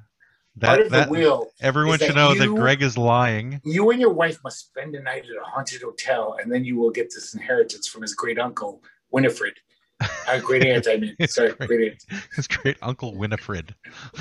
That, 0.57 0.67
Part 0.67 0.81
of 0.81 0.91
that 0.91 1.07
the 1.09 1.13
will 1.13 1.51
everyone 1.61 1.99
should 2.01 2.11
that 2.11 2.17
know 2.17 2.35
that 2.35 2.49
Greg 2.49 2.83
is 2.83 2.99
lying. 2.99 3.61
You 3.65 3.91
and 3.93 4.01
your 4.01 4.13
wife 4.13 4.39
must 4.43 4.59
spend 4.59 4.95
a 4.97 5.01
night 5.01 5.25
at 5.25 5.41
a 5.41 5.45
haunted 5.45 5.81
hotel, 5.81 6.37
and 6.43 6.53
then 6.53 6.65
you 6.65 6.77
will 6.77 6.91
get 6.91 7.07
this 7.15 7.35
inheritance 7.35 7.87
from 7.87 8.03
his 8.03 8.15
great 8.15 8.39
uncle 8.39 8.83
Winifred. 9.13 9.55
Uh, 10.01 10.39
great 10.41 10.65
aunt, 10.65 10.87
I 10.89 10.97
mean, 10.97 11.17
sorry, 11.29 11.53
great. 11.53 11.69
great 11.69 12.05
His 12.35 12.47
great 12.49 12.77
uncle 12.83 13.15
Winifred. 13.17 13.75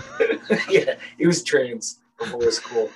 yeah, 0.70 0.96
he 1.18 1.26
was 1.28 1.44
trans 1.44 2.00
before 2.18 2.42
it 2.42 2.46
was 2.46 2.60
cool. 2.60 2.90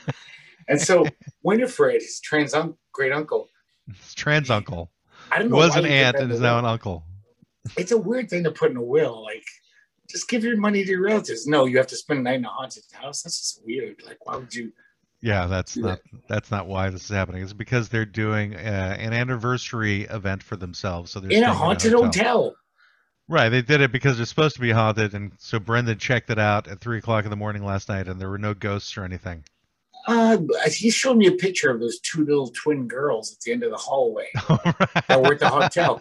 And 0.68 0.80
so 0.82 1.06
Winifred, 1.44 2.02
his 2.02 2.20
trans 2.20 2.54
un- 2.54 2.76
great 2.92 3.12
uncle, 3.12 3.50
His 3.88 4.14
trans 4.14 4.50
uncle 4.50 4.92
I 5.32 5.40
don't 5.40 5.50
know. 5.50 5.58
was 5.58 5.76
an 5.76 5.86
aunt 5.86 6.18
and 6.18 6.32
is 6.32 6.40
now 6.40 6.60
an 6.60 6.66
uncle. 6.66 7.06
It's 7.78 7.92
a 7.92 7.98
weird 7.98 8.30
thing 8.30 8.44
to 8.44 8.52
put 8.52 8.72
in 8.72 8.78
a 8.78 8.82
will. 8.82 9.24
Like, 9.24 9.44
just 10.10 10.28
give 10.28 10.44
your 10.44 10.58
money 10.58 10.84
to 10.84 10.90
your 10.92 11.02
relatives. 11.02 11.48
No, 11.48 11.66
you 11.66 11.78
have 11.78 11.88
to 11.88 11.96
spend 11.96 12.20
a 12.20 12.24
night 12.24 12.36
in 12.36 12.46
a 12.46 12.50
haunted 12.50 12.84
house. 12.92 13.24
That's 13.24 13.40
just 13.40 13.66
weird. 13.66 14.04
Like, 14.06 14.26
why 14.26 14.36
would 14.36 14.54
you? 14.54 14.72
Yeah, 15.22 15.48
that's 15.48 15.78
not 15.78 16.00
that's 16.28 16.52
not 16.52 16.68
why 16.68 16.90
this 16.90 17.04
is 17.06 17.10
happening. 17.10 17.42
It's 17.44 17.54
because 17.54 17.88
they're 17.88 18.06
doing 18.06 18.56
uh, 18.56 18.98
an 19.00 19.14
anniversary 19.14 20.02
event 20.04 20.44
for 20.44 20.58
themselves. 20.58 21.12
So 21.12 21.22
they're 21.22 21.32
In 21.32 21.44
a 21.44 21.54
haunted 21.54 21.94
hotel. 21.94 22.54
Right, 23.34 23.50
they 23.50 23.64
did 23.64 23.82
it 23.82 23.92
because 23.92 24.18
they're 24.18 24.28
supposed 24.28 24.54
to 24.58 24.62
be 24.62 24.70
haunted, 24.70 25.16
and 25.16 25.32
so 25.40 25.58
Brendan 25.58 25.98
checked 25.98 26.30
it 26.30 26.38
out 26.38 26.68
at 26.68 26.80
three 26.80 27.00
o'clock 27.00 27.24
in 27.24 27.32
the 27.32 27.36
morning 27.36 27.66
last 27.66 27.90
night, 27.90 28.08
and 28.08 28.22
there 28.22 28.30
were 28.30 28.38
no 28.38 28.54
ghosts 28.54 28.96
or 28.96 29.04
anything. 29.04 29.44
Uh, 30.06 30.38
he 30.68 30.92
showed 30.92 31.18
me 31.18 31.26
a 31.26 31.32
picture 31.32 31.72
of 31.72 31.80
those 31.80 32.00
two 32.02 32.24
little 32.26 32.50
twin 32.50 32.88
girls 32.88 33.34
at 33.34 33.40
the 33.40 33.52
end 33.52 33.64
of 33.64 33.72
the 33.72 33.78
hallway. 33.78 34.28
that 35.08 35.20
were 35.20 35.34
at 35.34 35.40
the 35.40 35.50
hotel. 35.50 36.00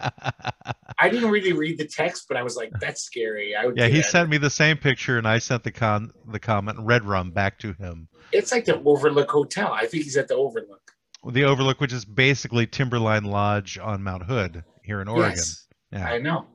I 0.99 1.09
didn't 1.09 1.30
really 1.30 1.55
read 1.55 1.78
the 1.78 1.87
text, 1.87 2.26
but 2.28 2.37
I 2.37 2.43
was 2.43 2.55
like, 2.55 2.70
"That's 2.83 3.01
scary." 3.03 3.57
I 3.57 3.64
would. 3.64 3.78
Yeah, 3.78 3.89
he 3.89 4.03
that. 4.03 4.11
sent 4.11 4.28
me 4.28 4.37
the 4.37 4.51
same 4.51 4.76
picture, 4.76 5.16
and 5.16 5.26
I 5.26 5.39
sent 5.39 5.64
the 5.64 5.72
con 5.72 6.12
the 6.30 6.39
comment 6.39 6.80
red 6.80 7.03
rum 7.03 7.30
back 7.30 7.59
to 7.61 7.72
him. 7.72 8.09
It's 8.33 8.53
like 8.53 8.66
the 8.66 8.78
Overlook 8.85 9.30
Hotel. 9.30 9.72
I 9.72 9.87
think 9.87 10.05
he's 10.05 10.18
at 10.18 10.28
the 10.28 10.35
Overlook. 10.35 10.93
The 11.26 11.45
Overlook, 11.45 11.80
which 11.80 11.95
is 11.95 12.05
basically 12.05 12.66
Timberline 12.66 13.24
Lodge 13.24 13.78
on 13.78 14.03
Mount 14.03 14.24
Hood 14.24 14.64
here 14.83 15.01
in 15.01 15.09
Oregon. 15.09 15.30
Yes, 15.30 15.66
Yeah. 15.91 16.05
I 16.05 16.18
know. 16.18 16.49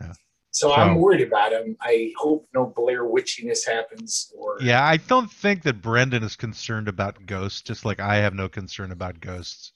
Yeah. 0.00 0.12
So, 0.50 0.68
So- 0.68 0.74
I'm 0.74 0.96
worried 0.96 1.26
about 1.26 1.52
him. 1.52 1.76
I 1.80 2.12
hope 2.16 2.48
no 2.54 2.72
Blair 2.74 3.04
witchiness 3.04 3.66
happens. 3.66 4.32
Or 4.36 4.56
Yeah, 4.60 4.84
I 4.84 4.96
don't 4.96 5.30
think 5.30 5.62
that 5.64 5.82
Brendan 5.82 6.22
is 6.22 6.36
concerned 6.36 6.88
about 6.88 7.26
ghosts, 7.26 7.62
just 7.62 7.84
like 7.84 8.00
I 8.00 8.16
have 8.16 8.34
no 8.34 8.48
concern 8.48 8.90
about 8.92 9.20
ghosts. 9.20 9.72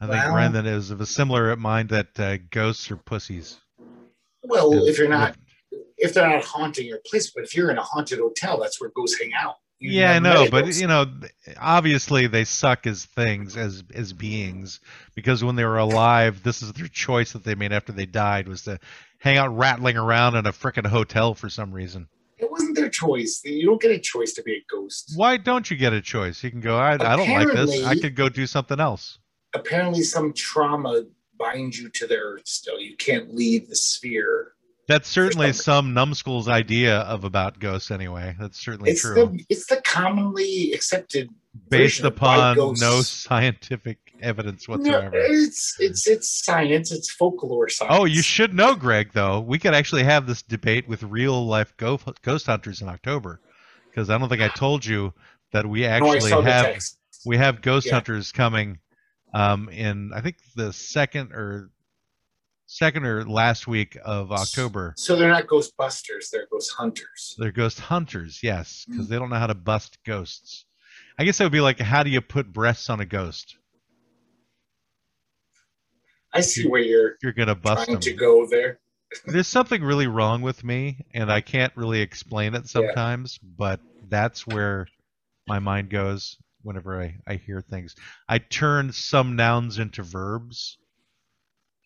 I 0.00 0.06
think 0.06 0.24
Brendan 0.32 0.66
is 0.66 0.90
of 0.90 1.00
a 1.00 1.06
similar 1.06 1.54
mind 1.56 1.88
that 1.88 2.20
uh, 2.20 2.36
ghosts 2.50 2.90
are 2.90 2.96
pussies. 2.96 3.58
well, 4.42 4.72
And- 4.72 4.88
if 4.88 4.98
you're 4.98 5.08
not, 5.08 5.36
if 5.98 6.12
they're 6.14 6.28
not 6.28 6.44
haunting 6.44 6.86
your 6.86 7.00
place, 7.06 7.30
but 7.34 7.44
if 7.44 7.56
you're 7.56 7.70
in 7.70 7.78
a 7.78 7.82
haunted 7.82 8.18
hotel, 8.18 8.60
that's 8.60 8.80
where 8.80 8.90
ghosts 8.94 9.18
hang 9.20 9.32
out. 9.34 9.56
You 9.78 9.90
yeah, 9.90 10.12
I 10.12 10.18
know, 10.20 10.48
but 10.50 10.74
you 10.76 10.86
know, 10.86 11.04
obviously 11.60 12.28
they 12.28 12.44
suck 12.44 12.86
as 12.86 13.04
things, 13.04 13.58
as 13.58 13.84
as 13.94 14.14
beings, 14.14 14.80
because 15.14 15.44
when 15.44 15.54
they 15.54 15.66
were 15.66 15.76
alive, 15.76 16.42
this 16.42 16.62
is 16.62 16.72
their 16.72 16.88
choice 16.88 17.32
that 17.32 17.44
they 17.44 17.54
made 17.54 17.72
after 17.74 17.92
they 17.92 18.06
died 18.06 18.48
was 18.48 18.62
to 18.62 18.78
hang 19.18 19.36
out 19.36 19.56
rattling 19.56 19.96
around 19.96 20.36
in 20.36 20.46
a 20.46 20.52
frickin' 20.52 20.86
hotel 20.86 21.34
for 21.34 21.48
some 21.48 21.72
reason. 21.72 22.08
it 22.38 22.50
wasn't 22.50 22.76
their 22.76 22.88
choice. 22.90 23.40
You 23.44 23.66
don't 23.66 23.80
get 23.80 23.90
a 23.90 23.98
choice 23.98 24.32
to 24.34 24.42
be 24.42 24.52
a 24.56 24.64
ghost. 24.70 25.12
Why 25.16 25.36
don't 25.36 25.70
you 25.70 25.76
get 25.76 25.92
a 25.92 26.00
choice? 26.02 26.42
You 26.44 26.50
can 26.50 26.60
go, 26.60 26.76
I, 26.76 26.92
I 26.94 27.16
don't 27.16 27.30
like 27.30 27.52
this. 27.52 27.84
I 27.84 27.94
could 27.98 28.14
go 28.14 28.28
do 28.28 28.46
something 28.46 28.78
else. 28.80 29.18
Apparently, 29.54 30.02
some 30.02 30.32
trauma 30.34 31.04
binds 31.38 31.78
you 31.78 31.88
to 31.88 32.06
the 32.06 32.16
earth. 32.16 32.42
Still, 32.46 32.78
you 32.78 32.96
can't 32.96 33.34
leave 33.34 33.68
the 33.68 33.76
sphere. 33.76 34.52
That's 34.88 35.08
certainly 35.08 35.52
some- 35.52 35.94
numbskull's 35.94 36.46
idea 36.48 36.98
of 37.00 37.24
about 37.24 37.58
ghosts, 37.58 37.90
anyway. 37.90 38.36
That's 38.38 38.58
certainly 38.60 38.90
It's 38.92 39.00
true. 39.00 39.14
the 39.14 39.44
it's 39.48 39.66
the 39.66 39.80
commonly 39.82 40.72
accepted 40.72 41.28
Based 41.70 41.96
version 42.00 42.06
of 42.06 42.20
why 42.20 42.52
upon 42.52 42.74
no 42.78 43.00
scientific 43.02 44.05
evidence 44.20 44.68
No, 44.68 44.76
whatsoever. 44.76 45.10
it's 45.14 45.76
it's 45.78 46.06
it's 46.06 46.28
science. 46.44 46.92
It's 46.92 47.10
folklore 47.10 47.68
science. 47.68 47.94
Oh, 47.96 48.04
you 48.04 48.22
should 48.22 48.54
know, 48.54 48.74
Greg. 48.74 49.12
Though 49.12 49.40
we 49.40 49.58
could 49.58 49.74
actually 49.74 50.04
have 50.04 50.26
this 50.26 50.42
debate 50.42 50.88
with 50.88 51.02
real 51.02 51.46
life 51.46 51.74
ghost 51.76 52.46
hunters 52.46 52.80
in 52.82 52.88
October, 52.88 53.40
because 53.90 54.10
I 54.10 54.18
don't 54.18 54.28
think 54.28 54.42
I 54.42 54.48
told 54.48 54.84
you 54.84 55.12
that 55.52 55.66
we 55.66 55.84
actually 55.84 56.30
the 56.30 56.42
have 56.42 56.78
we 57.24 57.36
have 57.36 57.62
ghost 57.62 57.86
Yeah. 57.86 57.94
hunters 57.94 58.32
coming 58.32 58.78
um, 59.34 59.68
in 59.68 60.12
I 60.14 60.20
think 60.20 60.36
the 60.54 60.72
second 60.72 61.32
or 61.32 61.70
second 62.66 63.06
or 63.06 63.24
last 63.24 63.68
week 63.68 63.96
of 64.04 64.32
October. 64.32 64.92
So 64.96 65.14
they're 65.14 65.28
not 65.30 65.46
Ghostbusters. 65.46 66.30
They're 66.32 66.48
ghost 66.50 66.72
hunters. 66.76 67.36
They're 67.38 67.52
ghost 67.52 67.78
hunters, 67.78 68.40
yes, 68.42 68.84
because 68.88 69.06
Mm. 69.06 69.08
they 69.08 69.18
don't 69.18 69.30
know 69.30 69.36
how 69.38 69.46
to 69.46 69.54
bust 69.54 69.98
ghosts. 70.04 70.64
I 71.18 71.24
guess 71.24 71.38
that 71.38 71.44
would 71.44 71.52
be 71.52 71.60
like, 71.60 71.78
how 71.78 72.02
do 72.02 72.10
you 72.10 72.20
put 72.20 72.52
breasts 72.52 72.90
on 72.90 73.00
a 73.00 73.06
ghost? 73.06 73.56
I 76.36 76.40
see 76.40 76.66
where 76.66 76.82
you're 76.82 77.16
you're 77.22 77.32
gonna 77.32 77.54
bust 77.54 77.84
trying 77.84 77.94
them. 77.94 78.00
to 78.00 78.12
go 78.12 78.46
there. 78.46 78.78
there's 79.26 79.46
something 79.46 79.82
really 79.82 80.08
wrong 80.08 80.42
with 80.42 80.64
me 80.64 80.98
and 81.14 81.30
i 81.30 81.40
can't 81.40 81.72
really 81.76 82.00
explain 82.00 82.56
it 82.56 82.66
sometimes 82.66 83.38
but 83.38 83.78
that's 84.08 84.48
where 84.48 84.88
my 85.46 85.60
mind 85.60 85.90
goes 85.90 86.38
whenever 86.66 87.00
I, 87.00 87.14
I 87.26 87.34
hear 87.36 87.60
things. 87.60 87.94
I 88.28 88.38
turn 88.38 88.92
some 88.92 89.36
nouns 89.36 89.78
into 89.78 90.02
verbs. 90.02 90.78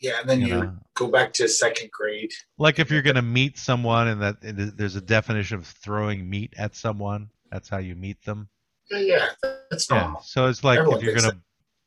Yeah, 0.01 0.21
and 0.21 0.31
then 0.31 0.41
you 0.41 0.47
you, 0.47 0.55
know? 0.55 0.73
go 0.95 1.09
back 1.09 1.35
to 1.35 1.47
second 1.47 1.91
grade. 1.93 2.33
like 2.57 2.79
if 2.79 2.91
you're 2.91 3.03
going 3.03 3.17
to 3.17 3.23
meet 3.23 3.59
someone 3.59 4.09
and 4.09 4.23
that 4.23 4.37
is- 4.43 4.73
there's 4.75 4.97
a 4.97 5.01
definition 5.03 5.59
of 5.59 5.67
throwing 5.67 6.29
meat 6.29 6.55
at 6.57 6.75
someone 6.75 7.29
that's 7.53 7.69
how 7.69 7.79
you 7.79 7.95
meet 7.95 8.25
them. 8.25 8.49
Yeah, 8.91 8.99
yeah, 8.99 9.27
that's 9.71 9.89
yeah 9.91 10.15
so 10.23 10.47
it's 10.47 10.65
like 10.65 10.79
Everyone 10.79 10.99
if 10.99 11.05
you're 11.05 11.15
going 11.15 11.31
to 11.31 11.39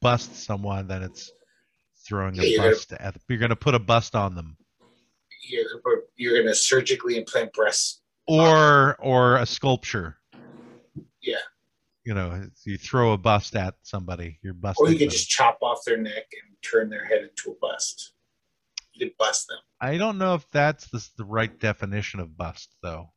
bust 0.01 0.35
someone 0.35 0.87
then 0.87 1.03
it's 1.03 1.31
throwing 2.05 2.35
Yeah, 2.35 2.43
a 2.43 2.45
you're 2.45 2.57
gonna- 2.59 2.71
bust 2.71 2.93
at 2.93 3.15
you're 3.29 3.39
going 3.39 3.49
to 3.49 3.55
put 3.55 3.75
a 3.75 3.79
bust 3.79 4.15
on 4.15 4.35
them 4.35 4.57
You're, 5.49 5.65
you're 6.15 6.33
going 6.35 6.47
to 6.47 6.55
surgically 6.55 7.17
implant 7.17 7.53
breasts. 7.53 8.01
or 8.27 8.95
or 8.99 9.37
a 9.37 9.45
sculpture 9.45 10.17
Yeah. 11.21 11.35
you 12.05 12.13
know 12.13 12.47
you 12.65 12.77
throw 12.77 13.13
a 13.13 13.17
bust 13.17 13.55
at 13.55 13.75
somebody 13.83 14.39
you're 14.43 14.53
busting 14.53 14.85
Or 14.85 14.89
you 14.91 14.97
can 14.97 15.07
them. 15.07 15.11
just 15.11 15.29
chop 15.29 15.57
off 15.61 15.79
their 15.85 15.97
neck 15.97 16.25
and 16.43 16.55
turn 16.61 16.89
their 16.89 17.05
head 17.05 17.21
into 17.23 17.51
a 17.51 17.55
bust. 17.61 18.13
You 18.93 19.07
could 19.07 19.17
bust 19.17 19.47
them. 19.47 19.59
i 19.81 19.97
don't 19.97 20.17
know 20.17 20.35
if 20.35 20.45
that's 20.51 20.87
the, 20.87 21.05
the 21.17 21.25
right 21.25 21.57
definition 21.59 22.19
of 22.19 22.37
bust 22.37 22.75
though 22.83 23.11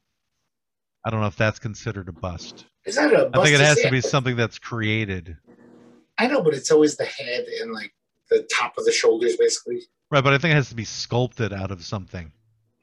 i 1.04 1.10
don't 1.10 1.20
know 1.20 1.26
if 1.26 1.36
that's 1.36 1.58
considered 1.58 2.08
a 2.08 2.12
bust 2.12 2.66
Is 2.86 2.96
that 2.96 3.12
a 3.12 3.26
bust? 3.28 3.36
I 3.36 3.42
think 3.44 3.54
it 3.60 3.64
has 3.64 3.80
to 3.82 3.90
be 3.90 4.00
something 4.00 4.36
that's 4.36 4.58
created 4.58 5.36
I 6.18 6.28
know, 6.28 6.40
but 6.42 6.54
it's 6.54 6.70
always 6.70 6.96
the 6.96 7.04
head 7.04 7.44
and 7.60 7.72
like 7.74 7.92
the 8.30 8.46
top 8.52 8.76
of 8.78 8.84
the 8.84 8.92
shoulders, 8.92 9.36
basically. 9.36 9.82
right 10.10 10.22
but 10.24 10.32
i 10.32 10.38
think 10.38 10.52
it 10.52 10.56
has 10.56 10.68
to 10.68 10.74
be 10.74 10.84
sculpted 10.84 11.52
out 11.52 11.70
of 11.70 11.84
something. 11.84 12.32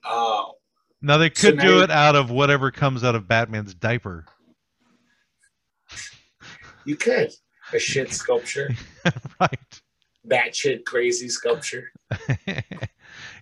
Oh, 0.05 0.53
now 1.01 1.17
they 1.17 1.29
So 1.33 1.49
could 1.49 1.57
now 1.57 1.63
do 1.63 1.81
it 1.81 1.89
out 1.91 2.15
of 2.15 2.29
whatever 2.31 2.71
comes 2.71 3.03
out 3.03 3.15
of 3.15 3.27
batman's 3.27 3.73
diaper. 3.73 4.25
You 6.85 6.95
could. 6.95 7.31
A 7.73 7.79
shit 7.79 8.11
sculpture, 8.11 8.69
right. 9.39 9.81
Batshit 10.27 10.83
crazy 10.85 11.29
sculpture. 11.29 11.91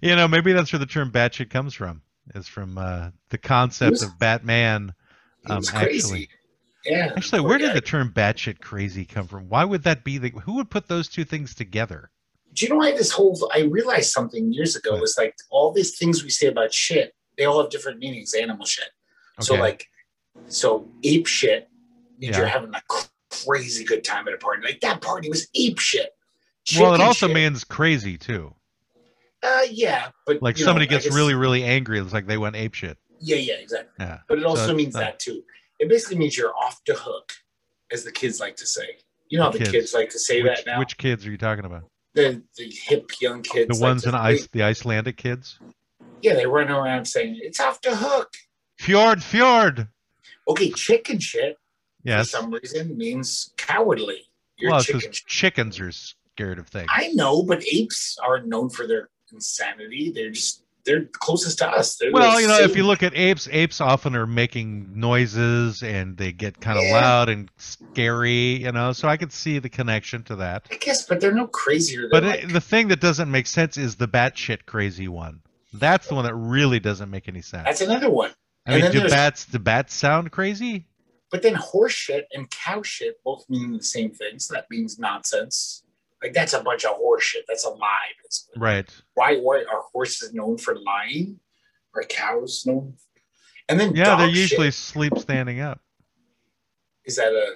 you 0.02 0.16
know 0.16 0.28
maybe 0.28 0.54
that's 0.54 0.72
where 0.72 0.80
the 0.80 0.86
term 0.86 1.12
batshit 1.12 1.49
comes 1.49 1.74
from. 1.74 2.02
Is 2.36 2.47
from 2.47 2.78
uh, 2.78 3.10
the 3.30 3.38
concept 3.39 3.91
was- 3.91 4.04
of 4.04 4.18
batman 4.20 4.93
Um, 5.49 5.64
actually- 5.74 6.30
yeah. 6.86 7.13
Actually, 7.15 7.39
poor 7.41 7.49
where 7.49 7.57
did 7.57 7.75
the 7.75 7.82
term 7.82 8.11
batshit 8.13 8.59
crazy 8.61 9.05
come 9.05 9.27
from? 9.27 9.47
Why 9.49 9.63
would 9.65 9.84
that 9.84 10.03
be 10.03 10.17
the 10.17 10.29
who 10.29 10.55
would 10.55 10.69
put 10.69 10.88
those 10.88 11.07
two 11.07 11.23
things 11.23 11.53
together? 11.55 12.09
Do 12.53 12.65
you 12.65 12.69
know 12.71 12.77
why 12.77 12.91
this 12.91 13.11
whole? 13.11 13.49
I 13.53 13.61
realized 13.61 14.11
something 14.11 14.51
years 14.51 14.75
ago. 14.75 14.95
Was 14.97 15.15
like 15.17 15.36
all 15.49 15.71
these 15.71 15.97
things 15.97 16.23
we 16.23 16.29
say 16.29 16.47
about 16.47 16.73
shit. 16.73 17.13
They 17.38 17.45
all 17.45 17.61
have 17.61 17.71
different 17.71 17.99
meanings. 17.99 18.34
Animal 18.34 18.65
shit. 18.65 18.89
So 19.39 19.55
like, 19.55 19.88
so 20.47 20.88
ape 21.03 21.27
shit 21.27 21.69
means 22.19 22.32
Yeah. 22.34 22.39
you're 22.39 22.47
having 22.47 22.73
a 22.73 22.82
crazy 23.29 23.84
good 23.84 24.03
time 24.03 24.27
at 24.27 24.34
a 24.34 24.38
party. 24.38 24.63
Like 24.63 24.82
that 24.82 25.01
party 25.01 25.29
was 25.29 25.47
ape 25.55 25.79
shit. 25.79 26.09
well, 26.77 26.93
it 26.93 27.01
also 27.01 27.27
shit. 27.27 27.36
means 27.36 27.63
crazy 27.63 28.17
too. 28.17 28.53
Uh, 29.43 29.61
yeah, 29.71 30.09
but 30.27 30.41
Like 30.43 30.57
somebody 30.57 30.86
know, 30.86 30.91
gets 30.91 31.05
guess- 31.05 31.15
really, 31.15 31.34
really 31.34 31.63
angry. 31.63 31.99
It's 31.99 32.13
like 32.13 32.27
they 32.27 32.38
went 32.38 32.55
ape 32.55 32.73
shit. 32.75 32.97
Yeah, 33.19 33.38
yeah, 33.38 33.53
exactly. 33.55 33.89
Yeah. 34.05 34.19
But 34.27 34.38
it 34.39 34.45
also 34.45 34.67
So 34.67 34.73
means 34.75 34.93
that 34.95 35.19
too. 35.19 35.41
It 35.82 35.89
basically 35.89 36.17
means 36.17 36.38
you're 36.38 36.55
off 36.55 36.79
the 36.86 36.93
hook, 36.93 37.34
as 37.91 38.03
the 38.03 38.11
kids 38.11 38.39
like 38.39 38.55
to 38.57 38.67
say. 38.67 38.97
You 39.29 39.39
know 39.39 39.45
how 39.45 39.51
The 39.51 39.57
kids. 39.59 39.71
kids, 39.71 39.93
like 39.93 40.09
to 40.11 40.19
say 40.19 40.43
Which, 40.43 40.57
that 40.57 40.65
now. 40.67 40.79
which 40.79 40.97
kids 40.97 41.25
are 41.25 41.32
you 41.32 41.38
talking 41.38 41.65
about? 41.65 41.84
the 42.13 42.41
the 42.57 42.69
hip 42.69 43.09
young 43.21 43.41
kids. 43.41 43.67
The 43.69 43.73
like 43.75 43.82
ones 43.89 44.05
in 44.05 44.13
ice, 44.13 44.47
the 44.51 44.61
Icelandic 44.63 45.15
kids. 45.17 45.59
Yeah, 46.21 46.34
they 46.34 46.45
run 46.45 46.69
around 46.69 47.05
saying 47.05 47.39
it's 47.41 47.59
off 47.59 47.82
the 47.82 47.95
hook. 47.95 48.34
Fjord, 48.77 49.23
fjord. 49.23 49.88
Okay, 50.47 50.69
chicken 50.71 51.19
shit 51.19 51.57
Yes. 52.03 52.29
for 52.32 52.38
some 52.38 52.51
reason 52.51 52.97
means 52.97 53.53
cowardly. 53.57 54.27
You're 54.57 54.71
Well, 54.71 54.82
chicken. 54.82 54.99
because 54.99 55.21
chickens 55.21 55.79
are 55.79 55.91
scared 55.91 56.59
of 56.59 56.67
things. 56.67 56.89
I 56.93 57.07
know, 57.13 57.41
but 57.43 57.63
apes 57.71 58.17
are 58.21 58.41
known 58.41 58.69
for 58.69 58.86
their 58.88 59.09
insanity. 59.32 60.11
They're 60.11 60.32
just 60.32 60.63
they're 60.86 61.05
closest 61.05 61.59
to 61.59 61.67
us. 61.69 61.95
They're 61.97 62.11
Well, 62.11 62.36
the 62.36 62.41
you 62.41 62.47
know, 62.47 62.59
if 62.59 62.75
you 62.75 62.84
look 62.86 63.03
at 63.03 63.15
apes, 63.15 63.47
apes 63.51 63.79
often 63.82 64.15
are 64.15 64.25
making 64.27 64.91
noises 64.99 65.84
and 65.84 66.17
they 66.17 66.32
get 66.32 66.59
kind 66.61 66.77
of 66.77 66.86
Yeah. 66.86 66.93
loud 67.01 67.29
and 67.29 67.49
scary, 67.57 68.63
you 68.63 68.71
know. 68.71 68.93
So 68.93 69.07
I 69.07 69.17
could 69.17 69.32
see 69.32 69.59
the 69.59 69.69
connection 69.69 70.23
to 70.23 70.36
that. 70.38 70.67
I 70.71 70.75
guess, 70.75 71.05
but 71.05 71.19
they're 71.19 71.34
no 71.34 71.47
crazier. 71.47 72.07
But 72.11 72.21
Than 72.21 72.32
it, 72.32 72.43
like, 72.45 72.53
the 72.53 72.61
thing 72.61 72.88
that 72.89 72.99
doesn't 72.99 73.29
make 73.29 73.47
sense 73.47 73.77
is 73.77 73.95
the 73.95 74.07
batshit 74.07 74.65
crazy 74.65 75.07
one. 75.07 75.41
That's 75.73 76.07
the 76.07 76.15
one 76.15 76.25
that 76.25 76.36
really 76.36 76.79
doesn't 76.79 77.09
make 77.09 77.27
any 77.27 77.41
sense. 77.41 77.63
that's 77.65 77.82
another 77.82 78.09
one. 78.09 78.32
I 78.67 78.73
and 78.73 78.84
mean, 78.84 78.91
do 78.91 78.99
there's- 78.99 79.11
bats 79.13 79.45
do 79.45 79.57
bats 79.59 79.93
sound 79.93 80.32
crazy? 80.32 80.86
But 81.32 81.41
then 81.43 81.53
horse 81.55 81.93
shit 81.93 82.27
and 82.34 82.49
cow 82.49 82.82
shit 82.84 83.15
both 83.23 83.49
mean 83.49 83.71
the 83.77 83.84
same 83.84 84.11
thing. 84.11 84.38
So 84.38 84.53
that 84.53 84.65
means 84.69 84.99
nonsense. 84.99 85.84
Like 86.24 86.34
that's 86.34 86.53
a 86.53 86.61
bunch 86.61 86.86
of 86.86 86.95
horse 86.95 87.24
shit. 87.24 87.45
That's 87.47 87.65
a 87.65 87.69
lie. 87.69 88.09
basically. 88.24 88.61
Right. 88.61 88.89
Why? 89.15 89.38
Why 89.38 89.59
are 89.72 89.82
horses 89.93 90.34
known 90.34 90.57
for 90.57 90.76
lying? 90.80 91.39
Are 91.95 92.03
cows 92.03 92.63
known? 92.65 92.95
And 93.67 93.80
then 93.80 93.95
Yeah, 93.95 94.15
they're 94.17 94.28
shit. 94.28 94.36
usually 94.38 94.72
sleep 94.72 95.17
standing 95.17 95.59
up. 95.61 95.80
is 97.05 97.15
that 97.15 97.32
a 97.34 97.55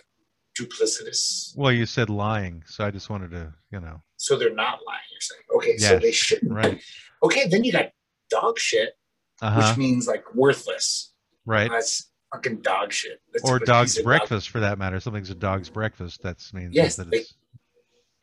duplicitous? 0.59 1.55
Well, 1.57 1.71
you 1.71 1.85
said 1.85 2.09
lying, 2.09 2.63
so 2.65 2.85
I 2.85 2.91
just 2.91 3.09
wanted 3.09 3.31
to, 3.31 3.53
you 3.71 3.79
know, 3.79 4.01
So 4.17 4.37
they're 4.37 4.53
not 4.53 4.79
lying. 4.85 5.01
You're 5.11 5.21
saying 5.21 5.41
okay, 5.57 5.77
so 5.77 5.99
they 5.99 6.11
shouldn't. 6.11 6.51
right. 6.51 6.81
Okay, 7.23 7.47
then 7.47 7.63
you 7.63 7.71
got 7.71 7.91
dog 8.29 8.57
shit, 8.59 8.93
Uh 9.41 9.51
huh. 9.51 9.67
which 9.69 9.77
means 9.77 10.07
like 10.07 10.23
worthless. 10.33 11.13
Right. 11.45 11.69
That's 11.69 12.09
fucking 12.33 12.61
dog 12.61 12.91
shit. 12.91 13.21
That's 13.33 13.47
Or 13.49 13.59
dog's 13.59 13.91
of 13.97 14.03
dog- 14.03 14.05
breakfast, 14.05 14.49
for 14.49 14.59
that 14.61 14.77
matter. 14.79 14.99
Something's 14.99 15.29
a 15.29 15.35
dog's 15.35 15.69
breakfast. 15.69 16.23
That 16.23 16.37
means 16.53 16.73
Yes, 16.73 16.95
that 16.95 17.11
they- 17.11 17.19
it's. 17.19 17.33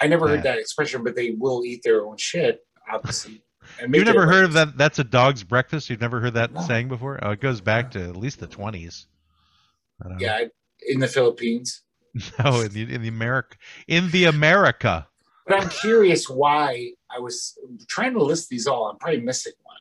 I 0.02 0.06
never 0.08 0.26
Yeah. 0.26 0.34
heard 0.36 0.42
that 0.44 0.58
expression, 0.58 1.04
but 1.04 1.14
they 1.16 1.30
will 1.30 1.64
eat 1.64 1.82
their 1.82 2.04
own 2.04 2.16
shit, 2.16 2.60
obviously. 2.90 3.42
And 3.80 3.94
You've 3.94 4.04
never 4.06 4.26
heard 4.26 4.44
of 4.44 4.52
that? 4.54 4.76
That's 4.76 4.98
a 4.98 5.04
dog's 5.04 5.44
breakfast. 5.44 5.88
You've 5.88 6.00
never 6.00 6.20
heard 6.20 6.34
that 6.34 6.52
No. 6.52 6.62
saying 6.62 6.88
before? 6.88 7.18
Oh, 7.22 7.30
it 7.30 7.40
goes 7.40 7.60
back 7.60 7.92
to 7.92 8.02
at 8.02 8.16
least 8.16 8.40
the 8.40 8.48
twenties. 8.48 9.06
Yeah, 10.18 10.34
I- 10.34 10.50
in 10.86 10.98
the 11.00 11.08
Philippines. 11.08 11.82
No, 12.44 12.60
in 12.60 12.72
the 12.72 12.82
in 12.94 13.00
the 13.02 13.08
America 13.08 13.56
in 13.88 14.10
the 14.10 14.24
America. 14.26 15.08
But 15.46 15.62
I'm 15.62 15.68
curious 15.70 16.28
why 16.28 16.92
I 17.10 17.18
was 17.20 17.56
trying 17.88 18.12
to 18.14 18.22
list 18.22 18.48
these 18.50 18.66
all. 18.66 18.90
I'm 18.90 18.98
probably 18.98 19.20
missing 19.20 19.54
one. 19.62 19.76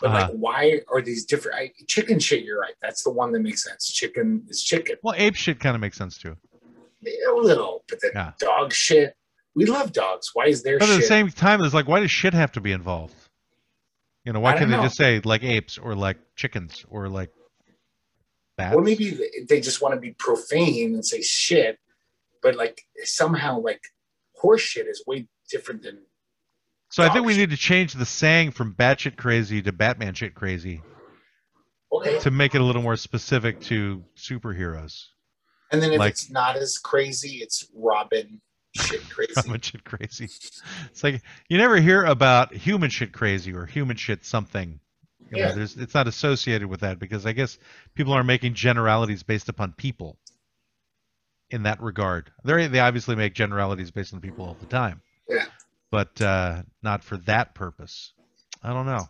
But 0.00 0.08
Uh-huh. 0.10 0.18
like, 0.28 0.30
why 0.32 0.80
are 0.88 1.00
these 1.00 1.24
different? 1.24 1.56
I, 1.58 1.72
chicken 1.86 2.18
shit, 2.18 2.44
you're 2.44 2.58
right. 2.60 2.74
That's 2.82 3.02
the 3.04 3.10
one 3.10 3.32
that 3.32 3.40
makes 3.40 3.62
sense. 3.62 3.90
Chicken 3.90 4.44
is 4.48 4.62
chicken. 4.62 4.96
Well, 5.02 5.14
ape 5.16 5.34
shit 5.36 5.60
kind 5.60 5.74
of 5.74 5.80
makes 5.80 5.96
sense 5.96 6.18
too. 6.18 6.36
A 7.06 7.32
little, 7.32 7.84
but 7.88 8.00
the 8.00 8.10
Yeah. 8.14 8.32
dog 8.38 8.72
shit. 8.74 9.14
We 9.54 9.66
love 9.66 9.92
dogs. 9.92 10.30
Why 10.32 10.46
is 10.46 10.62
shit? 10.62 10.78
But 10.80 10.88
at 10.88 10.92
shit? 10.92 11.00
the 11.02 11.06
same 11.06 11.28
time, 11.30 11.62
it's 11.62 11.74
like, 11.74 11.88
why 11.88 12.00
does 12.00 12.10
shit 12.10 12.32
have 12.34 12.52
to 12.52 12.60
be 12.60 12.72
involved? 12.72 13.14
You 14.24 14.32
know, 14.32 14.40
why 14.40 14.56
can't 14.56 14.70
they 14.70 14.76
just 14.76 14.96
say 14.96 15.20
like 15.24 15.42
apes 15.42 15.78
or 15.78 15.94
like 15.94 16.16
chickens 16.36 16.84
or 16.88 17.08
like 17.08 17.30
bats. 18.56 18.76
Or 18.76 18.82
maybe 18.82 19.18
they 19.48 19.60
just 19.60 19.82
want 19.82 19.94
to 19.94 20.00
be 20.00 20.12
profane 20.12 20.94
and 20.94 21.04
say 21.04 21.22
shit, 21.22 21.78
but 22.42 22.54
like 22.54 22.82
somehow 23.04 23.58
like 23.60 23.80
horse 24.36 24.60
shit 24.60 24.86
is 24.86 25.02
way 25.06 25.26
different 25.50 25.82
than. 25.82 25.98
so 26.90 27.02
I 27.02 27.08
think 27.08 27.26
we 27.26 27.32
shit. 27.34 27.40
need 27.40 27.50
to 27.50 27.56
change 27.60 27.94
the 27.94 28.06
saying 28.06 28.52
from 28.52 28.74
batshit 28.74 29.16
crazy 29.16 29.60
to 29.62 29.72
Batman 29.72 30.14
shit 30.14 30.34
crazy 30.34 30.82
Okay. 31.92 32.18
to 32.20 32.30
make 32.30 32.54
it 32.54 32.60
a 32.60 32.64
little 32.64 32.80
more 32.82 32.96
specific 32.96 33.60
to 33.62 34.02
superheroes. 34.16 35.04
And 35.72 35.82
then 35.82 35.92
if 35.92 35.98
like- 35.98 36.12
it's 36.12 36.30
not 36.30 36.56
as 36.56 36.78
crazy, 36.78 37.38
it's 37.42 37.68
Robin 37.74 38.40
shit 38.74 39.02
crazy. 39.10 39.32
Robin 39.36 39.60
shit 39.60 39.84
crazy. 39.84 40.24
It's 40.24 41.02
like 41.04 41.22
you 41.48 41.58
never 41.58 41.76
hear 41.80 42.04
about 42.04 42.52
human 42.54 42.90
shit 42.90 43.12
crazy 43.12 43.52
or 43.54 43.66
human 43.66 43.96
shit 43.96 44.24
something. 44.24 44.80
You 45.30 45.38
know, 45.42 45.48
Yeah. 45.48 45.52
there's 45.52 45.76
it's 45.76 45.94
not 45.94 46.08
associated 46.08 46.68
with 46.68 46.80
that 46.80 46.98
because 46.98 47.24
I 47.26 47.32
guess 47.32 47.58
people 47.94 48.12
are 48.12 48.24
making 48.24 48.54
generalities 48.54 49.22
based 49.22 49.48
upon 49.48 49.72
people. 49.72 50.18
In 51.50 51.64
that 51.64 51.82
regard, 51.82 52.30
they 52.44 52.66
they 52.66 52.80
obviously 52.80 53.14
make 53.14 53.34
generalities 53.34 53.90
based 53.90 54.14
on 54.14 54.20
people 54.22 54.46
all 54.46 54.56
the 54.58 54.64
time. 54.66 55.02
Yeah. 55.28 55.44
But 55.90 56.18
uh, 56.22 56.62
not 56.82 57.04
for 57.04 57.18
that 57.18 57.54
purpose. 57.54 58.12
I 58.62 58.72
don't 58.72 58.86
know. 58.86 59.06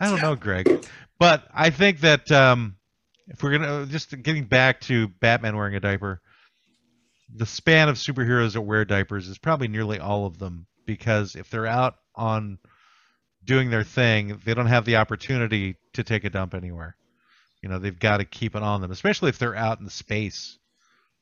I 0.00 0.06
don't 0.08 0.16
Yeah. 0.16 0.22
know, 0.22 0.34
Greg. 0.34 0.86
But 1.18 1.44
I 1.52 1.68
think 1.68 2.00
that 2.00 2.32
um, 2.32 2.76
if 3.28 3.42
we're 3.42 3.50
gonna 3.58 3.84
just 3.84 4.10
getting 4.22 4.44
back 4.44 4.80
to 4.82 5.08
Batman 5.08 5.56
wearing 5.56 5.74
a 5.74 5.80
diaper, 5.80 6.22
the 7.34 7.46
span 7.46 7.88
of 7.88 7.96
superheroes 7.96 8.52
that 8.52 8.62
wear 8.62 8.84
diapers 8.84 9.28
is 9.28 9.38
probably 9.38 9.68
nearly 9.68 9.98
all 9.98 10.26
of 10.26 10.38
them 10.38 10.66
because 10.86 11.34
if 11.34 11.50
they're 11.50 11.66
out 11.66 11.96
on 12.14 12.58
doing 13.44 13.70
their 13.70 13.84
thing, 13.84 14.40
they 14.44 14.54
don't 14.54 14.66
have 14.66 14.84
the 14.84 14.96
opportunity 14.96 15.76
to 15.94 16.04
take 16.04 16.24
a 16.24 16.30
dump 16.30 16.54
anywhere. 16.54 16.96
You 17.62 17.68
know, 17.68 17.78
they've 17.78 17.98
got 17.98 18.18
to 18.18 18.24
keep 18.24 18.54
it 18.54 18.62
on 18.62 18.80
them, 18.80 18.90
especially 18.90 19.30
if 19.30 19.38
they're 19.38 19.56
out 19.56 19.80
in 19.80 19.88
space. 19.88 20.58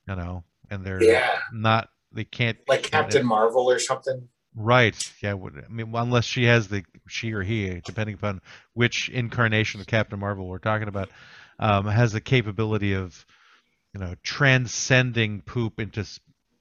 You 0.08 0.16
know, 0.16 0.44
and 0.70 0.84
they're 0.84 1.02
yeah, 1.02 1.38
not. 1.52 1.88
They 2.12 2.24
can't. 2.24 2.58
like 2.68 2.82
Captain 2.82 3.24
Marvel 3.24 3.70
or 3.70 3.78
something. 3.78 4.28
Right. 4.54 5.12
Yeah. 5.22 5.34
I 5.34 5.72
mean, 5.72 5.94
unless 5.94 6.24
she 6.24 6.44
has 6.44 6.68
the 6.68 6.84
she 7.08 7.32
or 7.32 7.42
he, 7.42 7.80
depending 7.84 8.16
upon 8.16 8.42
which 8.74 9.08
incarnation 9.08 9.80
of 9.80 9.86
Captain 9.86 10.18
Marvel 10.18 10.46
we're 10.46 10.58
talking 10.58 10.88
about, 10.88 11.08
um, 11.58 11.86
has 11.86 12.12
the 12.12 12.20
capability 12.20 12.94
of, 12.94 13.24
you 13.95 14.01
know, 14.01 14.14
transcending 14.22 15.43
poop 15.43 15.80
into 15.80 16.07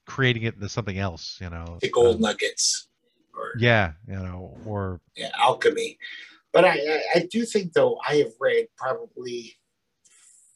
creating 0.06 0.42
it 0.42 0.54
into 0.54 0.68
something 0.68 0.98
else. 0.98 1.38
You 1.40 1.50
know. 1.50 1.78
The 1.80 1.90
gold 1.90 2.16
Um, 2.16 2.22
nuggets 2.22 2.88
or 3.34 3.52
yeah. 3.58 3.92
You 4.06 4.14
know, 4.14 4.56
or 4.66 5.00
yeah, 5.16 5.30
alchemy. 5.36 5.98
But 6.52 6.64
I, 6.66 6.72
I, 6.72 7.02
I 7.14 7.28
do 7.30 7.46
think 7.46 7.72
though 7.72 7.98
I 8.06 8.16
have 8.16 8.32
read 8.38 8.66
probably 8.76 9.56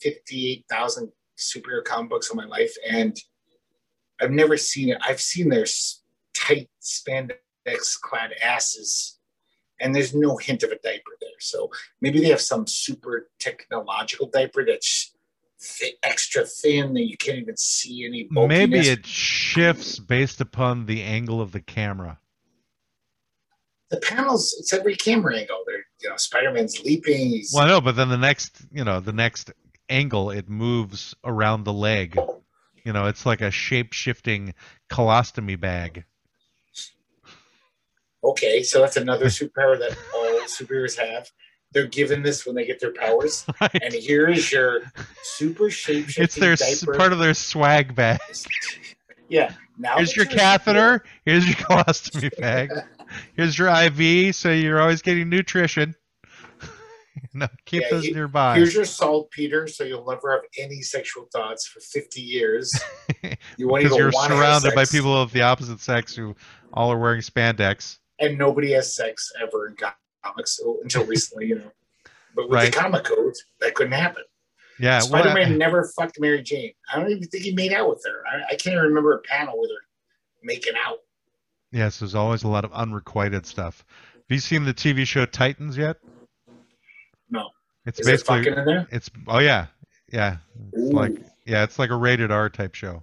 fifty-eight 0.01 0.67
thousand 0.71 1.11
superhero 1.39 1.83
comic 1.85 2.11
books 2.11 2.31
in 2.31 2.37
my 2.37 2.45
life, 2.45 2.75
and 2.87 3.17
I've 4.21 4.31
never 4.31 4.57
seen 4.59 4.91
it. 4.91 4.99
I've 5.07 5.21
seen 5.21 5.49
their 5.49 5.67
tight 6.35 6.69
spandex-clad 6.83 8.33
asses, 8.45 9.19
and 9.81 9.95
there's 9.95 10.15
no 10.15 10.37
hint 10.37 10.63
of 10.63 10.71
a 10.71 10.79
diaper 10.79 11.17
there. 11.21 11.31
So 11.41 11.71
maybe 12.03 12.21
they 12.21 12.29
have 12.29 12.43
some 12.43 12.67
super 12.67 13.31
technological 13.39 14.29
diaper 14.29 14.67
that's 14.67 15.16
thi- 15.61 15.97
extra 16.03 16.45
thin 16.45 16.95
that 16.95 17.05
you 17.05 17.17
can't 17.17 17.39
even 17.39 17.57
see 17.57 18.05
any. 18.05 18.29
maybe 18.31 18.79
it 18.79 19.07
shifts 19.07 19.99
based 19.99 20.41
upon 20.41 20.87
the 20.87 21.03
angle 21.03 21.41
of 21.41 21.53
the 21.53 21.61
camera. 21.61 22.19
the 23.91 23.99
panels. 23.99 24.55
It's 24.59 24.73
every 24.73 24.97
camera 24.97 25.37
angle. 25.37 25.63
They're 25.67 25.85
you 26.01 26.11
know 26.11 26.17
Spider-Man's 26.17 26.83
leaping. 26.83 27.29
He's, 27.29 27.53
Well, 27.55 27.65
I 27.65 27.69
know, 27.69 27.81
but 27.81 27.97
then 27.97 28.09
the 28.09 28.19
next, 28.19 28.67
you 28.73 28.85
know, 28.85 29.01
the 29.01 29.13
next 29.13 29.53
angle, 29.89 30.31
it 30.31 30.49
moves 30.49 31.15
around 31.25 31.65
the 31.65 31.73
leg. 31.73 32.19
You 32.85 32.93
know, 32.93 33.07
it's 33.07 33.27
like 33.27 33.41
a 33.41 33.51
shape-shifting 33.51 34.55
colostomy 34.89 35.59
bag. 35.59 36.05
Okay, 38.23 38.63
so 38.63 38.81
that's 38.81 38.97
another 38.97 39.27
superpower 39.27 39.79
that 39.79 39.97
all 40.15 40.41
superheroes 40.47 40.97
have. 40.97 41.31
They're 41.73 41.87
given 41.87 42.23
this 42.23 42.47
when 42.47 42.55
they 42.55 42.65
get 42.65 42.81
their 42.81 42.93
powers. 42.93 43.45
Right. 43.61 43.83
And 43.83 43.93
here 43.93 44.29
is 44.29 44.51
your 44.53 44.83
super 45.23 45.71
shape 45.71 46.07
It's 46.19 46.35
their 46.35 46.57
diaper. 46.57 46.95
part 46.95 47.13
of 47.13 47.19
their 47.19 47.35
swag 47.35 47.95
bag. 47.95 48.21
yeah. 49.29 49.53
Now 49.79 49.97
Here's 49.97 50.17
your 50.17 50.25
catheter. 50.27 51.05
Here's 51.25 51.47
your 51.47 51.57
colostomy 51.57 52.31
bag. 52.41 52.71
Here's 53.37 53.59
your 53.59 53.69
IV, 53.69 54.35
so 54.35 54.51
you're 54.51 54.81
always 54.81 55.03
getting 55.03 55.29
nutrition. 55.29 55.95
you 56.63 57.41
know, 57.41 57.49
keep 57.67 57.83
Yeah, 57.83 57.89
those 57.91 58.05
he- 58.05 58.13
nearby. 58.13 58.57
Here's 58.57 58.75
your 58.75 58.85
saltpeter, 58.85 59.67
so 59.67 59.85
you'll 59.85 60.07
never 60.09 60.33
have 60.33 60.43
any 60.59 60.81
sexual 60.83 61.29
thoughts 61.33 61.67
for 61.67 61.81
50 61.81 62.21
years. 62.21 62.73
You 63.59 63.69
won't 63.69 63.83
Because 63.85 63.99
you're 63.99 64.11
want 64.13 64.31
to 64.31 64.37
have 64.37 64.63
surrounded 64.63 64.75
by 64.75 64.85
people 64.87 65.15
of 65.21 65.33
the 65.33 65.43
opposite 65.43 65.81
sex 65.81 66.15
who 66.15 66.35
all 66.73 66.91
are 66.93 66.99
wearing 66.99 67.21
spandex. 67.21 67.99
and 68.19 68.39
nobody 68.39 68.73
has 68.73 68.95
sex 68.95 69.31
ever 69.43 69.69
in 69.69 69.75
comics 70.27 70.59
until 70.83 71.05
recently, 71.15 71.47
you 71.47 71.57
know. 71.57 71.73
But 72.35 72.49
with 72.49 72.55
Right. 72.55 72.73
the 72.73 72.79
comic 72.79 73.05
code, 73.05 73.35
that 73.61 73.75
couldn't 73.75 73.93
happen. 73.93 74.23
Yeah, 74.79 74.99
Spider-Man 75.01 75.57
never 75.57 75.91
fucked 75.97 76.21
Mary 76.21 76.43
Jane. 76.43 76.73
I 76.93 76.99
don't 77.01 77.11
even 77.11 77.27
think 77.29 77.45
he 77.45 77.55
made 77.55 77.73
out 77.73 77.89
with 77.89 78.03
her. 78.05 78.23
I, 78.31 78.53
I 78.53 78.57
can't 78.57 78.77
remember 78.79 79.15
a 79.15 79.21
panel 79.23 79.59
with 79.59 79.71
her 79.71 79.87
making 80.43 80.75
out. 80.87 80.99
Yes, 81.73 81.99
there's 81.99 82.15
always 82.15 82.43
a 82.43 82.49
lot 82.49 82.65
of 82.65 82.73
unrequited 82.75 83.47
stuff. 83.47 83.85
Have 84.15 84.23
you 84.29 84.39
seen 84.39 84.65
the 84.65 84.75
TV 84.75 85.07
show 85.07 85.25
Titans 85.25 85.79
yet? 85.79 85.97
No. 87.31 87.49
It's 87.87 88.01
Is 88.01 88.07
basically 88.07 88.39
fucking 88.45 88.59
in 88.59 88.65
there? 88.67 88.87
it's 88.91 89.09
oh 89.29 89.39
yeah. 89.39 89.67
Yeah. 90.13 90.37
It's 90.73 90.93
Ooh. 90.93 90.95
like 90.95 91.23
yeah, 91.47 91.63
it's 91.65 91.79
like 91.79 91.91
a 91.91 91.97
rated 91.97 92.31
R 92.31 92.51
type 92.51 92.75
show. 92.75 93.03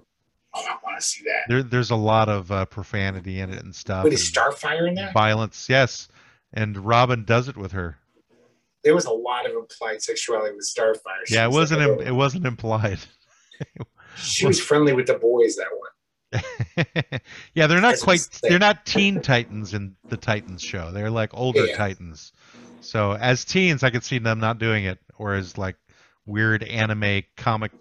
Oh, 0.54 0.64
I 0.70 0.78
want 0.84 1.00
to 1.00 1.02
see 1.06 1.24
that. 1.26 1.44
There 1.48 1.64
there's 1.64 1.90
a 1.92 1.96
lot 1.96 2.30
of 2.30 2.52
uh, 2.52 2.66
profanity 2.66 3.40
in 3.40 3.50
it 3.52 3.64
and 3.64 3.74
stuff. 3.74 4.04
Wait, 4.04 4.14
is 4.14 4.32
Starfire 4.32 4.88
in 4.88 4.94
there? 4.94 5.12
violence, 5.14 5.68
yes. 5.70 6.08
And 6.54 6.78
Robin 6.78 7.26
does 7.26 7.48
it 7.48 7.58
with 7.58 7.72
her. 7.72 7.98
There 8.84 8.94
was 8.94 9.06
a 9.06 9.12
lot 9.12 9.46
of 9.50 9.54
implied 9.54 10.02
sexuality 10.02 10.56
with 10.56 10.68
Starfire. 10.70 11.26
She 11.26 11.36
Yeah, 11.36 11.46
it 11.46 11.48
was 11.48 11.72
wasn't 11.72 11.80
like 11.82 12.00
im- 12.02 12.08
it 12.08 12.12
wasn't 12.16 12.46
implied. 12.46 13.00
she 14.18 14.46
was 14.46 14.60
friendly 14.60 14.94
with 14.94 15.08
the 15.08 15.16
boys 15.16 15.56
that 15.56 15.68
one. 15.72 15.90
yeah, 17.54 17.68
they're 17.68 17.80
not 17.82 17.92
That's 17.92 18.04
quite 18.04 18.28
they're 18.42 18.60
not 18.60 18.86
teen 18.86 19.22
titans 19.22 19.74
in 19.74 19.96
the 20.10 20.18
Titans 20.18 20.62
show. 20.64 20.92
They're 20.92 21.10
like 21.12 21.30
older 21.34 21.66
Yeah. 21.66 21.78
titans. 21.78 22.34
So 22.82 23.14
as 23.14 23.46
teens 23.46 23.84
I 23.84 23.90
could 23.92 24.04
see 24.04 24.18
them 24.20 24.40
not 24.40 24.58
doing 24.60 24.86
it 24.86 25.00
or 25.18 25.36
as 25.36 25.58
like 25.58 25.76
weird 26.26 26.64
anime 26.64 27.24
comic 27.38 27.72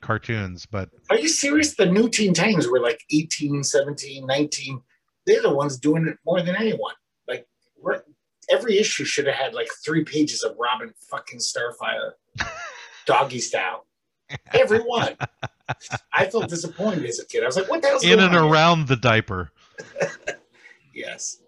cartoons, 0.00 0.64
but 0.64 0.88
Are 1.10 1.18
you 1.18 1.28
serious? 1.28 1.74
The 1.74 1.86
new 1.86 2.08
Teen 2.08 2.32
Titans 2.34 2.68
were 2.68 2.80
like 2.80 3.00
18, 3.12 3.64
17, 3.64 4.26
19. 4.26 4.80
They're 5.26 5.42
the 5.42 5.52
ones 5.52 5.76
doing 5.76 6.06
it 6.06 6.16
more 6.24 6.40
than 6.40 6.54
anyone. 6.54 6.94
We're- 7.80 8.00
every 8.50 8.78
issue 8.78 9.04
should 9.04 9.26
have 9.26 9.34
had 9.36 9.54
like 9.54 9.68
three 9.84 10.04
pages 10.04 10.42
of 10.42 10.56
Robin 10.58 10.92
fucking 11.10 11.38
Starfire, 11.40 12.12
doggy 13.06 13.40
style. 13.40 13.84
Every 14.52 14.80
one. 14.80 15.16
I 16.12 16.26
felt 16.26 16.48
disappointed 16.48 17.04
as 17.06 17.18
a 17.18 17.26
kid. 17.26 17.42
I 17.42 17.46
was 17.46 17.56
like, 17.56 17.68
what 17.70 17.82
the 17.82 17.88
hell's 17.88 18.02
in 18.04 18.10
going 18.16 18.20
and 18.28 18.36
on 18.36 18.42
here? 18.44 18.52
around 18.52 18.88
the 18.88 18.96
diaper. 18.96 19.50
Yes. 20.94 21.38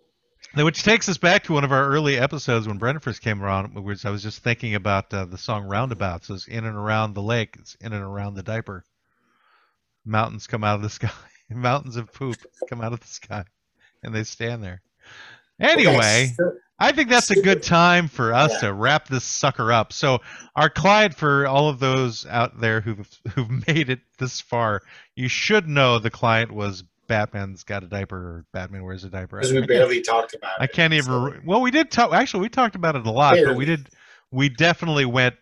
Which 0.55 0.83
takes 0.85 1.09
us 1.09 1.19
back 1.19 1.43
to 1.45 1.53
one 1.53 1.65
of 1.65 1.73
our 1.73 1.87
early 1.89 2.17
episodes 2.19 2.69
when 2.69 2.79
Brendan 2.79 3.01
first 3.01 3.21
came 3.21 3.43
around, 3.43 3.75
which 3.83 4.05
I 4.05 4.11
was 4.11 4.23
just 4.23 4.43
thinking 4.45 4.75
about 4.77 5.13
uh, 5.13 5.25
the 5.25 5.39
song 5.39 5.65
Roundabouts. 5.65 6.31
It's 6.31 6.47
in 6.47 6.65
and 6.65 6.77
around 6.77 7.15
the 7.15 7.23
lake, 7.23 7.57
it's 7.59 7.75
in 7.81 7.93
and 7.93 8.03
around 8.05 8.35
the 8.35 8.43
diaper. 8.45 8.85
Mountains 10.05 10.47
come 10.47 10.65
out 10.65 10.77
of 10.77 10.83
the 10.83 10.91
sky. 10.91 11.11
Mountains 11.51 11.97
of 11.97 12.13
poop 12.13 12.37
come 12.69 12.81
out 12.81 12.93
of 12.93 13.01
the 13.01 13.07
sky, 13.09 13.45
and 14.05 14.15
they 14.15 14.23
stand 14.25 14.63
there. 14.63 14.83
Anyway, 15.61 16.35
I 16.79 16.93
think 16.93 17.11
that's 17.11 17.31
a 17.31 17.41
good 17.43 17.63
time 17.63 18.09
for 18.09 18.33
us 18.33 18.53
Yeah. 18.55 18.69
to 18.69 18.73
wrap 18.73 19.09
this 19.09 19.25
sucker 19.25 19.71
up. 19.73 19.93
So, 19.93 20.21
our 20.57 20.71
client, 20.71 21.15
for 21.15 21.47
all 21.47 21.69
of 21.69 21.79
those 21.79 22.25
out 22.27 22.59
there 22.61 22.81
who've 22.81 23.09
who've 23.35 23.51
made 23.69 23.91
it 23.91 24.01
this 24.19 24.41
far, 24.41 24.81
you 25.15 25.29
should 25.29 25.69
know 25.69 25.99
the 25.99 26.11
client 26.11 26.51
was 26.53 26.83
Batman's 27.09 27.65
got 27.65 27.83
a 27.85 27.87
diaper 27.89 28.17
or 28.17 28.45
Batman 28.53 28.85
wears 28.85 29.05
a 29.05 29.11
diaper. 29.11 29.39
because 29.39 29.53
we 29.53 29.61
barely 29.67 30.01
talked 30.01 30.33
about 30.35 30.53
it. 30.61 30.63
I 30.63 30.67
can't 30.67 30.93
even. 30.95 31.05
So- 31.07 31.35
well, 31.45 31.61
we 31.61 31.71
did 31.71 31.91
talk. 31.91 32.13
Actually, 32.13 32.43
we 32.43 32.49
talked 32.49 32.77
about 32.77 32.97
it 32.97 33.07
a 33.07 33.11
lot, 33.11 33.37
but 33.45 33.57
we 33.57 33.65
did. 33.67 33.89
We 34.31 34.49
definitely 34.49 35.05
went 35.05 35.35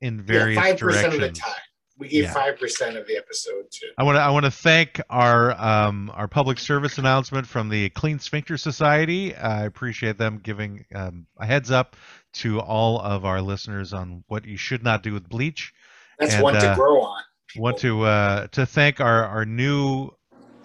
in 0.00 0.20
various 0.22 0.58
five 0.58 0.78
percent 0.78 1.12
directions. 1.12 1.14
of 1.14 1.34
the 1.34 1.40
time. 1.40 1.54
We 2.02 2.08
gave 2.08 2.24
Yeah. 2.24 2.32
five 2.32 2.58
percent 2.58 2.96
of 2.96 3.06
the 3.06 3.16
episode 3.16 3.70
to. 3.70 3.86
I 3.96 4.02
want 4.02 4.16
to. 4.16 4.20
I 4.20 4.30
want 4.30 4.44
to 4.44 4.50
thank 4.50 5.00
our 5.08 5.52
um, 5.52 6.10
our 6.12 6.26
public 6.26 6.58
service 6.58 6.98
announcement 6.98 7.46
from 7.46 7.68
the 7.68 7.90
Clean 7.90 8.18
Sphincter 8.18 8.56
Society. 8.56 9.36
I 9.36 9.66
appreciate 9.66 10.18
them 10.18 10.40
giving 10.42 10.84
um, 10.92 11.26
a 11.38 11.46
heads 11.46 11.70
up 11.70 11.94
to 12.34 12.58
all 12.58 13.00
of 13.00 13.24
our 13.24 13.40
listeners 13.40 13.92
on 13.92 14.24
what 14.26 14.44
you 14.44 14.56
should 14.56 14.82
not 14.82 15.04
do 15.04 15.12
with 15.12 15.28
bleach. 15.28 15.72
That's 16.18 16.34
and, 16.34 16.42
one 16.42 16.54
to 16.54 16.70
uh, 16.70 16.74
grow 16.74 17.02
on. 17.02 17.22
want 17.54 17.78
to 17.78 18.02
uh, 18.02 18.46
to 18.48 18.66
thank 18.66 19.00
our 19.00 19.24
our 19.24 19.44
new 19.44 20.10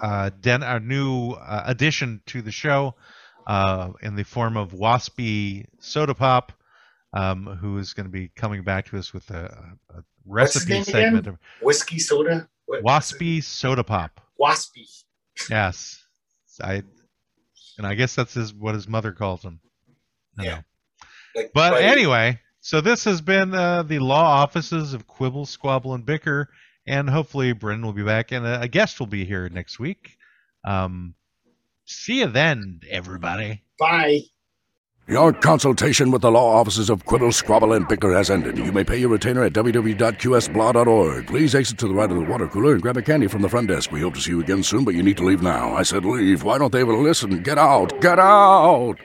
uh, 0.02 0.32
den 0.42 0.64
our 0.64 0.80
new 0.80 1.34
uh, 1.34 1.66
addition 1.68 2.22
to 2.26 2.42
the 2.42 2.52
show 2.52 2.96
uh, 3.46 3.92
in 4.02 4.16
the 4.16 4.24
form 4.24 4.58
of 4.58 4.72
Waspy 4.72 5.66
Soda 5.82 6.16
Pop, 6.16 6.52
um, 7.14 7.46
who 7.62 7.78
is 7.78 7.94
going 7.94 8.08
to 8.08 8.12
be 8.12 8.32
coming 8.36 8.64
back 8.64 8.88
to 8.88 8.98
us 8.98 9.14
with 9.14 9.30
a, 9.30 9.76
a 9.92 10.02
recipe 10.28 10.84
segment. 10.84 11.28
Of, 11.28 11.38
Whiskey 11.62 12.00
soda. 12.00 12.48
What, 12.66 12.84
Waspy 12.84 13.44
soda 13.44 13.84
pop. 13.84 14.22
Waspy. 14.40 15.04
Yes, 15.50 16.04
I, 16.62 16.84
and 17.78 17.86
I 17.88 17.96
guess 17.96 18.16
that's 18.16 18.34
his 18.34 18.54
what 18.54 18.76
his 18.76 18.88
mother 18.88 19.12
calls 19.12 19.44
him. 19.44 19.60
yeah. 20.40 20.62
Like, 21.36 21.52
but 21.54 21.72
buddy. 21.72 21.86
anyway, 21.86 22.40
so 22.62 22.82
this 22.82 23.04
has 23.06 23.22
been 23.22 23.54
uh, 23.54 23.84
the 23.84 24.00
law 24.00 24.42
offices 24.42 24.94
of 24.94 25.08
Quibble, 25.08 25.46
Squabble, 25.46 25.94
and 25.94 26.06
Bicker, 26.06 26.50
and 26.86 27.10
hopefully 27.10 27.54
Brendan 27.54 27.86
will 27.86 27.94
be 27.94 28.04
back, 28.04 28.32
and 28.32 28.46
a, 28.46 28.62
a 28.62 28.68
guest 28.68 29.00
will 29.00 29.08
be 29.08 29.24
here 29.24 29.48
next 29.50 29.80
week. 29.80 30.18
Um, 30.66 31.14
see 31.86 32.20
you 32.20 32.28
then, 32.28 32.82
everybody. 32.90 33.64
Bye. 33.80 34.22
Your 35.10 35.32
consultation 35.32 36.12
with 36.12 36.22
the 36.22 36.30
law 36.30 36.60
offices 36.60 36.90
of 36.90 37.06
Quibble, 37.06 37.32
Squabble, 37.32 37.72
and 37.72 37.88
Bicker 37.88 38.14
has 38.14 38.30
ended. 38.30 38.58
You 38.58 38.74
may 38.74 38.84
pay 38.84 38.98
your 38.98 39.08
retainer 39.08 39.42
at 39.46 39.54
www.qsblaw.org. 39.54 41.28
Please 41.28 41.56
exit 41.56 41.78
to 41.78 41.88
the 41.88 41.94
right 41.94 42.12
of 42.12 42.18
the 42.18 42.26
water 42.26 42.46
cooler 42.46 42.74
and 42.74 42.82
grab 42.82 42.98
a 42.98 43.02
candy 43.02 43.28
from 43.28 43.42
the 43.42 43.48
front 43.48 43.70
desk. 43.70 43.90
We 43.90 44.02
hope 44.02 44.16
to 44.16 44.20
see 44.20 44.32
you 44.32 44.42
again 44.42 44.64
soon, 44.64 44.84
but 44.84 44.96
you 44.96 45.04
need 45.04 45.16
to 45.16 45.24
leave 45.24 45.42
now. 45.42 45.74
I 45.74 45.84
said 45.84 46.04
leave. 46.04 46.44
Why 46.44 46.58
don't 46.58 46.74
they 46.74 46.82
ever 46.82 46.94
listen? 46.94 47.42
Get 47.42 47.58
out! 47.58 48.02
Get 48.02 48.20
out! 48.20 49.00